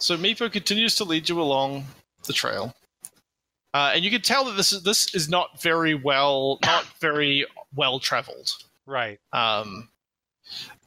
So 0.00 0.16
Meepo 0.16 0.52
continues 0.52 0.94
to 0.96 1.04
lead 1.04 1.28
you 1.28 1.40
along 1.42 1.86
the 2.28 2.32
trail. 2.32 2.76
Uh, 3.74 3.92
and 3.94 4.04
you 4.04 4.10
can 4.10 4.22
tell 4.22 4.44
that 4.44 4.56
this 4.56 4.72
is 4.72 4.82
this 4.82 5.14
is 5.14 5.28
not 5.28 5.60
very 5.60 5.94
well 5.94 6.58
not 6.64 6.84
very 7.00 7.44
well 7.74 7.98
traveled. 7.98 8.52
Right. 8.86 9.18
Um, 9.32 9.88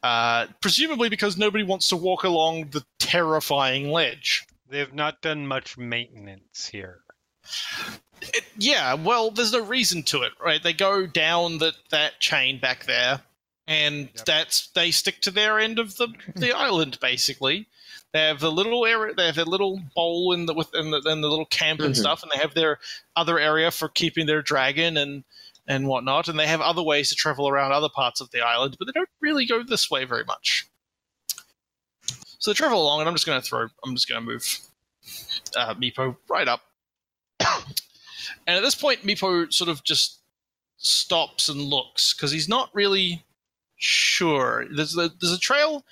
uh, 0.01 0.47
presumably 0.61 1.09
because 1.09 1.37
nobody 1.37 1.63
wants 1.63 1.89
to 1.89 1.95
walk 1.95 2.23
along 2.23 2.69
the 2.71 2.83
terrifying 2.99 3.91
ledge. 3.91 4.45
They've 4.67 4.93
not 4.93 5.21
done 5.21 5.45
much 5.47 5.77
maintenance 5.77 6.67
here. 6.67 7.01
It, 8.21 8.43
yeah, 8.57 8.93
well, 8.93 9.31
there's 9.31 9.51
no 9.51 9.63
reason 9.63 10.03
to 10.03 10.21
it, 10.21 10.31
right? 10.43 10.61
They 10.61 10.73
go 10.73 11.05
down 11.05 11.57
that 11.59 11.75
that 11.89 12.19
chain 12.19 12.59
back 12.59 12.85
there, 12.85 13.21
and 13.67 14.09
Yep. 14.15 14.25
that's 14.25 14.67
they 14.69 14.91
stick 14.91 15.21
to 15.21 15.31
their 15.31 15.59
end 15.59 15.77
of 15.79 15.97
the 15.97 16.07
the 16.35 16.51
island 16.51 16.99
basically. 16.99 17.67
They 18.13 18.27
have 18.27 18.39
the 18.41 18.51
little 18.51 18.85
area, 18.85 19.13
they 19.13 19.25
have 19.27 19.35
their 19.35 19.45
little 19.45 19.81
bowl 19.95 20.33
in 20.33 20.45
the 20.45 20.53
within 20.53 20.91
the, 20.91 20.97
in 21.07 21.21
the 21.21 21.29
little 21.29 21.45
camp 21.45 21.79
and 21.79 21.93
Mhm. 21.93 21.97
stuff, 21.97 22.23
and 22.23 22.31
they 22.33 22.39
have 22.39 22.53
their 22.53 22.79
other 23.15 23.39
area 23.39 23.71
for 23.71 23.87
keeping 23.87 24.25
their 24.25 24.41
dragon 24.41 24.97
and 24.97 25.23
and 25.67 25.87
whatnot, 25.87 26.27
and 26.27 26.37
they 26.37 26.47
have 26.47 26.59
other 26.59 26.81
ways 26.83 27.09
to 27.09 27.15
travel 27.15 27.47
around 27.47 27.71
other 27.71 27.87
parts 27.87 28.19
of 28.19 28.29
the 28.31 28.41
island, 28.41 28.75
but 28.77 28.85
they 28.85 28.91
don't 28.91 29.09
really 29.21 29.45
go 29.45 29.63
this 29.63 29.89
way 29.89 30.03
very 30.03 30.25
much. 30.25 30.65
So 32.39 32.51
they 32.51 32.55
travel 32.55 32.81
along, 32.81 32.99
and 33.01 33.07
I'm 33.07 33.15
just 33.15 33.25
going 33.27 33.39
to 33.39 33.47
throw, 33.47 33.67
I'm 33.85 33.93
just 33.93 34.09
going 34.09 34.19
to 34.19 34.25
move 34.25 34.59
uh, 35.55 35.75
Meepo 35.75 36.17
right 36.27 36.47
up. 36.47 36.61
and 37.39 38.57
at 38.57 38.61
this 38.61 38.75
point, 38.75 39.03
Meepo 39.03 39.53
sort 39.53 39.69
of 39.69 39.83
just 39.83 40.19
stops 40.77 41.47
and 41.47 41.61
looks 41.61 42.13
because 42.13 42.31
he's 42.31 42.49
not 42.49 42.71
really 42.73 43.23
sure. 43.77 44.65
There's 44.75 44.97
a, 44.97 45.11
there's 45.21 45.33
a 45.33 45.39
trail 45.39 45.85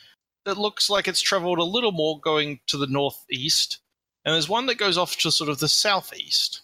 that 0.46 0.58
looks 0.58 0.90
like 0.90 1.08
it's 1.08 1.22
traveled 1.22 1.60
a 1.60 1.64
little 1.64 1.92
more 1.92 2.20
going 2.20 2.60
to 2.68 2.78
the 2.78 2.88
northeast, 2.88 3.80
and 4.26 4.34
there's 4.34 4.50
one 4.50 4.66
that 4.68 4.78
goes 4.78 4.98
off 4.98 5.16
to 5.18 5.32
sort 5.32 5.50
of 5.50 5.60
the 5.60 5.68
southeast. 5.68 6.62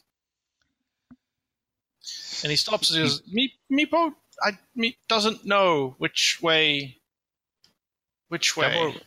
And 2.44 2.52
he 2.52 2.56
stops 2.58 2.90
and 2.90 2.98
he 2.98 3.04
goes, 3.04 3.24
"Me, 3.32 3.54
Meepo, 3.72 4.14
I 4.44 4.58
me 4.76 4.98
doesn't 5.08 5.46
know 5.46 5.96
which 5.98 6.40
way. 6.42 6.98
Which 8.30 8.58
way? 8.58 8.74
Davor, 8.74 9.00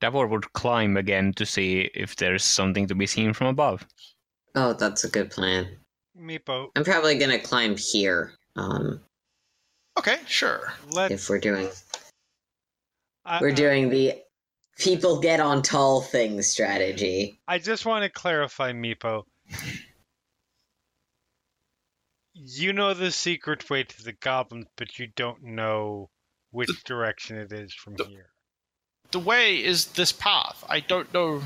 Davor 0.00 0.26
would 0.28 0.52
climb 0.52 0.96
again 0.96 1.32
to 1.34 1.46
see 1.46 1.90
if 1.94 2.16
there's 2.16 2.44
something 2.44 2.86
to 2.86 2.94
be 2.94 3.06
seen 3.06 3.32
from 3.32 3.48
above. 3.48 3.86
Oh, 4.54 4.72
that's 4.72 5.04
a 5.04 5.08
good 5.08 5.30
plan. 5.30 5.76
Meepo, 6.18 6.68
I'm 6.76 6.84
probably 6.84 7.18
gonna 7.18 7.38
climb 7.38 7.76
here. 7.76 8.34
Um, 8.56 9.00
Okay, 9.98 10.18
sure. 10.26 10.72
let's. 10.92 11.12
if 11.12 11.28
we're 11.28 11.40
doing 11.40 11.68
I, 13.28 13.40
we're 13.40 13.52
doing 13.52 13.90
the 13.90 14.14
people 14.78 15.20
get 15.20 15.38
on 15.38 15.62
tall 15.62 16.00
things 16.00 16.46
strategy. 16.46 17.38
I 17.46 17.58
just 17.58 17.84
want 17.84 18.04
to 18.04 18.10
clarify, 18.10 18.72
Meepo. 18.72 19.24
You 22.32 22.72
know 22.72 22.94
the 22.94 23.10
secret 23.10 23.68
way 23.68 23.82
to 23.82 24.02
the 24.02 24.12
goblins, 24.12 24.66
but 24.76 24.98
you 24.98 25.08
don't 25.08 25.42
know 25.42 26.08
which 26.52 26.84
direction 26.84 27.36
it 27.36 27.52
is 27.52 27.74
from 27.74 27.96
the- 27.96 28.04
here. 28.04 28.30
The 29.10 29.18
way 29.18 29.62
is 29.62 29.86
this 29.86 30.12
path. 30.12 30.64
I 30.68 30.80
don't 30.80 31.12
know 31.12 31.42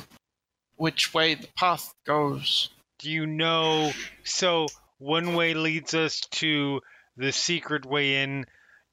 which 0.76 1.14
way 1.14 1.34
the 1.34 1.48
path 1.56 1.94
goes. 2.04 2.68
Do 2.98 3.10
you 3.10 3.26
know? 3.26 3.92
So 4.24 4.66
one 4.98 5.34
way 5.34 5.54
leads 5.54 5.94
us 5.94 6.20
to 6.32 6.80
the 7.16 7.32
secret 7.32 7.86
way 7.86 8.22
in. 8.22 8.46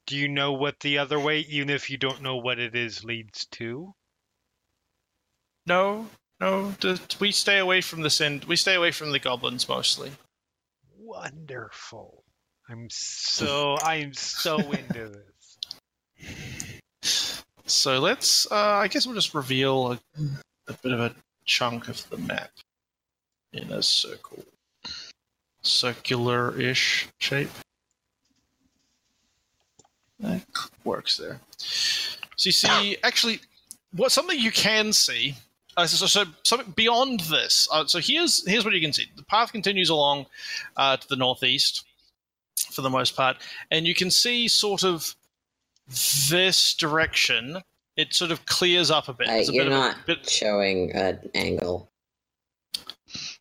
Do 0.10 0.18
you 0.18 0.27
know 0.27 0.53
what 0.53 0.80
the 0.80 0.98
other 0.98 1.19
way, 1.19 1.41
even 1.41 1.69
if 1.69 1.88
you 1.91 1.98
don't 1.98 2.23
know 2.23 2.36
what 2.36 2.57
it 2.57 2.76
is, 2.76 3.03
leads 3.03 3.45
to? 3.52 3.94
No, 5.68 6.07
no. 6.40 6.73
We 7.19 7.31
stay 7.31 7.60
away 7.60 7.81
from 7.81 8.02
this 8.02 8.19
end. 8.19 8.45
We 8.45 8.56
stay 8.56 8.73
away 8.73 8.90
from 8.90 9.11
the 9.11 9.19
goblins 9.19 9.69
mostly. 9.69 10.11
Wonderful. 10.98 12.23
I'm 12.68 12.88
so 12.90 13.77
I'm 13.84 14.15
so 14.15 14.57
into 14.72 15.14
this. 17.03 17.44
So 17.68 17.99
let's. 17.99 18.52
Uh, 18.52 18.56
I 18.56 18.88
guess 18.88 19.06
we'll 19.06 19.14
just 19.14 19.36
reveal 19.36 19.91
a, 19.91 19.99
a 20.68 20.73
bit 20.81 20.91
of 20.91 21.02
a 21.02 21.14
chunk 21.45 21.88
of 21.88 22.10
the 22.10 22.18
map 22.18 22.49
in 23.53 23.72
a 23.72 23.84
circle, 23.84 24.44
circular-ish 25.61 27.10
shape. 27.19 27.52
That 30.20 30.41
works 30.84 31.18
there. 31.18 31.40
So 31.58 32.48
you 32.48 32.52
see, 32.52 32.98
actually, 33.04 33.40
what 33.96 34.12
something 34.12 34.38
you 34.40 34.52
can 34.52 34.94
see. 34.94 35.36
Uh, 35.78 35.86
so, 35.88 36.06
so 36.08 36.26
something 36.44 36.72
beyond 36.76 37.22
this. 37.22 37.68
Uh, 37.72 37.86
so 37.86 38.00
here's 38.00 38.46
here's 38.48 38.66
what 38.66 38.74
you 38.74 38.82
can 38.82 38.91
see. 38.91 39.06
The 39.16 39.24
path 39.24 39.52
continues 39.54 39.90
along 39.90 40.26
uh, 40.76 40.98
to 40.98 41.08
the 41.08 41.16
northeast, 41.16 41.86
for 42.72 42.82
the 42.82 42.90
most 42.90 43.16
part, 43.16 43.38
and 43.72 43.88
you 43.88 43.96
can 43.96 44.12
see 44.12 44.48
sort 44.50 44.84
of 44.84 45.16
this 46.30 46.74
direction. 46.74 47.62
It 47.96 48.14
sort 48.14 48.32
of 48.32 48.46
clears 48.46 48.91
up 48.91 49.08
a 49.10 49.14
bit. 49.14 49.28
Uh, 49.30 49.32
a 49.32 49.44
you're 49.44 49.64
bit 49.66 49.68
of 49.68 49.74
a- 49.74 49.76
not 49.78 50.06
bit- 50.06 50.30
showing 50.30 50.91
an 50.94 51.20
angle, 51.34 51.90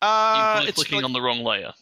uh, 0.01 0.59
You're 0.61 0.69
it's 0.69 0.75
clicking 0.77 0.97
like- 0.97 1.05
on 1.05 1.13
the 1.13 1.21
wrong 1.21 1.43
layer. 1.43 1.73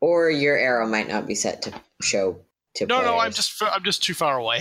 or 0.00 0.30
your 0.30 0.56
arrow 0.56 0.86
might 0.86 1.08
not 1.08 1.26
be 1.26 1.34
set 1.34 1.62
to 1.62 1.72
show 2.02 2.40
to 2.78 2.86
no, 2.86 3.02
no. 3.02 3.18
I'm 3.18 3.32
just 3.32 3.60
I'm 3.62 3.84
just 3.84 4.02
too 4.02 4.14
far 4.14 4.38
away. 4.38 4.60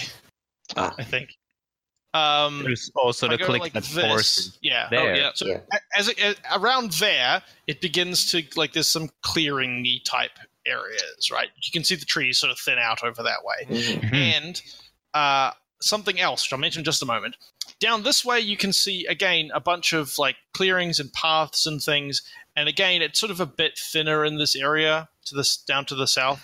Ah. 0.75 0.93
I 0.97 1.03
think. 1.03 1.29
Um, 2.13 2.63
There's 2.63 2.89
also 2.95 3.29
if 3.29 3.39
the 3.39 3.45
click 3.45 3.61
like 3.61 3.73
that 3.73 3.83
this, 3.83 4.05
forces. 4.05 4.59
Yeah. 4.61 4.87
there. 4.89 5.11
Oh, 5.11 5.15
yeah. 5.15 5.31
So 5.35 5.45
Yeah. 5.45 5.59
as, 5.97 6.07
it, 6.09 6.19
as 6.19 6.35
around 6.55 6.91
there, 6.93 7.43
it 7.67 7.79
begins 7.81 8.31
to 8.31 8.43
like 8.55 8.73
there's 8.73 8.87
some 8.87 9.09
clearingy 9.23 10.03
type 10.03 10.31
areas, 10.65 11.29
right? 11.31 11.49
You 11.63 11.71
can 11.71 11.83
see 11.83 11.95
the 11.95 12.05
trees 12.05 12.39
sort 12.39 12.51
of 12.51 12.57
thin 12.59 12.79
out 12.79 13.03
over 13.03 13.21
that 13.23 13.39
way. 13.43 13.65
Mhm. 13.77 14.01
Mhm. 14.01 14.13
and 14.13 14.61
uh, 15.13 15.51
something 15.81 16.19
else, 16.19 16.43
which 16.45 16.53
I'll 16.53 16.59
mention 16.59 16.81
in 16.81 16.85
just 16.85 17.01
a 17.03 17.05
moment. 17.05 17.35
Down 17.79 18.03
this 18.03 18.25
way, 18.25 18.39
you 18.39 18.57
can 18.57 18.73
see 18.73 19.05
again 19.05 19.51
a 19.53 19.59
bunch 19.59 19.93
of 19.93 20.17
like 20.17 20.37
clearings 20.53 20.99
and 20.99 21.11
paths 21.13 21.65
and 21.67 21.81
things. 21.81 22.23
And 22.55 22.67
again, 22.67 23.01
it's 23.03 23.19
sort 23.19 23.31
of 23.31 23.39
a 23.39 23.45
bit 23.45 23.77
thinner 23.77 24.25
in 24.25 24.37
this 24.37 24.55
area 24.55 25.07
to 25.25 25.35
this 25.35 25.57
down 25.57 25.85
to 25.85 25.95
the 25.95 26.07
south, 26.07 26.41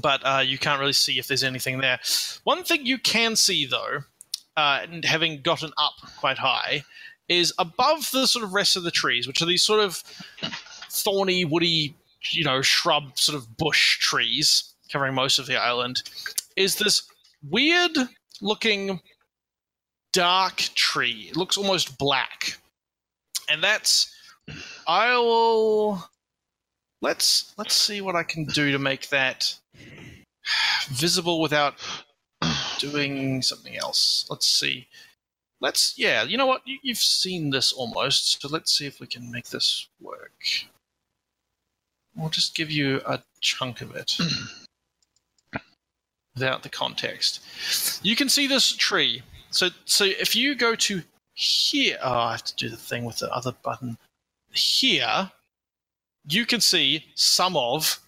but 0.00 0.20
uh, 0.24 0.42
you 0.44 0.58
can't 0.58 0.80
really 0.80 0.92
see 0.92 1.18
if 1.18 1.26
there's 1.26 1.44
anything 1.44 1.78
there. 1.78 1.98
One 2.44 2.64
thing 2.64 2.86
you 2.86 2.98
can 2.98 3.36
see 3.36 3.66
though, 3.66 4.00
uh, 4.56 4.80
and 4.82 5.04
having 5.04 5.42
gotten 5.42 5.72
up 5.78 5.94
quite 6.18 6.38
high, 6.38 6.84
is 7.28 7.52
above 7.58 8.10
the 8.12 8.26
sort 8.26 8.44
of 8.44 8.52
rest 8.52 8.76
of 8.76 8.82
the 8.82 8.90
trees, 8.90 9.26
which 9.26 9.40
are 9.40 9.46
these 9.46 9.62
sort 9.62 9.80
of 9.80 10.02
thorny, 10.90 11.44
woody, 11.44 11.94
you 12.30 12.44
know, 12.44 12.60
shrub 12.60 13.16
sort 13.18 13.36
of 13.36 13.56
bush 13.56 13.98
trees 13.98 14.74
covering 14.92 15.14
most 15.14 15.38
of 15.38 15.46
the 15.46 15.56
island, 15.56 16.02
is 16.56 16.76
this 16.76 17.02
weird 17.48 17.96
looking 18.40 19.00
dark 20.12 20.56
tree. 20.56 21.28
It 21.30 21.36
looks 21.36 21.56
almost 21.56 21.98
black. 21.98 22.58
And 23.48 23.62
that's 23.62 24.14
I 24.86 25.16
will 25.16 26.04
let's 27.00 27.54
let's 27.56 27.74
see 27.74 28.00
what 28.00 28.16
I 28.16 28.22
can 28.22 28.44
do 28.44 28.72
to 28.72 28.78
make 28.78 29.08
that 29.10 29.54
visible 30.90 31.40
without 31.40 31.74
doing 32.78 33.42
something 33.42 33.76
else. 33.76 34.26
Let's 34.30 34.46
see. 34.46 34.88
Let's 35.60 35.94
yeah, 35.98 36.22
you 36.22 36.38
know 36.38 36.46
what? 36.46 36.62
You, 36.66 36.78
you've 36.82 36.98
seen 36.98 37.50
this 37.50 37.72
almost, 37.72 38.40
so 38.40 38.48
let's 38.48 38.76
see 38.76 38.86
if 38.86 38.98
we 38.98 39.06
can 39.06 39.30
make 39.30 39.50
this 39.50 39.88
work. 40.00 40.42
We'll 42.16 42.30
just 42.30 42.56
give 42.56 42.70
you 42.70 43.00
a 43.06 43.22
chunk 43.40 43.82
of 43.82 43.94
it 43.94 44.16
without 46.34 46.62
the 46.62 46.70
context. 46.70 47.40
You 48.02 48.16
can 48.16 48.28
see 48.28 48.46
this 48.46 48.72
tree. 48.72 49.22
So 49.50 49.68
so 49.84 50.04
if 50.04 50.34
you 50.34 50.54
go 50.54 50.74
to 50.74 51.02
here, 51.34 51.98
oh, 52.02 52.12
I 52.12 52.32
have 52.32 52.44
to 52.44 52.56
do 52.56 52.68
the 52.68 52.76
thing 52.76 53.04
with 53.04 53.18
the 53.18 53.32
other 53.32 53.54
button. 53.62 53.98
Here, 54.52 55.30
you 56.28 56.46
can 56.46 56.60
see 56.60 57.04
some 57.14 57.56
of 57.56 58.00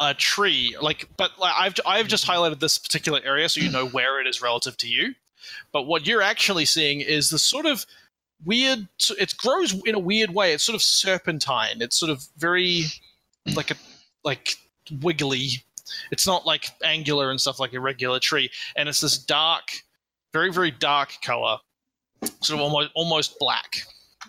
a 0.00 0.14
tree. 0.14 0.76
Like, 0.80 1.08
but 1.16 1.38
like, 1.38 1.54
I've 1.56 1.74
I've 1.86 2.08
just 2.08 2.26
highlighted 2.26 2.58
this 2.58 2.78
particular 2.78 3.20
area 3.24 3.48
so 3.48 3.60
you 3.60 3.70
know 3.70 3.86
where 3.92 4.20
it 4.20 4.26
is 4.26 4.42
relative 4.42 4.76
to 4.78 4.88
you. 4.88 5.14
But 5.72 5.82
what 5.82 6.06
you're 6.06 6.22
actually 6.22 6.64
seeing 6.64 7.00
is 7.00 7.30
the 7.30 7.38
sort 7.38 7.66
of 7.66 7.86
weird. 8.44 8.88
It 9.18 9.36
grows 9.36 9.74
in 9.84 9.94
a 9.94 9.98
weird 9.98 10.34
way. 10.34 10.52
It's 10.52 10.64
sort 10.64 10.74
of 10.74 10.82
serpentine. 10.82 11.80
It's 11.80 11.96
sort 11.96 12.10
of 12.10 12.26
very 12.38 12.84
like 13.54 13.70
a 13.70 13.76
like 14.24 14.56
wiggly. 15.00 15.48
It's 16.10 16.26
not 16.26 16.46
like 16.46 16.70
angular 16.84 17.30
and 17.30 17.40
stuff 17.40 17.60
like 17.60 17.72
a 17.72 17.80
regular 17.80 18.18
tree. 18.20 18.50
And 18.76 18.88
it's 18.88 19.00
this 19.00 19.18
dark, 19.18 19.64
very 20.32 20.50
very 20.50 20.70
dark 20.70 21.12
color, 21.22 21.58
sort 22.40 22.58
of 22.58 22.60
almost 22.60 22.90
almost 22.94 23.38
black, 23.38 23.76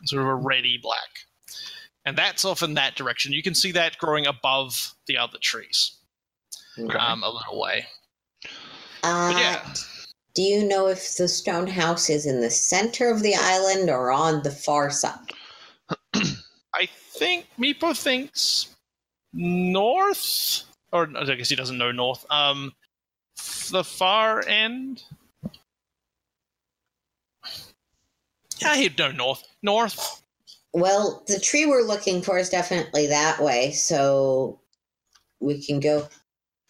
sort 0.05 0.21
of 0.21 0.27
a 0.27 0.35
reddy 0.35 0.77
black. 0.81 1.25
And 2.05 2.17
that's 2.17 2.43
off 2.45 2.63
in 2.63 2.73
that 2.75 2.95
direction. 2.95 3.31
You 3.31 3.43
can 3.43 3.53
see 3.53 3.71
that 3.73 3.97
growing 3.99 4.25
above 4.25 4.93
the 5.07 5.17
other 5.17 5.37
trees, 5.39 5.97
Okay. 6.77 6.97
um, 6.97 7.23
a 7.23 7.29
little 7.29 7.59
way. 7.59 7.85
Uh, 9.03 9.31
But 9.33 9.39
yeah, 9.39 9.73
Do 10.33 10.41
you 10.41 10.63
know 10.63 10.87
if 10.87 11.15
the 11.17 11.27
stone 11.27 11.67
house 11.67 12.09
is 12.09 12.25
in 12.25 12.39
the 12.39 12.49
center 12.49 13.09
of 13.11 13.21
the 13.21 13.35
island 13.35 13.89
or 13.89 14.11
on 14.11 14.41
the 14.43 14.51
far 14.51 14.89
side? 14.89 15.19
I 15.89 15.95
I 16.73 16.85
think 16.87 17.47
Meepo 17.59 17.95
thinks 17.95 18.75
north, 19.33 20.63
or 20.93 21.09
I 21.15 21.35
guess 21.35 21.49
he 21.49 21.55
doesn't 21.55 21.77
know 21.77 21.91
north. 21.91 22.25
Um, 22.29 22.71
the 23.69 23.83
far 23.83 24.47
end. 24.47 25.03
Yeah, 28.59 28.75
he'd 28.75 28.97
know 28.97 29.11
north. 29.11 29.43
North. 29.61 30.20
Well, 30.73 31.23
the 31.27 31.39
tree 31.39 31.65
we're 31.65 31.81
looking 31.81 32.21
for 32.21 32.37
is 32.37 32.49
definitely 32.49 33.07
that 33.07 33.41
way, 33.41 33.71
so 33.71 34.59
we 35.41 35.61
can 35.63 35.79
go 35.79 36.07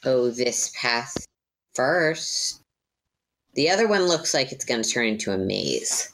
go 0.03 0.31
this 0.31 0.71
path 0.75 1.15
first. 1.75 2.61
The 3.53 3.69
other 3.69 3.87
one 3.87 4.07
looks 4.07 4.33
like 4.33 4.51
it's 4.51 4.65
going 4.65 4.81
to 4.81 4.89
turn 4.89 5.05
into 5.05 5.31
a 5.31 5.37
maze. 5.37 6.11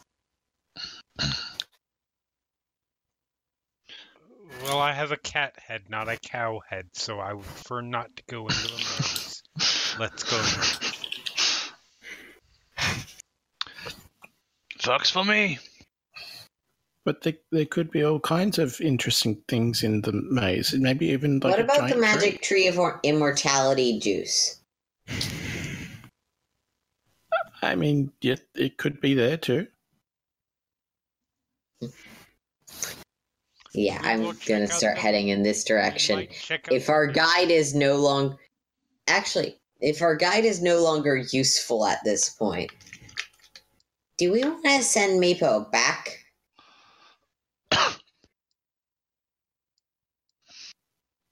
Well, 4.64 4.80
I 4.80 4.91
have 4.91 5.11
a 5.11 5.18
cat 5.18 5.53
head, 5.65 5.84
not 5.88 6.09
a 6.09 6.18
cow 6.18 6.59
head, 6.68 6.88
so 6.93 7.19
I 7.19 7.34
would 7.34 7.45
prefer 7.45 7.81
not 7.81 8.14
to 8.18 8.23
go 8.27 8.47
into 8.47 8.73
a 8.73 8.77
maze. 8.77 9.43
Let's 9.99 10.23
go. 10.23 10.38
Works 14.88 15.11
for 15.11 15.23
me. 15.23 15.59
But 17.07 17.21
there, 17.21 17.35
there 17.53 17.63
could 17.63 17.89
be 17.89 18.03
all 18.03 18.19
kinds 18.19 18.59
of 18.59 18.81
interesting 18.81 19.41
things 19.47 19.81
in 19.81 20.01
the 20.01 20.11
maze. 20.11 20.73
Maybe 20.73 21.05
even 21.07 21.39
like 21.39 21.51
what 21.51 21.59
a 21.61 21.63
about 21.63 21.89
the 21.89 21.95
magic 21.95 22.41
tree. 22.41 22.63
tree 22.63 22.67
of 22.67 22.77
or- 22.77 22.99
immortality 23.01 23.97
juice? 23.97 24.59
I 27.61 27.75
mean, 27.75 28.11
yeah, 28.19 28.35
it 28.55 28.77
could 28.77 28.99
be 28.99 29.13
there 29.13 29.38
too. 29.38 29.67
Yeah, 33.73 34.01
I'm 34.03 34.23
will 34.23 34.34
gonna 34.45 34.67
start 34.67 34.97
heading 34.97 35.29
in 35.29 35.43
this 35.43 35.63
direction. 35.63 36.17
might 36.17 36.31
check 36.34 36.67
out 36.67 36.73
If 36.73 36.89
our 36.89 37.07
guide 37.07 37.51
is 37.51 37.73
no 37.73 37.95
longer 37.95 38.35
actually, 39.07 39.55
if 39.79 40.01
our 40.01 40.17
guide 40.17 40.43
is 40.43 40.61
no 40.61 40.84
longer 40.84 41.15
useful 41.15 41.85
at 41.85 42.03
this 42.03 42.27
point, 42.27 42.69
do 44.17 44.29
we 44.34 44.43
want 44.43 44.65
to 44.65 44.84
send 44.84 45.23
Meepo 45.23 45.71
back? 45.71 46.25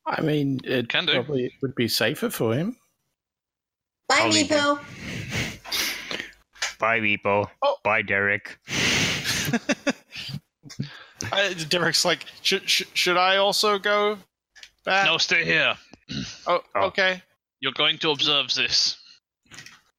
I 0.05 0.21
mean, 0.21 0.59
it 0.63 0.89
Can 0.89 1.05
do. 1.05 1.13
probably 1.13 1.51
would 1.61 1.75
be 1.75 1.87
safer 1.87 2.29
for 2.29 2.53
him. 2.53 2.75
Bye, 4.07 4.17
I'll 4.19 4.29
leave 4.29 4.47
Meepo. 4.47 4.79
Bye, 6.79 6.99
Meepo. 6.99 7.49
Oh. 7.63 7.77
Bye, 7.83 8.01
Derek. 8.01 8.57
Uh, 11.31 11.53
Derek's 11.69 12.03
like, 12.05 12.25
should, 12.41 12.69
should 12.69 12.87
should 12.93 13.17
I 13.17 13.37
also 13.37 13.79
go 13.79 14.17
back? 14.83 15.05
No, 15.05 15.17
stay 15.17 15.43
here. 15.45 15.73
Oh, 16.45 16.59
Oh. 16.75 16.81
okay. 16.87 17.21
You're 17.61 17.71
going 17.71 17.97
to 17.99 18.11
observe 18.11 18.53
this. 18.53 18.97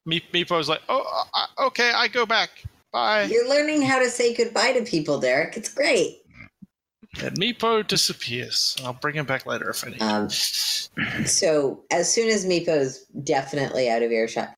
Me- 0.04 0.22
Meepo's 0.32 0.68
like, 0.68 0.82
oh, 0.88 1.24
uh, 1.34 1.66
okay, 1.66 1.90
I 1.94 2.06
go 2.08 2.26
back. 2.26 2.50
Bye. 2.92 3.24
You're 3.24 3.48
learning 3.48 3.82
how 3.82 3.98
to 3.98 4.08
say 4.10 4.34
goodbye 4.34 4.72
to 4.72 4.82
people, 4.84 5.18
Derek. 5.18 5.56
It's 5.56 5.72
great. 5.72 6.18
And 7.22 7.36
Meepo 7.38 7.86
disappears. 7.86 8.76
I'll 8.84 8.93
bring 8.93 9.14
him 9.14 9.26
back 9.26 9.47
later 9.47 9.70
if 9.70 9.84
I 9.86 9.90
need. 9.90 10.02
Um, 10.02 10.28
so 11.24 11.84
as 11.90 12.12
soon 12.12 12.28
as 12.28 12.44
Meepo's 12.44 13.06
definitely 13.24 13.88
out 13.88 14.02
of 14.02 14.10
earshot, 14.10 14.55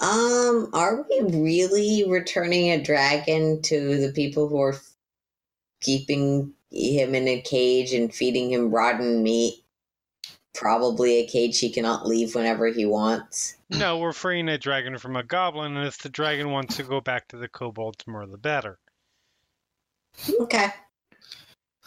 um, 0.00 0.68
are 0.72 1.06
we 1.08 1.20
really 1.22 2.04
returning 2.08 2.70
a 2.70 2.82
dragon 2.82 3.62
to 3.62 4.00
the 4.00 4.12
people 4.12 4.48
who 4.48 4.60
are 4.60 4.76
keeping 5.80 6.52
him 6.70 7.14
in 7.14 7.28
a 7.28 7.40
cage 7.40 7.92
and 7.92 8.12
feeding 8.12 8.52
him 8.52 8.70
rotten 8.70 9.22
meat? 9.22 9.62
Probably 10.54 11.20
a 11.20 11.26
cage 11.26 11.58
he 11.58 11.70
cannot 11.70 12.06
leave 12.06 12.34
whenever 12.34 12.66
he 12.66 12.84
wants. 12.84 13.56
No, 13.70 13.98
we're 13.98 14.12
freeing 14.12 14.48
a 14.50 14.58
dragon 14.58 14.98
from 14.98 15.16
a 15.16 15.22
goblin, 15.22 15.76
and 15.76 15.86
if 15.86 15.98
the 15.98 16.10
dragon 16.10 16.50
wants 16.50 16.76
to 16.76 16.82
go 16.82 17.00
back 17.00 17.28
to 17.28 17.38
the 17.38 17.48
kobolds, 17.48 18.06
more 18.06 18.26
the 18.26 18.36
better. 18.36 18.78
Okay. 20.40 20.68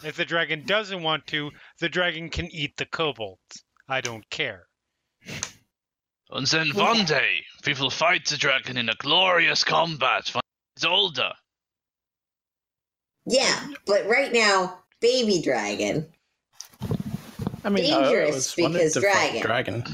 If 0.04 0.16
the 0.16 0.24
dragon 0.24 0.64
doesn't 0.66 1.02
want 1.02 1.26
to, 1.28 1.50
the 1.80 1.88
dragon 1.88 2.28
can 2.28 2.46
eat 2.52 2.76
the 2.76 2.86
kobolds. 2.86 3.64
I 3.88 4.00
don't 4.00 4.28
care. 4.30 4.66
And 6.30 6.46
then 6.46 6.70
one 6.70 7.04
day, 7.04 7.44
we 7.64 7.74
will 7.74 7.90
fight 7.90 8.26
the 8.26 8.36
dragon 8.36 8.76
in 8.76 8.88
a 8.88 8.94
glorious 8.96 9.64
combat 9.64 10.28
when 10.34 10.42
it's 10.76 10.84
older. 10.84 11.32
Yeah, 13.26 13.68
but 13.86 14.06
right 14.06 14.32
now, 14.32 14.80
baby 15.00 15.40
dragon, 15.40 16.06
I 17.64 17.68
mean, 17.68 17.92
I 17.92 18.02
Dangerous 18.02 18.28
always 18.28 18.56
wanted 18.58 18.72
because 18.78 18.92
to 18.94 19.00
fight 19.00 19.42
dragon. 19.42 19.82
dragon. 19.82 19.84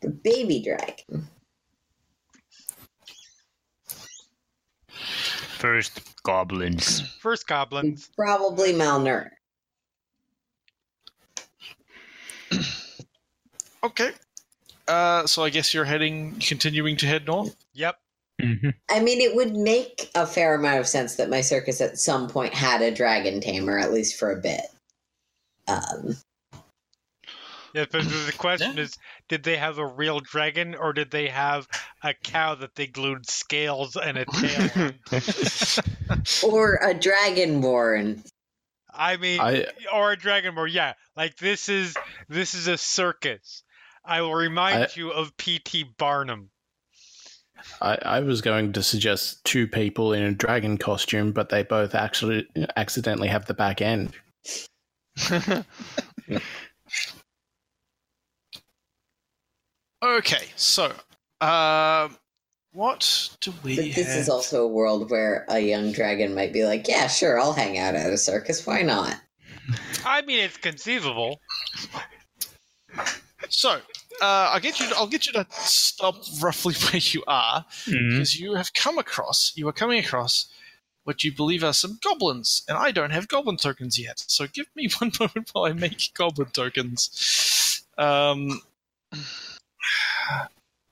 the 0.00 0.08
baby 0.08 0.62
dragon. 0.62 1.28
First, 5.58 6.00
goblins. 6.22 7.00
First 7.20 7.46
goblins. 7.46 8.08
Probably 8.16 8.72
malnourished. 8.72 9.30
Okay. 13.82 14.10
Uh, 14.88 15.26
so 15.26 15.44
I 15.44 15.50
guess 15.50 15.72
you're 15.72 15.84
heading, 15.84 16.36
continuing 16.40 16.96
to 16.98 17.06
head 17.06 17.26
north. 17.26 17.56
Yep. 17.74 17.96
hmm 18.40 18.70
I 18.90 19.00
mean, 19.00 19.20
it 19.20 19.34
would 19.34 19.54
make 19.54 20.10
a 20.14 20.26
fair 20.26 20.54
amount 20.54 20.80
of 20.80 20.86
sense 20.86 21.16
that 21.16 21.30
my 21.30 21.40
circus 21.40 21.80
at 21.80 21.98
some 21.98 22.28
point 22.28 22.52
had 22.52 22.82
a 22.82 22.90
dragon 22.90 23.40
tamer, 23.40 23.78
at 23.78 23.92
least 23.92 24.18
for 24.18 24.32
a 24.32 24.40
bit. 24.40 24.66
Um, 25.68 26.16
Yeah, 27.74 27.86
but 27.90 28.02
the 28.02 28.24
the 28.26 28.32
question 28.38 28.78
is, 28.78 28.96
did 29.28 29.42
they 29.42 29.56
have 29.56 29.78
a 29.78 29.86
real 29.86 30.20
dragon, 30.20 30.74
or 30.74 30.92
did 30.92 31.10
they 31.10 31.28
have 31.28 31.68
a 32.02 32.14
cow 32.14 32.54
that 32.56 32.74
they 32.74 32.86
glued 32.86 33.28
scales 33.28 33.96
and 33.96 34.18
a 34.18 34.24
tail? 34.24 34.70
on? 34.76 34.94
or 36.50 36.74
a 36.74 36.94
dragonborn. 36.94 38.24
I 38.92 39.16
mean, 39.16 39.40
I 39.40 39.66
or 39.92 40.12
a 40.12 40.16
dragonborn. 40.16 40.72
Yeah, 40.72 40.94
like 41.16 41.36
this 41.36 41.68
is 41.68 41.96
this 42.28 42.54
is 42.54 42.66
a 42.66 42.76
circus. 42.76 43.62
I 44.04 44.22
will 44.22 44.34
remind 44.34 44.84
I- 44.84 44.88
you 44.94 45.10
of 45.10 45.36
P.T. 45.36 45.84
Barnum. 45.98 46.50
I, 47.82 47.98
I 48.02 48.20
was 48.20 48.40
going 48.40 48.72
to 48.72 48.82
suggest 48.82 49.44
two 49.44 49.66
people 49.66 50.14
in 50.14 50.22
a 50.22 50.32
dragon 50.32 50.78
costume, 50.78 51.32
but 51.32 51.50
they 51.50 51.62
both 51.62 51.94
actually 51.94 52.46
accidentally 52.76 53.28
have 53.28 53.44
the 53.44 53.52
back 53.52 53.82
end. 53.82 54.14
Okay, 60.02 60.46
so 60.56 60.92
um, 61.40 62.16
what 62.72 63.36
do 63.40 63.52
we? 63.62 63.76
But 63.76 63.84
this 63.94 64.08
have? 64.08 64.16
is 64.16 64.28
also 64.28 64.64
a 64.64 64.68
world 64.68 65.10
where 65.10 65.44
a 65.48 65.58
young 65.60 65.92
dragon 65.92 66.34
might 66.34 66.52
be 66.52 66.64
like, 66.64 66.88
yeah, 66.88 67.06
sure, 67.06 67.38
I'll 67.38 67.52
hang 67.52 67.78
out 67.78 67.94
at 67.94 68.12
a 68.12 68.16
circus. 68.16 68.66
Why 68.66 68.82
not? 68.82 69.16
I 70.04 70.22
mean, 70.22 70.38
it's 70.38 70.56
conceivable. 70.56 71.40
So, 73.48 73.70
uh, 74.22 74.50
I'll 74.52 74.60
get 74.60 74.80
you. 74.80 74.88
To, 74.88 74.96
I'll 74.96 75.06
get 75.06 75.26
you 75.26 75.32
to 75.34 75.46
stop 75.50 76.16
roughly 76.40 76.74
where 76.92 77.00
you 77.02 77.22
are 77.26 77.64
Mhm. 77.86 78.10
because 78.12 78.38
you 78.40 78.54
have 78.54 78.72
come 78.72 78.98
across. 78.98 79.52
You 79.54 79.68
are 79.68 79.72
coming 79.72 79.98
across 80.02 80.46
what 81.04 81.24
you 81.24 81.32
believe 81.32 81.64
are 81.64 81.72
some 81.74 81.98
goblins, 82.02 82.62
and 82.68 82.78
I 82.78 82.90
don't 82.90 83.10
have 83.10 83.28
goblin 83.28 83.56
tokens 83.56 83.98
yet. 83.98 84.18
So 84.26 84.46
give 84.46 84.66
me 84.74 84.88
one 84.98 85.12
moment 85.20 85.50
while 85.52 85.64
I 85.64 85.72
make 85.74 86.10
goblin 86.14 86.48
tokens. 86.52 87.82
Um, 87.98 88.62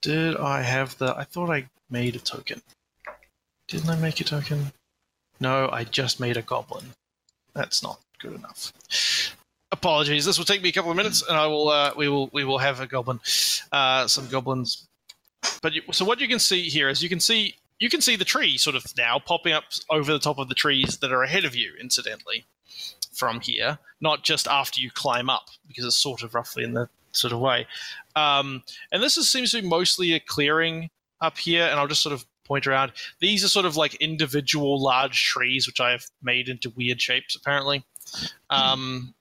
did 0.03 0.37
I 0.37 0.63
have 0.63 0.97
the? 0.99 1.17
I 1.17 1.25
thought 1.25 1.51
I 1.51 1.69
made 1.91 2.17
a 2.17 2.21
token. 2.21 2.63
Didn't 3.69 3.91
I 3.91 3.97
make 3.97 4.21
a 4.21 4.25
token? 4.25 4.73
No, 5.41 5.69
I 5.71 5.85
just 5.85 6.21
made 6.21 6.37
a 6.37 6.43
goblin. 6.43 6.85
That's 7.55 7.83
not 7.83 8.01
good 8.19 8.35
enough. 8.35 8.73
Apologies. 9.71 10.25
This 10.25 10.39
will 10.39 10.45
take 10.45 10.63
me 10.63 10.71
a 10.71 10.73
couple 10.73 10.91
of 10.91 10.97
minutes, 10.97 11.23
and 11.29 11.37
I 11.37 11.47
will. 11.47 11.69
Uh, 11.69 11.93
we 11.97 12.09
will. 12.09 12.31
We 12.33 12.45
will 12.45 12.59
have 12.59 12.81
a 12.81 12.87
goblin. 12.87 13.21
Uh, 13.71 14.07
some 14.07 14.29
goblins. 14.29 14.87
But 15.63 15.73
you, 15.73 15.83
so 15.93 16.05
what 16.05 16.21
you 16.21 16.29
can 16.29 16.39
see 16.39 16.63
here 16.63 16.89
is 16.89 17.03
you 17.03 17.09
can 17.09 17.21
see 17.21 17.57
you 17.79 17.89
can 17.89 18.01
see 18.01 18.17
the 18.17 18.25
tree 18.25 18.59
sort 18.59 18.77
of 18.77 18.85
now 18.97 19.19
popping 19.19 19.53
up 19.53 19.65
over 19.91 20.13
the 20.13 20.19
top 20.19 20.39
of 20.39 20.49
the 20.49 20.55
trees 20.55 20.99
that 20.99 21.13
are 21.13 21.23
ahead 21.23 21.45
of 21.45 21.55
you. 21.55 21.75
Incidentally, 21.81 22.47
from 23.13 23.41
here, 23.41 23.79
not 24.01 24.25
just 24.25 24.49
after 24.49 24.81
you 24.81 24.91
climb 24.91 25.29
up, 25.29 25.49
because 25.67 25.85
it's 25.85 25.97
sort 25.97 26.23
of 26.23 26.35
roughly 26.35 26.65
in 26.65 26.73
the 26.73 26.89
sort 27.13 27.33
of 27.33 27.41
way. 27.41 27.67
Um, 28.19 28.63
and 28.91 29.03
this 29.03 29.17
is, 29.17 29.31
seems 29.31 29.53
to 29.53 29.63
be 29.63 29.69
mostly 29.69 30.13
a 30.15 30.21
clearing 30.21 30.91
up 31.21 31.39
here, 31.39 31.65
and 31.65 31.79
I'll 31.79 31.87
just 31.87 32.03
sort 32.03 32.13
of 32.13 32.25
point 32.45 32.67
around. 32.67 32.93
These 33.21 33.45
are 33.45 33.49
sort 33.49 33.67
of 33.67 33.77
like 33.77 33.95
individual 33.97 34.83
large 34.83 35.25
trees, 35.25 35.67
which 35.67 35.81
I 35.81 35.91
have 35.91 36.05
made 36.23 36.49
into 36.49 36.71
weird 36.71 37.01
shapes, 37.01 37.37
apparently, 37.37 37.85
um, 38.51 39.15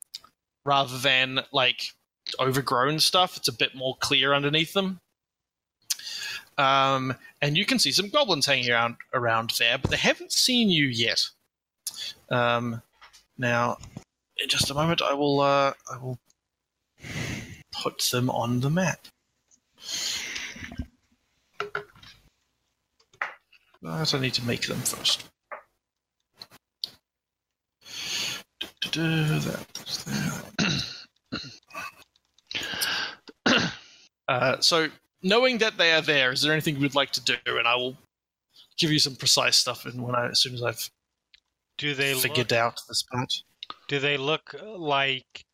rather 0.66 0.98
than 0.98 1.42
like 1.52 1.94
overgrown 2.40 3.00
stuff. 3.00 3.38
It's 3.38 3.48
a 3.48 3.54
bit 3.54 3.76
more 3.76 3.98
clear 4.00 4.34
underneath 4.34 4.74
them. 4.74 5.00
Um, 6.58 7.14
and 7.42 7.56
you 7.56 7.66
can 7.66 7.78
see 7.78 7.92
some 7.92 8.10
goblins 8.10 8.48
hanging 8.48 8.72
around 8.72 8.96
around 9.14 9.54
there, 9.60 9.78
but 9.78 9.92
they 9.92 9.98
haven't 9.98 10.32
seen 10.32 10.70
you 10.70 10.86
yet. 10.86 11.24
Um, 12.32 12.82
now, 13.38 13.78
in 14.42 14.50
just 14.50 14.72
a 14.72 14.74
moment, 14.74 15.02
I 15.04 15.14
will. 15.14 15.42
Uh, 15.42 15.74
I 15.92 15.98
will 16.02 16.18
put 17.82 18.00
them 18.12 18.30
on 18.30 18.62
the 18.62 18.70
map. 18.70 19.08
But 23.82 24.14
I 24.14 24.20
need 24.20 24.34
to 24.34 24.46
make 24.46 24.68
them 24.68 24.80
first. 24.80 25.30
Uh, 34.30 34.60
so, 34.60 34.90
knowing 35.24 35.60
that 35.60 35.78
they 35.78 35.94
are 35.94 36.02
there, 36.02 36.34
is 36.34 36.42
there 36.42 36.52
anything 36.52 36.76
you 36.76 36.82
would 36.82 36.96
like 36.96 37.12
to 37.12 37.22
do? 37.22 37.38
And 37.46 37.66
I 37.66 37.78
will 37.78 37.96
give 38.78 38.92
you 38.92 39.00
some 39.00 39.16
precise 39.16 39.56
stuff 39.56 39.86
and 39.86 40.04
when 40.04 40.16
I, 40.16 40.28
as 40.28 40.42
soon 40.42 40.54
as 40.54 40.62
I've 40.62 40.92
Do 41.78 41.94
they 41.94 42.14
figured 42.14 42.52
look, 42.52 42.60
out 42.60 42.82
this 42.90 43.04
part. 43.04 43.34
Do 43.88 44.00
they 44.00 44.18
look 44.18 44.54
like 44.62 45.46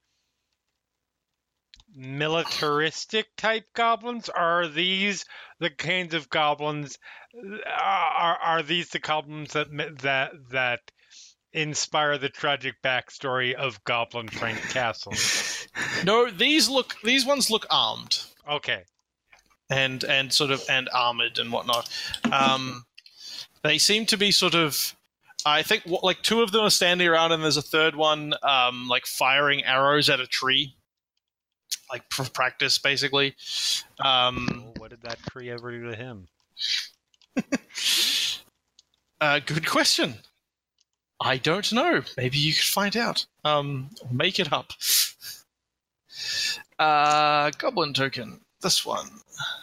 militaristic 1.95 3.27
type 3.37 3.65
goblins? 3.75 4.29
Are 4.29 4.67
these 4.67 5.25
the 5.59 5.69
kinds 5.69 6.13
of 6.13 6.29
goblins? 6.29 6.97
Are 7.67 8.37
are 8.37 8.63
these 8.63 8.89
the 8.89 8.99
goblins 8.99 9.53
that 9.53 9.67
that 10.01 10.31
that 10.51 10.79
inspire 11.51 12.17
the 12.17 12.29
tragic 12.29 12.75
backstory 12.83 13.53
of 13.53 13.83
Goblin 13.83 14.27
Frank 14.27 14.61
Castle? 14.69 15.13
No, 16.03 16.29
these 16.29 16.69
look. 16.69 16.95
These 17.03 17.25
ones 17.25 17.49
look 17.49 17.65
armed 17.71 18.23
Okay, 18.49 18.83
and 19.69 20.03
and 20.03 20.33
sort 20.33 20.51
of 20.51 20.63
and 20.69 20.89
armored 20.93 21.39
and 21.39 21.51
whatnot. 21.51 21.89
Um, 22.31 22.83
they 23.63 23.77
seem 23.77 24.05
to 24.07 24.17
be 24.17 24.31
sort 24.31 24.55
of. 24.55 24.95
I 25.45 25.61
think 25.61 25.83
like 25.85 26.21
two 26.21 26.41
of 26.41 26.51
them 26.51 26.63
are 26.63 26.69
standing 26.69 27.07
around, 27.07 27.31
and 27.31 27.43
there's 27.43 27.57
a 27.57 27.61
third 27.61 27.95
one 27.95 28.33
um, 28.43 28.87
like 28.87 29.05
firing 29.05 29.63
arrows 29.63 30.09
at 30.09 30.19
a 30.19 30.27
tree, 30.27 30.75
like 31.93 32.03
for 32.11 32.27
practice, 32.31 32.79
basically. 32.79 33.35
Um, 33.99 34.47
well, 34.49 34.73
what 34.77 34.89
did 34.89 35.03
that 35.03 35.19
tree 35.29 35.51
ever 35.51 35.71
do 35.71 35.91
to 35.91 35.95
him? 35.95 36.27
uh, 39.21 39.39
good 39.45 39.67
question. 39.67 40.15
I 41.21 41.37
don't 41.37 41.71
know. 41.71 42.01
Maybe 42.17 42.39
you 42.39 42.51
could 42.51 42.63
find 42.63 42.97
out. 42.97 43.27
Um, 43.45 43.91
make 44.11 44.39
it 44.39 44.51
up. 44.51 44.73
Uh, 46.79 47.49
goblin 47.57 47.93
token. 47.93 48.41
This 48.61 48.85
one. 48.85 49.07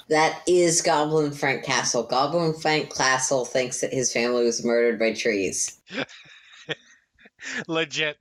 That 0.09 0.43
is 0.47 0.81
Goblin 0.81 1.33
Frank 1.33 1.65
Castle. 1.65 2.03
Goblin 2.03 2.55
Frank 2.55 2.95
Castle 2.95 3.45
thinks 3.45 3.81
that 3.81 3.93
his 3.93 4.13
family 4.13 4.45
was 4.45 4.65
murdered 4.65 4.99
by 4.99 5.13
trees. 5.13 5.81
Legit. 7.69 8.17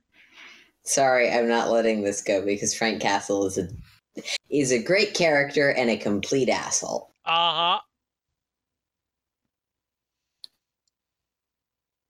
Sorry, 0.82 1.30
I'm 1.30 1.48
not 1.48 1.70
letting 1.70 2.02
this 2.02 2.20
go 2.20 2.44
because 2.44 2.74
Frank 2.74 3.00
Castle 3.00 3.46
is 3.46 3.58
a 3.58 3.68
is 4.50 4.72
a 4.72 4.82
great 4.82 5.14
character 5.14 5.70
and 5.70 5.90
a 5.90 5.96
complete 5.96 6.48
asshole. 6.48 7.10
Uh 7.24 7.78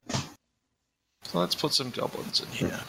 huh. 0.08 0.20
So 1.24 1.38
let's 1.38 1.54
put 1.54 1.72
some 1.72 1.90
goblins 1.90 2.40
in 2.40 2.48
here. 2.48 2.80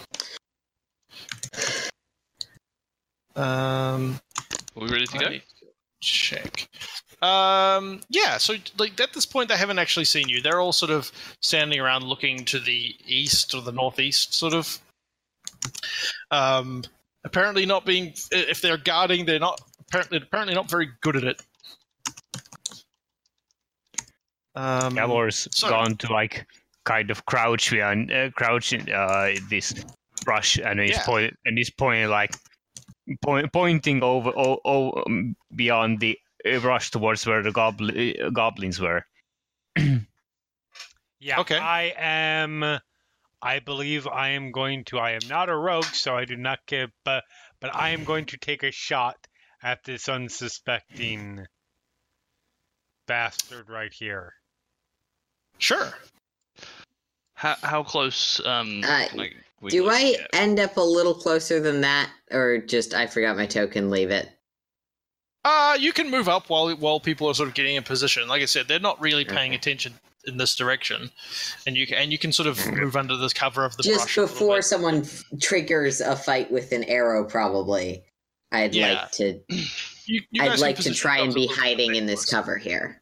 Um, 3.35 4.19
Are 4.75 4.83
we 4.83 4.89
ready 4.89 5.05
to 5.05 5.17
I 5.17 5.21
go? 5.23 5.29
need 5.29 5.43
to 5.59 5.65
check. 6.01 6.67
Um, 7.21 8.01
yeah. 8.09 8.37
So, 8.37 8.55
like 8.79 8.99
at 8.99 9.13
this 9.13 9.25
point, 9.27 9.49
they 9.49 9.57
haven't 9.57 9.79
actually 9.79 10.05
seen 10.05 10.27
you. 10.27 10.41
They're 10.41 10.59
all 10.59 10.73
sort 10.73 10.91
of 10.91 11.11
standing 11.41 11.79
around, 11.79 12.03
looking 12.03 12.45
to 12.45 12.59
the 12.59 12.95
east 13.05 13.53
or 13.53 13.61
the 13.61 13.71
northeast, 13.71 14.33
sort 14.33 14.53
of. 14.53 14.79
Um, 16.31 16.83
apparently 17.23 17.65
not 17.65 17.85
being. 17.85 18.13
If 18.31 18.61
they're 18.61 18.77
guarding, 18.77 19.25
they're 19.25 19.39
not 19.39 19.59
apparently 19.79 20.17
apparently 20.17 20.55
not 20.55 20.69
very 20.69 20.89
good 21.01 21.15
at 21.17 21.23
it. 21.23 21.41
Um, 24.55 24.95
Davor's 24.95 25.47
so- 25.53 25.69
gone 25.69 25.95
to 25.97 26.11
like 26.11 26.45
kind 26.83 27.09
of 27.11 27.25
crouch 27.25 27.71
behind, 27.71 28.11
uh, 28.11 28.31
crouch 28.31 28.73
in 28.73 28.89
uh, 28.91 29.33
this 29.49 29.73
brush, 30.25 30.57
and 30.57 30.79
he's 30.79 30.91
Yeah. 30.91 31.05
point 31.05 31.37
and 31.45 31.57
he's 31.57 31.69
pointing 31.69 32.09
like 32.09 32.35
point, 33.23 33.51
pointing 33.53 34.03
over 34.03 34.31
o- 34.35 34.59
o- 34.65 35.03
um, 35.05 35.35
beyond 35.55 35.99
the 35.99 36.17
uh, 36.45 36.59
brush 36.59 36.91
towards 36.91 37.25
where 37.25 37.41
the 37.43 37.51
gobli- 37.51 38.21
uh, 38.21 38.29
goblins 38.29 38.79
were. 38.79 39.05
Yeah. 41.23 41.39
Okay. 41.41 41.55
I 41.59 41.93
am. 41.97 42.79
I 43.41 43.59
believe 43.59 44.07
I 44.07 44.29
am 44.29 44.51
going 44.51 44.83
to. 44.85 44.99
I 44.99 45.11
am 45.11 45.27
not 45.27 45.49
a 45.49 45.55
rogue, 45.55 45.85
so 45.85 46.15
I 46.15 46.25
do 46.25 46.35
not 46.35 46.59
give. 46.67 46.91
But 47.03 47.23
but 47.59 47.75
I 47.75 47.89
am 47.89 48.03
going 48.03 48.25
to 48.25 48.37
take 48.37 48.63
a 48.63 48.71
shot 48.71 49.17
at 49.63 49.83
this 49.83 50.07
unsuspecting 50.09 51.45
bastard 53.07 53.69
right 53.69 53.91
here. 53.93 54.33
Sure. 55.57 55.93
How, 57.33 57.55
how 57.63 57.83
close? 57.83 58.39
Um, 58.45 58.83
Uh, 58.83 59.07
can 59.07 59.19
I, 59.19 59.31
we 59.61 59.69
Do 59.71 59.89
I 59.89 60.15
at- 60.19 60.29
end 60.33 60.59
up 60.59 60.77
a 60.77 60.81
little 60.81 61.13
closer 61.13 61.59
than 61.59 61.81
that, 61.81 62.09
or 62.31 62.59
just 62.59 62.93
I 62.93 63.07
forgot 63.07 63.35
my 63.37 63.45
token? 63.45 63.89
Leave 63.89 64.11
it. 64.11 64.29
Uh, 65.43 65.75
you 65.79 65.91
can 65.91 66.11
move 66.11 66.29
up 66.29 66.49
while 66.49 66.69
while 66.75 66.99
people 66.99 67.27
are 67.27 67.33
sort 67.33 67.49
of 67.49 67.55
getting 67.55 67.75
in 67.75 67.83
position. 67.83 68.27
Like 68.27 68.43
I 68.43 68.45
said, 68.45 68.67
they're 68.67 68.79
not 68.79 69.01
really 69.01 69.25
paying 69.25 69.51
Okay. 69.51 69.55
attention 69.55 69.93
in 70.25 70.37
this 70.37 70.55
direction, 70.55 71.09
and 71.65 71.75
you 71.75 71.87
can, 71.87 71.97
and 71.97 72.11
you 72.11 72.17
can 72.17 72.31
sort 72.31 72.47
of 72.47 72.65
move 72.71 72.95
under 72.95 73.15
the 73.15 73.29
cover 73.29 73.65
of 73.65 73.75
the 73.77 73.83
just 73.83 73.99
brush 74.05 74.15
before 74.15 74.61
someone 74.61 75.05
triggers 75.39 76.01
a 76.01 76.15
fight 76.15 76.51
with 76.51 76.71
an 76.71 76.83
arrow, 76.85 77.23
probably. 77.23 78.03
I'd 78.51 78.75
Yeah. 78.75 78.93
like 79.01 79.11
to. 79.13 79.39
You, 80.07 80.19
you 80.31 80.43
I'd 80.43 80.59
like 80.59 80.77
to 80.77 80.93
try 80.93 81.19
and 81.19 81.33
be 81.33 81.47
hiding 81.47 81.95
in 81.95 82.05
this 82.07 82.25
cover 82.25 82.57
here. 82.57 82.99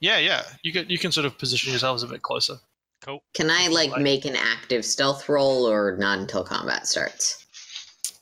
Yeah, 0.00 0.18
yeah. 0.18 0.42
You 0.62 0.72
can 0.72 0.88
you 0.88 0.98
can 0.98 1.10
sort 1.12 1.26
of 1.26 1.38
position 1.38 1.70
yourselves 1.70 2.02
a 2.02 2.06
bit 2.06 2.22
closer. 2.22 2.56
Cool. 3.04 3.22
Can 3.32 3.50
I 3.50 3.68
like 3.68 3.90
Like- 3.90 4.02
make 4.02 4.24
an 4.26 4.36
active 4.36 4.84
stealth 4.84 5.28
roll, 5.28 5.66
or 5.68 5.96
not 5.96 6.18
until 6.18 6.44
combat 6.44 6.86
starts? 6.86 7.44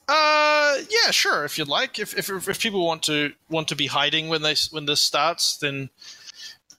Uh, 0.09 0.79
yeah, 0.89 1.11
sure. 1.11 1.45
If 1.45 1.59
you'd 1.59 1.69
like, 1.69 1.99
if 1.99 2.17
if 2.17 2.31
if 2.49 2.61
people 2.61 2.87
want 2.87 3.03
to 3.05 3.33
want 3.51 3.69
to 3.69 3.77
be 3.77 3.87
hiding 3.89 4.29
when 4.29 4.43
they 4.43 4.55
when 4.71 4.87
this 4.87 5.01
starts, 5.03 5.57
then 5.59 5.91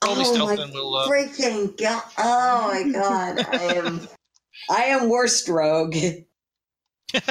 roll 0.04 0.16
me 0.16 0.22
Oh 0.26 0.32
stealth 0.34 0.58
my 0.58 0.64
and 0.64 0.72
we'll. 0.72 0.94
Uh, 0.96 1.08
Freaking 1.08 1.76
god! 1.78 2.02
Oh 2.18 2.68
my 2.68 2.92
god! 2.92 3.46
I 3.48 3.62
am. 3.74 4.08
I 4.70 4.84
am 4.84 5.08
worst 5.08 5.48
rogue. 5.48 5.96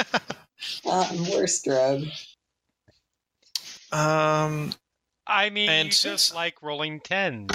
Uh, 0.86 1.06
I'm 1.10 1.30
worst 1.30 1.66
rogue. 1.66 2.04
um, 3.92 4.72
I 5.26 5.50
mean, 5.50 5.68
And 5.68 5.88
you 5.88 5.92
just 5.92 6.34
like 6.34 6.62
rolling 6.62 7.00
tens. 7.00 7.50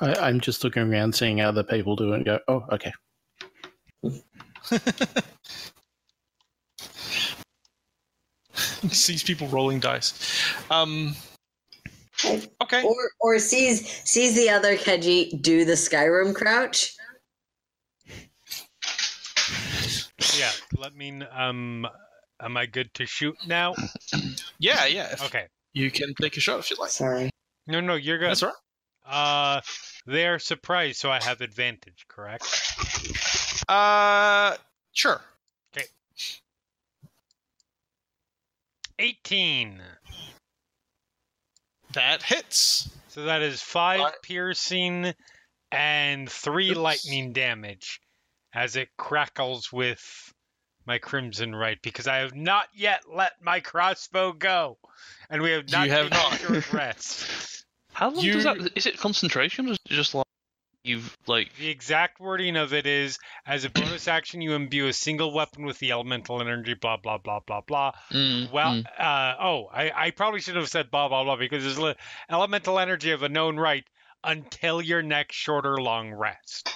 I, 0.00 0.14
I'm 0.14 0.40
just 0.40 0.64
looking 0.64 0.90
around, 0.90 1.14
seeing 1.14 1.40
other 1.40 1.62
people 1.62 1.96
do 1.96 2.12
it, 2.12 2.16
and 2.16 2.24
go, 2.24 2.38
"Oh, 2.48 2.64
okay." 2.72 2.92
sees 8.90 9.22
people 9.22 9.48
rolling 9.48 9.80
dice. 9.80 10.42
Um, 10.70 11.14
okay. 12.62 12.82
Or 12.82 13.10
or 13.20 13.38
sees 13.38 13.86
sees 14.04 14.34
the 14.34 14.50
other 14.50 14.76
Khajiit 14.76 15.42
do 15.42 15.64
the 15.64 15.72
Skyrim 15.72 16.34
crouch. 16.34 16.94
Yeah. 20.38 20.50
Let 20.76 20.94
me. 20.94 21.22
Um. 21.22 21.86
Am 22.40 22.56
I 22.56 22.66
good 22.66 22.92
to 22.94 23.06
shoot 23.06 23.36
now? 23.46 23.74
Yeah, 24.60 24.86
yeah. 24.86 25.12
If 25.12 25.24
Okay. 25.24 25.46
You 25.72 25.88
can 25.88 26.14
take 26.20 26.36
a 26.36 26.40
shot 26.40 26.58
if 26.58 26.70
you'd 26.70 26.80
like. 26.80 26.90
Sorry. 26.90 27.30
No, 27.68 27.80
no, 27.80 27.94
you're 27.94 28.18
good. 28.18 28.30
That's 28.30 28.42
all 28.42 28.52
right. 29.06 29.56
Uh, 29.56 29.60
they're 30.04 30.40
surprised, 30.40 30.98
so 30.98 31.12
I 31.12 31.22
have 31.22 31.40
advantage. 31.42 32.06
Correct. 32.08 32.44
Uh, 33.68 34.56
sure. 34.94 35.20
Eighteen. 38.98 39.80
That 41.92 42.22
hits. 42.22 42.90
So 43.08 43.24
that 43.24 43.42
is 43.42 43.62
five 43.62 44.00
Right. 44.00 44.14
piercing 44.22 45.14
and 45.72 46.30
three 46.30 46.70
Oops. 46.70 46.78
lightning 46.78 47.32
damage 47.32 48.00
as 48.54 48.76
it 48.76 48.88
crackles 48.96 49.72
with 49.72 50.32
my 50.86 50.98
crimson 50.98 51.54
rite 51.54 51.80
because 51.82 52.06
I 52.06 52.16
have 52.18 52.34
not 52.34 52.68
yet 52.74 53.02
let 53.08 53.32
my 53.42 53.60
crossbow 53.60 54.32
go, 54.32 54.78
and 55.30 55.42
we 55.42 55.50
have 55.50 55.68
not 55.70 55.86
You 55.86 55.92
not 55.92 55.98
have 55.98 56.10
taken 56.10 56.30
not. 56.30 56.40
short 56.62 56.72
rest. 56.72 57.64
How 57.92 58.10
long 58.10 58.24
You- 58.24 58.34
does 58.34 58.44
that? 58.44 58.72
Is 58.76 58.86
it 58.86 58.98
concentration 58.98 59.68
or 59.68 59.72
is 59.72 59.78
it 59.84 59.88
just 59.94 60.14
like? 60.14 60.26
You've 60.84 61.16
like 61.26 61.54
The 61.56 61.68
exact 61.68 62.20
wording 62.20 62.56
of 62.56 62.72
it 62.72 62.86
is 62.86 63.18
as 63.46 63.64
a 63.64 63.70
bonus 63.70 64.08
action, 64.08 64.40
you 64.40 64.54
imbue 64.54 64.86
a 64.86 64.92
single 64.92 65.32
weapon 65.32 65.64
with 65.64 65.78
the 65.78 65.92
elemental 65.92 66.40
energy, 66.40 66.74
blah, 66.74 66.96
blah, 66.96 67.18
blah, 67.18 67.40
blah, 67.40 67.60
blah. 67.60 67.92
mm, 68.12 68.52
Well, 68.52 68.74
mm. 68.74 68.86
uh, 68.98 69.34
oh, 69.40 69.66
I, 69.72 70.06
I 70.06 70.10
probably 70.12 70.40
should 70.40 70.56
have 70.56 70.68
said 70.68 70.90
blah, 70.90 71.08
blah, 71.08 71.24
blah 71.24 71.36
because 71.36 71.64
there's 71.64 71.78
le- 71.78 71.96
elemental 72.30 72.78
energy 72.78 73.10
of 73.10 73.22
a 73.22 73.28
known 73.28 73.56
rite 73.56 73.84
until 74.24 74.80
your 74.80 75.02
next 75.02 75.36
short 75.36 75.66
or 75.66 75.80
long 75.80 76.12
rest. 76.12 76.74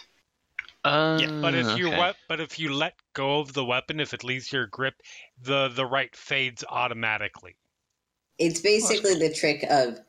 Uh, 0.85 1.19
yeah, 1.21 1.29
But 1.41 1.55
if 1.55 1.77
you 1.79 1.89
okay. 1.89 1.99
wep- 1.99 2.17
but 2.29 2.41
if 2.41 2.59
you 2.59 2.73
let 2.73 2.95
go 3.15 3.41
of 3.41 3.53
the 3.53 3.65
weapon, 3.65 4.01
if 4.01 4.15
it 4.15 4.25
leaves 4.25 4.53
your 4.53 4.67
grip, 4.67 4.95
the 5.41 5.69
the 5.69 5.87
rite 5.87 6.17
fades 6.17 6.65
automatically. 6.69 7.57
It's 8.39 8.61
basically 8.61 9.15
the 9.15 9.33
trick 9.33 9.63
of 9.65 10.01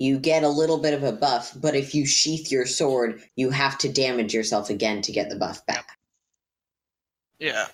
you 0.00 0.18
get 0.18 0.42
a 0.42 0.48
little 0.48 0.78
bit 0.78 0.94
of 0.94 1.04
a 1.04 1.12
buff, 1.12 1.52
but 1.60 1.76
if 1.76 1.94
you 1.94 2.06
sheath 2.06 2.50
your 2.50 2.64
sword, 2.64 3.22
you 3.36 3.50
have 3.50 3.76
to 3.78 3.88
damage 3.92 4.32
yourself 4.32 4.70
again 4.70 5.02
to 5.02 5.12
get 5.12 5.28
the 5.28 5.36
buff 5.36 5.64
back. 5.66 5.86
Yeah. 7.38 7.66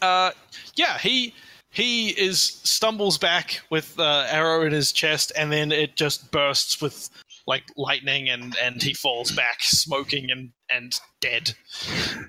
Uh, 0.00 0.30
yeah. 0.76 0.96
He 0.98 1.34
he 1.68 2.08
is 2.08 2.40
stumbles 2.40 3.18
back 3.18 3.60
with 3.68 4.00
uh, 4.00 4.26
arrow 4.30 4.62
in 4.62 4.72
his 4.72 4.92
chest, 4.92 5.30
and 5.36 5.52
then 5.52 5.70
it 5.70 5.94
just 5.94 6.30
bursts 6.32 6.80
with 6.80 7.10
like 7.46 7.64
lightning, 7.76 8.30
and 8.30 8.56
and 8.56 8.82
he 8.82 8.94
falls 8.94 9.30
back, 9.30 9.58
smoking 9.60 10.30
and 10.30 10.50
and 10.70 10.98
dead. 11.20 11.52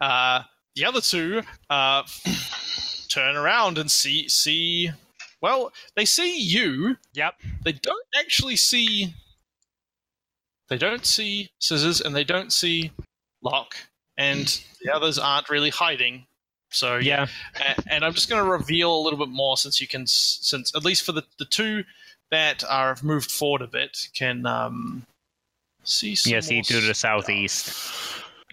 Uh, 0.01 0.43
the 0.76 0.84
other 0.84 1.01
two 1.01 1.41
uh, 1.69 2.03
turn 3.09 3.38
around 3.38 3.77
and 3.77 3.89
see 3.89 4.27
see. 4.27 4.91
Well, 5.41 5.73
they 5.95 6.05
see 6.05 6.39
you. 6.39 6.97
Yep. 7.13 7.34
They 7.63 7.72
don't 7.73 8.05
actually 8.15 8.55
see. 8.55 9.13
They 10.69 10.77
don't 10.77 11.05
see 11.05 11.49
scissors, 11.59 11.99
and 11.99 12.15
they 12.15 12.23
don't 12.23 12.53
see 12.53 12.91
Lock, 13.41 13.76
and 14.18 14.61
the 14.84 14.93
others 14.93 15.18
aren't 15.19 15.49
really 15.49 15.69
hiding. 15.72 16.26
So 16.69 16.97
Yeah. 16.97 17.27
and 17.89 18.05
I'm 18.05 18.13
just 18.13 18.30
going 18.30 18.41
to 18.41 18.49
reveal 18.49 18.95
a 18.95 19.01
little 19.01 19.19
bit 19.19 19.27
more 19.27 19.57
since 19.57 19.81
you 19.81 19.88
can, 19.88 20.07
since 20.07 20.73
at 20.73 20.85
least 20.85 21.03
for 21.03 21.11
the, 21.11 21.23
the 21.38 21.43
two 21.45 21.84
that 22.30 22.63
are 22.69 22.95
moved 23.03 23.30
forward 23.30 23.61
a 23.61 23.68
bit, 23.68 24.07
can 24.13 24.45
um, 24.45 25.05
see 25.84 26.15
some 26.15 26.31
Yeah, 26.31 26.39
see 26.39 26.61
to 26.61 26.80
the 26.80 26.93
southeast. 26.93 27.76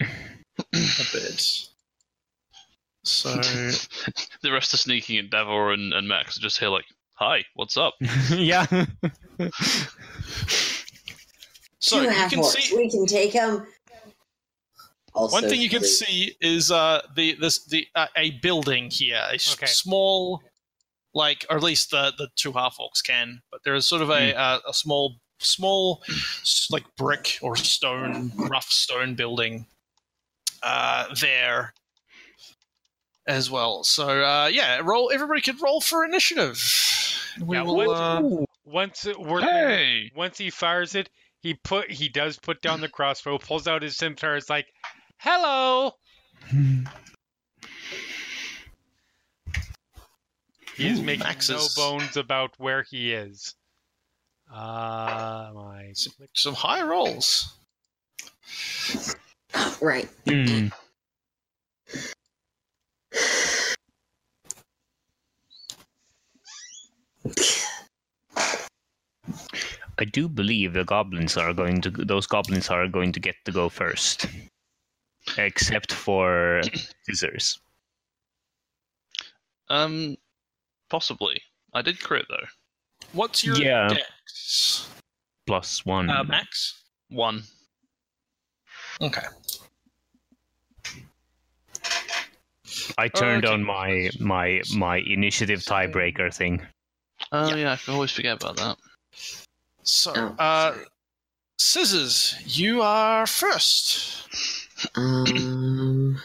a 0.00 0.06
bit. 1.12 1.68
So 3.04 3.30
the 4.42 4.52
rest 4.52 4.74
are 4.74 4.78
sneaking 4.78 5.16
in. 5.16 5.30
Davor 5.30 5.72
and, 5.72 5.92
and 5.92 6.06
Max 6.08 6.36
are 6.36 6.40
just 6.40 6.58
here 6.58 6.68
like, 6.68 6.84
"Hi, 7.14 7.44
what's 7.54 7.76
up?" 7.76 7.94
yeah. 8.30 8.66
so 11.78 12.00
Two 12.00 12.02
you 12.02 12.10
half 12.10 12.30
can 12.30 12.40
orcs. 12.40 12.56
see 12.60 12.76
We 12.76 12.90
can 12.90 13.06
take 13.06 13.32
them. 13.32 13.66
Also, 15.14 15.36
one 15.40 15.48
thing 15.48 15.60
you 15.60 15.68
can 15.70 15.80
three. 15.80 15.88
see 15.88 16.36
is 16.40 16.70
uh 16.70 17.00
the 17.16 17.34
this 17.40 17.64
the 17.66 17.86
uh, 17.94 18.06
a 18.16 18.32
building 18.42 18.90
here, 18.90 19.20
a 19.30 19.34
Okay. 19.34 19.66
small, 19.66 20.42
like 21.14 21.44
or 21.50 21.56
at 21.56 21.62
least 21.62 21.90
the 21.90 22.12
the 22.18 22.28
two 22.36 22.52
half 22.52 22.76
orcs 22.78 23.02
can, 23.02 23.40
but 23.50 23.60
there 23.64 23.74
is 23.74 23.88
sort 23.88 24.02
of 24.02 24.10
a 24.10 24.34
uh, 24.36 24.58
a 24.68 24.74
small 24.74 25.16
small 25.40 26.02
like 26.70 26.84
brick 26.96 27.38
or 27.42 27.56
stone 27.56 28.32
rough 28.50 28.68
stone 28.70 29.14
building 29.14 29.66
uh 30.64 31.06
there 31.20 31.72
as 33.28 33.48
well. 33.50 33.84
So 33.84 34.08
uh 34.24 34.50
yeah, 34.52 34.80
roll 34.82 35.10
everybody 35.12 35.40
could 35.40 35.62
roll 35.62 35.80
for 35.80 36.04
initiative. 36.04 36.60
We 37.40 37.56
Yeah, 37.56 37.62
will, 37.62 37.76
what- 37.76 37.88
uh, 37.90 38.44
Once 38.64 39.06
it, 39.06 39.16
Hey, 39.16 40.10
once 40.16 40.36
he 40.36 40.50
fires 40.50 40.94
it, 40.94 41.08
he 41.40 41.54
put 41.54 41.90
he 41.90 42.08
does 42.08 42.38
put 42.38 42.60
down 42.60 42.80
the 42.80 42.88
crossbow, 42.88 43.38
pulls 43.38 43.66
out 43.68 43.82
his 43.82 43.96
scimitar, 43.96 44.36
is 44.36 44.50
like, 44.50 44.66
"Hello." 45.18 45.94
He's 50.76 51.00
making 51.00 51.24
Max 51.26 51.48
no 51.48 51.66
bones 51.76 52.16
about 52.16 52.50
where 52.58 52.82
he 52.82 53.12
is. 53.12 53.54
Uh, 54.52 55.50
my 55.54 55.92
some 56.34 56.54
high 56.54 56.82
rolls. 56.82 57.54
Right. 59.80 60.08
Hmm. 60.28 60.68
I 69.98 70.04
do 70.04 70.28
believe 70.28 70.72
the 70.74 70.84
goblins 70.84 71.36
are 71.36 71.52
going 71.52 71.80
to 71.82 71.90
those 71.90 72.26
goblins 72.26 72.68
are 72.70 72.86
going 72.86 73.12
to 73.12 73.20
get 73.20 73.34
to 73.44 73.52
go 73.52 73.68
first. 73.68 74.26
Except 75.36 75.92
for 75.92 76.62
scissors. 77.04 77.60
um, 79.68 80.16
possibly. 80.88 81.42
I 81.74 81.82
did 81.82 82.00
crit 82.00 82.26
though. 82.30 82.46
What's 83.12 83.44
your 83.44 83.56
Yeah. 83.56 83.88
dex? 83.88 84.88
Plus 85.46 85.84
one. 85.84 86.08
Uh, 86.10 86.24
Max. 86.24 86.82
One. 87.10 87.42
Okay. 89.00 89.26
I 92.96 93.08
turned 93.08 93.44
okay. 93.44 93.54
on 93.54 93.64
my 93.64 94.10
my 94.20 94.62
my 94.76 94.96
initiative 94.98 95.60
tiebreaker 95.60 96.32
thing. 96.34 96.66
Oh 97.32 97.48
Yeah. 97.50 97.56
yeah, 97.56 97.72
I 97.72 97.76
can 97.76 97.94
always 97.94 98.10
forget 98.12 98.42
about 98.42 98.56
that. 98.56 98.76
So, 99.88 100.12
Oh, 100.14 100.42
uh. 100.42 100.74
Scissors, 101.60 102.36
you 102.46 102.82
are 102.82 103.26
first. 103.26 104.28
Um. 104.94 106.20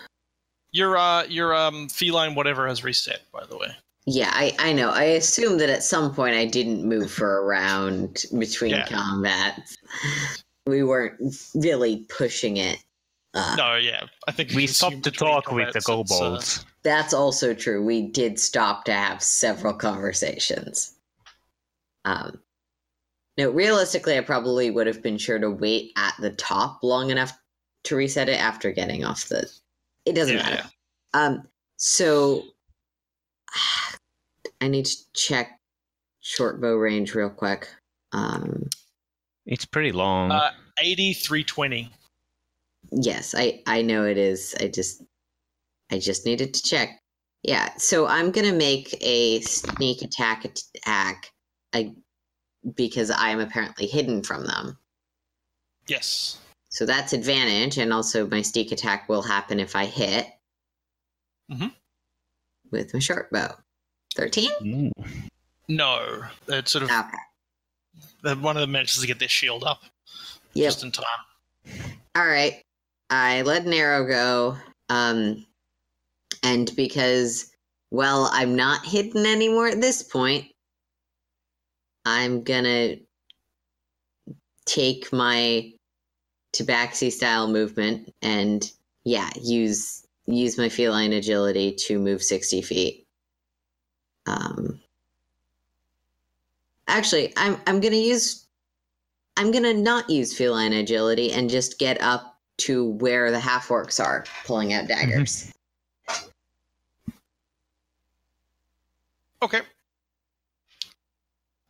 Your 0.71 0.97
uh, 0.97 1.23
your 1.25 1.55
um, 1.55 1.87
feline 1.89 2.35
whatever 2.35 2.67
has 2.67 2.83
reset, 2.83 3.21
by 3.31 3.45
the 3.45 3.57
way. 3.57 3.67
Yeah, 4.05 4.31
I, 4.33 4.55
I 4.59 4.73
know. 4.73 4.89
I 4.89 5.03
assume 5.03 5.57
that 5.59 5.69
at 5.69 5.81
some 5.83 6.13
point 6.13 6.35
I 6.35 6.45
didn't 6.45 6.83
move 6.83 7.09
for 7.11 7.37
a 7.39 7.43
round 7.45 8.25
between 8.37 8.71
Yeah. 8.71 8.85
combats. 8.87 9.77
We 10.67 10.83
weren't 10.83 11.19
really 11.55 12.05
pushing 12.09 12.57
it. 12.57 12.79
Uh, 13.33 13.55
No, 13.57 13.75
yeah, 13.75 14.03
I 14.27 14.31
think 14.31 14.51
We 14.51 14.67
stopped 14.67 15.03
to 15.03 15.11
talk 15.11 15.51
with 15.51 15.73
the 15.73 15.79
combats, 15.81 15.87
it's, 15.87 15.89
uh, 15.89 15.93
kobolds. 15.93 16.65
That's 16.83 17.13
also 17.13 17.53
true. 17.53 17.83
We 17.83 18.01
did 18.07 18.39
stop 18.39 18.83
to 18.85 18.93
have 18.93 19.23
several 19.23 19.73
conversations. 19.73 20.95
Um, 22.05 22.39
no, 23.37 23.49
realistically, 23.49 24.17
I 24.17 24.21
probably 24.21 24.69
would 24.71 24.87
have 24.87 25.01
been 25.01 25.17
sure 25.17 25.39
to 25.39 25.49
wait 25.49 25.91
at 25.97 26.13
the 26.19 26.31
top 26.31 26.79
long 26.83 27.09
enough 27.09 27.33
to 27.85 27.95
reset 27.95 28.29
it 28.29 28.39
after 28.39 28.71
getting 28.71 29.03
off 29.03 29.27
the. 29.27 29.49
It 30.05 30.13
doesn't 30.13 30.35
Yeah, 30.37 30.43
matter. 30.43 30.69
Um, 31.13 31.47
so 31.77 32.43
I 34.61 34.67
need 34.67 34.85
to 34.85 34.97
check 35.13 35.59
short 36.21 36.61
bow 36.61 36.75
range 36.75 37.15
real 37.15 37.29
quick. 37.29 37.67
Um, 38.11 38.69
It's 39.45 39.65
pretty 39.65 39.91
long. 39.91 40.31
Uh, 40.31 40.51
80, 40.79 41.13
320. 41.13 41.89
Yes, 42.91 43.33
I 43.35 43.61
I 43.65 43.81
know 43.81 44.05
it 44.05 44.17
is. 44.17 44.55
I 44.59 44.67
just 44.67 45.01
I 45.91 45.99
just 45.99 46.25
needed 46.25 46.53
to 46.53 46.61
check. 46.63 46.99
Yeah, 47.41 47.75
so 47.77 48.05
I'm 48.07 48.31
gonna 48.31 48.53
make 48.53 48.95
a 49.01 49.41
sneak 49.41 50.01
attack 50.01 50.45
attack, 50.45 51.31
I, 51.73 51.93
because 52.75 53.11
I 53.11 53.29
am 53.29 53.39
apparently 53.39 53.87
hidden 53.87 54.23
from 54.23 54.45
them. 54.45 54.77
Yes. 55.87 56.37
So 56.69 56.85
that's 56.85 57.13
advantage, 57.13 57.77
and 57.77 57.93
also 57.93 58.27
my 58.27 58.41
sneak 58.41 58.71
attack 58.71 59.07
will 59.09 59.21
happen 59.21 59.59
if 59.59 59.75
I 59.75 59.85
hit. 59.85 60.27
Mhm. 61.51 61.73
With 62.71 62.93
my 62.93 62.99
short 62.99 63.31
bow, 63.31 63.55
thirteen. 64.15 64.51
Ooh. 64.63 64.91
No, 65.67 66.23
it's 66.47 66.71
sort 66.71 66.83
of 66.83 66.89
Okay. 66.89 68.33
one 68.41 68.57
of 68.57 68.61
them 68.61 68.71
manages 68.71 68.99
to 69.01 69.07
get 69.07 69.19
their 69.19 69.27
shield 69.29 69.63
up 69.63 69.83
Yep. 70.53 70.67
just 70.67 70.83
in 70.83 70.91
time. 70.91 71.85
All 72.15 72.25
right. 72.25 72.61
I 73.09 73.41
let 73.43 73.65
an 73.65 73.73
arrow 73.73 74.07
go. 74.07 74.57
Um, 74.89 75.45
and 76.41 76.75
because, 76.75 77.51
well, 77.91 78.29
I'm 78.31 78.55
not 78.55 78.85
hidden 78.85 79.25
anymore 79.25 79.67
at 79.67 79.81
this 79.81 80.03
point, 80.03 80.52
I'm 82.05 82.43
gonna 82.43 82.95
take 84.65 85.11
my 85.11 85.71
tabaxi 86.53 87.11
style 87.11 87.47
movement 87.47 88.13
and 88.21 88.71
yeah, 89.03 89.29
use 89.41 90.05
use 90.25 90.57
my 90.57 90.69
feline 90.69 91.13
agility 91.13 91.73
to 91.73 91.99
move 91.99 92.23
60 92.23 92.61
feet. 92.61 93.07
Um, 94.25 94.79
actually, 96.87 97.33
I'm 97.35 97.57
I'm 97.67 97.79
gonna 97.79 97.95
use 97.95 98.47
I'm 99.35 99.51
gonna 99.51 99.73
not 99.73 100.09
use 100.09 100.37
feline 100.37 100.73
agility 100.73 101.31
and 101.31 101.49
just 101.49 101.79
get 101.79 102.01
up 102.01 102.39
to 102.59 102.91
where 102.91 103.31
the 103.31 103.39
half 103.39 103.67
orcs 103.69 104.03
are, 104.03 104.25
pulling 104.45 104.73
out 104.73 104.87
daggers. 104.87 105.51
Okay. 109.41 109.61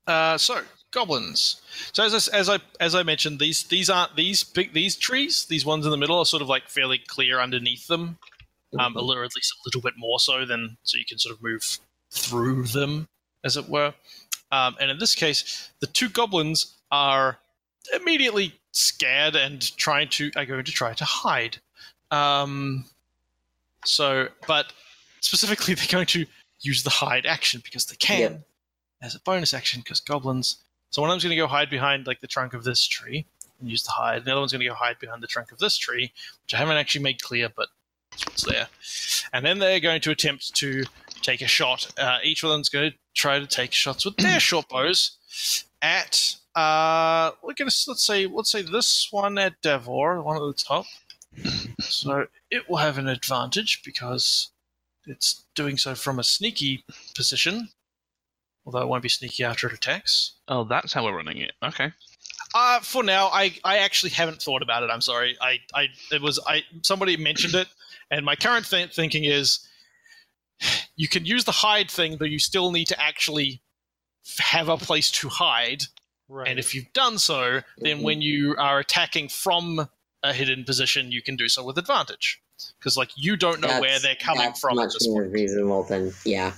Uh, 0.08 0.38
so 0.38 0.62
goblins. 0.94 1.62
So 1.92 2.04
as 2.06 2.30
I, 2.30 2.38
as 2.38 2.50
I 2.50 2.60
as 2.80 2.96
I 2.96 3.04
mentioned, 3.04 3.40
these 3.40 3.64
these 3.64 3.90
aren't 3.90 4.16
these 4.16 4.44
big 4.44 4.74
these 4.74 4.96
trees. 4.96 5.46
These 5.46 5.66
ones 5.66 5.86
in 5.86 5.92
the 5.92 5.98
middle 5.98 6.18
are 6.18 6.26
sort 6.26 6.42
of 6.42 6.48
like 6.48 6.70
fairly 6.70 7.00
clear 7.00 7.40
underneath 7.40 7.88
them, 7.88 8.18
um, 8.80 8.96
or 8.96 9.24
at 9.24 9.36
least 9.36 9.54
a 9.54 9.62
little 9.66 9.82
bit 9.82 9.96
more 9.98 10.20
so 10.20 10.46
than 10.46 10.78
so 10.84 10.98
you 10.98 11.06
can 11.06 11.18
sort 11.18 11.36
of 11.36 11.44
move 11.44 11.80
through 12.12 12.64
them, 12.64 13.08
as 13.44 13.58
it 13.58 13.68
were. 13.68 13.94
Um, 14.52 14.76
and 14.80 14.92
in 14.92 15.00
this 15.00 15.16
case, 15.16 15.70
the 15.80 15.88
two 15.88 16.10
goblins 16.10 16.78
are 16.92 17.40
immediately 17.94 18.54
scared 18.72 19.36
and 19.36 19.76
trying 19.78 20.10
to 20.10 20.32
are 20.36 20.46
going 20.46 20.64
to 20.64 20.72
try 20.72 20.94
to 20.94 21.06
hide. 21.06 21.58
Um, 22.12 22.86
so, 23.84 24.28
but 24.48 24.72
specifically, 25.22 25.74
they're 25.74 25.88
going 25.90 26.06
to 26.08 26.26
use 26.62 26.84
the 26.84 26.90
hide 26.90 27.26
action 27.26 27.62
because 27.64 27.86
they 27.88 27.96
can 27.96 28.20
Yep. 28.20 28.42
As 29.04 29.16
a 29.16 29.20
bonus 29.20 29.54
action 29.54 29.82
because 29.82 30.00
goblins. 30.00 30.64
So 30.90 31.02
one 31.02 31.12
of 31.12 31.14
them's 31.14 31.24
going 31.24 31.36
to 31.36 31.42
go 31.42 31.48
hide 31.48 31.70
behind 31.70 32.08
like 32.08 32.22
the 32.22 32.28
trunk 32.28 32.54
of 32.54 32.64
this 32.64 32.88
tree 32.88 33.26
and 33.60 33.70
use 33.70 33.84
the 33.84 33.92
hide. 33.92 34.18
And 34.18 34.26
the 34.26 34.32
other 34.32 34.42
one's 34.42 34.54
going 34.54 34.62
to 34.62 34.68
go 34.68 34.74
hide 34.74 34.98
behind 35.00 35.22
the 35.22 35.28
trunk 35.28 35.52
of 35.52 35.60
this 35.60 35.78
tree, 35.78 36.12
which 36.44 36.54
I 36.54 36.58
haven't 36.58 36.78
actually 36.78 37.04
made 37.04 37.22
clear, 37.22 37.50
but 37.54 37.68
it's 38.28 38.46
there. 38.46 38.68
And 39.34 39.46
then 39.46 39.60
they're 39.60 39.80
going 39.80 40.02
to 40.02 40.12
attempt 40.12 40.56
to 40.56 40.86
take 41.22 41.42
a 41.42 41.48
shot. 41.48 41.92
Uh, 41.98 42.20
each 42.24 42.44
of 42.44 42.50
them's 42.50 42.70
going 42.70 42.92
to 42.92 42.98
try 43.14 43.40
to 43.40 43.48
take 43.48 43.74
shots 43.74 44.06
with 44.06 44.18
their 44.18 44.40
short 44.40 44.70
bows 44.70 45.18
at. 45.82 46.36
Uh, 46.56 47.32
we're 47.42 47.56
gonna 47.56 47.72
let's 47.88 48.04
say 48.06 48.28
let's 48.28 48.52
say 48.52 48.62
this 48.62 49.08
one 49.10 49.40
at 49.40 49.60
Davor, 49.64 50.22
one 50.22 50.38
at 50.38 50.42
the 50.42 50.54
top. 50.54 50.86
So 51.80 52.28
it 52.50 52.70
will 52.70 52.78
have 52.78 52.98
an 52.98 53.08
advantage 53.08 53.82
because 53.84 54.52
it's 55.06 55.44
doing 55.54 55.78
so 55.78 55.96
from 55.96 56.18
a 56.18 56.24
sneaky 56.24 56.86
position, 57.14 57.70
although 58.66 58.82
it 58.82 58.88
won't 58.88 59.04
be 59.04 59.10
sneaky 59.10 59.44
after 59.44 59.68
it 59.68 59.74
attacks. 59.74 60.34
Oh, 60.48 60.64
that's 60.64 60.94
how 60.94 61.04
we're 61.04 61.16
running 61.16 61.38
it. 61.38 61.54
Okay. 61.64 61.92
Uh, 62.56 62.80
for 62.82 63.04
now, 63.04 63.28
I, 63.28 63.54
I 63.64 63.80
actually 63.80 64.12
haven't 64.12 64.42
thought 64.42 64.62
about 64.62 64.84
it. 64.84 64.90
I'm 64.92 65.02
sorry. 65.02 65.36
I, 65.42 65.60
I 65.74 65.88
it 66.12 66.22
was 66.22 66.40
I 66.48 66.64
somebody 66.84 67.18
mentioned 67.18 67.56
it, 67.56 67.68
and 68.12 68.26
my 68.26 68.36
current 68.36 68.70
th- 68.70 68.94
thinking 68.96 69.24
is 69.24 69.68
you 70.96 71.08
can 71.08 71.26
use 71.26 71.46
the 71.46 71.52
hide 71.52 71.90
thing, 71.90 72.18
but 72.18 72.30
you 72.30 72.40
still 72.40 72.72
need 72.72 72.86
to 72.88 73.02
actually 73.02 73.62
f- 74.26 74.46
have 74.46 74.70
a 74.70 74.78
place 74.78 75.10
to 75.12 75.30
hide. 75.30 75.84
Right. 76.30 76.48
And 76.48 76.60
if 76.60 76.74
you've 76.74 76.92
done 76.94 77.18
so, 77.18 77.62
then 77.78 78.02
when 78.02 78.22
you 78.22 78.56
are 78.58 78.80
attacking 78.80 79.30
from 79.30 79.90
a 80.24 80.32
hidden 80.34 80.64
position, 80.64 81.12
you 81.12 81.22
can 81.22 81.36
do 81.36 81.50
so 81.50 81.64
with 81.64 81.78
advantage. 81.78 82.40
Because 82.80 82.96
like 82.96 83.10
you 83.16 83.36
don't 83.36 83.62
know 83.62 83.82
where 83.82 84.00
they're 84.00 84.16
coming 84.16 84.44
that's 84.46 84.60
from 84.60 84.78
at 84.80 84.84
Much 84.84 84.94
this 84.94 85.08
more 85.08 85.24
point. 85.24 85.34
reasonable 85.34 85.84
than 85.84 86.14
yeah. 86.24 86.54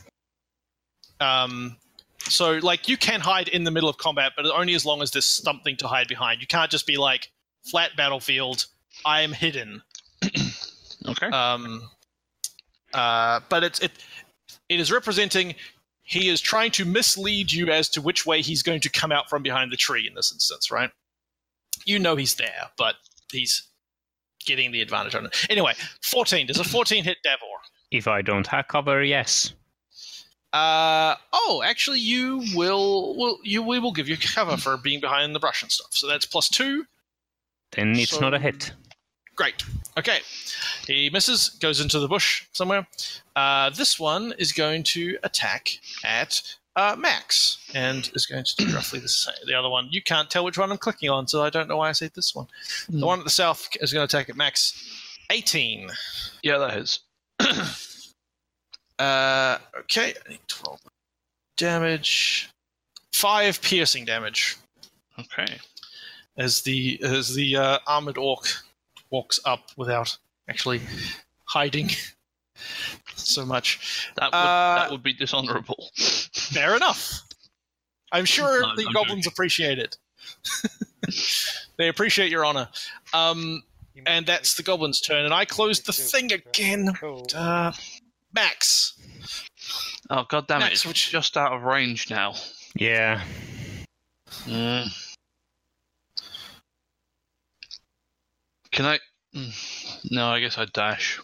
Um, 1.19 1.77
so 2.27 2.53
like 2.61 2.87
you 2.87 2.97
can 2.97 3.19
hide 3.19 3.47
in 3.47 3.63
the 3.63 3.71
middle 3.71 3.89
of 3.89 3.97
combat, 3.97 4.33
but 4.35 4.45
only 4.45 4.75
as 4.75 4.85
long 4.85 5.01
as 5.01 5.11
there's 5.11 5.25
something 5.25 5.77
to 5.77 5.87
hide 5.87 6.07
behind. 6.07 6.41
You 6.41 6.47
can't 6.47 6.71
just 6.71 6.87
be 6.87 6.97
like 6.97 7.31
flat 7.63 7.91
battlefield. 7.95 8.65
I 9.05 9.21
am 9.21 9.31
hidden. 9.31 9.81
Okay. 11.07 11.27
Um, 11.27 11.87
uh, 12.95 13.39
but 13.47 13.63
it's 13.63 13.79
it 13.79 13.91
it 14.69 14.79
is 14.79 14.91
representing 14.91 15.53
he 16.01 16.29
is 16.29 16.39
trying 16.41 16.71
to 16.71 16.85
mislead 16.85 17.51
you 17.51 17.69
as 17.69 17.89
to 17.89 18.01
which 18.01 18.25
way 18.25 18.41
he's 18.41 18.63
going 18.63 18.79
to 18.81 18.89
come 18.89 19.11
out 19.11 19.29
from 19.29 19.43
behind 19.43 19.71
the 19.71 19.77
tree 19.77 20.07
in 20.07 20.13
this 20.13 20.31
instance, 20.31 20.71
right? 20.71 20.91
You 21.85 21.99
know 21.99 22.15
he's 22.15 22.35
there, 22.35 22.69
but 22.77 22.95
he's 23.31 23.67
getting 24.45 24.71
the 24.71 24.81
advantage 24.81 25.15
on 25.15 25.25
it. 25.25 25.45
Anyway, 25.49 25.73
14. 26.03 26.47
Does 26.47 26.59
a 26.59 26.63
14 26.63 27.03
hit 27.03 27.17
Davor? 27.23 27.37
If 27.91 28.07
I 28.07 28.21
don't 28.21 28.47
have 28.47 28.67
cover, 28.67 29.03
yes. 29.03 29.53
Uh 30.55 31.15
oh, 31.33 31.61
actually, 31.65 31.99
you 31.99 32.41
will. 32.55 33.15
Will 33.17 33.39
you? 33.43 33.61
We 33.61 33.77
will 33.79 33.91
give 33.91 34.07
you 34.07 34.15
cover 34.17 34.55
for 34.55 34.77
being 34.77 35.01
behind 35.01 35.35
the 35.35 35.39
brush 35.39 35.61
and 35.61 35.69
stuff. 35.71 35.89
So 35.91 36.07
that's 36.07 36.25
plus 36.25 36.47
two. 36.47 36.85
Then 37.71 37.95
it's 37.97 38.11
So- 38.11 38.19
not 38.21 38.33
a 38.33 38.39
hit. 38.39 38.71
Great. 39.35 39.63
Okay, 39.97 40.19
he 40.87 41.09
misses, 41.09 41.49
goes 41.49 41.81
into 41.81 41.99
the 41.99 42.07
bush 42.07 42.45
somewhere. 42.53 42.87
Uh, 43.35 43.69
this 43.71 43.99
one 43.99 44.33
is 44.37 44.53
going 44.53 44.83
to 44.83 45.17
attack 45.23 45.71
at 46.05 46.41
uh, 46.77 46.95
Max 46.97 47.57
and 47.73 48.09
is 48.13 48.25
going 48.25 48.45
to 48.45 48.55
do 48.55 48.65
roughly 48.73 48.99
the 48.99 49.09
same. 49.09 49.35
The 49.45 49.53
other 49.53 49.67
one, 49.67 49.89
you 49.91 50.01
can't 50.01 50.29
tell 50.29 50.45
which 50.45 50.57
one 50.57 50.71
I'm 50.71 50.77
clicking 50.77 51.09
on, 51.09 51.27
so 51.27 51.43
I 51.43 51.49
don't 51.49 51.67
know 51.67 51.75
why 51.75 51.89
I 51.89 51.91
say 51.91 52.09
this 52.15 52.33
one. 52.33 52.47
The 52.87 53.05
one 53.05 53.19
at 53.19 53.25
the 53.25 53.29
south 53.29 53.67
is 53.81 53.91
going 53.91 54.07
to 54.07 54.17
attack 54.17 54.29
at 54.29 54.37
Max. 54.37 54.73
18. 55.29 55.89
Yeah, 56.41 56.57
that 56.59 56.77
is. 56.77 56.99
Uh, 58.99 59.57
okay, 59.81 60.13
I 60.25 60.29
need 60.31 60.39
12 60.47 60.79
damage. 61.57 62.49
Five 63.13 63.61
piercing 63.61 64.05
damage. 64.05 64.57
Okay. 65.19 65.57
as 66.37 66.61
the 66.63 66.99
as 67.01 67.33
the 67.33 67.55
uh, 67.55 67.79
armored 67.87 68.17
orc 68.17 68.45
walks 69.09 69.39
up 69.45 69.71
without 69.77 70.17
actually 70.49 70.81
hiding 71.45 71.89
so 73.15 73.45
much. 73.45 74.09
That 74.17 74.25
would 74.31 74.37
Uh, 74.37 74.75
that 74.79 74.91
would 74.91 75.03
be 75.03 75.13
dishonorable. 75.13 75.89
Fair 76.33 76.75
enough. 76.75 77.21
I'm 78.11 78.25
sure 78.25 78.61
No, 78.61 78.75
the 78.75 78.85
I'm 78.87 78.93
goblins 78.93 79.23
joking. 79.25 79.33
appreciate 79.33 79.79
it. 79.79 79.97
they 81.77 81.87
appreciate 81.87 82.29
your 82.31 82.45
honor. 82.45 82.67
Um, 83.13 83.63
and 84.05 84.25
that's 84.25 84.55
the 84.55 84.63
goblins' 84.63 84.99
turn. 85.01 85.23
And 85.25 85.33
I 85.33 85.45
closed 85.45 85.85
the 85.85 85.93
thing 85.93 86.31
again. 86.33 86.89
Uh, 87.33 87.71
Max. 88.35 88.93
Oh 90.09 90.25
god 90.29 90.47
damn 90.47 90.57
it! 90.61 90.65
Max, 90.65 90.73
It's 90.73 90.85
which- 90.85 91.09
just 91.09 91.35
out 91.37 91.53
of 91.53 91.63
range 91.63 92.09
now. 92.11 92.35
Yeah. 92.75 93.23
Mm. 94.43 94.87
Can 98.71 98.85
I? 98.85 98.99
Mm, 99.33 100.11
No, 100.11 100.27
I 100.27 100.39
guess 100.41 100.57
I 100.57 100.65
dash. 100.65 101.19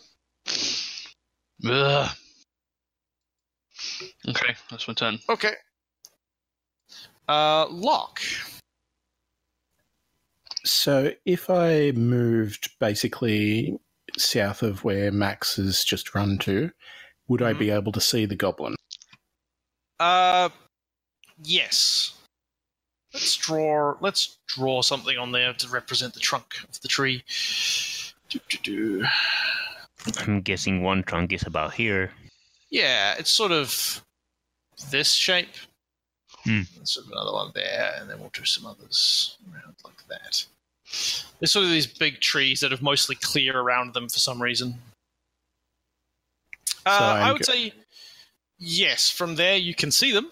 Ugh. 1.67 2.09
Okay, 4.29 4.55
that's 4.69 4.88
my 4.88 4.93
turn. 4.93 5.19
Okay. 5.29 5.53
Uh, 7.27 7.67
Lock. 7.69 8.21
So 10.63 11.11
if 11.25 11.49
I 11.49 11.91
moved 11.91 12.71
basically 12.79 13.77
south 14.17 14.63
of 14.63 14.83
where 14.83 15.11
Max 15.11 15.55
has 15.57 15.83
just 15.83 16.13
run 16.15 16.38
to, 16.39 16.71
would 17.27 17.41
I 17.41 17.53
be 17.53 17.69
able 17.69 17.91
to 17.91 18.02
see 18.02 18.26
the 18.26 18.35
goblin? 18.35 18.76
Uh, 19.99 20.49
yes. 21.43 22.14
Let's 23.14 23.35
draw. 23.35 23.95
Let's 23.99 24.38
draw 24.48 24.81
something 24.81 25.18
on 25.18 25.31
there 25.31 25.53
to 25.53 25.68
represent 25.68 26.14
the 26.14 26.19
trunk 26.19 26.56
of 26.68 26.80
the 26.81 26.88
tree. 26.88 27.23
Do, 28.30 28.39
do, 28.49 28.57
do. 28.64 29.06
I'm 30.19 30.41
guessing 30.41 30.81
one 30.81 31.03
trunk 31.03 31.34
is 31.34 31.45
about 31.45 31.73
here. 31.73 32.11
Yeah, 32.69 33.15
it's 33.18 33.30
sort 33.30 33.52
of 33.52 34.02
this 34.89 35.11
shape. 35.11 35.53
Hmm. 36.43 36.61
There's 36.76 36.91
sort 36.91 37.06
of 37.06 37.11
another 37.11 37.34
one 37.34 37.52
there, 37.53 37.93
and 37.99 38.10
then 38.10 38.19
we'll 38.19 38.31
do 38.34 38.45
some 38.45 38.65
others 38.65 39.38
around 39.52 39.76
like 39.84 40.07
that. 40.07 40.45
There's 41.39 41.52
sort 41.52 41.65
of 41.65 41.72
these 41.72 41.88
big 41.88 42.19
trees 42.19 42.61
that 42.61 42.72
have 42.72 42.81
mostly 42.81 43.15
clear 43.15 43.60
around 43.60 43.93
them 43.93 44.10
for 44.10 44.19
some 44.19 44.41
reason. 44.41 44.76
Uh, 46.85 46.89
I 46.89 47.31
would 47.31 47.41
go- 47.41 47.53
say 47.53 47.73
yes. 48.57 49.09
From 49.09 49.35
there, 49.35 49.57
you 49.57 49.75
can 49.75 49.91
see 49.91 50.11
them, 50.11 50.31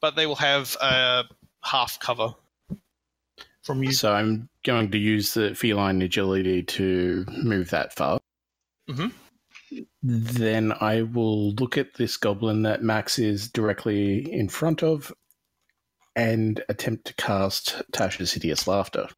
but 0.00 0.16
they 0.16 0.26
will 0.26 0.36
have 0.36 0.76
a 0.80 1.24
half 1.62 1.98
cover 2.00 2.34
from 3.62 3.82
you. 3.82 3.92
So 3.92 4.12
I'm 4.12 4.48
going 4.64 4.90
to 4.90 4.98
use 4.98 5.34
the 5.34 5.54
feline 5.54 6.02
agility 6.02 6.62
to 6.62 7.24
move 7.28 7.70
that 7.70 7.94
far. 7.94 8.20
Mhm. 8.88 9.12
Then 10.02 10.72
I 10.72 11.02
will 11.02 11.52
look 11.54 11.78
at 11.78 11.94
this 11.94 12.16
goblin 12.16 12.62
that 12.62 12.82
Max 12.82 13.18
is 13.18 13.48
directly 13.48 14.30
in 14.32 14.48
front 14.48 14.82
of 14.82 15.12
and 16.14 16.62
attempt 16.68 17.06
to 17.06 17.14
cast 17.14 17.82
Tasha's 17.92 18.32
Hideous 18.34 18.66
Laughter. 18.68 19.08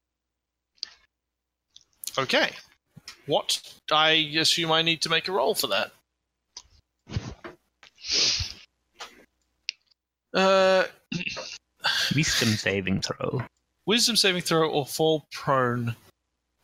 Okay. 2.17 2.51
What? 3.27 3.61
I 3.91 4.13
assume 4.39 4.73
I 4.73 4.83
need 4.83 5.03
to 5.03 5.09
make 5.09 5.29
a 5.29 5.33
roll 5.33 5.55
for 5.55 5.67
that. 5.67 5.93
Uh, 10.35 10.85
Wisdom 12.15 12.49
saving 12.51 13.01
throw. 13.01 13.43
wisdom 13.87 14.17
saving 14.17 14.43
throw 14.43 14.69
or 14.69 14.85
fall 14.85 15.27
prone. 15.31 15.95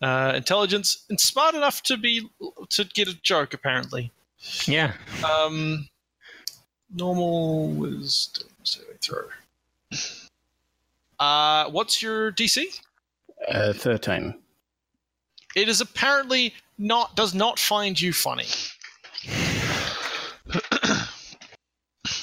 Uh, 0.01 0.33
intelligence 0.35 1.05
and 1.09 1.21
smart 1.21 1.55
enough 1.55 1.81
to 1.85 1.97
be 1.97 2.29
to 2.71 2.85
get 2.85 3.07
a 3.07 3.15
joke 3.23 3.55
apparently. 3.55 4.11
Yeah. 4.67 4.95
Um, 5.25 5.89
normal 6.95 7.69
wisdom 7.69 8.49
saving 8.65 8.99
throw. 9.01 9.29
Uh, 11.21 11.71
what's 11.71 12.03
your 12.03 12.33
DC? 12.33 12.81
Uh, 13.49 13.73
13. 13.73 14.35
It 15.55 15.69
is 15.69 15.81
apparently 15.81 16.55
not 16.79 17.15
does 17.15 17.33
not 17.33 17.61
find 17.61 18.01
you 18.01 18.13
funny. 18.13 18.47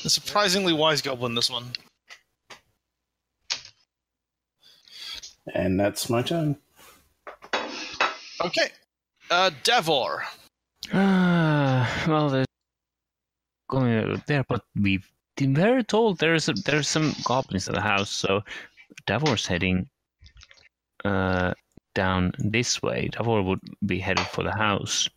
A 0.06 0.10
surprisingly 0.10 0.74
wise 0.74 1.02
goblin, 1.02 1.36
this 1.36 1.50
one. 1.50 1.72
And 5.54 5.80
that's 5.80 6.10
my 6.10 6.22
turn. 6.22 6.58
Okay. 8.44 8.70
Uh, 9.30 9.52
Davor. 9.64 10.24
Ah, 10.94 12.06
well, 12.08 12.30
there's 12.30 12.48
going 13.70 13.94
out 13.94 14.26
there, 14.28 14.44
but 14.48 14.64
we 14.76 15.02
were 15.42 15.84
told 15.84 16.20
there's 16.20 16.50
a, 16.50 16.54
there's 16.54 16.88
some 16.88 17.14
goblins 17.24 17.68
at 17.68 17.76
the 17.76 17.82
house, 17.82 18.10
so 18.10 18.42
Davor's 19.06 19.46
heading 19.46 19.88
uh 21.06 21.54
down 21.96 22.32
this 22.38 22.82
way. 22.82 23.10
Davor 23.12 23.42
would 23.42 23.60
be 23.86 24.00
headed 24.00 24.26
for 24.28 24.44
the 24.44 24.52
house. 24.52 25.10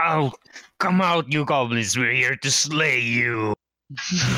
Oh, 0.00 0.32
come 0.78 1.00
out, 1.00 1.30
you 1.32 1.44
goblins! 1.44 1.96
We're 1.96 2.12
here 2.12 2.36
to 2.36 2.50
slay 2.50 3.00
you. 3.00 3.54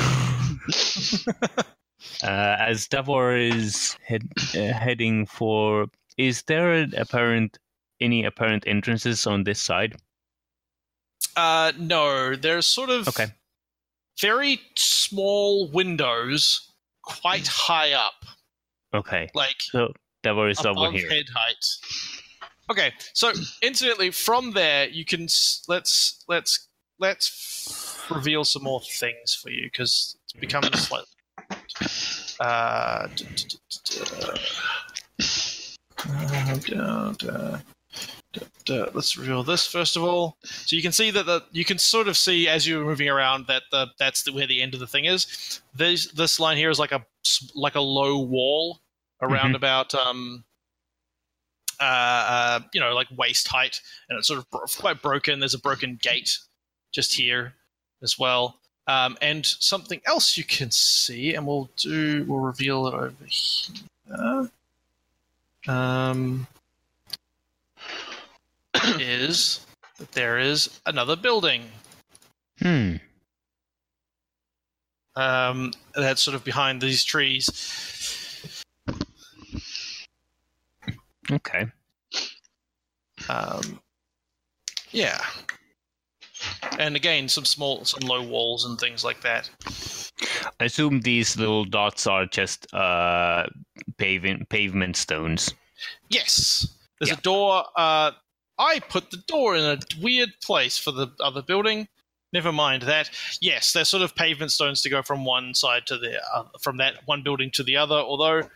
uh, 2.23 2.57
as 2.59 2.87
Davor 2.89 3.37
is 3.37 3.97
head, 4.05 4.23
uh, 4.55 4.73
heading 4.73 5.27
for, 5.27 5.87
is 6.17 6.43
there 6.43 6.73
an 6.73 6.95
apparent 6.97 7.59
any 8.01 8.25
apparent 8.25 8.65
entrances 8.67 9.27
on 9.27 9.45
this 9.45 9.63
side? 9.63 9.95
Uh, 11.37 11.73
no, 11.79 12.35
there's 12.37 12.67
sort 12.67 12.91
of 12.91 13.09
Okay. 13.09 13.27
very 14.21 14.61
small 14.77 15.69
windows, 15.71 16.73
quite 17.03 17.47
high 17.47 17.93
up, 17.93 18.25
Okay, 18.95 19.29
like 19.35 19.57
so 19.61 19.93
Davor 20.23 20.49
is 20.49 20.59
over 20.61 20.71
above 20.71 20.93
here. 20.95 21.09
head 21.11 21.27
height. 21.35 21.65
Okay, 22.71 22.93
so 23.13 23.33
incidentally, 23.63 24.11
from 24.11 24.53
there 24.53 24.89
you 24.89 25.05
can 25.05 25.29
let's 25.69 26.25
let's 26.29 26.69
let's 26.99 28.07
reveal 28.11 28.45
some 28.45 28.63
more 28.63 28.81
things 28.81 29.35
for 29.35 29.51
you 29.51 29.69
because 29.71 30.17
it's 30.25 30.33
becoming 30.33 30.73
slightly. 30.73 31.07
Uh, 32.41 33.09
uh, 36.75 37.59
uh, 38.71 38.87
let's 38.95 39.17
reveal 39.17 39.43
this 39.43 39.67
first 39.67 39.97
of 39.97 40.03
all. 40.03 40.37
So 40.43 40.75
you 40.75 40.83
can 40.83 40.93
see 40.93 41.11
that 41.11 41.27
the 41.27 41.43
you 41.53 41.65
can 41.65 41.79
sort 41.79 42.09
of 42.09 42.17
see 42.17 42.49
as 42.49 42.67
you're 42.67 42.85
moving 42.85 43.09
around 43.09 43.47
that 43.47 43.65
the 43.71 43.89
that's 43.99 44.23
the, 44.23 44.33
where 44.33 44.47
the 44.47 44.63
end 44.63 44.75
of 44.75 44.81
the 44.81 44.87
thing 44.87 45.05
is. 45.05 45.61
This 45.75 46.07
this 46.13 46.41
line 46.41 46.57
here 46.57 46.71
is 46.71 46.79
like 46.79 46.93
a 46.93 47.05
like 47.55 47.75
a 47.75 47.81
low 47.81 48.19
wall 48.19 48.81
around 49.23 49.55
about 49.55 49.95
um 49.95 50.45
uh, 50.47 50.54
uh 51.81 52.61
you 52.73 52.81
know 52.81 52.95
like 52.95 53.09
waist 53.17 53.49
height 53.49 53.81
and 54.09 54.19
it's 54.19 54.29
sort 54.29 54.39
of 54.39 54.51
bro- 54.51 54.61
quite 54.79 55.03
broken. 55.03 55.39
There's 55.41 55.55
a 55.55 55.59
broken 55.59 55.99
gate 56.03 56.39
just 56.93 57.15
here 57.15 57.55
as 58.03 58.19
well. 58.19 58.59
Um, 58.87 59.17
and 59.23 59.47
something 59.47 60.01
else 60.05 60.37
you 60.37 60.45
can 60.45 60.71
see, 60.71 61.35
and 61.35 61.47
we'll 61.47 61.71
do 61.77 62.25
we'll 62.29 62.41
reveal 62.41 62.87
it 62.87 62.95
over 62.95 63.15
here. 63.27 64.51
Um, 65.67 66.47
is 69.01 69.65
that 69.99 70.13
there 70.13 70.39
is 70.39 70.81
another 70.87 71.17
building 71.17 71.63
Hmm. 72.61 72.97
um, 75.17 75.73
that's 75.95 76.23
sort 76.23 76.35
of 76.35 76.45
behind 76.45 76.81
these 76.81 77.03
trees. 77.05 77.49
Okay. 81.31 81.67
Um, 83.29 83.81
yeah, 84.91 85.21
and 86.79 86.97
again, 86.97 87.29
some 87.29 87.45
small, 87.45 87.85
some 87.85 88.07
low 88.09 88.23
walls 88.23 88.65
and 88.65 88.79
things 88.79 89.05
like 89.05 89.21
that. 89.23 89.49
I 90.61 90.65
assume 90.67 91.01
these 91.01 91.37
little 91.37 91.65
dots 91.65 92.07
are 92.07 92.27
just 92.27 92.73
uh 92.75 93.47
paving 93.99 94.47
pavement 94.51 94.97
stones. 94.97 95.55
Yes, 96.09 96.67
there's 96.99 97.11
Yeah. 97.11 97.19
a 97.19 97.21
door. 97.21 97.65
Uh, 97.77 98.13
I 98.59 98.81
put 98.81 99.11
the 99.11 99.17
door 99.27 99.57
in 99.57 99.65
a 99.65 99.79
weird 100.01 100.31
place 100.43 100.79
for 100.79 100.93
the 100.93 101.09
other 101.21 101.43
building. 101.43 101.89
Never 102.33 102.53
mind 102.53 102.83
that. 102.83 103.11
Yes, 103.41 103.73
they're 103.73 103.85
sort 103.85 104.03
of 104.03 104.15
pavement 104.15 104.53
stones 104.53 104.83
to 104.83 104.91
go 104.91 105.03
from 105.03 105.25
one 105.25 105.55
side 105.55 105.87
to 105.87 105.99
the 105.99 106.21
uh, 106.35 106.45
from 106.61 106.77
that 106.79 107.07
one 107.07 107.23
building 107.23 107.51
to 107.53 107.63
the 107.63 107.77
other. 107.77 107.97
Although 107.97 108.49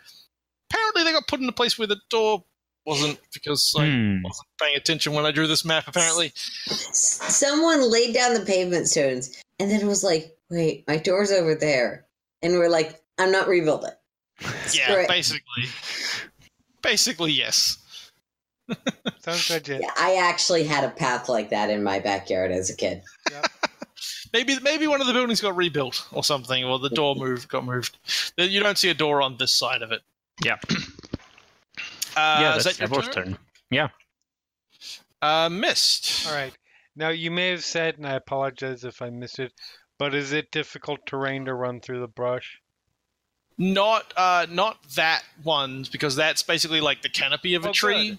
apparently 0.70 1.04
they 1.04 1.12
got 1.12 1.28
put 1.28 1.40
in 1.40 1.48
a 1.48 1.52
place 1.52 1.78
where 1.78 1.86
the 1.88 2.00
door 2.10 2.44
wasn't 2.88 3.18
because 3.32 3.72
I 3.78 3.86
Hmm. 3.86 4.22
wasn't 4.22 4.48
paying 4.60 4.76
attention 4.76 5.12
when 5.12 5.26
I 5.26 5.30
drew 5.30 5.46
this 5.46 5.64
map. 5.64 5.86
Apparently, 5.86 6.32
Someone 6.92 7.90
laid 7.90 8.14
down 8.14 8.34
the 8.34 8.40
pavement 8.40 8.88
stones 8.88 9.36
and 9.60 9.70
then 9.70 9.86
was 9.86 10.02
like, 10.02 10.36
wait, 10.50 10.84
my 10.88 10.96
door's 10.96 11.30
over 11.30 11.54
there. 11.54 12.06
And 12.42 12.54
we're 12.54 12.68
like, 12.70 13.00
I'm 13.18 13.30
not 13.30 13.48
rebuilding. 13.48 13.92
yeah, 14.72 14.94
Right. 14.94 15.08
basically, 15.08 15.64
basically 16.82 17.32
yes. 17.32 17.78
Sounds 19.20 19.50
legit. 19.50 19.80
Yeah, 19.82 19.90
I 19.96 20.16
actually 20.16 20.64
had 20.64 20.84
a 20.84 20.90
path 20.90 21.28
like 21.28 21.50
that 21.50 21.70
in 21.70 21.82
my 21.82 21.98
backyard 21.98 22.50
as 22.52 22.70
a 22.70 22.76
kid. 22.76 23.02
Maybe 24.32 24.58
maybe 24.60 24.86
one 24.86 25.00
of 25.00 25.06
the 25.06 25.14
buildings 25.14 25.40
got 25.40 25.56
rebuilt 25.56 26.06
or 26.12 26.22
something, 26.22 26.62
or 26.62 26.78
the 26.78 26.90
door 26.90 27.14
moved 27.16 27.48
got 27.48 27.64
moved. 27.64 27.96
You 28.36 28.60
don't 28.62 28.76
see 28.76 28.90
a 28.90 28.94
door 28.94 29.22
on 29.22 29.38
this 29.38 29.52
side 29.52 29.80
of 29.80 29.90
it. 29.90 30.02
Yeah. 30.44 30.56
Uh, 32.18 32.40
yeah, 32.40 32.56
is 32.56 32.64
that's 32.64 32.76
that 32.76 32.82
your 32.82 32.88
Davor's 32.88 33.14
turn? 33.14 33.38
Yeah. 33.70 33.88
Uh, 35.22 35.48
missed. 35.48 36.26
All 36.26 36.34
right. 36.34 36.56
Now 36.96 37.10
you 37.10 37.30
may 37.30 37.50
have 37.50 37.64
said, 37.64 37.96
and 37.96 38.06
I 38.06 38.14
apologize 38.14 38.84
if 38.84 39.00
I 39.02 39.10
missed 39.10 39.38
it, 39.38 39.52
but 39.98 40.14
is 40.14 40.32
it 40.32 40.50
difficult 40.50 41.06
terrain 41.06 41.44
to 41.44 41.54
run 41.54 41.80
through 41.80 42.00
the 42.00 42.08
brush? 42.08 42.60
Not 43.56 44.12
uh, 44.16 44.46
not 44.50 44.78
that 44.94 45.22
one 45.42 45.84
because 45.90 46.16
that's 46.16 46.42
basically 46.42 46.80
like 46.80 47.02
the 47.02 47.08
canopy 47.08 47.54
of 47.54 47.64
a 47.64 47.70
Oh, 47.70 47.72
tree. 47.72 48.18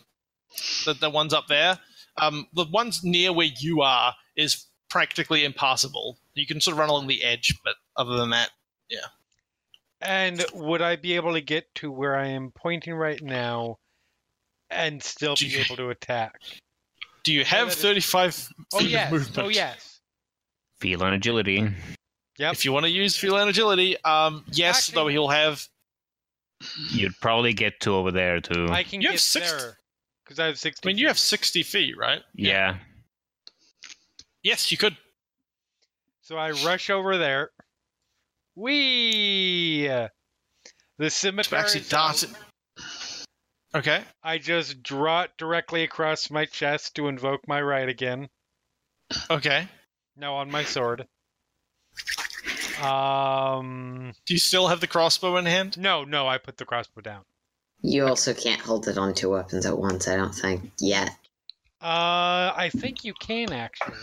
The 0.86 0.94
the 0.94 1.10
ones 1.10 1.34
up 1.34 1.48
there. 1.48 1.80
Um, 2.18 2.48
the 2.54 2.66
ones 2.66 3.04
near 3.04 3.32
where 3.32 3.50
you 3.60 3.82
are 3.82 4.16
is 4.36 4.66
practically 4.90 5.46
impassable. 5.46 6.18
You 6.34 6.46
can 6.46 6.60
sort 6.60 6.74
of 6.74 6.80
run 6.80 6.90
along 6.90 7.08
the 7.08 7.24
edge, 7.24 7.56
but 7.64 7.76
other 7.96 8.18
than 8.18 8.32
that, 8.32 8.50
yeah. 8.90 9.08
And 10.02 10.46
would 10.54 10.82
I 10.82 10.96
be 10.96 11.14
able 11.14 11.34
to 11.34 11.42
get 11.42 11.74
to 11.76 11.92
where 11.92 12.18
I 12.18 12.28
am 12.28 12.52
pointing 12.52 12.94
right 12.94 13.22
now 13.22 13.78
and 14.72 15.02
still 15.04 15.36
Do 15.36 15.46
be 15.46 15.52
you- 15.52 15.60
able 15.62 15.76
to 15.78 15.90
attack? 15.90 16.40
do 17.24 17.34
you 17.34 17.44
have 17.46 17.68
that 17.70 17.76
is- 17.78 17.82
thirty 17.82 18.00
five 18.00 18.50
Oh 18.74 18.80
feet 18.80 18.90
yes. 18.90 19.08
of 19.08 19.14
movement? 19.14 19.38
Oh 19.46 19.50
yes. 19.50 20.00
Feline 20.80 21.14
agility. 21.14 21.74
Yep. 22.38 22.54
If 22.54 22.64
you 22.66 22.72
want 22.72 22.86
to 22.86 22.90
use 22.90 23.18
feline 23.18 23.50
agility, 23.50 24.02
um, 24.04 24.46
yes, 24.52 24.78
Actually- 24.90 24.96
though 24.96 25.08
he'll 25.10 25.28
have 25.30 25.68
You'd 26.92 27.18
probably 27.22 27.54
get 27.54 27.80
to 27.82 27.96
over 27.96 28.12
there 28.12 28.42
too. 28.42 28.68
I 28.70 28.84
can 28.84 29.00
You 29.02 29.08
have 29.10 29.14
get 29.16 29.22
six- 29.22 29.50
there 29.52 29.78
because 30.26 30.40
I 30.40 30.46
have 30.48 30.60
sixty. 30.60 30.68
I 30.68 30.72
sixty. 30.72 30.88
mean, 30.88 30.98
you 30.98 31.08
have 31.08 31.18
60 31.20 31.64
feet, 31.64 31.98
right? 31.98 32.22
yeah. 32.36 32.80
Yes, 34.44 34.70
you 34.72 34.78
could. 34.78 34.96
So 36.22 36.38
I 36.38 36.52
rush 36.52 36.90
over 36.90 37.18
there. 37.18 37.52
Wee. 38.56 39.88
The 39.88 40.10
To 41.00 41.10
scimitar. 41.10 41.60
actually 41.60 41.82
is 41.82 41.90
dart 41.90 42.24
it. 42.24 42.30
Okay. 43.74 44.02
I 44.24 44.38
just 44.40 44.82
draw 44.82 45.22
it 45.24 45.32
directly 45.38 45.84
across 45.84 46.32
my 46.32 46.46
chest 46.46 46.96
to 46.96 47.08
invoke 47.08 47.48
my 47.48 47.62
rite 47.62 47.90
again. 47.90 48.30
Okay. 49.30 49.68
Now 50.16 50.36
on 50.36 50.50
my 50.50 50.64
sword. 50.64 51.08
Um. 52.82 54.14
Do 54.26 54.34
you 54.34 54.40
still 54.40 54.68
have 54.68 54.80
the 54.80 54.88
crossbow 54.88 55.38
in 55.38 55.46
hand? 55.46 55.78
No, 55.78 56.04
no, 56.04 56.28
I 56.28 56.38
put 56.38 56.58
the 56.58 56.66
crossbow 56.66 57.02
down. 57.02 57.24
You 57.82 58.08
also 58.08 58.34
can't 58.34 58.62
hold 58.62 58.88
it 58.88 58.98
on 58.98 59.14
two 59.14 59.30
weapons 59.30 59.66
at 59.66 59.78
once, 59.78 60.08
I 60.08 60.16
don't 60.16 60.36
think, 60.36 60.72
yet. 60.80 61.10
Uh, 61.82 62.52
I 62.56 62.70
think 62.76 63.06
you 63.06 63.14
can 63.14 63.54
actually. 63.54 63.96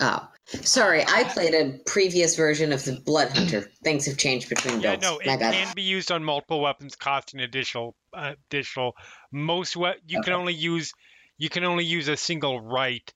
Oh, 0.00 0.28
sorry, 0.62 1.02
I 1.06 1.24
played 1.24 1.54
a 1.54 1.78
previous 1.86 2.36
version 2.36 2.72
of 2.72 2.84
the 2.84 3.00
Blood 3.00 3.30
Hunter. 3.36 3.70
Things 3.84 4.06
have 4.06 4.16
changed 4.16 4.48
between 4.48 4.80
Yeah, 4.80 4.96
builds. 4.96 5.02
no, 5.02 5.20
My 5.24 5.34
it 5.34 5.40
bad. 5.40 5.54
can 5.54 5.74
be 5.74 5.82
used 5.82 6.10
on 6.12 6.22
multiple 6.24 6.60
weapons, 6.60 6.96
costing 6.96 7.40
additional. 7.40 7.96
Uh, 8.12 8.34
additional. 8.50 8.94
Most 9.32 9.76
we- 9.76 9.92
you 10.06 10.20
can 10.22 10.32
only 10.32 10.54
use. 10.54 10.92
You 11.38 11.48
can 11.48 11.64
only 11.64 11.84
use 11.84 12.08
a 12.08 12.16
single 12.16 12.60
rite 12.60 13.12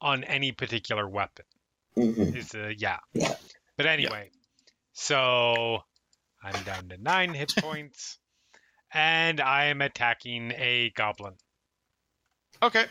on 0.00 0.24
any 0.24 0.52
particular 0.52 1.08
weapon. 1.08 1.44
Mhm. 1.96 2.34
Is 2.36 2.48
the 2.48 2.74
yeah. 2.76 2.98
Yeah. 3.12 3.34
But 3.76 3.86
anyway, 3.86 4.30
so 4.92 5.82
I'm 6.42 6.62
down 6.64 6.88
to 6.90 6.96
nine 6.98 7.34
hit 7.34 7.52
points, 7.58 8.18
and 8.92 9.40
I 9.40 9.66
am 9.66 9.80
attacking 9.82 10.52
a 10.52 10.90
goblin. 10.94 11.34
Okay. 12.62 12.86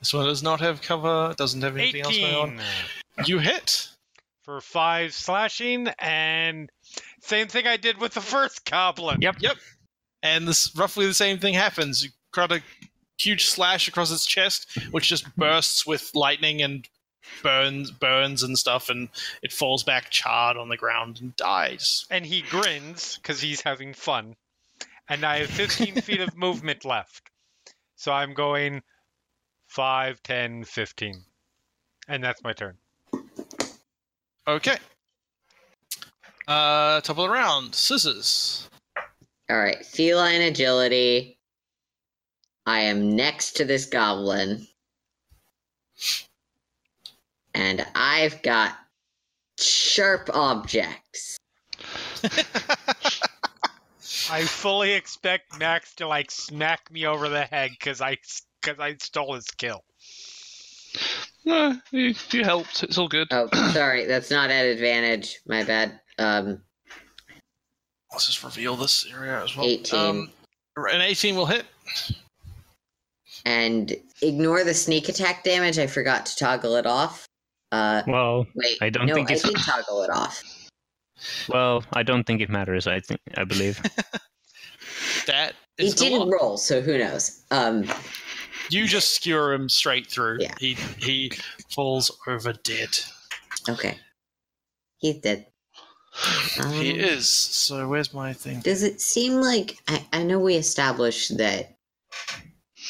This 0.00 0.12
one 0.12 0.26
does 0.26 0.42
not 0.42 0.60
have 0.60 0.82
cover, 0.82 1.34
doesn't 1.36 1.62
have 1.62 1.76
anything 1.76 2.02
else 2.02 2.18
going 2.18 2.34
on. 2.34 2.60
You 3.24 3.38
hit. 3.38 3.88
for 4.42 4.60
five 4.60 5.12
slashing, 5.14 5.88
and 5.98 6.70
same 7.20 7.48
thing 7.48 7.66
I 7.66 7.76
did 7.76 7.98
with 8.00 8.14
the 8.14 8.20
first 8.20 8.64
goblin. 8.70 9.20
Yep. 9.20 9.36
Yep. 9.40 9.56
And 10.22 10.46
this 10.46 10.74
roughly 10.76 11.06
the 11.06 11.14
same 11.14 11.38
thing 11.38 11.54
happens. 11.54 12.04
You 12.04 12.10
cut 12.32 12.52
a 12.52 12.62
huge 13.18 13.46
slash 13.46 13.88
across 13.88 14.12
its 14.12 14.26
chest, 14.26 14.78
which 14.90 15.08
just 15.08 15.34
bursts 15.36 15.86
with 15.86 16.10
lightning 16.14 16.62
and 16.62 16.86
burns 17.42 17.90
burns 17.90 18.42
and 18.42 18.58
stuff, 18.58 18.88
and 18.88 19.08
it 19.42 19.52
falls 19.52 19.82
back 19.82 20.10
charred 20.10 20.56
on 20.56 20.68
the 20.68 20.76
ground 20.76 21.20
and 21.20 21.34
dies. 21.36 22.04
And 22.10 22.24
he 22.26 22.42
grins 22.42 23.16
because 23.16 23.40
he's 23.40 23.62
having 23.62 23.94
fun. 23.94 24.36
And 25.08 25.24
I 25.24 25.38
have 25.38 25.50
15 25.50 25.94
feet 26.02 26.20
of 26.20 26.36
movement 26.36 26.84
left. 26.84 27.30
So 27.96 28.12
I'm 28.12 28.34
going 28.34 28.82
5, 29.76 30.22
10, 30.22 30.64
15. 30.64 31.22
And 32.08 32.24
that's 32.24 32.42
my 32.42 32.54
turn. 32.54 32.78
Okay. 34.48 34.78
Uh, 36.48 37.02
top 37.02 37.10
of 37.10 37.16
the 37.18 37.28
round, 37.28 37.74
scissors. 37.74 38.70
All 39.50 39.58
right, 39.58 39.84
feline 39.84 40.40
agility. 40.40 41.38
I 42.64 42.80
am 42.80 43.14
next 43.14 43.52
to 43.56 43.66
this 43.66 43.84
goblin. 43.84 44.66
And 47.52 47.86
I've 47.94 48.40
got 48.40 48.78
sharp 49.60 50.30
objects. 50.32 51.36
I 54.30 54.42
fully 54.42 54.92
expect 54.94 55.58
Max 55.58 55.94
to 55.96 56.08
like 56.08 56.30
smack 56.30 56.90
me 56.90 57.04
over 57.04 57.28
the 57.28 57.44
head 57.44 57.72
because 57.72 58.00
I 58.00 58.16
because 58.66 58.80
I 58.80 58.96
stole 58.98 59.34
his 59.34 59.46
kill. 59.46 59.84
No, 61.44 61.76
you, 61.92 62.14
you 62.32 62.42
helped. 62.44 62.82
It's 62.82 62.98
all 62.98 63.08
good. 63.08 63.28
Oh, 63.30 63.48
sorry, 63.72 64.06
that's 64.06 64.30
not 64.30 64.50
at 64.50 64.64
advantage. 64.66 65.38
My 65.46 65.62
bad. 65.62 66.00
Um, 66.18 66.62
Let's 68.12 68.26
just 68.26 68.42
reveal 68.42 68.76
this 68.76 69.06
area 69.12 69.42
as 69.42 69.56
well. 69.56 69.66
18. 69.66 69.98
Um, 70.00 70.30
an 70.76 71.00
18 71.02 71.36
will 71.36 71.46
hit. 71.46 71.66
and 73.44 73.94
ignore 74.22 74.64
the 74.64 74.74
sneak 74.74 75.08
attack 75.08 75.44
damage. 75.44 75.78
I 75.78 75.86
forgot 75.86 76.26
to 76.26 76.36
toggle 76.36 76.76
it 76.76 76.86
off. 76.86 77.26
Uh, 77.72 78.02
Well, 78.06 78.46
wait, 78.54 78.78
I 78.80 78.90
don't 78.90 79.06
no, 79.06 79.14
think 79.14 79.30
I 79.30 79.34
it's- 79.34 79.48
did 79.52 79.56
toggle 79.60 80.02
it 80.02 80.10
off. 80.10 80.42
well, 81.48 81.84
I 81.92 82.02
don't 82.02 82.24
think 82.24 82.40
it 82.40 82.48
matters. 82.48 82.86
I 82.86 83.00
think 83.00 83.20
I 83.36 83.44
believe. 83.44 83.80
That 85.26 85.54
it 85.76 85.96
didn't 85.96 86.20
one. 86.20 86.30
roll, 86.30 86.56
so 86.56 86.80
who 86.80 86.96
knows? 86.98 87.42
Um, 87.50 87.84
You 88.70 88.86
just 88.86 89.14
skewer 89.14 89.52
him 89.52 89.68
straight 89.68 90.06
through. 90.06 90.38
Yeah. 90.40 90.54
He 90.58 90.74
he 90.98 91.32
falls 91.70 92.10
over 92.26 92.52
dead. 92.52 92.98
okay, 93.68 93.98
he's 94.98 95.18
dead. 95.20 95.46
Um, 96.60 96.72
He 96.72 96.90
is. 96.90 97.28
So 97.28 97.88
where's 97.88 98.14
my 98.14 98.32
thing? 98.32 98.60
Does 98.60 98.82
it 98.82 99.00
seem 99.00 99.34
like 99.34 99.78
I, 99.88 100.06
I 100.12 100.22
know 100.22 100.38
we 100.38 100.54
established 100.54 101.36
that 101.36 101.76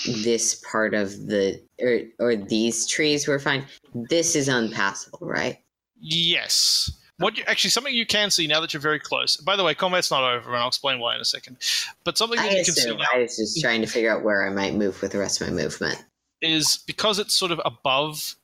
this 0.05 0.63
part 0.71 0.95
of 0.95 1.27
the 1.27 1.61
or 1.81 2.01
or 2.19 2.37
these 2.37 2.87
trees 2.87 3.27
were 3.27 3.39
fine. 3.39 3.65
This 4.11 4.37
is 4.37 4.49
unpassable, 4.49 5.27
right? 5.27 5.59
Yes. 5.99 6.91
What 7.19 7.39
you, 7.39 7.45
actually 7.47 7.71
something 7.71 7.95
you 7.95 8.05
can 8.05 8.31
see 8.31 8.47
now 8.47 8.61
that 8.61 8.75
you're 8.75 8.81
very 8.81 9.01
close. 9.01 9.39
By 9.39 9.57
the 9.57 9.65
way, 9.65 9.75
combat's 9.75 10.11
not 10.11 10.23
over, 10.23 10.51
and 10.51 10.59
I'll 10.59 10.69
explain 10.69 10.99
why 10.99 11.15
in 11.15 11.21
a 11.21 11.25
second. 11.25 11.57
But 12.05 12.19
something 12.19 12.39
I 12.39 12.43
that 12.43 12.59
you 12.59 12.65
can 12.65 12.75
see 12.75 12.95
now 12.95 13.05
I 13.15 13.21
was 13.21 13.37
just 13.37 13.61
trying 13.61 13.81
to 13.81 13.87
figure 13.87 14.11
out 14.11 14.23
where 14.23 14.47
I 14.47 14.51
might 14.51 14.75
move 14.75 15.01
with 15.01 15.13
the 15.13 15.19
rest 15.19 15.41
of 15.41 15.49
my 15.49 15.53
movement. 15.55 16.05
is 16.43 16.85
because 16.87 17.19
it's 17.19 17.35
sort 17.35 17.53
of 17.53 17.61
above 17.65 18.37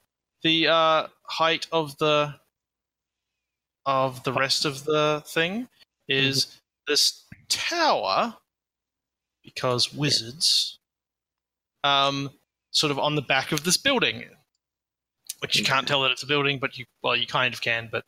the 0.43 0.69
uh, 0.69 1.07
height 1.25 1.67
of 1.71 1.99
the 1.99 2.35
of 3.85 4.23
the 4.25 4.33
rest 4.33 4.65
of 4.65 4.85
the 4.85 5.23
thing 5.27 5.69
is 6.09 6.61
this 6.87 7.25
tower 7.49 8.37
because 9.43 9.93
wizards 9.93 10.79
um 11.85 12.31
sort 12.71 12.91
of 12.91 12.99
on 12.99 13.17
the 13.17 13.23
back 13.23 13.51
of 13.51 13.65
this 13.65 13.77
building 13.77 14.25
which 15.41 15.59
you 15.59 15.65
can't 15.65 15.89
tell 15.89 16.03
that 16.03 16.13
it's 16.13 16.23
a 16.23 16.27
building 16.27 16.59
but 16.61 16.79
you 16.79 16.85
well 17.03 17.17
you 17.17 17.27
kind 17.27 17.53
of 17.53 17.61
can 17.61 17.89
but 17.91 18.05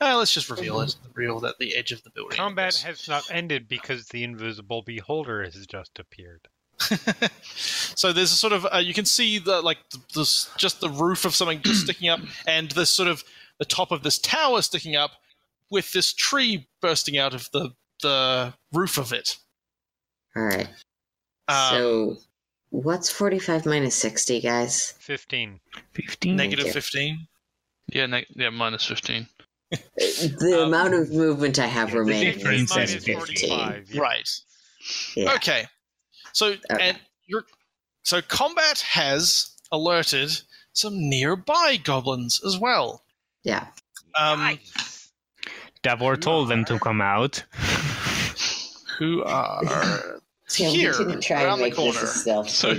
uh, 0.00 0.16
let's 0.16 0.34
just 0.34 0.50
reveal 0.50 0.80
it 0.80 0.94
reveal 1.14 1.40
that 1.40 1.58
the 1.58 1.74
edge 1.74 1.92
of 1.92 2.02
the 2.02 2.10
building 2.10 2.36
Combat 2.36 2.74
is. 2.74 2.82
has 2.82 3.08
not 3.08 3.30
ended 3.30 3.68
because 3.68 4.08
the 4.08 4.24
invisible 4.24 4.82
beholder 4.82 5.42
has 5.42 5.66
just 5.66 5.98
appeared. 5.98 6.48
so 7.56 8.12
there's 8.12 8.32
a 8.32 8.36
sort 8.36 8.52
of 8.52 8.66
uh, 8.72 8.76
you 8.76 8.92
can 8.92 9.06
see 9.06 9.38
the 9.38 9.62
like 9.62 9.78
th- 9.90 10.04
this 10.14 10.50
just 10.58 10.80
the 10.80 10.90
roof 10.90 11.24
of 11.24 11.34
something 11.34 11.62
just 11.62 11.80
sticking 11.84 12.08
up 12.10 12.20
and 12.46 12.70
this 12.72 12.90
sort 12.90 13.08
of 13.08 13.24
the 13.58 13.64
top 13.64 13.90
of 13.90 14.02
this 14.02 14.18
tower 14.18 14.60
sticking 14.60 14.94
up 14.94 15.12
with 15.70 15.90
this 15.92 16.12
tree 16.12 16.68
bursting 16.82 17.16
out 17.16 17.32
of 17.32 17.50
the 17.52 17.70
the 18.02 18.52
roof 18.74 18.98
of 18.98 19.10
it 19.14 19.38
All 20.36 20.42
right. 20.42 20.68
Um, 21.48 21.70
so, 21.70 22.16
what's 22.68 23.08
forty-five 23.10 23.64
minus 23.64 23.94
sixty, 23.94 24.40
guys? 24.40 24.92
15. 24.98 25.58
Fifteen. 25.92 26.36
15 26.38 27.26
Yeah, 27.90 28.04
neg- 28.06 28.26
yeah, 28.34 28.50
minus 28.50 28.84
15. 28.84 29.26
The 29.70 30.58
Um, 30.62 30.68
amount 30.68 30.94
of 30.94 31.10
movement 31.10 31.58
I 31.58 31.66
have 31.66 31.90
the 31.90 31.98
remaining 32.00 32.38
is 32.40 32.76
is 32.76 33.04
15. 33.04 33.84
yeah. 33.88 34.00
right 34.00 34.28
Yeah. 35.16 35.34
okay 35.34 35.66
so 36.32 36.54
Okay. 36.70 36.90
and 36.90 36.98
you're 37.26 37.44
so 38.04 38.22
combat 38.22 38.80
has 38.80 39.50
alerted 39.72 40.30
some 40.72 40.94
nearby 41.08 41.78
goblins 41.82 42.40
as 42.46 42.56
well 42.58 43.02
Yeah. 43.42 43.66
um 44.16 44.58
Davor 45.82 46.16
told 46.16 46.48
them 46.48 46.64
to 46.66 46.78
come 46.78 47.00
out. 47.00 47.42
who 48.98 49.22
are 49.24 50.20
So 50.48 50.62
here 50.70 50.92
we 50.96 51.04
didn't 51.06 51.22
try 51.22 51.42
around 51.42 51.58
the 51.60 51.72
corner 51.72 52.06
So- 52.06 52.74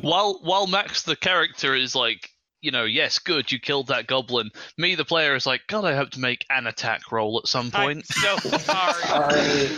While 0.00 0.40
while 0.42 0.66
Max 0.66 1.02
the 1.02 1.14
character 1.16 1.74
is 1.74 1.94
like, 1.94 2.30
you 2.62 2.70
know, 2.70 2.84
yes, 2.84 3.18
good, 3.18 3.50
you 3.50 3.58
killed 3.58 3.86
that 3.88 4.06
goblin. 4.06 4.50
Me 4.76 4.94
the 4.94 5.04
player 5.04 5.34
is 5.34 5.46
like, 5.46 5.62
God, 5.68 5.84
I 5.84 5.94
hope 5.94 6.10
to 6.10 6.20
make 6.20 6.44
an 6.50 6.66
attack 6.66 7.10
roll 7.10 7.38
at 7.38 7.48
some 7.48 7.70
I'm 7.74 7.82
point. 7.82 8.06
so 8.06 8.36
sorry. 8.58 9.02
Sorry. 9.04 9.68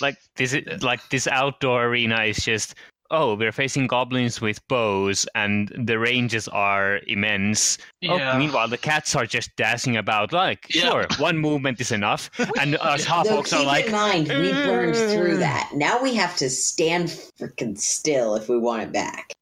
like 0.00 0.16
this 0.36 0.52
is 0.52 0.82
like 0.82 1.08
this 1.10 1.26
outdoor 1.26 1.84
arena 1.86 2.22
is 2.24 2.38
just 2.38 2.74
oh 3.10 3.34
we're 3.36 3.52
facing 3.52 3.86
goblins 3.86 4.40
with 4.40 4.66
bows 4.68 5.26
and 5.34 5.68
the 5.86 5.98
ranges 5.98 6.48
are 6.48 7.00
immense 7.06 7.78
oh, 8.08 8.16
Yeah. 8.16 8.38
meanwhile 8.38 8.68
the 8.68 8.78
cats 8.78 9.14
are 9.14 9.26
just 9.26 9.54
dashing 9.56 9.96
about 9.96 10.32
like 10.32 10.74
Yeah. 10.74 10.82
sure 10.90 11.06
one 11.18 11.38
movement 11.38 11.80
is 11.80 11.92
enough 11.92 12.30
and 12.60 12.76
us 12.76 13.04
half 13.04 13.26
orcs 13.28 13.52
are 13.56 13.64
like 13.64 13.86
in 13.86 13.92
mind, 13.92 14.28
we 14.28 14.50
mm. 14.50 14.64
burned 14.64 14.96
through 14.96 15.36
that. 15.38 15.70
Now 15.74 16.02
we 16.02 16.14
have 16.14 16.36
to 16.38 16.48
stand 16.50 17.08
freaking 17.38 17.78
still 17.78 18.34
if 18.34 18.48
we 18.48 18.58
want 18.58 18.82
it 18.82 18.92
back. 18.92 19.32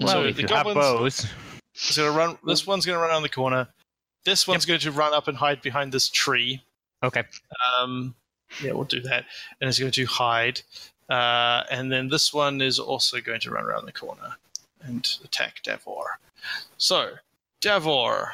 well 0.00 0.08
So 0.08 0.24
if 0.24 0.36
the 0.36 0.42
you 0.42 0.48
have 0.48 0.66
bows 0.66 1.26
It's 1.74 1.96
gonna 1.96 2.16
run. 2.16 2.38
This 2.44 2.66
one's 2.66 2.86
gonna 2.86 2.98
run 2.98 3.10
around 3.10 3.22
the 3.22 3.28
corner. 3.28 3.68
This 4.24 4.46
one's 4.46 4.66
going 4.66 4.80
to 4.80 4.92
run 4.92 5.12
up 5.12 5.28
and 5.28 5.36
hide 5.36 5.62
behind 5.62 5.92
this 5.92 6.08
tree. 6.08 6.62
okay 7.02 7.24
Um, 7.80 8.14
yeah, 8.62 8.72
we'll 8.72 8.84
do 8.84 9.00
that. 9.00 9.24
And 9.60 9.68
it's 9.68 9.78
going 9.78 9.92
to 9.92 10.06
hide. 10.06 10.60
Uh, 11.08 11.64
and 11.70 11.90
then 11.90 12.08
this 12.08 12.32
one 12.32 12.60
is 12.60 12.78
also 12.78 13.20
going 13.20 13.40
to 13.40 13.50
run 13.50 13.64
around 13.64 13.86
the 13.86 13.92
corner 13.92 14.36
and 14.82 15.08
attack 15.24 15.60
Davor. 15.62 16.18
So, 16.76 17.14
Davor, 17.60 18.32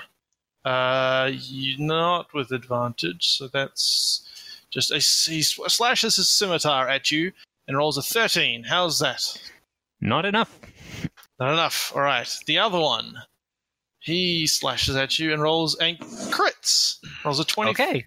uh, 0.65 1.31
not 1.79 2.33
with 2.35 2.53
advantage. 2.53 3.29
So 3.37 3.49
that's 3.49 4.67
just 4.71 4.91
a 4.91 4.99
he 4.99 5.43
slashes 5.43 6.17
his 6.17 6.29
scimitar 6.29 6.89
at 6.89 7.11
you 7.11 7.33
and 7.67 7.77
rolls 7.77 7.97
a 7.97 8.03
thirteen. 8.03 8.65
How's 8.65 8.99
that? 8.99 9.41
not 10.01 10.25
enough 10.25 10.59
Not 11.39 11.53
enough. 11.53 11.93
All 11.95 12.03
right. 12.03 12.29
The 12.47 12.59
other 12.59 12.79
one. 12.81 13.15
He 14.01 14.47
slashes 14.47 14.97
at 14.97 15.19
you 15.19 15.33
and 15.33 15.43
rolls 15.43 15.75
and 15.77 15.99
crits. 15.99 16.99
Rolls 17.25 17.41
a 17.41 17.45
20. 17.45 17.71
okay 17.73 18.07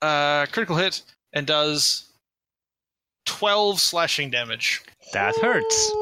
Uh, 0.00 0.46
critical 0.46 0.76
hit 0.76 1.02
and 1.32 1.46
does 1.46 2.08
12 3.26 3.80
slashing 3.80 4.30
damage. 4.30 4.82
that 5.12 5.34
hurts 5.36 5.92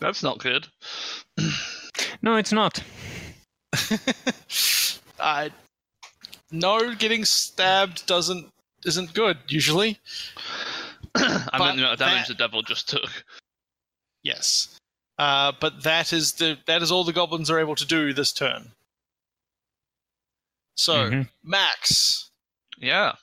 That's 0.00 0.22
not 0.22 0.38
good. 0.38 0.66
no 2.22 2.36
it's 2.36 2.52
not 2.52 2.82
uh, 5.20 5.48
no, 6.50 6.94
getting 6.94 7.24
stabbed 7.24 8.06
doesn't 8.06 8.50
isn't 8.84 9.14
good 9.14 9.38
usually. 9.48 9.98
I 11.14 11.48
But 11.52 11.58
meant 11.58 11.76
the 11.76 11.82
amount 11.82 11.92
of 11.94 11.98
damage 11.98 12.28
that- 12.28 12.38
the 12.38 12.48
Davor 12.48 12.62
just 12.62 12.88
took. 12.88 13.24
Yes. 14.22 14.78
Uh, 15.18 15.52
but 15.60 15.82
that 15.82 16.12
is 16.12 16.32
the 16.34 16.58
that 16.66 16.82
is 16.82 16.90
all 16.90 17.04
the 17.04 17.12
goblins 17.12 17.50
are 17.50 17.58
able 17.60 17.74
to 17.76 17.84
do 17.84 18.12
this 18.12 18.32
turn. 18.32 18.72
So, 20.74 21.10
Mhm. 21.10 21.28
Max, 21.42 22.30
Yeah. 22.78 23.16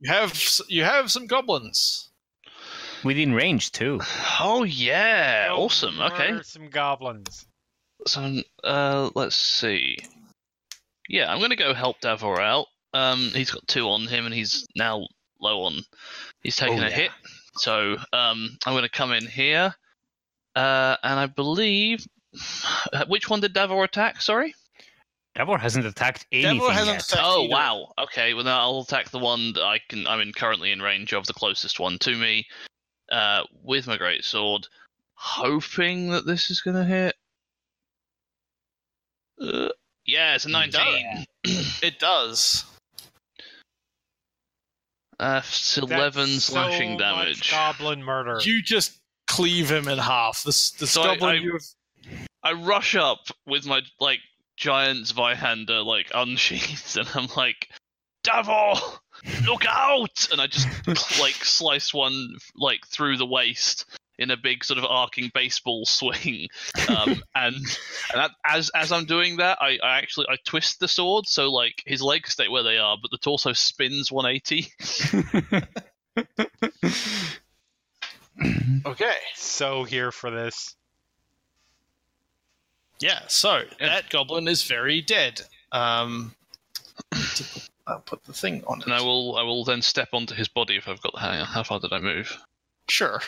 you 0.00 0.10
have 0.10 0.40
you 0.68 0.84
have 0.84 1.10
some 1.12 1.26
goblins. 1.26 2.10
within 3.04 3.34
range 3.34 3.70
too 3.72 4.00
Oh 4.40 4.64
yeah, 4.64 5.48
Go 5.48 5.64
awesome. 5.64 6.00
Okay. 6.00 6.42
Some 6.42 6.70
goblins. 6.70 7.46
So 8.06 8.42
uh, 8.64 9.10
let's 9.14 9.36
see. 9.36 9.98
Yeah, 11.08 11.30
I'm 11.32 11.40
gonna 11.40 11.54
go 11.56 11.74
help 11.74 12.00
Davor 12.00 12.40
out. 12.40 12.66
Um, 12.94 13.30
he's 13.34 13.50
got 13.50 13.68
two 13.68 13.88
on 13.88 14.06
him, 14.06 14.24
and 14.24 14.34
he's 14.34 14.66
now 14.74 15.06
low 15.40 15.64
on. 15.64 15.82
He's 16.46 16.54
taking 16.54 16.78
Oh, 16.78 16.86
a 16.86 16.90
yeah. 16.90 16.94
hit. 16.96 17.10
So 17.56 17.96
um, 18.12 18.56
I'm 18.64 18.74
gonna 18.74 18.88
come 18.88 19.10
in 19.12 19.26
here, 19.26 19.74
Uh, 20.54 20.96
and 21.02 21.18
I 21.18 21.26
believe 21.26 22.06
which 23.08 23.28
one 23.28 23.40
did 23.40 23.52
Davor 23.52 23.82
attack? 23.82 24.22
Sorry. 24.22 24.54
Davor 25.34 25.58
hasn't 25.58 25.84
attacked 25.86 26.24
anything 26.30 26.58
Davor 26.58 26.72
hasn't 26.72 26.94
yet. 26.94 27.02
attacked 27.04 27.22
Oh 27.24 27.42
either. 27.44 27.52
wow. 27.52 27.92
Okay. 27.98 28.32
Well, 28.32 28.44
now 28.44 28.60
I'll 28.60 28.80
attack 28.82 29.10
the 29.10 29.18
one 29.18 29.52
that 29.54 29.64
I 29.64 29.80
can. 29.88 30.06
I'm 30.06 30.20
in 30.20 30.32
currently 30.32 30.70
in 30.70 30.80
range 30.80 31.12
of 31.12 31.26
the 31.26 31.34
closest 31.34 31.80
one 31.80 31.98
to 32.00 32.14
me, 32.14 32.46
uh, 33.10 33.42
with 33.64 33.88
my 33.88 33.96
great 33.96 34.24
sword, 34.24 34.68
hoping 35.14 36.10
that 36.10 36.26
this 36.26 36.48
is 36.50 36.60
gonna 36.60 36.84
hit. 36.84 37.16
Uh, 39.40 39.68
yeah, 40.04 40.36
it's 40.36 40.44
a 40.46 40.48
nineteen. 40.48 41.26
It 41.82 41.98
does. 41.98 42.64
Uh, 45.18 45.40
it's 45.44 45.78
eleven 45.78 46.30
That's 46.30 46.44
slashing 46.44 46.98
so 46.98 47.04
damage. 47.04 47.38
Much 47.38 47.50
goblin 47.50 48.02
murder. 48.02 48.38
You 48.42 48.62
just 48.62 48.98
cleave 49.26 49.70
him 49.70 49.88
in 49.88 49.98
half. 49.98 50.42
The, 50.42 50.48
s- 50.50 50.72
the 50.72 50.86
So 50.86 51.02
I- 51.02 51.06
goblin 51.14 51.30
I- 51.30 51.38
you 51.38 51.52
have 51.52 51.62
I 52.42 52.52
rush 52.52 52.94
up 52.94 53.26
with 53.46 53.66
my 53.66 53.80
like 53.98 54.20
giant's 54.56 55.12
Zweihander 55.12 55.84
like 55.84 56.10
unsheathed, 56.14 56.96
and 56.96 57.08
I'm 57.14 57.28
like, 57.36 57.68
Davor, 58.22 58.74
look 59.46 59.64
out! 59.68 60.28
And 60.30 60.40
I 60.40 60.46
just 60.46 60.68
like 61.20 61.34
slice 61.44 61.92
one 61.92 62.36
like 62.56 62.86
through 62.86 63.16
the 63.16 63.26
waist 63.26 63.86
in 64.18 64.30
a 64.30 64.36
big 64.36 64.64
sort 64.64 64.78
of 64.78 64.84
arcing 64.84 65.30
baseball 65.34 65.84
swing. 65.86 66.48
Um, 66.88 67.22
and 67.34 67.56
and 67.56 67.64
that, 68.14 68.30
as 68.44 68.70
as 68.74 68.92
I'm 68.92 69.04
doing 69.04 69.36
that, 69.38 69.58
I, 69.60 69.78
I 69.82 69.98
actually 69.98 70.26
I 70.28 70.36
twist 70.44 70.80
the 70.80 70.88
sword 70.88 71.26
so 71.26 71.50
like 71.50 71.82
his 71.86 72.02
legs 72.02 72.32
stay 72.32 72.48
where 72.48 72.62
they 72.62 72.78
are, 72.78 72.96
but 73.00 73.10
the 73.10 73.18
torso 73.18 73.52
spins 73.52 74.10
180. 74.12 74.72
Okay. 78.84 79.14
so 79.34 79.84
here 79.84 80.12
for 80.12 80.30
this. 80.30 80.76
Yeah, 83.00 83.20
so 83.28 83.62
that 83.80 84.08
goblin 84.08 84.48
is 84.48 84.62
very 84.62 85.00
dead. 85.00 85.40
Um, 85.72 86.34
put, 87.10 87.68
I'll 87.86 88.00
put 88.00 88.24
the 88.24 88.32
thing 88.32 88.62
on 88.66 88.80
it. 88.80 88.86
And 88.86 88.94
I 88.94 89.00
will 89.00 89.36
I 89.36 89.42
will 89.42 89.64
then 89.64 89.82
step 89.82 90.08
onto 90.12 90.34
his 90.34 90.48
body 90.48 90.76
if 90.76 90.88
I've 90.88 91.00
got 91.02 91.12
the 91.12 91.20
hang 91.20 91.40
on. 91.40 91.46
How 91.46 91.62
far 91.62 91.80
did 91.80 91.92
I 91.92 91.98
move? 91.98 92.38
Sure. 92.88 93.20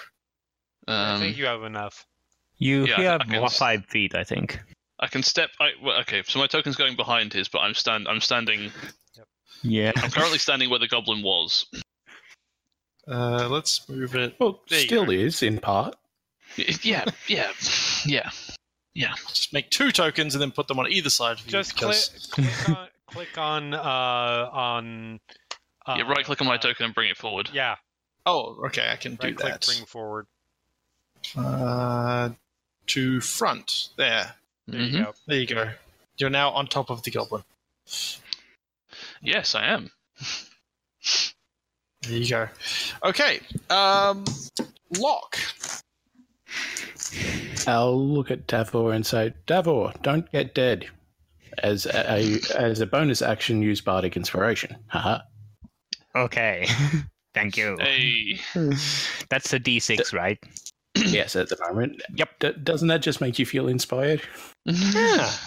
I 0.88 1.14
Um, 1.14 1.20
think 1.20 1.36
you 1.36 1.46
have 1.46 1.62
enough. 1.64 2.06
You, 2.58 2.86
Yeah, 2.86 3.12
have 3.12 3.20
can 3.28 3.40
what, 3.40 3.52
s- 3.52 3.58
five 3.58 3.84
feet, 3.86 4.14
I 4.14 4.24
think. 4.24 4.58
I 4.98 5.06
can 5.06 5.22
step. 5.22 5.50
I, 5.60 5.70
well, 5.82 6.00
okay, 6.00 6.22
so 6.26 6.38
my 6.40 6.46
token's 6.48 6.74
going 6.76 6.96
behind 6.96 7.32
his, 7.32 7.48
but 7.48 7.60
I'm 7.60 7.74
stand. 7.74 8.08
I'm 8.08 8.20
standing. 8.20 8.72
Yep. 9.16 9.26
Yeah. 9.62 9.92
I'm 9.96 10.10
currently 10.10 10.38
standing 10.38 10.68
where 10.70 10.78
the 10.80 10.88
goblin 10.88 11.22
was. 11.22 11.66
Uh, 13.06 13.48
let's 13.48 13.88
move 13.88 14.14
it. 14.16 14.34
Well, 14.38 14.60
There 14.68 14.80
still 14.80 15.10
is 15.10 15.42
in 15.42 15.58
part. 15.60 15.94
Yeah, 16.82 17.04
yeah, 17.28 17.52
yeah. 18.06 18.30
yeah. 18.94 19.14
Just 19.28 19.52
make 19.52 19.70
two 19.70 19.92
tokens 19.92 20.34
and 20.34 20.42
then 20.42 20.50
put 20.50 20.66
them 20.66 20.78
on 20.78 20.90
either 20.90 21.10
side. 21.10 21.38
Of 21.38 21.46
you 21.46 21.52
Just 21.52 21.76
click, 21.76 21.90
because- 21.90 22.26
click 22.32 22.68
on, 22.78 22.88
click 23.06 23.38
on, 23.38 23.74
uh, 23.74 24.50
on. 24.52 25.20
Uh, 25.86 25.94
yeah, 25.98 26.02
right 26.10 26.24
click 26.24 26.40
on 26.40 26.46
my 26.48 26.56
uh, 26.56 26.58
token 26.58 26.86
and 26.86 26.94
bring 26.94 27.08
it 27.10 27.16
forward. 27.16 27.48
Yeah, 27.52 27.76
Oh, 28.26 28.62
okay. 28.66 28.88
I 28.90 28.96
can 28.96 29.14
do 29.14 29.28
right 29.28 29.36
click, 29.36 29.52
that. 29.52 29.66
bring 29.66 29.86
forward. 29.86 30.26
Uh, 31.36 32.30
to 32.86 33.20
front. 33.20 33.88
There. 33.96 34.34
There 34.66 34.80
Mhm. 34.80 34.90
you 34.92 35.04
go. 35.04 35.14
There 35.26 35.38
you 35.38 35.46
go. 35.46 35.70
You're 36.16 36.30
now 36.30 36.50
on 36.50 36.66
top 36.66 36.90
of 36.90 37.02
the 37.02 37.10
goblin. 37.10 37.44
Yes, 39.22 39.54
I 39.54 39.64
am. 39.66 39.90
There 42.02 42.16
you 42.18 42.28
go. 42.28 42.48
Okay. 43.04 43.40
Um, 43.70 44.24
lock. 44.98 45.38
I'll 47.66 47.98
look 48.08 48.30
at 48.30 48.46
Davor 48.46 48.92
and 48.94 49.04
say, 49.04 49.34
Davor, 49.46 49.92
don't 50.02 50.30
get 50.32 50.54
dead. 50.54 50.88
As 51.58 51.86
a, 51.86 52.38
as 52.56 52.80
a 52.80 52.86
bonus 52.86 53.20
action, 53.20 53.62
use 53.62 53.80
Bardic 53.80 54.16
Inspiration. 54.16 54.76
Haha. 54.88 55.20
Okay. 56.14 56.66
Thank 57.34 57.56
you. 57.56 57.76
Hey, 57.80 58.40
That's 59.28 59.52
a 59.52 59.60
D6, 59.60 60.12
right? 60.12 60.38
yes, 61.06 61.36
at 61.36 61.48
the 61.48 61.56
moment. 61.68 62.02
Yep. 62.14 62.38
D- 62.40 62.52
doesn't 62.62 62.88
that 62.88 63.02
just 63.02 63.20
make 63.20 63.38
you 63.38 63.46
feel 63.46 63.68
inspired? 63.68 64.22
Yeah. 64.64 65.30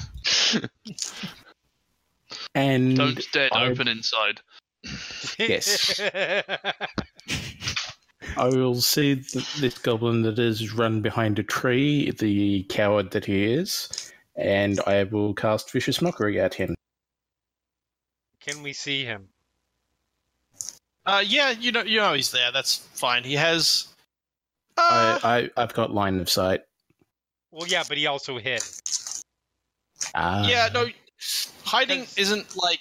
And 2.53 2.97
don't 2.97 3.31
dead 3.31 3.51
I- 3.53 3.67
open 3.67 3.87
inside. 3.87 4.41
Yes. 5.39 6.01
I 8.37 8.45
will 8.45 8.81
see 8.81 9.15
th- 9.15 9.55
this 9.55 9.77
goblin 9.77 10.21
that 10.23 10.37
is 10.39 10.73
run 10.73 11.01
behind 11.01 11.39
a 11.39 11.43
tree, 11.43 12.11
the 12.11 12.63
coward 12.63 13.11
that 13.11 13.25
he 13.25 13.45
is, 13.53 14.11
and 14.35 14.79
I 14.81 15.03
will 15.03 15.33
cast 15.33 15.71
Vicious 15.71 16.01
Mockery 16.01 16.39
at 16.39 16.53
him. 16.53 16.75
Can 18.39 18.63
we 18.63 18.73
see 18.73 19.05
him? 19.05 19.29
Uh, 21.05 21.23
yeah, 21.25 21.51
you 21.51 21.71
know, 21.71 21.83
you 21.83 21.99
know 21.99 22.13
he's 22.13 22.31
there. 22.31 22.51
That's 22.51 22.77
fine. 22.93 23.23
He 23.23 23.33
has. 23.35 23.87
Uh, 24.77 25.19
I, 25.23 25.37
I, 25.37 25.49
I've 25.57 25.73
got 25.73 25.93
line 25.93 26.19
of 26.19 26.29
sight. 26.29 26.61
Well, 27.51 27.67
yeah, 27.67 27.83
but 27.87 27.97
he 27.97 28.07
also 28.07 28.37
hit. 28.37 28.63
Ah. 30.15 30.47
yeah, 30.47 30.69
no. 30.73 30.87
hiding 31.63 32.05
isn't 32.17 32.55
like. 32.55 32.79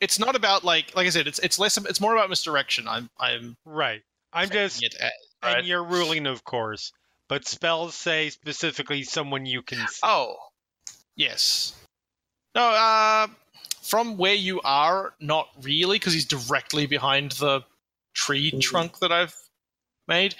It's 0.00 0.18
not 0.18 0.36
about 0.36 0.64
like 0.64 0.94
like 0.94 1.06
I 1.06 1.10
said. 1.10 1.26
It's 1.26 1.38
it's 1.40 1.58
less. 1.58 1.76
It's 1.78 2.00
more 2.00 2.14
about 2.14 2.28
misdirection. 2.28 2.86
I'm 2.88 3.08
I'm. 3.18 3.56
Right. 3.64 4.02
I'm 4.32 4.50
just, 4.50 4.82
it 4.82 4.94
at- 5.00 5.12
and 5.42 5.54
right? 5.54 5.64
you're 5.64 5.82
ruling, 5.84 6.26
of 6.26 6.44
course. 6.44 6.92
But 7.28 7.46
spells 7.48 7.94
say 7.94 8.28
specifically 8.30 9.02
someone 9.02 9.46
you 9.46 9.62
can 9.62 9.78
see. 9.88 10.00
Oh, 10.02 10.36
yes. 11.16 11.74
No, 12.54 12.62
uh, 12.62 13.26
from 13.82 14.16
where 14.16 14.34
you 14.34 14.60
are, 14.62 15.14
not 15.20 15.48
really, 15.62 15.98
because 15.98 16.12
he's 16.12 16.26
directly 16.26 16.86
behind 16.86 17.32
the 17.32 17.62
tree 18.14 18.50
Mhm. 18.52 18.60
trunk 18.60 18.98
that 18.98 19.10
I've 19.12 19.34
made. 20.06 20.34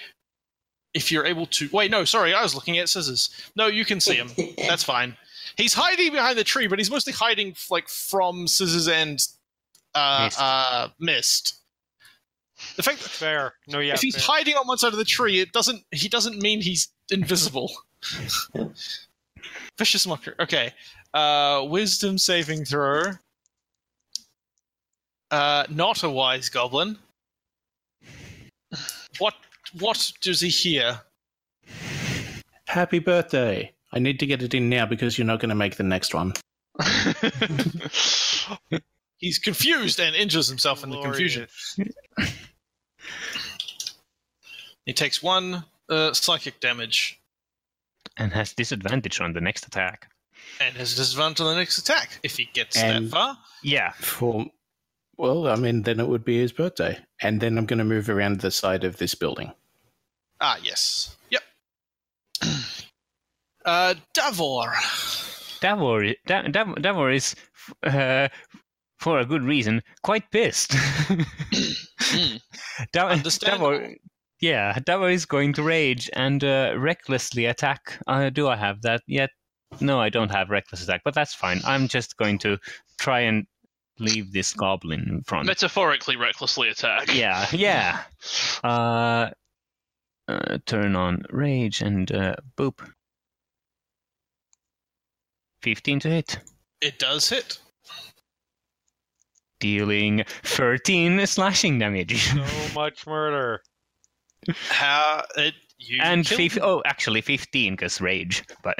If 0.97 1.11
you're 1.11 1.25
able 1.25 1.45
to, 1.45 1.69
wait, 1.71 1.91
no, 1.91 2.03
sorry, 2.05 2.33
I 2.33 2.41
was 2.41 2.55
looking 2.55 2.79
at 2.79 2.89
scissors. 2.89 3.29
No, 3.55 3.67
you 3.67 3.85
can 3.85 3.99
see 3.99 4.15
him. 4.15 4.29
That's 4.57 4.83
fine. 4.83 5.15
He's 5.55 5.73
hiding 5.75 6.11
behind 6.11 6.37
the 6.39 6.43
tree, 6.43 6.65
but 6.67 6.79
he's 6.79 6.89
mostly 6.89 7.13
hiding 7.13 7.55
like 7.69 7.87
from 7.87 8.47
scissors 8.47 8.87
and 8.87 9.25
uh, 9.93 10.23
Mist. 10.25 10.39
uh, 10.41 10.87
mist. 10.99 11.53
The 12.75 12.83
fact 12.83 12.99
that 13.01 13.09
Fair. 13.09 13.53
No, 13.67 13.77
yeah. 13.79 13.93
if 13.93 14.01
he's 14.01 14.15
fair. 14.15 14.23
hiding 14.35 14.55
on 14.55 14.67
one 14.67 14.79
side 14.79 14.91
of 14.91 14.97
the 14.97 15.05
tree, 15.05 15.39
it 15.39 15.51
doesn't. 15.51 15.83
He 15.91 16.09
doesn't 16.09 16.41
mean 16.41 16.61
he's 16.61 16.89
invisible. 17.11 17.71
Vicious 19.77 20.07
mocker. 20.07 20.33
Okay. 20.39 20.73
Uh, 21.13 21.65
wisdom 21.69 22.17
saving 22.17 22.65
throw. 22.65 23.03
Uh, 25.29 25.65
not 25.69 26.01
a 26.03 26.09
wise 26.09 26.49
goblin. 26.49 26.97
What? 29.19 29.35
What 29.79 30.11
does 30.21 30.41
he 30.41 30.49
hear? 30.49 31.01
Happy 32.67 32.99
birthday. 32.99 33.73
I 33.93 33.99
need 33.99 34.19
to 34.19 34.25
get 34.25 34.43
it 34.43 34.53
in 34.53 34.69
now 34.69 34.85
because 34.85 35.17
you're 35.17 35.25
not 35.27 35.39
going 35.39 35.49
to 35.49 35.55
make 35.55 35.75
the 35.77 35.83
next 35.83 36.13
one. 36.13 36.33
He's 39.17 39.39
confused 39.39 39.99
and 39.99 40.15
injures 40.15 40.47
himself 40.47 40.83
in 40.83 40.89
the 40.91 41.01
confusion. 41.01 41.47
Glorious. 41.75 41.97
He 44.85 44.93
takes 44.93 45.21
one 45.23 45.63
uh, 45.89 46.13
psychic 46.13 46.59
damage 46.59 47.19
And 48.17 48.31
has 48.33 48.53
disadvantage 48.53 49.19
on 49.19 49.33
the 49.33 49.41
next 49.41 49.65
attack. 49.67 50.09
and 50.61 50.75
has 50.77 50.95
disadvantage 50.95 51.41
on 51.41 51.47
the 51.47 51.55
next 51.55 51.77
attack 51.77 52.19
if 52.23 52.37
he 52.37 52.45
gets 52.53 52.77
And- 52.77 53.07
that 53.07 53.11
far. 53.11 53.37
Yeah. 53.63 53.91
For 53.93 54.45
well, 55.17 55.47
I 55.47 55.55
mean, 55.55 55.83
then 55.83 55.99
it 55.99 56.07
would 56.07 56.23
be 56.25 56.39
his 56.39 56.51
birthday, 56.51 56.97
and 57.21 57.39
then 57.41 57.57
I'm 57.57 57.65
going 57.65 57.79
to 57.79 57.85
move 57.85 58.09
around 58.09 58.39
the 58.41 58.51
side 58.51 58.83
of 58.83 58.97
this 58.97 59.15
building. 59.15 59.51
Ah, 60.41 60.57
yes. 60.63 61.15
Yep. 61.31 61.43
Uh, 63.65 63.95
Davor. 64.13 64.71
Davor, 65.59 66.05
i- 66.05 66.15
Da- 66.25 66.43
Dav- 66.43 66.81
Davor 66.81 67.11
is, 67.11 67.35
uh, 67.83 68.29
for 68.97 69.19
a 69.19 69.25
good 69.25 69.43
reason, 69.43 69.81
quite 70.03 70.31
pissed. 70.31 70.73
Dav- 72.93 73.11
Understandable. 73.11 73.71
Davor, 73.71 73.95
yeah, 74.39 74.77
Davor 74.85 75.09
is 75.09 75.25
going 75.25 75.51
to 75.53 75.63
rage 75.63 76.09
and 76.13 76.43
uh, 76.45 76.75
recklessly 76.77 77.43
attack. 77.45 77.99
Uh, 78.07 78.29
do 78.29 78.47
I 78.47 78.55
have 78.55 78.83
that 78.83 79.01
yet? 79.05 79.31
No, 79.81 79.99
I 79.99 80.07
don't 80.07 80.31
have 80.31 80.49
reckless 80.49 80.81
attack, 80.83 81.01
but 81.03 81.13
that's 81.13 81.33
fine. 81.33 81.59
I'm 81.65 81.89
just 81.89 82.15
going 82.15 82.37
to 82.39 82.57
try 82.99 83.19
and 83.21 83.45
leave 83.99 84.31
this 84.31 84.53
goblin 84.53 85.07
in 85.09 85.21
front. 85.23 85.45
Metaphorically, 85.45 86.15
recklessly 86.15 86.69
attack. 86.69 87.13
yeah, 87.13 87.47
yeah. 87.51 88.03
Uh, 88.63 89.29
uh, 90.27 90.57
turn 90.65 90.95
on 90.95 91.23
rage 91.29 91.81
and 91.81 92.11
uh, 92.11 92.35
boop. 92.57 92.79
15 95.61 95.99
to 96.01 96.09
hit. 96.09 96.39
It 96.81 96.99
does 96.99 97.29
hit. 97.29 97.59
Dealing 99.59 100.23
13 100.43 101.25
slashing 101.25 101.79
damage. 101.79 102.31
So 102.31 102.45
much 102.75 103.07
murder. 103.07 103.61
How 104.69 105.23
it 105.35 105.55
You 105.79 105.99
and 106.01 106.27
fif- 106.27 106.57
oh, 106.61 106.81
actually 106.85 107.21
fifteen 107.21 107.73
because 107.75 108.01
rage. 108.01 108.43
But 108.63 108.77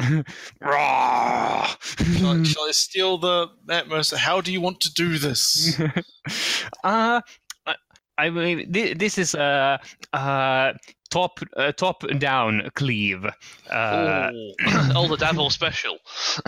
Rawr! 0.63 1.67
Shall, 2.19 2.39
I- 2.39 2.43
shall 2.43 2.63
I 2.63 2.71
steal 2.71 3.17
the 3.19 3.47
Atmos? 3.67 4.15
How 4.15 4.41
do 4.41 4.51
you 4.51 4.61
want 4.61 4.81
to 4.81 4.93
do 4.93 5.17
this? 5.19 5.79
uh, 6.83 7.21
I- 7.67 7.75
I 8.17 8.29
mean, 8.31 8.71
thi- 8.73 8.93
this 8.93 9.17
is 9.19 9.35
a 9.35 9.79
uh, 10.11 10.17
uh, 10.17 10.73
top 11.11 11.39
uh, 11.55 11.71
top 11.73 12.03
down 12.17 12.69
cleave. 12.73 13.25
Uh, 13.69 14.31
oh, 14.33 15.07
the 15.07 15.17
Davor 15.19 15.51
special. 15.51 15.99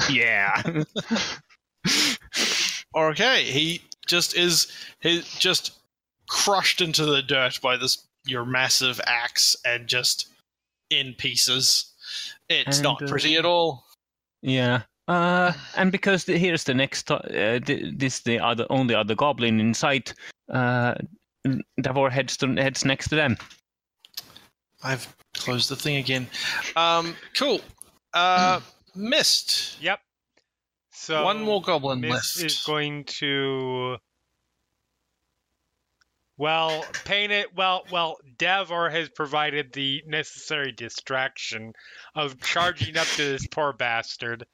yeah. 0.09 0.61
Okay, 2.95 3.43
he 3.43 3.81
just 4.07 4.35
is 4.35 4.67
he 4.99 5.21
just 5.37 5.73
crushed 6.27 6.81
into 6.81 7.05
the 7.05 7.21
dirt 7.21 7.59
by 7.61 7.77
this 7.77 8.07
your 8.25 8.45
massive 8.45 8.99
axe 9.05 9.55
and 9.65 9.87
just 9.87 10.27
in 10.89 11.13
pieces. 11.17 11.93
It's 12.49 12.77
And, 12.77 12.83
not 12.83 13.01
uh, 13.03 13.07
pretty 13.07 13.35
at 13.37 13.45
all. 13.45 13.85
Yeah. 14.41 14.83
Uh, 15.07 15.53
and 15.75 15.91
because 15.91 16.25
the, 16.25 16.37
here's 16.37 16.63
the 16.63 16.73
next, 16.73 17.09
uh, 17.11 17.19
th- 17.65 17.93
this 17.95 18.21
the 18.21 18.39
other 18.39 18.65
only 18.69 18.95
other 18.95 19.15
goblin 19.15 19.59
in 19.59 19.73
sight. 19.73 20.13
Uh, 20.51 20.95
Davor 21.81 22.09
heads 22.09 22.35
to, 22.37 22.47
heads 22.55 22.83
next 22.85 23.07
to 23.09 23.15
them. 23.15 23.37
I've 24.83 25.13
closed 25.35 25.69
the 25.69 25.75
thing 25.75 25.97
again. 25.97 26.27
Um, 26.75 27.15
cool. 27.35 27.61
Uh, 28.13 28.59
mist. 28.95 29.77
Yep. 29.81 29.99
So 30.91 31.23
One 31.23 31.41
more 31.41 31.61
goblin 31.61 32.01
Mist 32.01 32.37
left. 32.41 32.45
is 32.45 32.63
going 32.63 33.03
to. 33.05 33.97
Well, 36.39 36.85
paint 37.03 37.33
it. 37.33 37.53
Well, 37.53 37.83
well, 37.91 38.17
Davor 38.37 38.89
has 38.89 39.09
provided 39.09 39.73
the 39.73 40.01
necessary 40.07 40.71
distraction 40.71 41.73
of 42.15 42.39
charging 42.39 42.95
up 42.95 43.07
to 43.17 43.23
this 43.23 43.45
poor 43.47 43.73
bastard. 43.73 44.45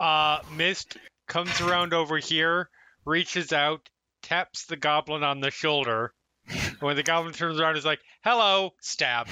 Uh, 0.00 0.40
Mist 0.56 0.96
comes 1.28 1.60
around 1.60 1.94
over 1.94 2.18
here, 2.18 2.68
reaches 3.04 3.52
out, 3.52 3.88
taps 4.22 4.66
the 4.66 4.76
goblin 4.76 5.22
on 5.22 5.38
the 5.38 5.52
shoulder. 5.52 6.12
When 6.80 6.96
the 6.96 7.04
goblin 7.04 7.32
turns 7.32 7.60
around, 7.60 7.76
is 7.76 7.84
like, 7.84 8.00
"Hello, 8.24 8.74
stab." 8.80 9.28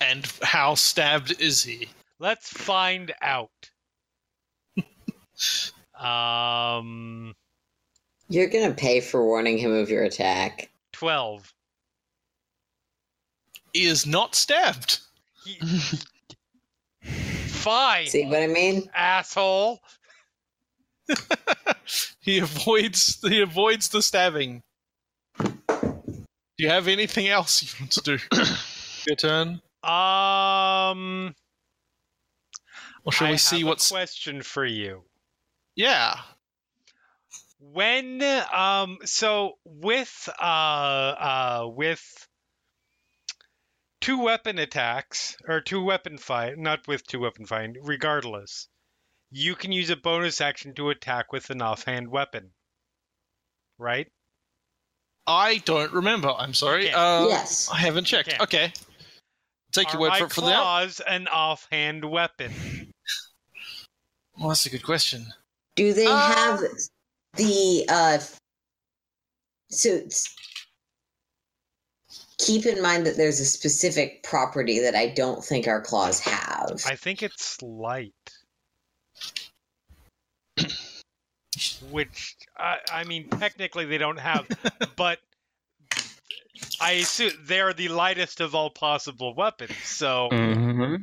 And 0.00 0.24
how 0.40 0.76
stabbed 0.76 1.40
is 1.40 1.64
he? 1.64 1.88
Let's 2.20 2.48
find 2.48 3.12
out. 3.20 3.70
um, 6.00 7.34
You're 8.28 8.48
gonna 8.48 8.74
pay 8.74 9.00
for 9.00 9.24
warning 9.24 9.58
him 9.58 9.72
of 9.72 9.88
your 9.90 10.04
attack. 10.04 10.70
twelve. 10.92 11.52
He 13.72 13.84
is 13.84 14.06
not 14.06 14.34
stabbed. 14.34 15.00
He- 15.44 15.58
Fine, 17.48 18.06
See 18.06 18.24
what 18.24 18.42
I 18.42 18.46
mean? 18.46 18.88
asshole. 18.94 19.80
he 22.20 22.38
avoids 22.38 23.18
he 23.26 23.40
avoids 23.42 23.88
the 23.88 24.00
stabbing. 24.02 24.62
Do 25.38 25.44
you 26.64 26.68
have 26.68 26.88
anything 26.88 27.28
else 27.28 27.62
you 27.62 27.68
want 27.80 27.92
to 27.92 28.00
do? 28.02 28.18
Your 29.06 29.16
turn. 29.16 29.60
Um, 29.82 31.34
Or 33.04 33.12
shall 33.12 33.28
I 33.28 33.32
we 33.32 33.36
see 33.38 33.58
have 33.58 33.66
a 33.66 33.68
what's 33.68 33.90
question 33.90 34.42
for 34.42 34.64
you. 34.64 35.02
Yeah. 35.76 36.16
When 37.60 38.22
um, 38.22 38.98
so 39.04 39.54
with 39.64 40.28
uh 40.40 40.42
uh 40.42 41.68
with 41.68 42.02
two 44.00 44.22
weapon 44.22 44.58
attacks 44.58 45.36
or 45.46 45.60
two 45.60 45.82
weapon 45.82 46.18
fight, 46.18 46.56
not 46.56 46.86
with 46.86 47.06
two 47.06 47.20
weapon 47.20 47.46
fight, 47.46 47.70
regardless, 47.82 48.68
you 49.30 49.54
can 49.56 49.72
use 49.72 49.90
a 49.90 49.96
bonus 49.96 50.40
action 50.40 50.74
to 50.74 50.90
attack 50.90 51.32
with 51.32 51.50
an 51.50 51.60
offhand 51.60 52.08
weapon. 52.08 52.50
Right? 53.76 54.06
I 55.26 55.58
don't 55.58 55.92
remember. 55.92 56.30
I'm 56.30 56.54
sorry. 56.54 56.86
Okay. 56.86 56.94
Uh, 56.94 57.26
yes. 57.26 57.68
I 57.72 57.78
haven't 57.78 58.04
checked. 58.04 58.28
Okay. 58.28 58.42
Okay. 58.42 58.72
Take 59.72 59.92
your 59.92 60.00
word 60.00 60.10
my 60.10 60.18
for 60.20 60.24
it 60.24 60.32
for 60.32 60.40
now. 60.40 60.62
claws 60.62 61.00
an 61.06 61.28
offhand 61.28 62.04
weapon? 62.04 62.52
Well, 64.38 64.48
that's 64.48 64.64
a 64.64 64.70
good 64.70 64.82
question. 64.82 65.26
Do 65.76 65.92
they 65.92 66.06
Uh, 66.06 66.34
have 66.34 66.62
the 67.38 67.86
uh 67.88 68.18
so 69.70 70.00
keep 72.38 72.66
in 72.66 72.82
mind 72.82 73.06
that 73.06 73.16
there's 73.16 73.40
a 73.40 73.44
specific 73.44 74.22
property 74.22 74.80
that 74.80 74.94
I 74.94 75.08
don't 75.08 75.44
think 75.44 75.66
our 75.66 75.80
claws 75.80 76.20
have. 76.20 76.82
I 76.86 76.94
think 76.94 77.22
it's 77.22 77.60
light. 77.62 78.12
Which 81.90 82.36
I, 82.56 82.78
I 82.90 83.04
mean, 83.04 83.28
technically 83.28 83.84
they 83.84 83.98
don't 83.98 84.18
have, 84.18 84.46
but 84.96 85.18
I 86.80 86.92
assume 86.92 87.32
they're 87.42 87.72
the 87.72 87.88
lightest 87.88 88.40
of 88.40 88.54
all 88.54 88.70
possible 88.70 89.34
weapons. 89.34 89.76
So 89.84 90.28
Mhm. 90.32 91.02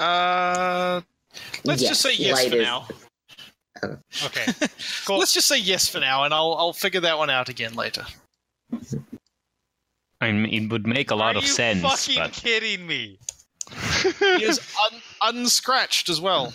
Uh, 0.00 1.00
let's 1.64 1.82
just 1.82 2.00
say 2.00 2.14
yes 2.14 2.34
light 2.36 2.50
for 2.50 2.56
is- 2.56 2.62
now. 2.62 2.88
okay, 4.26 4.46
Cool. 5.06 5.18
Let's 5.18 5.32
just 5.32 5.46
say 5.48 5.58
yes 5.58 5.88
for 5.88 6.00
now, 6.00 6.24
and 6.24 6.34
I'll 6.34 6.54
I'll 6.58 6.72
figure 6.72 7.00
that 7.00 7.16
one 7.18 7.30
out 7.30 7.48
again 7.48 7.74
later. 7.74 8.04
I 10.20 10.32
mean, 10.32 10.52
it 10.52 10.70
would 10.72 10.86
make 10.86 11.10
a 11.12 11.14
lot 11.14 11.36
Are 11.36 11.38
of 11.38 11.44
you 11.44 11.48
sense, 11.50 11.82
fucking 11.82 12.18
but 12.22 12.32
kidding 12.32 12.86
me? 12.86 13.18
He 14.18 14.44
is 14.44 14.58
un- 14.90 15.00
unscratched 15.22 16.08
as 16.08 16.20
well. 16.20 16.52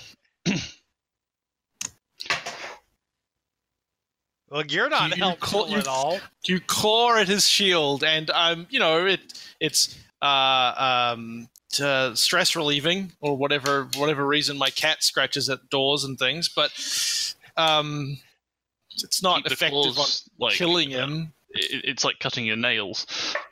Well, 4.50 4.66
you're 4.68 4.90
not 4.90 5.10
You- 5.12 5.16
you 5.18 5.24
helpful 5.24 5.62
call- 5.62 5.70
you- 5.70 5.78
at 5.78 5.88
all. 5.88 6.20
You 6.46 6.60
claw 6.60 7.16
at 7.18 7.28
his 7.28 7.48
shield, 7.48 8.04
and 8.04 8.30
um, 8.32 8.68
you 8.70 8.80
know 8.80 9.06
it. 9.06 9.34
It's 9.60 9.98
uh 10.22 11.14
um 11.16 11.48
to 11.74 12.16
stress 12.16 12.56
relieving 12.56 13.12
or 13.22 13.38
whatever 13.38 13.88
whatever 13.96 14.26
reason 14.26 14.58
my 14.58 14.70
cat 14.70 15.04
scratches 15.04 15.50
at 15.50 15.70
doors 15.70 16.04
and 16.04 16.18
things, 16.18 16.50
but 16.50 16.72
um, 17.58 18.18
it's 19.04 19.22
not 19.24 19.44
Keep 19.44 19.54
effective 19.54 19.94
claws, 19.94 20.28
on 20.40 20.46
like, 20.48 20.54
killing 20.56 20.90
him. 20.90 21.34
It, 21.52 21.82
it's 21.86 22.04
like 22.04 22.20
cutting 22.20 22.46
your 22.46 22.56
nails. 22.58 23.06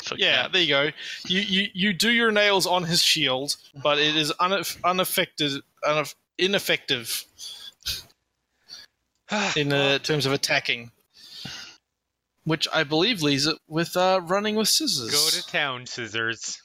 for 0.03 0.15
Yeah, 0.17 0.43
cats. 0.43 0.53
there 0.53 0.61
you 0.61 0.67
go. 0.69 0.89
You, 1.27 1.41
you 1.41 1.67
you 1.73 1.93
do 1.93 2.11
your 2.11 2.31
nails 2.31 2.65
on 2.65 2.83
his 2.83 3.01
shield, 3.03 3.55
but 3.83 3.99
it 3.99 4.15
is 4.15 4.31
uneff- 4.39 4.77
unaffected, 4.83 5.61
uneff- 5.83 6.15
ineffective 6.37 7.23
in 9.55 9.71
uh, 9.71 9.99
terms 9.99 10.25
of 10.25 10.33
attacking. 10.33 10.91
Which 12.43 12.67
I 12.73 12.83
believe 12.83 13.21
leaves 13.21 13.45
it 13.45 13.57
with 13.67 13.95
uh, 13.95 14.19
running 14.23 14.55
with 14.55 14.67
scissors. 14.67 15.11
Go 15.11 15.29
to 15.39 15.47
town, 15.47 15.85
scissors. 15.85 16.59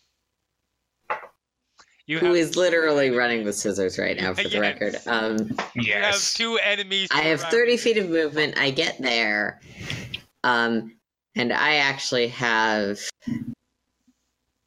You 2.06 2.20
Who 2.20 2.26
have, 2.26 2.36
is 2.36 2.56
literally 2.56 3.10
running 3.10 3.44
with 3.44 3.56
scissors 3.56 3.98
right 3.98 4.16
now, 4.16 4.32
for 4.32 4.48
the 4.48 4.60
record. 4.60 4.96
Um, 5.06 5.56
yes. 5.74 5.86
you 5.86 5.92
have 5.94 6.32
two 6.34 6.58
enemies. 6.64 7.08
I 7.12 7.22
have 7.22 7.42
around 7.42 7.50
30 7.50 7.76
feet 7.78 7.98
of 7.98 8.08
movement. 8.08 8.56
I 8.56 8.70
get 8.70 8.96
there. 9.00 9.60
Um, 10.44 10.96
and 11.34 11.52
I 11.52 11.76
actually 11.76 12.28
have 12.28 13.00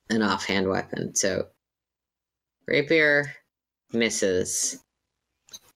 an 0.09 0.21
offhand 0.21 0.67
weapon. 0.67 1.15
So 1.15 1.47
rapier 2.67 3.33
misses. 3.93 4.83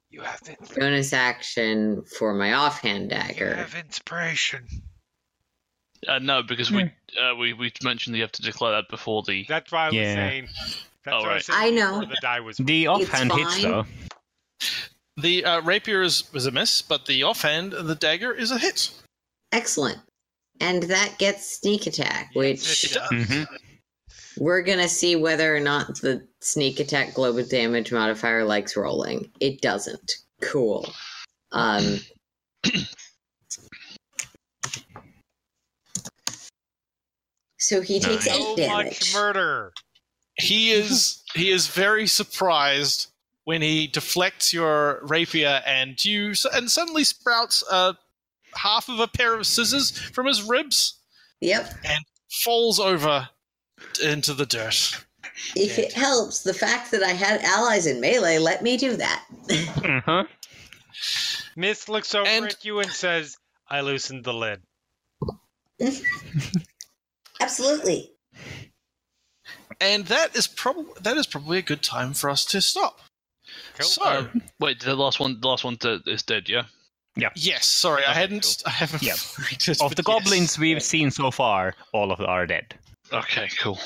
You 0.10 0.22
have 0.22 0.42
Bonus 0.76 1.14
action 1.14 2.04
for 2.04 2.34
my 2.34 2.54
offhand 2.54 3.10
dagger. 3.10 3.50
You 3.50 3.56
have 3.56 3.76
inspiration. 3.76 4.68
Uh, 6.08 6.20
no, 6.20 6.44
because 6.44 6.70
we 6.70 6.84
uh, 6.84 7.34
we 7.36 7.54
we 7.54 7.72
mentioned 7.82 8.14
that 8.14 8.18
you 8.18 8.24
have 8.24 8.32
to 8.34 8.42
declare 8.42 8.74
that 8.74 8.90
before 8.90 9.24
the. 9.24 9.46
That's 9.48 9.72
why 9.72 9.86
I 9.86 9.88
was 9.88 9.96
Yeah. 9.96 10.14
saying. 10.14 10.50
That's 11.06 11.16
Oh, 11.16 11.18
what 11.20 11.26
I, 11.26 11.28
right. 11.28 11.36
was 11.36 11.46
saying 11.46 11.60
I 11.60 11.70
know. 11.70 12.00
The 12.02 12.18
die 12.22 12.40
was. 12.40 12.58
the 12.58 12.88
offhand 12.88 13.32
hits 13.34 13.62
though. 13.62 13.86
The 15.18 15.46
uh, 15.46 15.62
rapier 15.62 16.02
is, 16.02 16.24
is 16.34 16.46
a 16.48 16.52
miss, 16.52 16.82
but 16.82 17.06
the 17.06 17.24
offhand, 17.24 17.74
the 17.74 17.96
dagger, 17.96 18.32
is 18.34 18.50
a 18.52 18.58
hit. 18.58 18.90
Excellent. 19.52 20.00
And 20.60 20.84
that 20.84 21.16
gets 21.20 21.60
sneak 21.60 21.86
attack, 21.88 22.32
which 22.34 22.86
It 22.86 22.94
does. 22.94 23.10
Mhm. 23.12 23.46
we're 24.38 24.62
going 24.64 24.80
to 24.80 24.88
see 24.90 25.16
whether 25.16 25.56
or 25.56 25.60
not 25.60 26.00
the 26.02 26.26
sneak 26.42 26.80
attack 26.80 27.14
global 27.14 27.44
damage 27.46 27.92
modifier 27.92 28.44
likes 28.44 28.76
rolling. 28.76 29.30
It 29.40 29.62
doesn't. 29.62 30.14
Cool. 30.42 30.92
Um, 31.52 32.00
so 37.60 37.82
he 37.82 38.00
takes 38.00 38.26
Nice. 38.28 38.36
eight 38.36 38.44
So 38.44 38.56
damage. 38.56 38.86
much 38.86 39.14
murder. 39.14 39.74
He 40.38 40.72
is 40.72 41.22
he 41.36 41.50
is 41.52 41.68
very 41.68 42.08
surprised 42.08 43.12
when 43.46 43.62
he 43.62 43.88
deflects 43.88 44.54
your 44.54 45.00
rapier 45.04 45.62
and 45.66 46.04
you 46.04 46.34
and 46.54 46.72
suddenly 46.72 47.04
sprouts 47.04 47.64
a 47.72 47.96
half 48.56 48.88
of 48.90 49.00
a 49.00 49.08
pair 49.08 49.34
of 49.36 49.46
scissors 49.46 49.92
from 49.92 50.26
his 50.26 50.42
ribs, 50.44 51.00
Yep. 51.42 51.74
And 51.86 52.00
falls 52.30 52.80
over 52.80 53.28
into 54.04 54.34
the 54.34 54.46
dirt. 54.46 55.06
If 55.56 55.78
it 55.78 55.92
helps, 55.94 56.44
the 56.44 56.54
fact 56.54 56.92
that 56.92 57.04
I 57.04 57.10
had 57.12 57.42
allies 57.42 57.86
in 57.86 58.00
melee 58.00 58.38
let 58.38 58.64
me 58.64 58.78
do 58.78 58.96
that. 58.96 59.26
Uh-huh. 59.50 60.24
Mist 61.56 61.90
looks 61.90 62.16
over 62.16 62.28
And- 62.28 62.46
at 62.46 62.64
you 62.64 62.80
and 62.80 62.90
says, 62.92 63.38
"I 63.70 63.82
loosened 63.82 64.24
the 64.24 64.34
lid." 64.34 64.62
Absolutely. 67.42 68.13
And 69.82 70.06
that 70.08 70.36
is 70.36 70.48
probably 70.48 70.94
that 71.02 71.18
is 71.18 71.28
probably 71.28 71.58
a 71.60 71.62
good 71.62 71.82
time 71.84 72.14
for 72.14 72.30
us 72.30 72.46
to 72.46 72.62
stop. 72.62 73.00
Cool. 73.78 73.86
So, 73.88 74.04
Um, 74.06 74.42
wait, 74.60 74.80
the 74.82 74.96
last 74.96 75.20
one, 75.20 75.40
the 75.40 75.48
last 75.48 75.64
one 75.64 75.78
to, 75.78 76.02
is 76.08 76.24
dead. 76.24 76.50
Yeah. 76.50 76.64
Yeah. 77.16 77.30
Yes, 77.36 77.68
sorry, 77.68 78.04
I 78.06 78.14
hadn't, 78.14 78.64
I 78.66 78.72
haven't. 78.72 79.04
Yeah. 79.04 79.14
rated, 79.52 79.82
Of 79.82 79.96
the 79.96 80.04
yes. 80.06 80.06
goblins 80.06 80.58
we've 80.60 80.82
seen 80.82 81.12
so 81.12 81.30
far, 81.30 81.76
all 81.92 82.12
of 82.12 82.18
them 82.18 82.28
are 82.28 82.48
dead. 82.48 82.74
Okay. 83.12 83.50
Cool. 83.60 83.78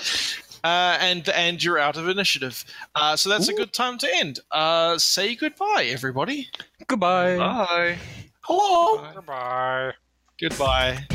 uh, 0.64 0.98
and 1.02 1.28
and 1.30 1.62
you're 1.64 1.78
out 1.80 1.98
of 1.98 2.08
initiative. 2.08 2.64
Uh, 2.96 3.16
so 3.18 3.30
that's 3.30 3.50
a 3.50 3.54
good 3.54 3.74
time 3.74 3.98
to 3.98 4.08
end. 4.16 4.40
Uh, 4.52 4.98
say 4.98 5.36
goodbye, 5.36 5.88
everybody. 5.90 6.48
Goodbye. 6.88 7.38
Bye. 7.38 7.98
Hello. 8.42 9.12
Goodbye. 9.14 9.94
Goodbye. 10.40 11.08